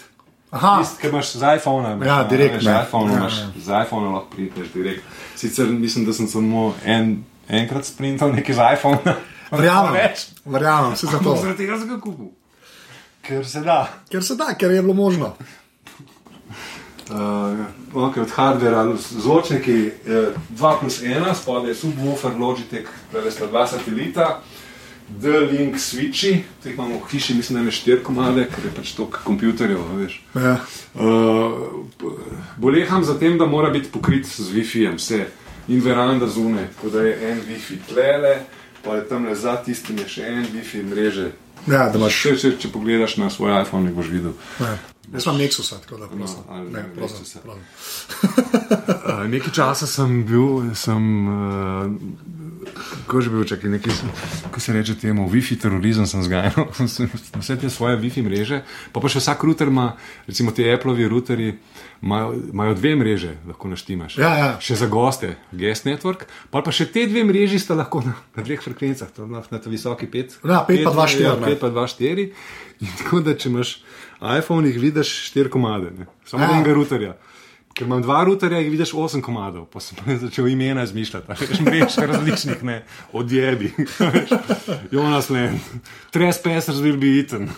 Aha, 0.53 0.75
Tisti, 0.83 1.01
ki 1.01 1.09
imaš 1.09 1.31
z 1.33 1.55
iPhona. 1.57 1.95
Ja, 2.05 2.23
direkt, 2.29 2.61
Z 2.61 2.69
ne. 2.69 2.75
iPhone 2.85 3.13
Ja, 3.13 3.23
ja. 3.25 3.47
z 3.57 3.79
iPhona 3.85 4.11
lahko 4.13 4.35
prideš 4.35 4.69
direkt. 4.73 5.03
Sicer 5.35 5.71
mislim, 5.71 6.05
da 6.05 6.13
sem 6.13 6.27
samo 6.29 6.75
en, 6.85 7.23
enkrat 7.49 7.89
sprintal 7.89 8.35
nekaj 8.35 8.55
z 8.55 8.69
iPhona. 8.77 9.15
verjamem. 9.57 9.97
Verjamem, 10.45 10.93
vse 10.93 11.09
za 11.09 11.17
to. 11.17 11.17
Ampak 11.33 11.41
zaradi 11.41 11.57
tega 11.65 11.79
sem 11.81 11.89
ga 11.89 11.99
kupil. 11.99 12.31
Ker 13.25 13.45
se 13.47 13.65
da. 13.65 13.79
Ker 14.11 14.23
se 14.23 14.35
da, 14.35 14.53
ker 14.53 14.71
je 14.71 14.81
bilo 14.81 14.93
možno. 14.93 15.33
Uh, 17.09 17.59
okay, 17.93 18.21
od 18.23 18.31
hardvera, 18.31 18.85
zvočniki 18.95 19.91
2 20.05 20.79
plus 20.79 21.01
1, 21.01 21.33
spodaj 21.35 21.71
je 21.71 21.75
subwoofer, 21.75 22.37
Logitech, 22.39 22.87
tukaj 23.11 23.31
sta 23.31 23.47
dva 23.47 23.65
satelita, 23.67 24.27
D-Link 25.21 25.77
switchi, 25.79 26.43
teh 26.63 26.73
imamo 26.73 26.97
v 26.99 27.11
hiši, 27.11 27.35
mislim, 27.37 27.59
da 27.59 27.65
je 27.65 27.75
štiri 27.77 28.03
komade, 28.03 28.47
ker 28.49 28.65
je 28.65 28.71
pač 28.75 28.91
toliko 28.97 29.19
kompjuterjev. 29.23 29.79
Ja. 30.35 30.57
Uh, 30.93 31.85
boleham 32.57 33.03
za 33.03 33.17
tem, 33.19 33.37
da 33.37 33.45
mora 33.45 33.69
biti 33.69 33.91
pokrit 33.91 34.27
z 34.27 34.49
Wi-Fi-jem, 34.49 34.97
vse 34.97 35.25
in 35.67 35.81
veranda 35.81 36.27
zunaj, 36.27 36.67
tako 36.75 36.89
da 36.89 37.05
je 37.07 37.31
en 37.31 37.41
Wi-Fi 37.47 37.77
tlele, 37.89 38.35
pa 38.83 38.95
je 38.95 39.07
tam 39.07 39.25
le 39.25 39.35
za 39.35 39.55
tistim 39.63 39.97
je 39.97 40.07
še 40.07 40.27
en 40.27 40.47
Wi-Fi 40.53 40.83
mreže. 40.83 41.31
Ja, 41.67 41.89
da 41.89 41.99
imaš. 41.99 42.17
Če, 42.21 42.33
če, 42.39 42.55
če 42.59 42.71
pogledaš 42.73 43.15
na 43.21 43.29
svoj 43.31 43.55
iPhone, 43.61 43.91
boš 43.95 44.09
videl. 44.11 44.33
Ja. 44.59 44.75
Jaz 45.13 45.27
imam 45.27 45.37
Nexusa, 45.37 45.77
tako 45.83 45.97
da 46.01 46.07
prosim. 46.07 46.39
No, 46.49 46.63
Ne, 46.63 46.69
ne, 46.71 46.83
prosim, 46.95 47.41
prosim. 47.43 47.63
Uh, 48.23 49.27
nekaj 49.29 49.53
časa 49.53 49.87
sem 49.87 50.23
bil, 50.25 50.73
sem, 50.75 51.27
uh, 51.27 51.85
kako 53.03 53.21
že 53.21 53.29
bil, 53.29 53.43
čakaj, 53.47 53.69
nekaj, 53.69 53.93
ko 54.51 54.59
se 54.59 54.73
reče 54.73 54.95
temu, 54.95 55.27
Wi-Fi 55.29 55.59
terorizem 55.61 56.07
sem 56.07 56.23
zgajal, 56.23 56.71
vse 57.41 57.57
te 57.59 57.69
svoje 57.69 57.97
Wi-Fi 57.99 58.23
mreže, 58.23 58.61
pa 58.95 59.03
pa 59.03 59.11
še 59.11 59.19
vsak 59.19 59.43
router 59.43 59.67
ima, 59.67 59.93
recimo 60.27 60.55
ti 60.55 60.65
Appleovi 60.65 61.07
routerji, 61.07 61.57
imajo 62.03 62.73
dve 62.79 62.95
mreže, 62.99 63.35
lahko 63.47 63.71
naštimaš. 63.71 64.17
Ja, 64.19 64.31
ja. 64.39 64.49
Še 64.63 64.79
za 64.83 64.87
goste, 64.91 65.35
Guest 65.51 65.87
Network, 65.87 66.25
pa 66.51 66.63
pa 66.63 66.71
še 66.75 66.87
te 66.91 67.05
dve 67.07 67.23
mreži 67.27 67.59
sta 67.61 67.77
lahko 67.77 68.03
na, 68.05 68.15
na 68.35 68.45
dveh 68.45 68.63
frekvencah, 68.63 69.11
to 69.15 69.27
na, 69.27 69.43
na 69.43 69.59
ta 69.59 69.71
visoki 69.71 70.07
5. 70.07 70.39
Ja, 70.47 70.63
pet 70.67 70.83
pa 70.87 70.95
dva 70.95 71.07
štiri, 71.11 71.35
ne. 71.43 71.53
5 71.55 71.61
pa 71.61 71.71
2, 71.75 71.85
4. 71.99 72.27
In 72.83 72.97
tako 72.99 73.21
da, 73.23 73.35
če 73.37 73.51
imaš 73.51 73.77
iPhone, 74.23 74.67
jih 74.67 74.79
vidiš 74.81 75.13
4 75.35 75.51
komade, 75.53 75.93
ne? 75.95 76.09
samo 76.27 76.43
Ja. 76.43 76.51
ja. 76.51 76.57
enega 76.59 76.75
routerja. 76.75 77.13
Ker 77.73 77.87
imam 77.87 78.03
dva 78.05 78.19
routerja, 78.27 78.59
jih 78.61 78.69
vidiš 78.69 78.91
8 78.93 79.21
komadov, 79.25 79.65
pa 79.73 79.81
sem 79.81 79.97
začel 80.21 80.47
imena 80.51 80.83
izmišljati, 80.85 81.33
veš, 81.65 81.95
različnih, 81.97 82.63
ne, 82.63 82.75
odjebi, 83.17 83.71
Jonas 84.91 85.29
Len, 85.33 85.59
Tres 86.13 86.37
Pesters 86.43 86.77
will 86.77 86.99
be 87.01 87.09
eaten, 87.17 87.49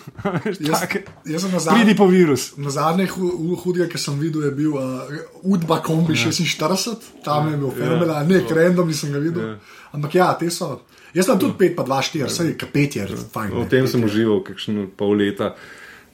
Jaz, 0.60 0.86
jaz 1.24 1.44
sem 1.44 1.52
na 1.52 1.60
Pridi 1.74 1.96
po 1.96 2.06
virus. 2.08 2.54
Na 2.56 2.72
zadnje 2.72 3.10
hu- 3.12 3.60
hudje, 3.60 3.88
ki 3.92 4.00
sem 4.00 4.16
videl, 4.20 4.48
je 4.48 4.50
bil 4.56 4.74
uh, 4.80 5.14
Udba 5.42 5.82
Kombi 5.84 6.16
ja. 6.16 6.30
46, 6.32 6.96
tam 7.24 7.52
je 7.52 7.56
bil 7.60 7.70
Fermela, 7.76 8.22
ja. 8.22 8.28
nek 8.28 8.50
random 8.50 8.88
nisem 8.88 9.12
ga 9.12 9.20
videl. 9.20 9.48
Ja. 9.52 9.56
Ampak 9.92 10.14
ja, 10.14 10.32
te 10.40 10.48
so. 10.50 10.78
Jaz 11.16 11.28
sem 11.28 11.38
tudi 11.40 11.56
5, 11.60 11.74
pa 11.76 11.84
2, 11.84 12.02
4, 12.12 12.28
vse 12.28 12.46
je 12.50 12.56
kapet 12.60 12.96
je, 12.96 13.06
fajn. 13.32 13.52
O 13.56 13.64
tem 13.68 13.84
sem 13.88 14.04
užival 14.04 14.40
kakšno 14.44 14.88
pol 14.96 15.16
leta. 15.20 15.54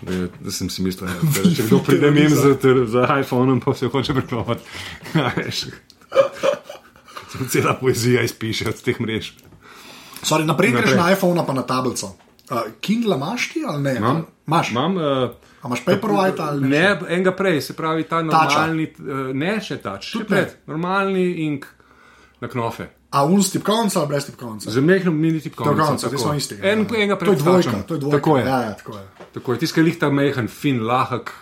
Da, 0.03 0.27
da 0.41 0.51
sem 0.51 0.71
si 0.71 0.83
mislil, 0.83 1.07
da 1.07 1.43
če 1.57 1.69
kdo 1.69 1.79
pride 1.87 2.11
mem 2.11 2.31
z, 2.35 2.57
z 2.91 3.07
iPhonom, 3.23 3.61
pa 3.63 3.75
se 3.75 3.87
hoče 3.87 4.15
preklopiti. 4.19 4.63
Ja. 7.33 7.49
Cela 7.49 7.73
poezija 7.81 8.23
izpiše 8.23 8.69
od 8.69 8.83
teh 8.85 8.99
mrež. 9.01 9.31
Sorry, 10.23 10.45
naprej 10.45 10.71
greš 10.71 10.91
Naprej. 10.91 10.99
na 11.01 11.13
iPhone, 11.13 11.47
pa 11.47 11.53
na 11.57 11.63
tablico. 11.63 12.13
Uh, 12.51 12.69
Kindle 12.81 13.17
imaš 13.17 13.49
ti 13.53 13.63
ali 13.69 13.83
ne? 13.83 13.95
Imam. 13.97 14.27
Imaš. 14.47 14.71
Imam, 14.71 14.97
uh, 14.97 15.03
A 15.63 15.67
imaš 15.67 15.85
Paperwhite 15.85 16.43
ali 16.43 16.61
ne? 16.61 16.69
ne, 16.69 17.01
enega 17.09 17.33
prej, 17.33 17.61
se 17.61 17.73
pravi 17.73 18.05
ta 18.05 18.23
normalni, 18.23 18.91
uh, 18.99 19.31
ne 19.35 19.57
še 19.65 19.79
tač, 19.83 20.11
še 20.13 20.27
pred, 20.29 20.57
normalni 20.67 21.25
ink 21.47 21.67
na 22.43 22.49
knofe. 22.53 22.91
A 23.13 23.25
un 23.25 23.43
s 23.43 23.53
tipkovnico 23.53 24.01
ali 24.01 24.09
brez 24.09 24.27
tipkovnice? 24.27 24.71
Z 24.71 24.81
mehkim 24.81 25.15
mini 25.21 25.41
tipkovnico. 25.41 25.77
Tipkovnico, 25.77 26.09
tako. 26.09 26.17
te 26.17 26.23
so 26.23 26.35
isti. 26.35 26.55
En, 26.63 26.87
ja. 26.89 26.97
enega 26.97 27.17
To 27.17 27.33
je 27.33 27.37
dvojka, 27.37 27.83
to 27.87 27.95
je 27.95 28.01
dvojka. 28.01 28.19
Tako 28.19 28.37
je. 28.39 28.45
Ja, 28.47 28.61
ja, 28.63 28.75
tako 28.75 28.97
je. 28.99 29.07
Tako 29.33 29.53
je, 29.53 29.59
tiskaj 29.59 29.85
lihta 29.85 30.11
mehen, 30.11 30.49
fin, 30.49 30.81
lahek, 30.87 31.33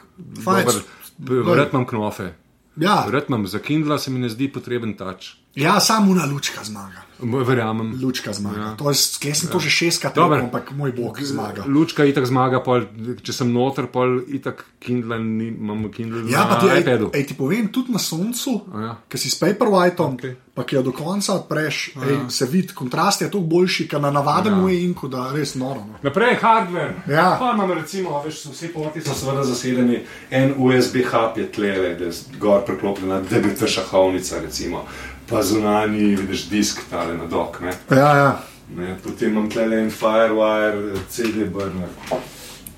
vred 1.19 1.69
imam 1.73 1.87
knofe. 1.87 2.33
Ja, 2.77 3.05
Vred 3.07 3.29
imam, 3.29 3.47
za 3.47 3.59
Kindla 3.59 3.99
se 3.99 4.11
mi 4.11 4.19
ne 4.19 4.29
zdi 4.29 4.49
potreben 4.53 4.97
tač. 4.97 5.35
Ja 5.55 5.81
samo 5.81 6.13
una 6.13 6.27
lučka 6.27 6.65
zmaga. 6.65 7.11
Verjamem. 7.23 7.99
Lučka 8.03 8.33
zmaga. 8.33 8.61
Ja. 8.61 8.77
To 8.77 8.91
je, 8.91 8.97
jaz 9.29 9.41
sem 9.41 9.49
to 9.53 9.59
že 9.61 9.71
šestkrat 9.71 10.17
rekel, 10.17 10.35
ampak 10.49 10.73
moj 10.73 10.93
bog 10.97 11.21
zmaga. 11.23 11.65
Lučka 11.69 12.05
itak 12.09 12.27
zmaga, 12.27 12.63
pol, 12.65 12.87
če 13.23 13.35
sem 13.35 13.53
noter, 13.53 13.91
pol 13.93 14.21
itak 14.29 14.65
Kindle, 14.81 15.19
ni, 15.21 15.51
imamo 15.53 15.91
Kindle 15.93 16.25
Ja, 16.31 16.47
pa 16.49 16.57
na 16.57 16.61
ti, 16.61 16.71
ej, 16.73 16.81
iPadu. 16.81 17.11
ej, 17.13 17.27
ti 17.29 17.37
povem, 17.37 17.69
tudi 17.69 17.93
na 17.93 18.01
soncu, 18.01 18.55
ja. 18.73 18.95
ki 19.09 19.21
si 19.21 19.29
s 19.29 19.37
Paperwhitom, 19.37 20.17
Okej. 20.17 20.33
okay. 20.33 20.55
pa 20.57 20.65
ki 20.65 20.79
jo 20.79 20.83
do 20.89 20.93
konca 20.97 21.37
odpreš, 21.37 21.81
ej, 22.01 22.17
se 22.33 22.49
vidi, 22.49 22.73
kontrast 22.75 23.21
je 23.21 23.29
toliko 23.29 23.53
boljši, 23.53 23.89
kot 23.93 24.01
na 24.01 24.11
navaden 24.11 24.57
ja. 24.57 24.73
inku, 24.81 25.09
da 25.13 25.29
je 25.29 25.43
res 25.43 25.55
noro. 25.61 25.85
No. 25.85 26.01
Naprej, 26.01 26.39
hardware. 26.41 27.05
Ja. 27.05 27.37
Pa 27.41 27.53
imam 27.53 27.77
recimo, 27.77 28.23
veš, 28.25 28.47
vsi 28.55 28.73
porti 28.73 29.05
so 29.05 29.13
seveda 29.15 29.45
zasedeni, 29.45 30.01
en 30.31 30.57
USB 30.57 31.05
hub 31.05 31.37
je 31.37 31.51
tlele, 31.53 31.95
da 32.01 32.09
je 32.09 32.41
gor 32.41 32.65
preklopljena 32.65 33.21
DBT 33.21 33.69
šahovnica, 33.69 34.41
recimo, 34.41 34.87
pa 35.31 35.43
zunani, 35.43 36.17
vidiš, 36.17 36.49
disk 36.49 36.81
tale 36.91 37.17
na 37.17 37.27
dok, 37.27 37.61
ne. 37.61 37.73
Ja, 37.91 38.17
ja. 38.17 38.41
ne. 38.77 38.97
Potem 39.05 39.31
imam 39.31 39.51
tlele 39.51 39.81
en 39.81 39.91
Firewire, 39.91 40.99
CD 41.11 41.47
burner, 41.53 41.89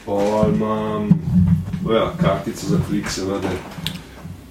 pol 0.05 0.53
imam, 0.55 1.09
ja, 1.91 2.13
kartico 2.21 2.67
za 2.67 2.79
klik, 2.89 3.09
seveda. 3.11 3.49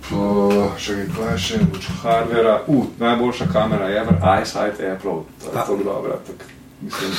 Po, 0.09 0.71
še 0.81 1.05
kaj 1.15 1.37
še, 1.39 1.61
luč 1.61 1.85
hardvera, 2.01 2.57
uh, 2.67 2.89
najboljša 2.99 3.47
kamera 3.53 3.87
ever, 3.93 4.17
iSight 4.41 4.81
Apple, 4.81 5.21
to 5.39 5.47
je 5.47 5.53
tako 5.53 5.77
dobra, 5.85 6.17
tak, 6.27 6.43
mislim. 6.81 7.15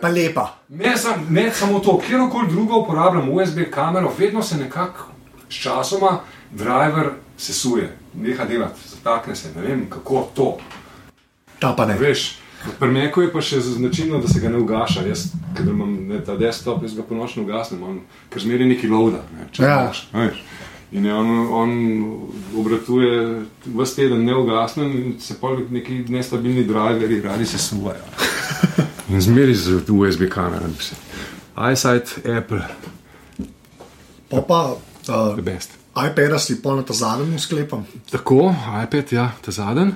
Pa 0.00 0.08
lepa. 0.08 0.46
Ne, 0.68 0.96
sam, 0.98 1.26
ne 1.30 1.48
samo 1.54 1.80
to, 1.80 1.98
kjerkoli 2.06 2.48
drugo 2.50 2.78
uporabljam 2.84 3.32
USB 3.32 3.64
kamero, 3.70 4.12
vedno 4.18 4.42
se 4.42 4.56
nekako 4.56 5.10
s 5.48 5.62
časoma 5.62 6.18
driver 6.50 7.10
sesuje, 7.38 7.90
neha 8.16 8.44
delati, 8.44 8.80
zatakne 8.88 9.36
se, 9.36 9.52
ne 9.56 9.62
vem 9.62 9.86
kako 9.90 10.28
to. 10.34 10.56
Ta 11.58 11.72
pa 11.72 11.86
ne. 11.86 11.98
Veš, 11.98 12.38
Pri 12.78 12.88
Meku 12.88 13.20
je 13.20 13.28
pa 13.32 13.40
še 13.44 13.58
značilno, 13.60 14.18
da 14.18 14.28
se 14.28 14.40
ga 14.40 14.48
ne 14.48 14.56
ugaša. 14.56 15.02
Jaz, 15.04 15.26
ker 15.56 15.66
imam 15.68 16.06
ne, 16.08 16.16
ta 16.24 16.32
desktop, 16.36 16.82
jaz 16.82 16.94
ga 16.96 17.02
ponoči 17.02 17.40
ugasnem, 17.40 17.82
on, 17.82 17.98
ker 18.32 18.40
zmeri 18.40 18.64
neki 18.64 18.88
loada. 18.88 19.20
Ne, 19.36 19.48
Ja. 19.60 19.92
veš. 20.12 20.40
In 20.92 21.06
on, 21.10 21.28
on 21.52 21.70
obratuje 22.56 23.42
vse 23.66 23.94
teden 23.96 24.24
neugasnen 24.24 24.92
in 24.92 25.20
se 25.20 25.34
pa 25.40 25.50
neki 25.70 26.04
nestabilni 26.08 26.64
driverji 26.64 27.20
radi 27.20 27.46
se 27.46 27.58
suvajo. 27.58 28.00
In 29.10 29.20
zmeri 29.20 29.54
z 29.54 29.82
USB 29.88 30.28
kamerami. 30.30 30.74
iSight, 31.72 32.18
Apple, 32.38 32.62
Pa 34.30 34.40
pa 34.40 34.72
uh, 34.72 35.34
the 35.36 35.42
best. 35.42 35.70
iPad 35.94 36.40
si 36.40 36.58
pol 36.62 36.76
na 36.76 36.82
ta 36.82 36.92
zadnjem 36.92 37.38
sklepam. 37.38 37.86
Tako, 38.10 38.54
iPad, 38.84 39.12
ja, 39.12 39.30
ta 39.44 39.50
zadnji. 39.50 39.92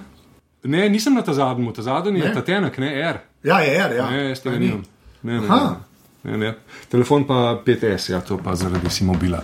Ne, 0.65 0.89
nisem 0.89 1.15
na 1.15 1.23
ta 1.23 1.35
zadnjem, 1.35 1.73
ta 1.75 1.83
zadnji 1.83 2.21
je 2.21 2.33
ta 2.35 2.43
tenek, 2.43 2.79
ne 2.79 2.93
R. 3.03 3.19
Ja, 3.45 3.61
je, 3.61 3.73
je. 3.73 3.97
Ja. 3.97 4.11
Ne, 4.11 4.29
jaz 4.29 4.41
tega 4.43 4.59
nimam. 4.59 4.83
Ne, 5.23 5.41
ne, 5.41 5.47
Aha. 5.49 5.77
ne, 6.23 6.39
ne. 6.39 6.55
Telefon 6.89 7.27
pa 7.27 7.59
5S, 7.67 8.11
ja, 8.13 8.21
to 8.21 8.39
pa 8.39 8.55
zaradi 8.55 8.91
simobila, 8.91 9.43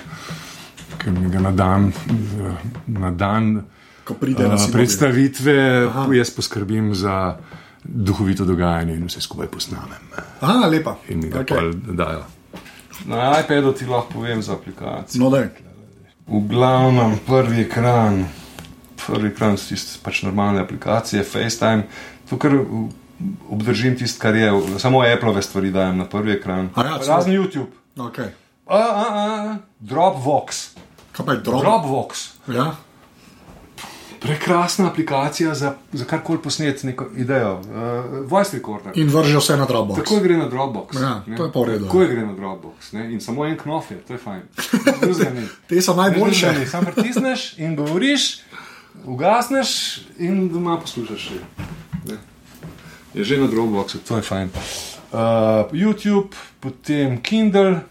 ker 0.99 1.13
mi 1.13 1.31
ga 1.31 1.41
na 1.41 1.51
dan, 1.51 1.93
na 2.87 3.11
dan 3.11 3.65
Ko 4.05 4.15
pride 4.15 4.45
na 4.49 4.55
uh, 4.55 4.69
predstavitve, 4.73 5.55
jaz 6.13 6.31
poskrbim 6.37 6.95
za 6.95 7.37
duhovito 7.85 8.45
dogajanje 8.45 8.95
in 8.95 9.07
vse 9.09 9.21
skupaj 9.21 9.49
posnamem. 9.49 10.11
Aha, 10.41 10.69
lepa. 10.69 10.97
In 11.09 11.23
mi 11.25 11.31
ga 11.31 11.41
Okay. 11.41 11.73
dajo. 11.97 12.25
Na 13.09 13.41
iPadu 13.41 13.73
ti 13.73 13.87
lahko 13.87 14.13
povem 14.13 14.43
za 14.43 14.53
aplikacijo. 14.53 15.25
No, 15.25 15.31
daj. 15.31 15.49
V 16.27 16.41
glavnem, 16.49 17.18
prvi 17.27 17.62
ekran, 17.66 18.25
prvi 19.07 19.29
ekran 19.29 19.59
so 19.61 19.68
tiste 19.75 19.99
pač 20.03 20.22
normalne 20.25 20.62
aplikacije, 20.64 21.25
FaceTime, 21.25 21.85
to 22.31 22.39
kar 22.41 22.57
obdržim 23.51 23.99
tisto, 23.99 24.22
kar 24.22 24.37
je, 24.37 24.53
samo 24.79 25.03
Apple 25.05 25.43
stvari 25.43 25.70
dajem 25.70 25.99
na 25.99 26.05
prvi 26.09 26.33
ekran. 26.33 26.70
Ja. 26.77 26.99
Razen 27.07 27.33
YouTube. 27.33 27.70
Okay. 27.97 28.33
A, 28.66 28.79
a, 28.79 29.05
a, 29.12 29.57
Dropbox. 29.81 30.75
Kaj 31.12 31.27
pa 31.27 31.33
je 31.33 31.39
drop? 31.39 31.62
Dropbox. 31.62 32.25
Ja. 32.49 32.75
Prekrasna 34.25 34.89
aplikacija 34.89 35.55
za, 35.55 35.75
za 35.93 36.05
karkoli 36.05 36.39
posneti 36.43 36.87
neko 36.87 37.07
idejo. 37.16 37.61
Uh, 37.61 38.31
voice 38.31 38.57
recorder. 38.57 38.93
In 38.95 39.09
vrže 39.12 39.37
vse 39.39 39.57
na 39.57 39.66
Dropbox. 39.68 40.01
Tako 40.01 40.20
gre 40.25 40.37
na 40.37 40.49
Dropbox. 40.49 40.97
Ja, 41.01 41.22
ne. 41.27 41.37
to 41.37 41.45
je 41.45 41.53
pa 41.53 41.61
v 41.61 41.64
redu. 41.64 41.85
Tako 41.85 41.99
gre 41.99 42.27
na 42.27 42.33
Dropbox. 42.33 42.93
Ne? 42.93 43.12
In 43.12 43.20
samo 43.20 43.45
en 43.45 43.59
knof 43.59 43.91
je, 43.91 43.99
to 44.09 44.16
je 44.16 44.18
fajn. 44.18 44.43
Te 45.68 45.83
so 45.83 45.95
najboljše. 45.95 46.53
Ne, 46.53 46.66
Sam 46.66 46.89
pritisneš 46.89 47.59
in 47.59 47.77
govoriš, 47.77 48.41
ugasneš 49.05 50.01
in 50.18 50.49
doma 50.49 50.81
poslušaš. 50.81 51.31
Ne. 52.09 52.16
Je 53.14 53.25
že 53.25 53.39
na 53.39 53.47
Dropboxu, 53.47 53.99
to 54.09 54.16
je 54.16 54.22
fajn. 54.22 54.49
Uh, 55.12 55.20
YouTube, 55.72 56.33
potem 56.61 57.20
Kindle, 57.22 57.85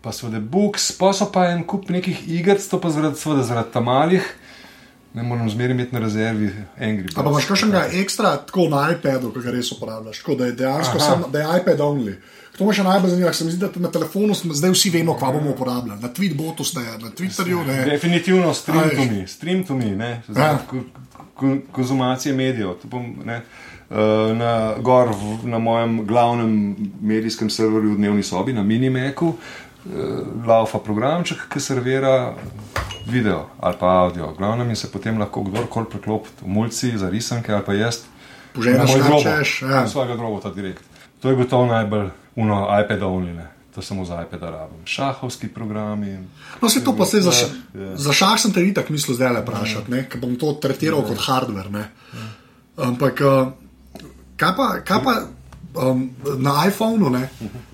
pa 0.00 0.12
seveda 0.12 0.40
Books, 0.40 0.92
pa 0.92 1.10
so 1.12 1.26
pa 1.32 1.50
en 1.50 1.66
kup 1.66 1.90
nekih 1.90 2.28
iger, 2.30 2.62
to 2.70 2.78
pa 2.80 2.94
zaradi, 2.94 3.18
seveda 3.18 3.42
zaradi 3.42 3.74
tamalih. 3.74 4.24
Ne 5.14 5.22
moram 5.22 5.50
zmeraj 5.50 5.72
imeti 5.72 5.94
na 5.94 6.00
rezervi 6.00 6.50
Angry 6.78 7.08
A 7.10 7.22
pa 7.22 7.30
imaš 7.30 7.32
Birds. 7.34 7.48
kakšnega 7.48 7.86
ekstra 7.94 8.36
tako 8.38 8.68
na 8.68 8.90
iPadu, 8.92 9.32
ki 9.32 9.40
ga 9.40 9.50
res 9.50 9.72
uporabljaš, 9.72 10.18
tako 10.18 10.34
da 10.34 10.46
je 10.46 10.52
dejansko 10.52 10.98
sam, 11.00 11.24
da 11.32 11.38
je 11.38 11.60
iPad 11.60 11.80
only. 11.80 12.14
To 12.58 12.66
me 12.66 12.74
še 12.74 12.82
najbolj 12.82 13.10
zanima, 13.10 13.26
ker 13.26 13.36
se 13.36 13.44
mi 13.44 13.50
zdi, 13.50 13.60
da 13.62 13.80
na 13.80 13.88
telefonu 13.88 14.34
smo 14.34 14.54
zdaj 14.54 14.70
vsi 14.70 14.90
vemo, 14.90 15.14
kva 15.14 15.32
bomo 15.32 15.50
uporabljali. 15.50 16.00
Na 16.00 16.08
Tweetbotu 16.08 16.64
ste, 16.64 16.80
na 16.98 17.10
Twitterju 17.10 17.66
ne. 17.66 17.84
Definitivno 17.86 18.54
stream 18.54 18.90
to 18.90 19.04
me, 19.06 19.26
stream 19.28 19.64
to 19.64 19.74
me, 19.74 19.90
ne, 19.96 20.22
Ja. 20.36 20.58
konzumacije 21.72 22.34
medijev. 22.34 22.74
To 22.74 22.88
bom, 22.88 23.14
ne, 23.24 23.34
eh, 23.34 23.94
Na, 24.34 24.50
gor 24.78 25.08
v, 25.08 25.48
na 25.48 25.58
mojem 25.58 26.04
glavnem 26.04 26.76
medijskem 27.00 27.50
serverju 27.50 27.92
v 27.92 27.96
dnevni 27.96 28.22
sobi, 28.22 28.52
na 28.52 28.62
Minimeku, 28.62 29.34
eh, 29.34 29.67
laufa 30.46 30.78
programček, 30.78 31.46
ki 31.52 31.60
servira 31.60 32.34
video 33.06 33.46
ali 33.60 33.76
pa 33.80 33.86
audio. 33.86 34.34
Glavnem 34.38 34.70
in 34.70 34.76
se 34.76 34.90
potem 34.92 35.18
lahko 35.18 35.42
kdorkoli 35.42 35.86
preklopi 35.90 36.28
v 36.42 36.48
mulci 36.48 36.98
za 36.98 37.10
risanke 37.10 37.52
ali 37.52 37.64
pa 37.64 37.74
jaz. 37.74 38.02
Moj 38.54 38.74
drobo, 38.74 39.22
načeš, 39.22 39.62
ja. 39.62 39.88
svojega 39.88 40.16
drobota 40.16 40.50
direkt. 40.50 40.82
To 41.20 41.30
je 41.30 41.36
gotovo 41.36 41.66
najbolj 41.66 42.08
uno 42.36 42.66
iPad 42.84 43.02
only, 43.02 43.34
ne. 43.34 43.46
To 43.74 43.82
samo 43.82 44.04
za 44.04 44.22
iPad 44.22 44.42
rabim. 44.42 44.82
Šahovski 44.84 45.48
programi. 45.48 46.18
No, 46.62 46.68
se 46.68 46.84
to 46.84 46.96
pa 46.96 47.04
se 47.04 47.20
za, 47.20 47.32
ša, 47.32 47.46
Ja. 47.74 47.96
za 47.96 48.12
šah 48.12 48.40
sem 48.40 48.52
te 48.52 48.64
itak 48.66 48.88
mislil 48.90 49.14
zdaj 49.14 49.32
le 49.32 49.40
vprašati, 49.40 49.90
ne, 49.90 50.08
ker 50.08 50.20
bom 50.20 50.36
to 50.36 50.52
tretiral 50.62 51.02
kot 51.06 51.18
hardware. 51.18 51.70
Ne. 51.70 51.90
Ampak, 52.76 53.20
uh, 53.20 53.52
kaj 54.36 54.56
pa, 54.56 54.68
kaj 54.84 55.04
pa 55.04 55.14
um, 55.74 56.10
na 56.38 56.66
iPhonu, 56.66 57.10
ne, 57.10 57.28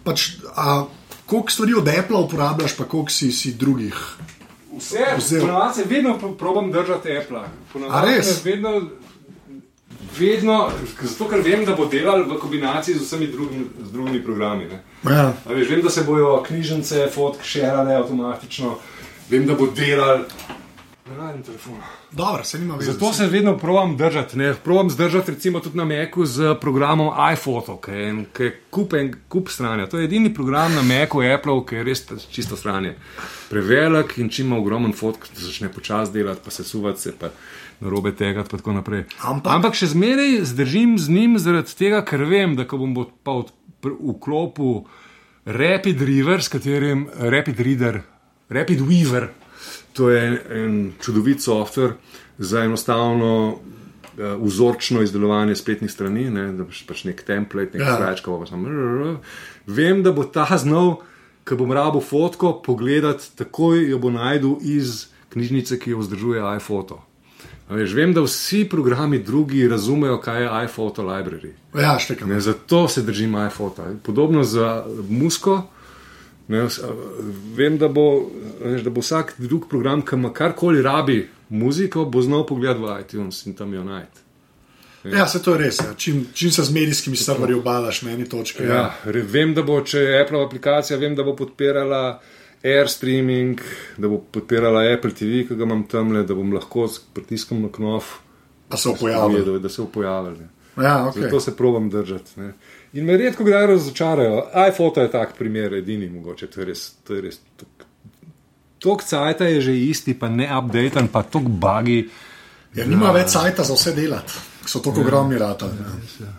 pač, 0.05 0.36
a, 0.57 0.84
koliko 1.27 1.51
stvari 1.51 1.75
od 1.75 1.89
Apple 1.89 2.16
uporabljaš, 2.18 2.77
pa 2.77 2.85
koliko 2.85 3.11
si, 3.11 3.33
si 3.33 3.53
drugih. 3.55 3.95
Vse, 4.79 5.41
ponovadi 5.41 5.75
se 5.75 5.85
vedno 5.89 6.18
pro- 6.18 6.33
probam 6.35 6.72
držati 6.72 7.16
Apple. 7.18 7.41
Ponovadi 7.72 8.16
res? 8.16 8.45
Vedno, 8.45 8.83
vedno, 10.18 10.70
zato 11.03 11.29
ker 11.29 11.41
vem, 11.41 11.64
da 11.64 11.75
bo 11.75 11.87
delal 11.87 12.25
v 12.25 12.39
kombinaciji 12.41 12.95
z 12.99 13.03
vsemi 13.03 13.27
drugimi, 13.27 13.66
z 13.83 13.93
drugimi 13.93 14.25
programi. 14.25 14.64
Ne. 14.64 14.83
Ja. 15.11 15.33
A 15.47 15.53
Veš, 15.53 15.68
vem, 15.70 15.83
da 15.83 15.91
se 15.91 16.05
bojo 16.05 16.43
knjižnice, 16.47 17.09
fotke 17.14 17.45
širale 17.45 17.95
avtomatično, 17.95 18.77
vem, 19.31 19.47
da 19.47 19.55
bo 19.55 19.66
delal. 19.66 20.25
Ne 21.07 21.16
najdem 21.16 21.42
telefona. 21.42 21.84
Dobro, 22.12 22.44
se 22.44 22.59
nima 22.59 22.76
veze. 22.76 22.92
Zato 22.92 23.12
se 23.12 23.26
vedno 23.26 23.59
probujem 23.59 23.96
držati. 23.96 24.38
Ne? 24.38 24.55
Probujem 24.55 24.90
zdržati 24.90 25.30
recimo 25.30 25.61
tudi 25.61 25.76
na 25.76 25.84
Macu 25.86 26.24
z 26.26 26.55
programom 26.57 27.11
iPhoto, 27.32 27.76
ki 27.76 27.90
je, 27.90 28.09
en- 28.09 28.24
ki 28.26 28.42
je 28.42 28.61
kup, 28.70 28.92
en, 28.94 29.11
kup 29.28 29.48
stranja. 29.48 29.86
To 29.86 29.98
je 29.98 30.05
edini 30.05 30.34
program 30.34 30.72
na 30.74 30.82
Macu, 30.82 31.20
Apple, 31.24 31.66
ki 31.66 31.74
je 31.74 31.84
res 31.84 32.00
čisto 32.30 32.57
stranje. 32.57 32.94
Prevelik 33.50 34.18
in 34.18 34.28
čim 34.28 34.46
ima 34.46 34.57
ogromen 34.57 34.92
fotk, 34.92 35.28
začne 35.34 35.68
počasi 35.68 36.12
delati, 36.12 36.40
pa 36.40 36.50
se 36.50 36.64
suvati, 36.64 37.00
se 37.00 37.12
pa 37.12 37.28
na 37.80 37.88
robe 37.90 38.12
tega 38.12 38.40
in 38.40 38.46
tako 38.46 38.72
naprej. 38.72 39.05
Ampak- 39.20 39.52
Ampak 39.52 39.74
še 39.74 39.86
zmeraj 39.88 40.40
zdržim 40.46 40.96
z 40.98 41.09
njim 41.11 41.38
zaradi 41.38 41.74
tega, 41.74 42.00
ker 42.02 42.24
vem, 42.24 42.57
da 42.57 42.64
ko 42.64 42.78
bom 42.78 42.94
bo 42.94 43.11
pa 43.22 43.32
od, 43.34 43.52
pr- 43.82 43.98
vklopil 44.00 44.86
Rapid 45.46 46.00
River, 46.02 46.40
s 46.40 46.48
katerim 46.48 47.09
Rapid 47.14 47.61
Reader, 47.61 48.00
Rapid 48.48 48.80
Weaver, 48.80 49.28
to 49.95 50.11
je 50.11 50.24
en, 50.51 50.74
čudovit 51.01 51.40
softver 51.40 51.92
za 52.38 52.61
enostavno 52.61 53.30
uh, 53.49 53.59
vzorčno 54.42 55.03
izdelovanje 55.03 55.55
spletnih 55.55 55.90
strani, 55.90 56.26
ne, 56.30 56.49
da 56.53 56.64
boš 56.64 56.82
pač 56.86 57.05
nek 57.05 57.22
template, 57.22 57.78
nek 57.78 57.86
Ja. 57.86 57.97
sračka, 57.97 58.34
pa 58.34 58.47
samo. 58.47 58.68
rrrr. 58.68 59.16
Vem, 59.66 60.03
da 60.03 60.12
bo 60.12 60.24
ta 60.24 60.47
znal, 60.59 60.97
ko 61.45 61.57
bom 61.57 61.72
rabo 61.72 62.01
fotko, 62.01 62.61
pogledati, 62.61 63.30
takoj 63.36 63.90
jo 63.90 63.99
bo 63.99 64.11
najdel 64.11 64.57
iz 64.62 65.07
knjižnice, 65.30 65.78
ki 65.78 65.90
jo 65.90 65.99
vzdržuje 65.99 66.42
iPhoto. 66.57 67.01
Veš, 67.70 67.95
vem, 67.97 68.12
da 68.12 68.20
vsi 68.20 68.66
programi 68.68 69.18
drugi 69.18 69.68
razumejo, 69.68 70.18
kaj 70.20 70.42
je 70.42 70.51
iPhoto 70.64 71.03
library. 71.03 71.55
Ja, 71.74 71.99
štekam. 71.99 72.28
Ne, 72.28 72.40
zato 72.40 72.88
se 72.88 73.03
držim 73.03 73.32
iPhota. 73.47 73.86
Podobno 74.03 74.45
za 74.45 74.84
musko. 75.09 75.62
Ne, 76.49 76.66
vem, 77.55 77.78
da 77.78 77.88
bo, 77.88 78.30
veš, 78.61 78.82
da 78.82 78.90
bo 78.90 79.01
vsak 79.01 79.34
drug 79.38 79.68
program, 79.68 80.03
ki 80.03 80.14
ima 80.14 80.32
karkoli 80.32 80.82
rabi 80.82 81.18
muziko, 81.49 82.05
bo 82.05 82.20
znal 82.22 82.47
pogledati 82.47 82.82
v 82.82 82.99
iTunes 83.01 83.47
in 83.47 83.55
tam 83.55 83.74
jo 83.74 83.84
najti. 83.84 84.20
Ja, 85.07 85.26
se 85.28 85.42
to 85.42 85.53
je 85.53 85.59
res. 85.59 85.78
Ja. 85.78 85.95
Čim, 85.95 86.26
čim 86.34 86.51
se 86.51 86.62
z 86.62 86.72
medijskimi 86.72 87.16
serverji 87.16 87.55
obalaš 87.55 88.03
na 88.03 88.11
eni 88.11 88.24
točki. 88.24 88.62
Ja, 88.62 88.95
re- 89.05 89.22
vem, 89.22 89.55
da 89.55 89.62
bo, 89.62 89.80
če 89.82 89.99
je 90.01 90.20
Apple 90.20 90.45
aplikacija, 90.45 90.99
vem, 90.99 91.14
da 91.14 91.22
bo 91.22 91.34
podpirala 91.36 92.20
Air 92.64 92.88
streaming, 92.88 93.61
da 93.99 94.09
bo 94.09 94.18
podpirala 94.32 94.84
Apple 94.88 95.11
TV, 95.12 95.42
ki 95.45 95.55
ga 95.55 95.64
imam 95.64 95.82
tam 95.84 96.12
le, 96.12 96.22
da 96.24 96.34
bom 96.34 96.53
lahko 96.53 96.86
s 96.88 96.99
pritiskom 97.14 97.62
na 97.62 97.68
knof 97.68 98.14
Pa 98.68 98.76
se 98.76 98.88
pojavlja. 99.01 99.38
videl, 99.38 99.59
da 99.59 99.68
se 99.68 99.82
bo 99.82 99.88
pojavil. 99.90 100.36
Ja, 100.76 100.95
okay. 101.07 101.22
Zato 101.22 101.40
se 101.40 101.57
probam 101.57 101.90
držati. 101.90 102.40
Ne. 102.40 102.53
In 102.95 103.05
me 103.05 103.16
redko 103.18 103.45
kdaj 103.45 103.66
razočarajo. 103.66 104.45
iPhoto 104.68 105.03
je 105.03 105.11
tak 105.11 105.34
primer, 105.38 105.74
edini 105.74 106.09
mogoče. 106.11 106.47
To 106.47 106.61
je 106.61 106.66
res. 106.66 106.84
To 107.05 107.14
je 107.14 107.24
res 107.26 107.40
Tok 108.78 109.01
cajta 109.03 109.49
je 109.49 109.61
že 109.64 109.72
isti, 109.72 110.12
pa 110.12 110.28
ne 110.28 110.44
updaten, 110.44 111.09
pa 111.09 111.23
tok 111.24 111.48
bagi. 111.48 112.05
Ja, 112.77 112.85
nima 112.85 113.14
več 113.16 113.32
sajta 113.32 113.64
za 113.64 113.73
vse 113.73 113.94
delati, 113.97 114.35
so 114.69 114.82
tako 114.85 115.01
ogromni 115.01 115.39
rata. 115.40 115.70
Ja. 116.20 116.32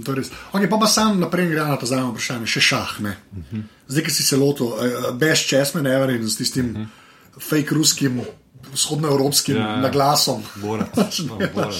To 0.00 0.14
je 0.14 0.16
res. 0.16 0.30
Okay, 0.54 0.70
pa 0.72 0.78
pa 0.80 0.88
sam 0.88 1.20
naprej 1.20 1.50
gre 1.52 1.66
na 1.68 1.76
to 1.76 1.84
zadnje 1.86 2.14
vprašanje, 2.14 2.48
še 2.48 2.62
šah. 2.64 2.94
Ne? 3.04 3.12
Zdaj, 3.92 4.06
ki 4.08 4.14
si 4.14 4.24
se 4.24 4.40
lotil, 4.40 4.72
uh, 4.72 5.10
best 5.20 5.50
chess 5.50 5.76
maneuver 5.76 6.14
in 6.16 6.24
s 6.24 6.38
tistim 6.40 6.72
fake 7.36 7.76
ruskim, 7.76 8.22
vzhodnoevropskim 8.72 9.56
Ja, 9.56 9.62
ja. 9.62 9.76
naglasom. 9.78 10.42
Borat. 10.56 10.88
No, 11.28 11.36
ne, 11.38 11.46
Borat. 11.48 11.74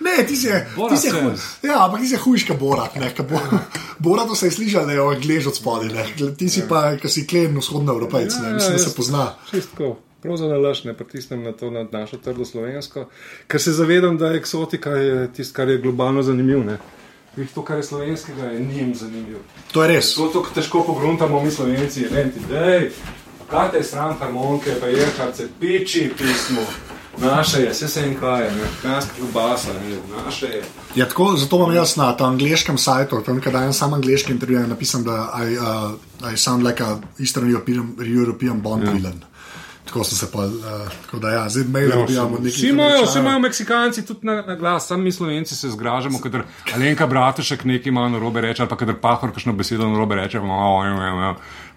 ne, 0.00 0.26
ti 0.26 0.36
si, 0.36 0.48
Borat 0.76 0.94
ti 0.94 1.00
si, 1.00 1.10
says. 1.10 1.40
ja, 1.62 1.84
ampak 1.84 2.00
ti 2.00 2.08
si 2.08 2.16
hujška 2.16 2.54
borat. 2.54 2.96
Ne, 2.96 3.12
bo, 3.20 3.40
boratu 4.04 4.34
se 4.34 4.46
je 4.46 4.50
slišal, 4.52 4.86
da 4.86 4.92
je 4.92 5.00
anglež 5.00 5.46
od 5.46 5.56
spodaj, 5.56 6.06
ti 6.36 6.48
si 6.48 6.62
pa, 6.68 6.96
ki 6.96 7.08
si 7.08 7.26
klen 7.26 7.56
vzhodnoevropejc, 7.56 8.32
Ja, 8.32 8.42
ne, 8.42 8.48
ja, 8.48 8.54
mislim, 8.54 8.72
da 8.72 8.78
jaz- 8.78 8.84
se 8.84 8.96
pozna. 8.96 9.34
Čistko. 9.50 9.96
Prav 10.16 10.36
za 10.36 10.46
nalaž 10.46 10.84
ne 10.84 10.94
pritisnem 10.94 11.42
na 11.42 11.52
to 11.52 11.70
na 11.70 11.84
našo 11.84 12.16
trdo 12.16 12.44
slovensko, 12.44 13.04
ker 13.46 13.60
se 13.60 13.72
zavedam, 13.72 14.16
da 14.16 14.32
eksotika 14.32 14.90
je 14.92 15.32
tisto, 15.32 15.54
kar 15.54 15.68
je 15.68 15.78
globalno 15.78 16.22
zanimivo. 16.22 16.64
ne. 16.64 16.78
Vih, 17.36 17.50
to, 17.50 17.62
kar 17.62 17.76
je 17.76 17.82
slovenskega, 17.84 18.42
je 18.44 18.60
njim 18.62 18.94
zanimivo. 18.94 19.38
To 19.72 19.82
je 19.82 19.88
res. 19.88 20.14
To, 20.14 20.26
to 20.28 20.46
težko 20.54 20.82
pogruntamo 20.82 21.42
mi 21.42 21.50
slovenci, 21.50 22.06
ne 22.10 22.24
ti, 22.24 22.40
dej, 22.48 22.90
kaj 23.50 23.70
te 23.70 23.76
je 23.76 23.84
sram 23.84 24.16
harmonike, 24.20 24.70
pa 24.80 24.86
je 24.86 25.06
kar 25.16 25.34
se 25.36 25.48
piči 25.60 26.10
pismo. 26.18 26.62
Naše 27.20 27.60
je, 27.62 27.70
vse 27.70 27.88
se 27.88 28.02
jim 28.02 28.16
kaj, 28.20 28.42
ne, 28.44 28.66
kranska 28.82 29.10
klubasa, 29.18 29.68
ne, 29.72 29.96
naše 30.24 30.46
je. 30.46 30.62
Ja, 30.94 31.08
tako, 31.08 31.36
zato 31.36 31.56
imam 31.56 31.74
jaz 31.74 31.96
na 31.96 32.10
tem 32.16 32.26
angliškem 32.26 32.78
sajtu, 32.78 33.22
tam, 33.26 33.40
kaj 33.40 33.52
dajem 33.52 33.72
sam 33.72 33.94
angliški 33.94 34.32
intervju, 34.32 34.66
napisam, 34.66 35.04
da 35.04 35.32
I, 35.48 35.56
uh, 35.56 36.32
I 36.32 36.36
sound 36.36 36.66
like 36.66 36.84
a 36.84 36.98
Eastern 37.18 37.50
European, 37.50 37.94
European 38.16 38.60
Bond 38.60 38.84
Ja. 38.84 38.90
villain. 38.92 39.22
Tako 39.86 40.04
sem 40.04 40.18
se 40.18 40.32
pa, 40.32 40.44
uh, 40.44 40.52
tako 41.02 41.18
da 41.18 41.30
ja, 41.30 41.48
zdaj 41.48 41.64
mail 41.64 41.90
dobijamo 41.90 42.30
nekaj. 42.30 42.50
Vsi 42.50 42.68
imajo, 42.68 43.04
vsi 43.04 43.18
imajo 43.18 43.38
Meksikanci 43.38 44.06
tudi 44.06 44.26
na, 44.26 44.42
na 44.42 44.54
glas, 44.54 44.86
sami 44.86 45.04
mi 45.04 45.12
Slovenci 45.12 45.56
se 45.56 45.70
zgražamo, 45.70 46.18
kadar 46.20 46.42
Alenka 46.74 47.06
Bratušek 47.06 47.64
nekaj 47.64 47.88
ima 47.88 48.08
na 48.08 48.18
robe 48.18 48.40
reče, 48.40 48.62
ali 48.62 48.68
pa 48.68 48.76
kadar 48.76 48.94
Pahor 49.00 49.30
kakšno 49.30 49.52
besedo 49.52 49.88
na 49.88 49.98
robe 49.98 50.14
reče, 50.14 50.38
pa, 50.38 50.44
malo, 50.44 50.86
evo, 50.86 51.06
evo, 51.06 51.34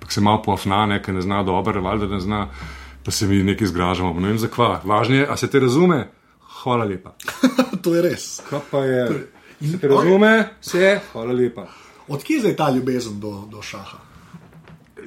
pa 0.09 0.13
se 0.13 0.21
malo 0.21 0.41
poafna, 0.41 0.85
nekaj 0.85 1.13
ne 1.13 1.21
zna 1.21 1.43
dobro, 1.43 1.81
valjda 1.81 2.07
ne 2.07 2.19
zna, 2.19 2.47
pa 3.05 3.11
se 3.11 3.27
mi 3.27 3.43
nekaj 3.43 3.67
zgražamo. 3.67 4.19
Ne 4.19 4.27
vem 4.27 4.37
zakva. 4.41 4.81
Važno 4.83 5.15
je, 5.15 5.27
a 5.29 5.37
se 5.37 5.49
te 5.49 5.59
razume? 5.59 6.07
Hvala 6.63 6.85
lepa. 6.85 7.13
to 7.83 7.93
je 7.95 8.01
res. 8.01 8.41
Kaj 8.49 8.59
pa 8.71 8.81
je? 8.89 9.03
Se 9.61 9.77
te 9.77 9.87
razume? 9.87 10.31
Vse? 10.61 10.99
Hvala 11.11 11.33
lepa. 11.33 11.67
Odkje 12.07 12.41
je 12.41 12.55
ta 12.55 12.71
ljubezen 12.73 13.19
do, 13.19 13.43
do 13.51 13.61
šaha? 13.61 14.01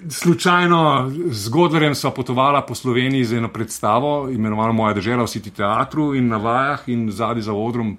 Slučajno 0.08 1.10
z 1.30 1.48
Godlerjem 1.48 1.94
sva 1.94 2.10
potovala 2.14 2.62
po 2.62 2.74
Sloveniji 2.74 3.24
za 3.24 3.36
eno 3.36 3.48
predstavo, 3.48 4.30
imenovano 4.30 4.72
Moja 4.72 4.94
država 4.94 5.26
v 5.26 5.34
City 5.34 5.50
teatru 5.50 6.12
in 6.14 6.28
na 6.30 6.38
vajah 6.38 6.86
in 6.86 7.10
zadnji 7.10 7.42
za 7.42 7.52
odrom. 7.52 7.96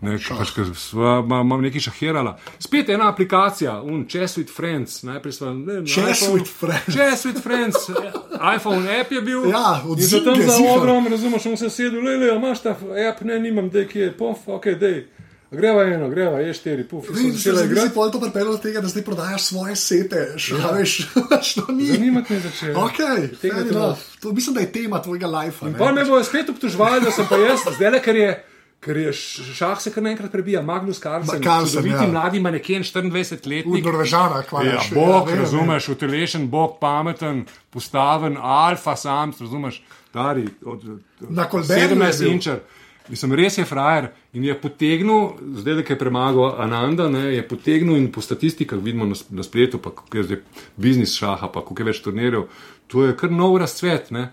Ne, 0.00 0.18
pač, 0.18 0.50
sva, 0.76 1.22
ma- 1.22 1.40
Imam 1.40 1.62
nekaj 1.62 1.80
šahirala. 1.80 2.34
Spet 2.58 2.88
ena 2.88 3.08
aplikacija, 3.08 3.80
un 3.82 4.04
Chess 4.06 4.36
with 4.36 4.52
Friends. 4.52 5.02
Najprej 5.02 5.32
sva, 5.32 5.54
ne, 5.54 5.78
Chess 5.86 6.20
iPhone- 6.20 6.34
with 6.34 6.50
Friends. 6.50 6.84
Chess 6.88 7.24
with 7.24 7.40
Friends. 7.40 7.76
iPhone 8.56 8.84
app 8.90 9.12
je 9.12 9.22
bil. 9.22 9.48
Ja, 9.50 9.82
od 9.82 9.98
in 9.98 10.06
za 10.06 10.20
tam 10.20 10.36
za 10.36 10.58
odrom, 10.70 11.08
razumeš, 11.08 11.42
sem 11.42 11.56
se 11.56 11.70
sedel, 11.70 12.02
le, 12.02 12.16
le, 12.16 12.34
imaš 12.36 12.62
ta 12.62 12.76
app, 13.08 13.20
ne, 13.22 13.38
nimam, 13.40 13.70
dej, 13.70 13.88
kje 13.88 14.00
je, 14.02 14.12
pof, 14.12 14.48
ok, 14.48 14.64
dej. 14.76 15.06
Greva 15.50 15.84
eno, 15.84 16.08
greva, 16.08 16.40
je 16.40 16.52
štiri, 16.54 16.84
puf, 16.84 17.06
in 17.08 17.30
da 17.32 17.80
si 17.80 17.90
pol 17.94 18.10
to 18.10 18.18
pripeljal 18.20 18.52
do 18.52 18.58
tega, 18.58 18.80
da 18.80 18.88
zdaj 18.88 19.04
prodajaš 19.04 19.44
svoje 19.44 19.76
sete, 19.76 20.34
šaveš, 20.36 20.96
što 21.48 21.66
ni. 21.68 21.86
Zanimati 21.86 22.32
me 22.32 22.40
začelo. 22.40 22.84
Ok, 22.84 22.98
Tega 23.40 23.54
fair 23.54 23.72
to- 23.72 23.96
to 24.20 24.32
mislim, 24.32 24.54
da 24.54 24.60
je 24.60 24.72
tema 24.72 25.02
tvojega 25.02 25.26
lajfa. 25.28 25.66
Pa 25.78 25.92
me 25.92 26.04
bojo 26.04 26.24
spet 26.24 26.50
obtoževali, 26.50 27.00
da 27.00 27.10
sem 27.10 27.24
pa 27.28 27.36
jaz, 27.38 27.60
zdaj 27.72 27.90
le, 27.90 28.02
ker 28.02 28.16
je. 28.16 28.44
Ker 28.86 28.96
je 29.02 29.12
šah 29.12 29.80
se 29.82 29.90
kar 29.90 30.04
naenkrat 30.06 30.30
prebija, 30.30 30.60
Magnus 30.62 31.00
Carlsen, 31.02 31.42
čudoviti 31.42 31.94
ja. 31.96 32.06
mladi 32.06 32.40
maneken, 32.40 32.84
V 32.86 33.10
24-letnik. 33.10 33.84
Norvežana, 33.84 34.44
kvar 34.46 34.66
Ja, 34.66 34.78
bog, 34.94 35.30
razumeš, 35.34 35.88
utelešen, 35.96 36.46
bog, 36.50 36.76
pameten, 36.80 37.44
postaven, 37.74 38.38
alfa 38.38 38.94
sam, 38.96 39.32
razumeš, 39.40 39.82
stari, 40.08 40.46
od, 40.64 40.84
od 41.20 41.30
Na 41.30 41.48
Colbertu 41.50 41.82
je 41.82 41.88
17 41.88 42.22
bil. 42.22 42.32
inčer. 42.32 42.60
Mislim, 43.08 43.34
res 43.38 43.58
je 43.58 43.64
frajer 43.64 44.08
in 44.34 44.44
je 44.44 44.54
potegnil, 44.60 45.28
zdaj, 45.60 45.74
da 45.74 45.82
je 45.88 45.98
premagal 45.98 46.56
Ananda, 46.62 47.08
ne, 47.10 47.26
je 47.34 47.42
potegnil 47.48 47.96
in 47.96 48.08
po 48.12 48.20
statistikah 48.20 48.78
vidimo 48.82 49.06
na, 49.06 49.14
na 49.30 49.42
spletu, 49.46 49.78
pa 49.78 49.90
kako 49.90 50.16
je 50.16 50.24
zdaj 50.30 50.40
biznis 50.76 51.14
šaha, 51.18 51.50
pa 51.54 51.62
koliko 51.62 51.82
je 51.82 51.90
več 51.90 52.00
turnirjev, 52.02 52.48
to 52.86 53.04
je 53.06 53.16
kar 53.16 53.30
nov 53.30 53.58
razcvet. 53.62 54.10
Ne. 54.10 54.30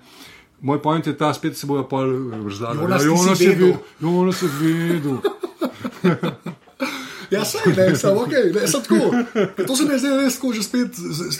Moj 0.63 0.79
point 0.79 1.03
je 1.03 1.13
ta, 1.13 1.33
spet 1.33 1.57
se 1.57 1.67
bojo 1.67 1.83
pol 1.83 2.07
razlagali. 2.41 2.79
Jonas, 2.81 3.01
"Ja, 3.01 3.03
si 3.03 3.07
Jonas 3.07 3.41
je 3.41 3.49
vedel." 3.49 3.73
Jonas 4.01 4.41
je 4.41 4.49
videl. 4.49 5.17
Ja, 7.31 7.41
sej, 7.41 7.73
ne, 7.73 7.95
sem 7.97 8.13
ok, 8.13 8.29
ne, 8.53 8.67
sem 8.69 8.81
tako. 8.85 9.09
To 9.65 9.73
se 9.73 9.83
mi 9.83 9.95
zdaj 9.97 10.11
res 10.19 10.35
tako 10.37 10.51
že 10.53 10.61
spet, 10.61 10.99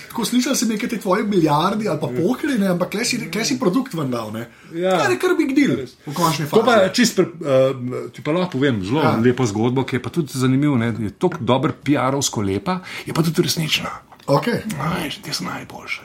tako 0.10 0.26
slišal 0.26 0.56
sem 0.58 0.72
nekaj 0.74 0.90
te 0.90 0.98
tvoje 0.98 1.22
milijardi 1.24 1.86
ali 1.86 2.00
pa 2.02 2.10
pohri, 2.10 2.56
ne, 2.58 2.72
ampak 2.74 2.90
kle 2.90 3.06
si, 3.06 3.20
kle 3.30 3.46
si 3.46 3.60
produkt 3.60 3.94
ven 3.94 4.10
dal, 4.10 4.32
ne. 4.34 4.48
Ja. 4.74 4.96
Kar 4.98 5.12
je 5.12 5.20
kar 5.20 5.36
big 5.38 5.54
deal 5.54 5.76
v 5.86 6.14
končni 6.14 6.48
To 6.50 6.64
pa 6.64 6.72
fazi. 6.72 6.84
je 6.84 6.94
čist, 6.94 7.14
pre- 7.14 7.30
uh, 7.30 8.10
ti 8.10 8.26
pa 8.26 8.32
lahko 8.32 8.58
povem, 8.58 8.82
zelo 8.82 9.04
Ja. 9.04 9.12
ja. 9.12 9.22
lepa 9.22 9.46
zgodba, 9.46 9.86
ki 9.86 9.96
je 9.96 10.02
pa 10.02 10.10
tudi 10.10 10.34
zanimiva. 10.34 10.82
Je 10.98 11.14
tako 11.14 11.38
dober 11.40 11.76
PR-ovsko 11.78 12.42
lepa, 12.42 12.80
je 13.06 13.14
pa 13.14 13.22
tudi 13.22 13.46
resnična. 13.46 13.94
Ok, 14.28 14.48
Aj, 14.80 15.10
te 15.24 15.34
so 15.34 15.44
najboljše. 15.44 16.02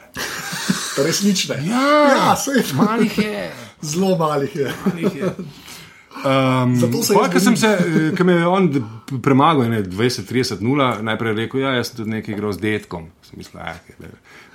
resnične. 1.04 1.54
Ja, 1.66 1.82
ja 2.10 2.36
sej, 2.36 2.64
malih 2.74 3.18
je. 3.18 3.52
zelo 3.90 4.16
malih 4.18 4.56
je. 4.56 4.72
Malih 4.86 5.16
je. 5.16 5.34
Um, 6.18 6.76
Zato 6.76 7.02
se 7.02 7.14
ko 7.14 7.40
sem 7.40 7.56
se, 7.56 7.66
eh, 7.66 8.16
ko 8.16 8.24
me 8.24 8.32
je 8.32 8.46
on 8.46 8.66
premagal, 9.22 9.68
ne, 9.70 9.82
20-30-0, 9.82 11.02
najprej 11.02 11.34
rekel, 11.34 11.60
ja, 11.60 11.76
jaz 11.76 11.92
sem 11.92 11.96
tudi 11.96 12.10
nekaj 12.10 12.34
igral 12.34 12.52
z 12.52 12.58
detkom. 12.58 13.04
Sem 13.22 13.38
mislil, 13.38 13.62
ah, 13.62 13.76
je, 13.88 13.94
me 14.00 14.08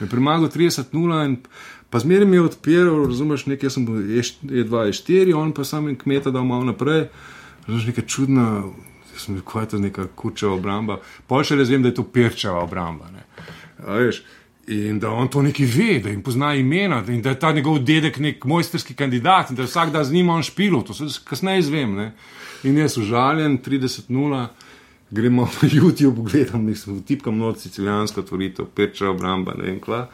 je 0.06 0.10
premagal 0.12 0.50
30-0 0.52 1.26
in 1.26 1.38
pa 1.90 2.00
zmeraj 2.00 2.28
mi 2.28 2.36
je 2.36 2.42
odpiral, 2.42 3.06
razumeš, 3.08 3.46
nekaj 3.46 3.70
sem 3.70 3.86
bil 3.86 3.96
E2, 3.96 4.68
E4, 4.92 5.36
on 5.36 5.54
pa 5.56 5.64
sam 5.64 5.88
in 5.88 5.96
kmeta 5.96 6.32
dal 6.36 6.44
malo 6.44 6.68
naprej, 6.68 7.08
razumeš, 7.68 7.86
nekaj 7.94 8.06
čudna. 8.12 8.64
Sem 9.16 9.36
rekel, 9.38 9.52
kaj 9.52 9.64
je 9.64 9.70
to 9.70 9.78
neka 9.80 10.08
kučeva 10.16 10.56
obramba. 10.58 10.98
Pol 11.30 11.44
še 11.46 11.56
razumem, 11.56 11.84
da 11.86 11.94
je 11.94 12.00
to 12.02 12.04
perčeva 12.04 12.64
obramba. 12.66 13.08
ne. 13.14 13.23
Veš, 13.88 14.24
In 14.68 15.00
da 15.00 15.10
on 15.12 15.28
to 15.28 15.42
nekaj 15.42 15.66
ve, 15.66 16.00
da 16.00 16.10
jim 16.10 16.22
pozna 16.24 16.54
imena, 16.56 17.02
in 17.08 17.22
da 17.22 17.30
je 17.30 17.40
ta 17.40 17.52
njegov 17.52 17.82
dedek 17.84 18.20
nek 18.20 18.46
mojsterski 18.46 18.94
kandidat, 18.96 19.50
in 19.50 19.58
da 19.60 19.64
vsak 19.64 19.92
dan 19.92 20.06
z 20.06 20.14
njim 20.14 20.30
on 20.30 20.44
špilo, 20.44 20.82
to 20.82 20.94
se 20.94 21.20
kasneje 21.26 21.60
izvem. 21.60 21.96
Ne? 21.96 22.14
In 22.64 22.78
jaz 22.78 22.98
užaljen, 22.98 23.58
30-0, 23.66 24.46
gremo 25.12 25.50
na 25.62 25.70
YouTube, 25.70 26.24
gledam, 26.32 26.64
nisem 26.66 27.02
tipkam 27.04 27.38
noč 27.38 27.58
sicilijansko 27.58 28.22
tvoritev, 28.22 28.72
peča 28.76 29.10
obramba, 29.10 29.54
ne 29.58 29.68
vem 29.68 29.82
kva. 29.84 30.08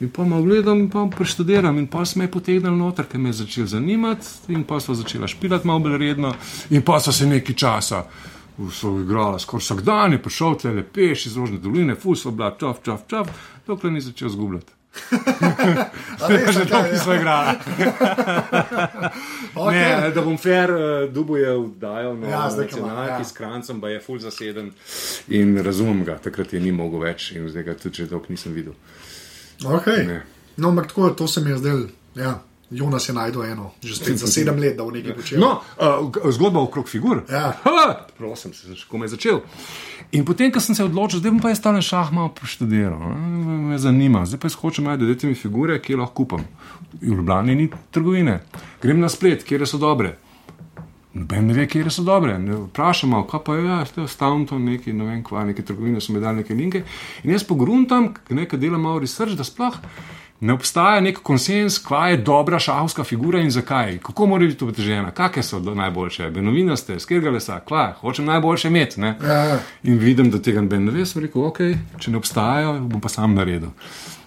In 0.00 0.10
pa 0.10 0.24
malo 0.24 0.42
gledam, 0.42 0.88
pa 0.90 1.06
preštudiram, 1.16 1.78
in 1.78 1.86
pa 1.86 2.04
smo 2.04 2.24
me 2.24 2.30
potegnili 2.30 2.76
noter, 2.76 3.06
ker 3.06 3.20
me 3.20 3.30
je 3.30 3.44
začel 3.44 3.70
zanimati, 3.70 4.26
in 4.48 4.64
pa 4.64 4.80
smo 4.80 4.98
začela 4.98 5.30
špilati 5.30 5.66
malo 5.66 5.78
bolj 5.86 5.98
redno, 5.98 6.34
in 6.70 6.82
pa 6.82 6.98
so 7.00 7.14
se 7.14 7.26
nekaj 7.26 7.54
časa. 7.54 8.02
So 8.72 9.00
igrali 9.00 9.40
skoraj 9.40 9.60
vsak 9.60 9.80
dan, 9.82 10.12
je 10.12 10.22
prišel 10.22 10.54
tle 10.60 10.74
le 10.76 10.84
peš 10.84 11.26
iz 11.26 11.36
rožne 11.36 11.58
doline, 11.58 11.94
fus, 11.96 12.26
bila 12.26 12.52
čaf, 12.60 12.82
čaf, 12.84 13.06
čaf, 13.08 13.28
dokler 13.66 13.92
ni 13.92 14.00
začel 14.00 14.28
zgubljati. 14.28 14.72
A 16.22 16.28
res, 16.28 16.52
Že 16.56 16.62
ok, 16.62 16.68
to 16.68 16.76
ja. 16.76 16.92
nismo 16.92 17.14
igrali. 17.14 17.56
Ok. 19.54 19.72
Ne, 19.72 20.10
da 20.14 20.22
bom 20.22 20.36
fair, 20.38 20.70
uh, 20.70 21.12
Dubu 21.12 21.36
je 21.36 21.56
vdajal 21.58 22.16
na 22.18 22.28
Ja, 22.28 22.48
ko 22.48 22.54
ima, 22.54 22.62
nacionalki 22.62 23.22
ja. 23.22 23.24
s 23.24 23.32
krancem, 23.32 23.80
pa 23.80 23.88
je 23.88 24.00
full 24.00 24.18
zaseden 24.18 24.70
in 25.28 25.58
razumem 25.64 26.04
ga, 26.04 26.18
takrat 26.18 26.52
je 26.52 26.60
ni 26.60 26.72
mogel 26.72 27.00
več 27.00 27.32
in 27.32 27.48
zdaj 27.48 27.62
ga 27.62 27.74
tudi 27.74 28.02
že 28.02 28.06
dolgo 28.06 28.28
nisem 28.28 28.52
videl. 28.52 28.72
Okay. 29.64 30.06
Ne. 30.06 30.22
No, 30.56 30.68
ampak 30.68 30.86
tako, 30.92 31.10
to 31.10 31.28
se 31.28 31.40
mi 31.40 31.50
je 31.50 31.58
zdelo. 31.58 31.86
Ja. 32.14 32.42
Jonas 32.72 33.08
je 33.08 33.14
najdel 33.14 33.44
eno, 33.44 33.70
že 33.82 33.96
spet 33.96 34.16
za 34.18 34.26
sedem 34.26 34.58
let, 34.58 34.76
da 34.76 34.84
bo 34.84 34.90
nekaj 34.90 35.14
počel. 35.14 35.40
No, 35.40 35.60
uh, 35.76 36.32
zgodba 36.32 36.62
okrog 36.64 36.88
figur. 36.88 37.22
Ja. 37.30 37.52
Ha, 37.64 38.06
prosim, 38.18 38.54
se 38.54 38.74
že 38.74 38.86
komaj 38.88 39.12
začel. 39.12 39.42
In 40.12 40.24
potem, 40.24 40.52
ko 40.52 40.60
sem 40.60 40.76
se 40.76 40.84
odločil, 40.84 41.20
zdaj 41.20 41.32
bom 41.32 41.40
pa 41.40 41.52
jaz 41.52 41.60
ta 41.60 41.72
šah 41.76 42.12
malo 42.12 42.32
preštudiral, 42.36 42.98
ne, 43.16 43.58
me 43.72 43.78
zanima. 43.78 44.24
Zdaj 44.26 44.40
pa 44.40 44.48
jaz 44.48 44.56
hočem 44.60 44.88
najti, 44.88 45.08
da 45.08 45.28
mi 45.28 45.34
figure, 45.34 45.80
kje 45.80 46.00
lahko 46.00 46.14
kupam. 46.14 46.44
V 47.00 47.14
Ljubljani 47.16 47.54
ni 47.54 47.70
trgovine. 47.90 48.40
Grem 48.82 49.00
na 49.00 49.08
splet, 49.08 49.44
kje 49.44 49.66
so 49.66 49.78
dobre. 49.78 50.16
Noben 51.12 51.46
ne 51.46 51.54
ve, 51.54 51.66
kje 51.68 51.90
so 51.92 52.02
dobre. 52.02 52.38
Vprašamo, 52.40 53.26
kaj 53.28 53.40
pa 53.44 53.56
je, 53.56 53.64
ja, 53.68 53.84
ste 53.86 54.00
ostavili 54.00 54.46
to 54.46 54.58
neki, 54.58 54.92
ne 54.96 55.04
vem, 55.04 55.20
kva, 55.24 55.44
neke 55.44 55.62
trgovine 55.62 56.00
so 56.00 56.12
mi 56.12 56.20
dali 56.20 56.40
neke 56.40 56.54
linke. 56.54 56.84
In 57.24 57.36
jaz 57.36 57.44
pogruntam, 57.44 58.14
nekaj 58.30 58.58
delam 58.58 58.80
malo 58.80 59.02
research, 59.04 59.36
da 59.36 59.44
sploh 59.44 59.76
ne 60.42 60.52
obstaja 60.52 61.00
nek 61.00 61.20
konsens, 61.22 61.78
kva 61.78 62.08
je 62.08 62.16
dobra 62.16 62.58
šahovska 62.58 63.04
figura 63.04 63.40
in 63.40 63.50
zakaj. 63.50 63.98
Kako 64.02 64.26
mora 64.26 64.46
biti 64.46 64.64
obtežena, 64.64 65.10
kakšne 65.10 65.42
so 65.42 65.60
najboljše, 65.60 66.30
benovinaste, 66.30 66.98
skirga 67.00 67.30
lesa, 67.30 67.60
kva, 67.60 67.92
hočem 68.00 68.24
najboljše 68.24 68.68
imeti. 68.68 69.00
ne. 69.00 69.14
Ja. 69.22 69.58
In 69.82 69.98
vidim, 69.98 70.30
da 70.30 70.42
tega 70.42 70.60
ne 70.60 70.90
ve, 70.90 71.06
sem 71.06 71.22
rekel, 71.22 71.44
ok, 71.44 71.60
če 71.98 72.10
ne 72.10 72.18
obstajajo, 72.18 72.80
bom 72.80 73.00
pa 73.00 73.08
sam 73.08 73.34
naredil. 73.34 73.70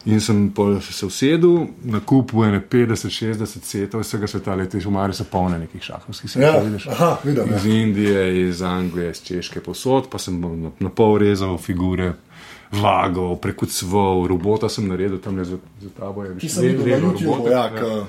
In 0.06 0.22
sem 0.22 0.54
se 0.82 1.06
usedel, 1.06 1.68
na 1.84 2.00
kupu 2.00 2.44
ene 2.46 2.62
50-60 2.72 3.64
setov 3.66 4.04
vsega 4.06 4.28
sveta, 4.28 4.56
leti 4.56 4.78
v 4.78 4.92
Mari 4.94 5.14
so 5.18 5.26
polne 5.26 5.58
nekih 5.60 5.82
šahovskih 5.84 6.32
setov. 6.32 6.48
Ja, 6.48 6.62
vidiš. 6.62 6.88
aha, 6.88 7.18
vidim, 7.24 7.50
ja. 7.52 7.58
Iz 7.58 7.66
Indije, 7.66 8.50
iz 8.50 8.62
Anglije, 8.62 9.12
iz 9.12 9.24
Češke, 9.24 9.60
posod, 9.60 10.08
pa 10.12 10.22
sem 10.22 10.40
na 10.80 10.90
pol 10.90 11.18
rezal 11.18 11.58
figure, 11.58 12.14
vagal, 12.72 13.36
prekucval, 13.38 14.28
robota 14.28 14.70
sem 14.70 14.88
naredil 14.88 15.18
tam 15.18 15.38
le 15.38 15.46
za, 15.46 15.58
za 15.82 15.90
tabo. 15.90 16.24
Je, 16.24 16.36
Ki 16.38 16.50
sem 16.50 16.64
videl 16.64 17.02
na 17.02 17.08
YouTubu, 17.08 17.50
ja, 17.52 17.70
ko- 17.70 18.06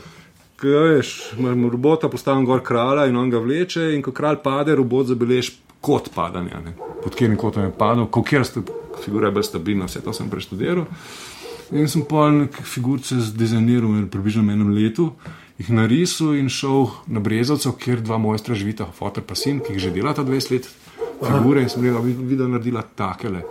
Ko 0.56 0.66
veš, 0.68 1.36
imamo 1.38 1.68
robota, 1.68 2.08
postavim 2.08 2.46
gor 2.46 2.62
kralja 2.64 3.04
in 3.06 3.16
on 3.16 3.30
ga 3.30 3.38
vleče, 3.38 3.90
in 3.92 4.00
ko 4.02 4.12
kralj 4.12 4.38
pade, 4.42 4.74
robot 4.74 5.06
zabeleži 5.06 5.52
kot 5.80 6.08
padanja. 6.14 6.60
Ne? 6.64 6.72
Pod 7.04 7.12
katerim 7.12 7.36
kotom 7.36 7.64
je 7.64 7.72
padel, 7.78 8.06
kako 8.06 8.44
sta 8.44 8.60
figura 9.04 9.28
je 9.28 9.32
bolj 9.32 9.42
stabilna, 9.42 9.84
vse 9.84 10.00
to 10.00 10.12
sem 10.12 10.30
preštudiral. 10.30 10.86
In 11.72 11.88
sem 11.88 12.02
pa 12.02 12.30
neke 12.30 12.62
figurice 12.62 13.18
zdizajniral 13.20 13.90
v 13.90 14.08
približno 14.08 14.46
enem 14.48 14.72
letu, 14.72 15.10
jih 15.58 15.70
narisal 15.70 16.32
in 16.34 16.48
šel 16.48 16.88
na 17.06 17.20
Brezovcev, 17.20 17.76
kjer 17.76 18.00
dva 18.00 18.16
mojstra 18.18 18.54
živita, 18.54 18.86
fotor 18.92 19.22
pa 19.22 19.34
sin, 19.34 19.60
ki 19.60 19.72
jih 19.74 19.82
že 19.82 19.90
delata 19.90 20.24
20 20.24 20.50
let. 20.52 20.68
Figure 21.20 21.62
in 21.62 21.68
sem 21.68 21.82
rekel, 21.82 21.96
da 21.96 22.22
bi 22.28 22.36
naredila 22.36 22.82
takele. 22.94 23.42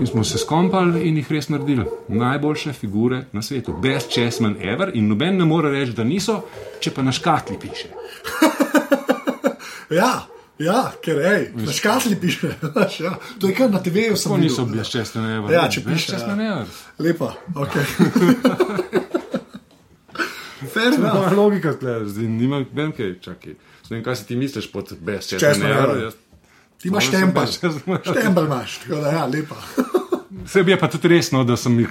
In 0.00 0.06
smo 0.06 0.24
se 0.24 0.38
skompali 0.38 1.08
in 1.08 1.16
jih 1.16 1.32
res 1.32 1.48
naredili. 1.48 1.84
Najboljše 2.08 2.72
figure 2.72 3.24
na 3.32 3.42
svetu, 3.42 3.72
best 3.82 4.10
chessmen 4.12 4.56
ever 4.60 4.90
in 4.94 5.08
noben 5.08 5.36
ne 5.38 5.44
more 5.44 5.70
reči, 5.70 5.92
da 5.92 6.04
niso, 6.04 6.40
če 6.80 6.90
pa 6.90 7.02
na 7.02 7.12
škatli 7.12 7.58
piše. 7.60 7.88
Ja, 9.90 10.26
ja 10.58 10.80
ker 10.98 11.20
hej, 11.22 11.44
na 11.54 11.72
škatli 11.72 12.16
piše. 12.20 12.48
ja. 13.04 13.12
To 13.38 13.46
je 13.46 13.54
kar 13.54 13.70
na 13.70 13.78
TV-ju 13.78 14.16
sem 14.16 14.32
To 14.32 14.36
niso 14.36 14.64
videl. 14.64 14.80
best 14.80 14.92
chessmen 14.96 15.28
ever. 15.36 15.52
Ja, 15.54 15.68
če 15.70 15.84
piše, 15.84 16.10
chessmen 16.10 16.40
ja. 16.42 16.56
ever. 16.64 16.66
Lepa, 16.98 17.28
ok. 17.54 17.76
Enough. 20.76 21.14
Moja 21.14 21.30
logika 21.30 21.68
je, 21.68 22.08
zdaj 22.08 22.24
nimam, 22.28 22.66
vem 22.74 22.92
kaj, 22.92 23.14
čakaj. 23.20 23.52
Ne 23.90 23.96
vem, 23.96 24.02
kaj 24.04 24.16
si 24.16 24.26
ti 24.26 24.36
misliš 24.36 24.66
pod 24.72 24.90
best 25.00 25.28
chessmen 25.30 25.52
Chessmen 25.52 25.70
ever. 25.72 25.96
ever. 25.96 26.12
Ti 26.86 26.90
imaš 26.90 27.08
ever. 27.10 27.48
Štempelj 28.04 28.44
imaš, 28.44 28.78
tako 28.78 29.00
da 29.00 29.10
ja, 29.10 29.26
lepa. 29.26 29.56
Sebi 30.52 30.70
je 30.70 30.78
pa 30.78 30.88
tudi 30.88 31.08
resno, 31.08 31.42
da 31.44 31.56
sem 31.56 31.80
jih 31.80 31.90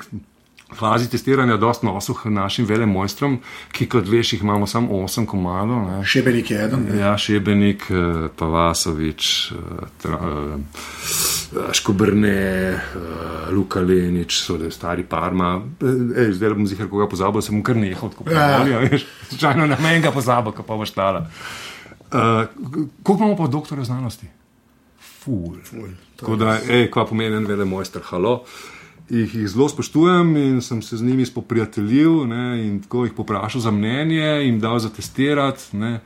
fazi 0.73 1.05
testiranja 1.07 1.57
dosti 1.57 1.85
nosil 1.85 2.15
k 2.15 2.25
našim 2.27 2.65
velem 2.65 2.89
mojstrom, 2.89 3.37
ki 3.71 3.85
kot 3.87 4.07
veš, 4.07 4.33
jih 4.33 4.41
imamo 4.41 4.67
samo 4.67 4.95
8 4.97 5.25
komadov. 5.25 5.83
Ne. 5.87 5.99
Šebenik 6.05 6.51
je 6.51 6.63
eden. 6.63 6.85
ne. 6.85 6.97
Ja, 6.97 7.17
Šebenik, 7.17 7.83
eh, 7.85 8.29
Pavasovič, 8.35 9.27
eh, 9.51 9.55
tra- 10.01 10.57
eh, 10.57 11.69
Škobrne, 11.71 12.29
eh, 12.29 12.79
Luka 13.51 13.79
Lenič, 13.81 14.39
so 14.39 14.57
da 14.57 14.71
stari 14.71 15.03
Parma. 15.05 15.61
Eh, 15.81 16.21
Ej, 16.21 16.33
zdaj 16.33 16.49
bom 16.51 16.67
zihar 16.67 16.87
koga 16.87 17.07
pozabil, 17.07 17.41
sem 17.41 17.63
kar 17.63 17.75
nehal 17.77 18.09
tako 18.09 18.25
Ja. 18.25 18.47
pravijo. 18.57 18.99
Slučajno 19.29 19.67
na 19.67 19.77
menjega 19.77 20.11
pozabil, 20.11 20.51
ko 20.51 20.63
pa 20.63 20.75
boš 20.75 20.91
tala. 20.91 21.27
Uh, 22.07 22.45
koliko 23.03 23.23
imamo 23.23 23.35
pa 23.37 23.47
doktorja 23.47 23.83
znanosti? 23.83 24.27
Ful. 25.25 25.57
Tako 26.15 26.35
da, 26.37 26.59
ej, 26.69 26.87
kva 26.93 27.05
pomeni 27.09 27.35
en 27.35 27.47
vele 27.49 27.65
mojster, 27.65 28.01
halo. 28.11 28.43
Jih, 29.09 29.35
jih 29.37 29.45
zelo 29.47 29.67
spoštujem 29.69 30.31
in 30.37 30.61
sem 30.65 30.79
se 30.81 30.97
z 30.97 31.05
njimi 31.05 31.25
spoprijateljil 31.25 32.23
ne, 32.27 32.45
in 32.65 32.79
tako 32.81 33.03
jih 33.05 33.13
poprašal 33.13 33.61
za 33.61 33.71
mnenje, 33.71 34.23
jim 34.47 34.59
dal 34.59 34.79
za 34.81 34.89
testirati. 34.89 35.77
Ne, 35.77 35.99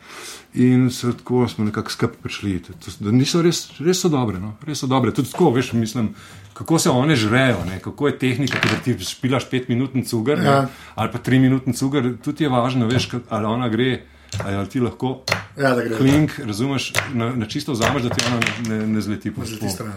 in 0.53 0.89
se 0.91 1.13
tako 1.17 1.47
smo 1.47 1.65
nekako 1.65 1.91
skupaj 1.91 2.17
prišli. 2.23 2.57
Da 2.99 3.11
niso 3.11 3.41
res, 3.41 3.69
res 3.79 4.01
so 4.03 4.09
dobre. 4.11 4.39
No, 4.39 4.57
res 4.67 4.83
so 4.83 4.87
dobre. 4.91 5.13
Tudi 5.15 5.31
tako, 5.31 5.51
veš, 5.55 5.71
mislim, 5.79 6.09
kako 6.53 6.79
se 6.79 6.89
one 6.89 7.15
žrejo, 7.15 7.63
ne, 7.69 7.79
kako 7.79 8.07
je 8.07 8.17
tehnika, 8.19 8.59
da 8.67 8.81
ti 8.83 8.97
špilaš 8.99 9.47
pet 9.49 9.69
minut 9.69 9.95
cugar 10.07 10.39
ne, 10.39 10.45
Ja. 10.45 10.67
ali 10.95 11.11
pa 11.11 11.17
tri 11.23 11.39
minut 11.39 11.63
cugar. 11.75 12.11
Tudi 12.23 12.43
je 12.43 12.49
važno, 12.49 12.87
veš, 12.87 13.09
ali 13.29 13.45
ona 13.45 13.69
gre, 13.69 14.01
ali 14.45 14.69
ti 14.69 14.79
lahko. 14.79 15.21
Ja, 15.57 15.75
da 15.75 15.83
gre. 15.83 15.97
Klink, 15.97 16.39
razumeš, 16.39 16.93
na, 17.13 17.35
na 17.35 17.45
čisto 17.45 17.71
vzameš, 17.71 18.03
da 18.03 18.09
ti 18.09 18.23
ona 18.27 18.39
ne, 18.39 18.45
ne, 18.77 18.87
ne 18.87 19.01
zleti 19.01 19.35
po 19.35 19.45
stran, 19.45 19.87
ja. 19.89 19.93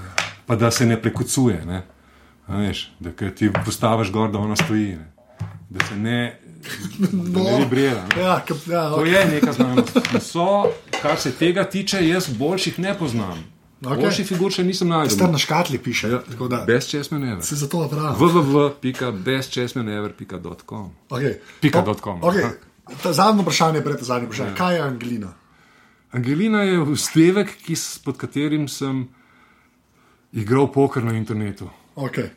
Pa 0.47 0.57
da 0.57 0.71
se 0.71 0.87
ne 0.87 1.03
prekucuje, 1.03 1.65
ne? 1.67 1.83
A 2.47 2.57
Veš, 2.57 2.91
da 3.01 3.11
ti 3.31 3.51
postaviš 3.65 4.11
gor, 4.11 4.31
da 4.31 4.39
ona 4.39 4.57
stoji. 4.57 4.97
Ne? 4.97 5.13
Da 5.71 5.87
se 5.87 5.97
ne, 5.97 6.39
da 7.03 7.09
ne 7.51 7.59
vibrira. 7.59 8.05
Ne? 8.17 8.23
Ja, 8.23 8.41
kap, 8.49 8.57
ja, 8.67 8.89
To 8.89 8.95
ok. 8.97 9.07
je 9.07 9.25
neka 9.27 9.53
znanost. 9.53 9.97
In 10.15 10.21
So, 10.21 10.65
kar 11.03 11.19
se 11.19 11.33
tega 11.33 11.65
tiče, 11.65 12.09
jaz 12.09 12.29
boljših 12.29 12.79
ne 12.79 12.99
poznam. 12.99 13.45
Ok. 13.85 13.91
Okay. 13.93 14.01
Boljših 14.03 14.27
figur 14.29 14.53
še 14.53 14.65
nisem 14.65 14.89
Star 14.89 14.99
našel. 15.03 15.31
na 15.33 15.39
škatli 15.39 15.79
piše. 15.79 16.09
Ja. 16.09 16.19
Da. 16.49 16.65
Best 16.67 16.91
chess 16.91 17.11
man 17.11 17.25
ever. 17.25 17.43
Se 17.45 17.57
zato 17.57 17.89
pravi. 17.89 18.17
www.bestchessmanever.com 18.19 20.91
Okay. 21.11 21.35
Pika 21.61 21.81
dot 21.83 22.01
com. 22.01 22.19
Okay. 22.23 22.45
Ta 23.03 23.13
zadnje 23.13 23.43
vprašanje, 23.43 23.81
pred 23.81 23.99
ta 23.99 24.05
zadnje 24.05 24.27
vprašanje. 24.27 24.51
Ja. 24.51 24.57
Kaj 24.57 24.75
je 24.75 24.81
Angelina? 24.83 25.33
Angelina 26.13 26.63
je 26.63 26.85
vstevek, 26.87 27.57
ki, 27.59 27.73
s- 27.73 27.99
pod 27.99 28.17
katerim 28.17 28.69
sem 28.69 29.09
igral 30.33 30.69
poker 30.69 31.05
na 31.05 31.13
internetu. 31.13 31.71
Okay. 31.97 32.29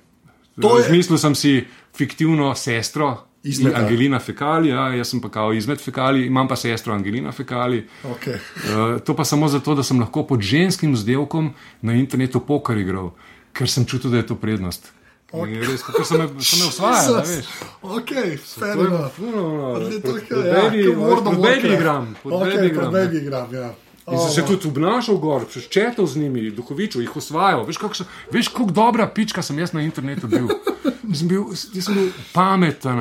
To 0.55 0.77
je- 0.77 0.83
smislu 0.83 1.17
sem 1.17 1.35
si 1.35 1.65
fiktivno 1.93 2.55
sestro. 2.55 3.17
Izmed, 3.43 3.71
in 3.71 3.77
Angelina 3.77 4.19
Fekali, 4.19 4.69
ja, 4.69 4.87
jaz 4.89 5.07
sem 5.07 5.21
pa 5.21 5.29
kao 5.29 5.53
izmed 5.53 5.77
Fekali, 5.77 6.25
imam 6.25 6.47
pa 6.47 6.55
sestro 6.55 6.93
Angelina 6.93 7.31
Fekali. 7.31 7.83
Okay. 8.03 8.39
Uh, 8.65 8.99
to 8.99 9.13
pa 9.15 9.23
samo 9.23 9.47
zato, 9.47 9.75
da 9.75 9.83
sem 9.83 9.99
lahko 9.99 10.23
pod 10.23 10.41
ženskim 10.41 10.93
vzdevkom 10.93 11.51
na 11.81 11.93
internetu 11.93 12.39
poker 12.39 12.77
igral, 12.77 13.11
ker 13.53 13.69
sem 13.69 13.85
čutil, 13.85 14.09
da 14.09 14.17
je 14.17 14.27
to 14.27 14.35
prednost. 14.35 14.89
Okay. 15.37 15.59
Res, 15.61 15.83
ker 15.83 16.05
sem 16.05 16.17
me, 16.17 16.27
me 16.27 16.65
usvajal, 16.65 17.15
a 17.15 17.21
veš. 17.21 17.45
Ok, 17.81 18.11
fair 18.39 18.73
je 18.73 18.85
enough. 18.85 19.15
pod- 19.15 20.21
je, 20.21 20.53
baby- 20.53 20.85
kot 20.87 21.11
of 21.11 21.23
pod 21.23 21.33
baby 21.35 21.41
Warcraft. 21.41 21.73
igram, 21.73 22.15
pod 22.23 22.33
Okej, 22.33 22.51
baby 22.51 22.67
igram, 22.67 22.83
pod 22.83 22.93
ne. 22.93 22.99
baby 23.01 23.17
igram, 23.17 23.47
ja. 23.53 23.69
In 24.05 24.19
se 24.29 24.41
tudi 24.43 24.67
obnašal 24.67 25.17
gor, 25.17 25.41
četel 25.67 26.05
z 26.05 26.17
njimi, 26.17 26.51
duhovičil, 26.51 27.01
jih 27.01 27.15
osvajal. 27.15 27.63
Veš, 27.63 27.77
kako 27.77 27.93
veš, 28.31 28.47
kako 28.47 28.71
dobra 28.71 29.07
pička 29.07 29.41
sem 29.41 29.57
jaz 29.57 29.73
na 29.73 29.81
internetu 29.81 30.27
bil. 30.27 30.47
Sem 31.11 31.27
bil, 31.27 31.43
sem 31.55 31.93
bil 31.93 32.09
pameten. 32.31 32.99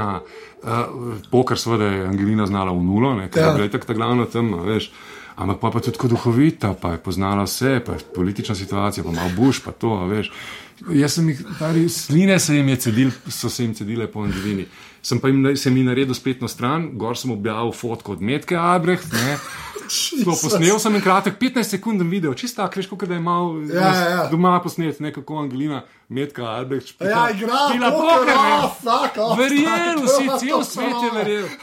Uh, 0.64 0.88
poker, 1.28 1.58
seveda, 1.58 1.84
je 1.84 2.06
Angelina 2.06 2.46
znala 2.46 2.72
v 2.72 2.80
nulo, 2.80 3.14
ne, 3.14 3.28
ker 3.28 3.36
Ja. 3.38 3.46
je 3.46 3.54
bila 3.54 3.68
tako 3.68 3.84
ta 3.84 3.92
glavna 3.94 4.24
temna, 4.26 4.56
veš. 4.58 4.88
Ampak 5.36 5.58
pa, 5.58 5.68
pa 5.68 5.80
tudi 5.80 5.98
kot 5.98 6.08
duhovita, 6.08 6.72
pa 6.74 6.92
je 6.92 6.98
poznala 6.98 7.42
vse, 7.42 7.80
pa 7.80 7.92
je 7.92 8.04
politična 8.14 8.54
situacija, 8.54 9.04
pa 9.04 9.10
malo 9.10 9.30
buš, 9.36 9.60
pa 9.60 9.72
to, 9.72 10.06
veš. 10.06 10.30
Jaz 10.94 11.12
sem 11.14 11.28
jih, 11.28 11.38
stari, 11.56 11.88
sline 11.88 12.38
se 12.38 12.56
jim 12.56 12.68
je 12.68 12.76
cedil, 12.76 13.10
so 13.30 13.48
se 13.50 13.62
jim 13.62 13.74
cedile 13.74 14.06
po 14.10 14.24
Angelini. 14.24 14.66
Sem 15.04 15.20
pa 15.20 15.28
jim, 15.28 15.56
sem 15.56 15.76
jim 15.76 15.86
naredil 15.86 16.14
spletno 16.16 16.48
stran, 16.48 16.90
gor 16.98 17.16
sem 17.16 17.30
objavil 17.30 17.72
fotko 17.76 18.12
od 18.16 18.22
Metke 18.24 18.56
Abrecht, 18.58 19.12
ne. 19.12 19.36
To 20.24 20.32
posnel 20.32 20.78
sem 20.80 20.94
en 20.96 21.02
kratek 21.04 21.36
15 21.38 21.76
sekund 21.76 22.02
video, 22.08 22.34
čisto 22.34 22.62
tako, 22.62 22.80
veš, 22.80 22.88
kot 22.88 23.04
da 23.08 23.14
je 23.14 23.20
malo 23.20 23.60
Ja, 23.68 23.80
ja, 23.80 24.08
ja. 24.10 24.28
doma 24.32 24.60
posnet, 24.64 25.00
ne 25.00 25.12
kako 25.12 25.38
Angelina, 25.44 25.82
Metka, 26.08 26.42
Albrecht, 26.56 26.88
špila. 26.88 27.10
Ja, 27.10 27.30
igra, 27.30 27.58
špila 27.70 27.90
poker, 27.92 28.08
poker, 28.08 28.34
ne. 28.34 28.54
oh, 28.64 28.70
fuck 28.80 29.18
off, 29.20 29.38
Verjel, 29.38 30.00
vsi, 30.06 30.28
cel 30.40 30.64
svet 30.64 31.04
je 31.04 31.10
verjel. 31.18 31.48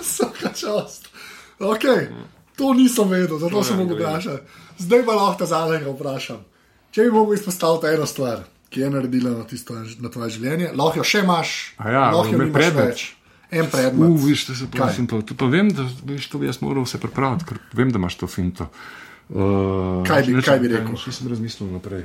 Vsaka 0.00 0.52
čast. 0.54 1.08
Okay. 1.58 2.08
To 2.56 2.72
nisem 2.74 3.08
vedel, 3.08 3.38
zato 3.38 3.62
sem 3.64 3.76
mogel 3.78 3.96
vprašati. 3.96 4.66
Zdaj 4.78 5.04
pa 5.04 5.12
lahko 5.12 5.46
zadnjega 5.46 5.90
vprašam. 5.90 6.40
Če 6.90 7.02
bi 7.02 7.10
mogel 7.10 7.34
izpostaviti 7.34 7.90
eno 7.90 8.06
stvar, 8.06 8.44
ki 8.70 8.80
je 8.80 8.90
naredila 8.90 9.30
na, 9.32 9.44
tisto, 9.44 9.74
na 9.74 10.08
tvoje 10.08 10.30
življenje, 10.30 10.70
lahko 10.72 10.98
jo 10.98 11.04
še 11.04 11.20
imaš, 11.20 11.54
A 11.78 11.90
ja, 11.90 12.04
lahko 12.10 12.32
jo 12.32 12.38
me 12.38 12.44
nimaš 12.44 12.54
predmet. 12.54 12.86
več. 12.86 13.14
En 13.50 13.66
predmet. 13.66 14.10
Uf, 14.10 14.24
viš, 14.24 14.44
to 14.44 14.54
se 14.54 14.66
sem 14.94 15.06
pa, 15.06 15.20
to 15.22 15.34
pa 15.34 15.46
vem, 15.48 15.70
da 15.72 15.86
veš, 16.04 16.28
to 16.28 16.38
bi 16.38 16.46
jaz 16.46 16.60
moral 16.60 16.84
vse 16.84 16.98
pripraviti, 17.00 17.46
ker 17.48 17.60
vem, 17.72 17.88
da 17.90 17.96
imaš 17.98 18.16
to 18.16 18.26
finto. 18.26 18.68
Uh, 19.28 20.04
Kaj 20.04 20.22
bi- 20.24 20.42
kaj 20.42 20.58
bi 20.60 20.68
rekel? 20.68 20.96
Še 20.96 21.12
sem 21.12 21.28
razmislil 21.28 21.68
naprej. 21.72 22.04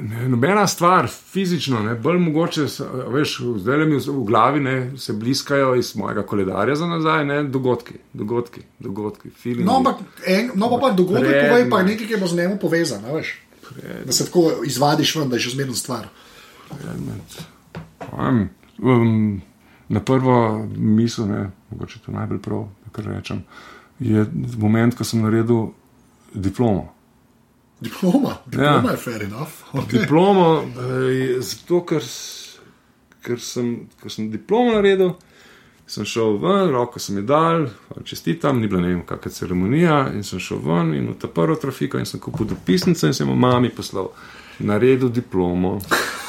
Ne, 0.00 0.28
nobena 0.28 0.66
stvar, 0.66 1.06
fizično, 1.08 1.82
ne, 1.82 1.94
bolj 1.94 2.18
mogoče, 2.18 2.64
veš, 3.12 3.36
zdaj 3.60 3.76
le 3.78 3.86
mi 3.86 3.96
v 3.96 4.14
v 4.14 4.24
glavi 4.26 4.60
ne, 4.60 4.74
se 4.98 5.12
bliskajo 5.12 5.74
iz 5.74 5.92
mojega 5.96 6.22
koledarja 6.26 6.76
za 6.76 6.86
nazaj, 6.86 7.24
ne, 7.26 7.42
dogodki, 7.44 7.94
dogodki, 8.12 8.60
dogodki, 8.78 9.30
feelingi. 9.30 9.66
No, 9.66 9.76
ampak 9.76 10.00
en, 10.26 10.50
no, 10.54 10.70
pa, 10.70 10.78
pa 10.80 10.90
dogodek 10.96 11.28
Predmet. 11.28 11.50
povej, 11.50 11.68
pa 11.70 11.82
nekaj, 11.82 12.08
ki 12.08 12.20
bo 12.20 12.26
z 12.26 12.36
njim 12.40 12.58
povezan. 12.60 13.04
veš. 13.14 13.36
Da 14.06 14.12
se 14.12 14.24
tako 14.24 14.50
izvadiš 14.66 15.16
ven, 15.16 15.28
da 15.28 15.36
je 15.36 15.46
še 15.46 15.54
zmerno 15.56 15.74
stvar. 15.74 16.08
Um, 18.12 18.48
um, 18.78 19.42
na 19.88 20.00
prvo 20.00 20.66
misel, 20.76 21.28
ne, 21.28 21.50
mogoče 21.70 22.00
to 22.06 22.12
najbolj 22.12 22.40
prav, 22.42 22.66
kar 22.92 23.04
rečem, 23.04 23.44
je 24.00 24.26
moment, 24.58 24.96
ko 24.96 25.04
sem 25.04 25.22
naredil 25.22 25.70
diplomo. 26.34 26.90
Diploma, 27.82 28.36
diploma 28.46 28.88
Ja. 28.88 28.90
je 28.90 28.96
fair 28.96 29.22
enough. 29.26 29.52
Okay. 29.72 29.98
Diplomo, 30.00 30.62
eh, 30.62 31.40
zato 31.42 31.80
ker, 31.86 32.02
ker, 33.26 33.40
sem, 33.42 33.88
ker 34.02 34.10
sem 34.12 34.28
diplomo 34.30 34.76
naredil, 34.76 35.16
sem 35.86 36.06
šel 36.06 36.38
ven, 36.40 36.70
roko 36.72 37.00
sem 37.02 37.18
ji 37.18 37.24
dal, 37.26 37.66
čestitam, 38.06 38.60
ni 38.62 38.68
bila 38.70 38.80
ne 38.84 38.92
vem, 38.94 39.02
kakšna 39.06 39.32
ceremonija. 39.34 39.96
In 40.14 40.22
sem 40.24 40.38
šel 40.40 40.62
ven 40.64 40.94
in 40.94 41.10
v 41.10 41.16
ta 41.20 41.28
prvo 41.28 41.56
trafiko 41.58 41.98
in 41.98 42.06
sem 42.08 42.20
kupil 42.22 42.46
dopisnice 42.54 43.10
in 43.10 43.16
sem 43.18 43.28
jo 43.28 43.34
mami 43.34 43.68
poslal. 43.74 44.12
Naredil 44.62 45.10
diplomo, 45.10 45.78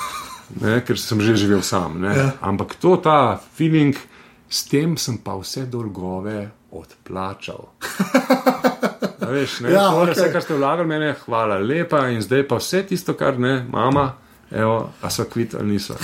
ne, 0.64 0.80
ker 0.82 0.98
sem 1.00 1.22
že 1.22 1.38
živel 1.38 1.62
sam. 1.62 2.02
Ne. 2.02 2.16
Ja. 2.18 2.28
Ampak 2.42 2.76
to, 2.82 2.98
ta 2.98 3.38
feeling, 3.54 3.94
s 4.50 4.66
tem 4.70 4.98
sem 4.98 5.18
pa 5.22 5.38
vse 5.38 5.68
dolgove 5.70 6.50
odplačal. 6.74 7.70
Veš, 9.26 9.60
ne, 9.60 9.72
Ja, 9.72 9.90
okej. 9.92 10.14
vse, 10.14 10.32
kar 10.32 10.42
ste 10.42 10.54
vlagali, 10.54 10.88
meni, 10.88 11.14
hvala 11.26 11.58
lepa, 11.60 12.08
in 12.10 12.22
zdaj 12.22 12.48
pa 12.48 12.56
vse 12.56 12.84
tisto, 12.84 13.14
kar 13.14 13.40
ne, 13.40 13.66
mama, 13.66 14.14
evo, 14.52 14.92
a 15.02 15.10
so 15.10 15.26
kvit 15.26 15.56
ali 15.56 15.72
niso. 15.72 15.96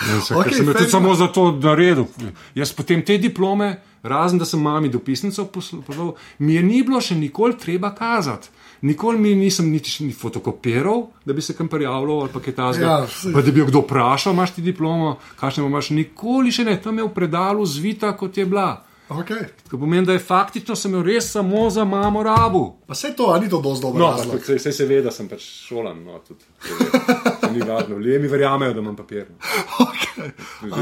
In 0.00 0.20
Se, 0.22 0.34
Okej, 0.34 0.52
okay, 0.52 0.56
sem 0.56 0.66
tudi 0.66 0.86
samo 0.86 1.14
zato 1.14 1.52
naredil. 1.52 2.06
Jaz 2.54 2.70
potem 2.72 3.02
te 3.02 3.16
diplome, 3.18 3.72
razen 4.02 4.38
da 4.38 4.44
sem 4.44 4.60
mami 4.60 4.88
dopisnico 4.88 5.44
poslal, 5.46 6.12
mi 6.38 6.54
je 6.54 6.62
ni 6.62 6.82
bilo 6.82 7.00
še 7.00 7.16
nikoli 7.16 7.56
treba 7.56 7.90
kazati. 7.90 8.48
Nikoli 8.80 9.18
mi 9.18 9.34
nisem 9.34 9.66
niti 9.66 10.04
ni 10.04 10.12
fotokopiral, 10.12 11.08
da 11.24 11.32
bi 11.32 11.42
se 11.42 11.50
kam 11.52 11.66
prijavljal 11.66 12.20
ali 12.20 12.30
pa 12.30 12.40
kaj 12.40 12.54
tasga. 12.54 12.84
Ja, 12.84 13.06
saj- 13.08 13.32
pa 13.32 13.42
da 13.42 13.50
bi 13.50 13.60
jo 13.60 13.66
kdo 13.66 13.80
vprašal, 13.80 14.32
imaš 14.32 14.54
ti 14.54 14.62
diplomo, 14.62 15.16
kakšno 15.36 15.66
imaš, 15.66 15.90
nikoli 15.90 16.52
še 16.52 16.64
ne, 16.64 16.76
tam 16.78 16.98
je 16.98 17.04
v 17.04 17.10
predalu 17.10 17.66
zvita, 17.66 18.12
kot 18.14 18.36
je 18.36 18.46
bila. 18.46 18.84
Okay. 19.08 19.46
To 19.70 19.78
pomeni, 19.78 20.06
da 20.06 20.12
je 20.12 20.18
faktično 20.18 20.76
sem 20.76 20.92
imel 20.92 21.04
res 21.06 21.30
samo 21.32 21.70
za 21.70 21.84
mamo 21.84 22.22
rabu. 22.22 22.76
Pa 22.86 22.92
vse 22.92 23.14
to, 23.16 23.30
a 23.32 23.38
ni 23.40 23.48
to 23.48 23.60
dosti 23.60 23.82
dobro. 23.82 24.10
No, 24.26 24.38
sej, 24.44 24.58
sej 24.58 24.72
se 24.72 24.86
ve, 24.86 24.98
da 25.02 25.10
sem 25.10 25.28
pač 25.28 25.46
šolan. 25.68 26.02
No, 26.04 26.18
tudi, 26.28 26.44
to 27.40 27.50
ni 27.52 27.62
važno. 27.64 27.96
Ljudje 27.96 28.18
mi 28.18 28.28
verjamejo, 28.28 28.74
da 28.76 28.80
imam 28.80 28.96
papir. 28.96 29.26
Okay. 29.78 30.30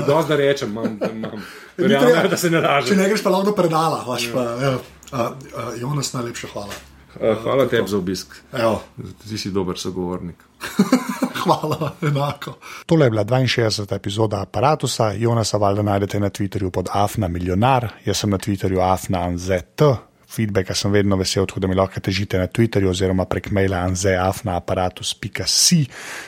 Dosti 0.06 0.28
da 0.28 0.36
rečem, 0.36 0.70
imam, 0.70 0.98
da 0.98 1.10
imam. 1.10 1.46
Verjamejo, 1.76 2.28
da 2.28 2.36
se 2.36 2.50
ne 2.50 2.60
Če 2.60 2.66
lažem. 2.66 2.98
ne 2.98 3.08
greš 3.08 3.22
pa 3.22 3.30
lahko 3.30 3.52
predala, 3.52 4.02
vaš 4.08 4.28
pa. 4.34 4.44
evo. 4.62 4.82
Uh, 5.12 5.20
uh, 5.20 5.80
Jonas, 5.80 6.12
najlepša 6.12 6.48
hvala. 6.52 6.74
Uh, 7.20 7.42
hvala 7.42 7.68
tebi 7.68 7.88
za 7.88 7.98
obisk. 7.98 8.36
Evo. 8.52 8.82
Ti 9.28 9.38
si 9.38 9.50
dober 9.50 9.78
sogovornik. 9.78 10.36
hvala, 11.44 11.92
enako. 12.02 12.52
Tole 12.86 13.06
je 13.06 13.10
bila 13.10 13.24
62. 13.24 13.94
epizoda 13.96 14.40
aparata. 14.40 15.12
Jonasa 15.12 15.56
valjda 15.56 15.82
najdete 15.82 16.20
na 16.20 16.30
Twitterju 16.30 16.70
pod 16.70 16.88
Afna 16.92 17.28
Milionar, 17.28 17.88
jaz 18.04 18.16
sem 18.16 18.30
na 18.30 18.38
Twitterju 18.38 18.92
Afna 18.92 19.18
Anzet. 19.18 19.82
Feedbacka 20.36 20.74
sem 20.76 20.92
vedno 20.92 21.16
vesel, 21.16 21.46
tako 21.48 21.62
da 21.64 21.68
mi 21.70 21.76
lahko 21.78 22.00
težite 22.04 22.38
na 22.38 22.46
Twitterju 22.46 22.90
oziroma 22.90 23.24
prek 23.30 23.48
maila 23.56 23.80
anzeafnaaparatus.si. 23.88 25.78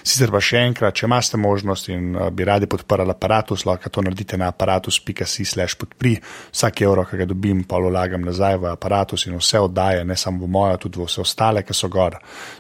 Sicer 0.03 0.33
pa 0.33 0.41
še 0.41 0.63
enkrat, 0.71 0.97
če 0.97 1.07
imate 1.09 1.41
možnost 1.41 1.91
in 1.93 2.17
uh, 2.17 2.31
bi 2.33 2.47
radi 2.49 2.69
podprli 2.71 3.13
aparatus, 3.13 3.67
lahko 3.69 3.93
to 3.93 4.05
naredite 4.07 4.39
na 4.41 4.49
aparatus.si 4.53 5.45
slash 5.45 5.77
podpri. 5.81 6.17
Vsak 6.55 6.83
evro, 6.87 7.05
ki 7.09 7.21
ga 7.21 7.29
dobim, 7.29 7.65
pa 7.69 7.81
vlagam 7.83 8.25
nazaj 8.25 8.57
v 8.63 8.73
aparatus 8.73 9.29
in 9.29 9.37
vse 9.37 9.61
oddaje, 9.69 10.07
ne 10.09 10.17
samo 10.17 10.47
v 10.47 10.53
mojo, 10.57 10.81
tudi 10.87 11.03
v 11.03 11.09
vse 11.09 11.25
ostale, 11.25 11.65
ki 11.67 11.77
so 11.77 11.93
gor. 11.93 12.17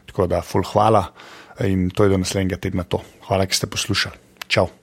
Tako 0.08 0.28
da, 0.28 0.42
full 0.44 0.66
hvala 0.74 1.06
in 1.66 1.88
to 1.90 2.04
je 2.04 2.12
do 2.12 2.20
naslednjega 2.20 2.60
tedna 2.68 2.84
to. 2.84 3.02
Hvala, 3.26 3.48
ki 3.48 3.56
ste 3.56 3.66
poslušali. 3.70 4.26
Čau. 4.48 4.77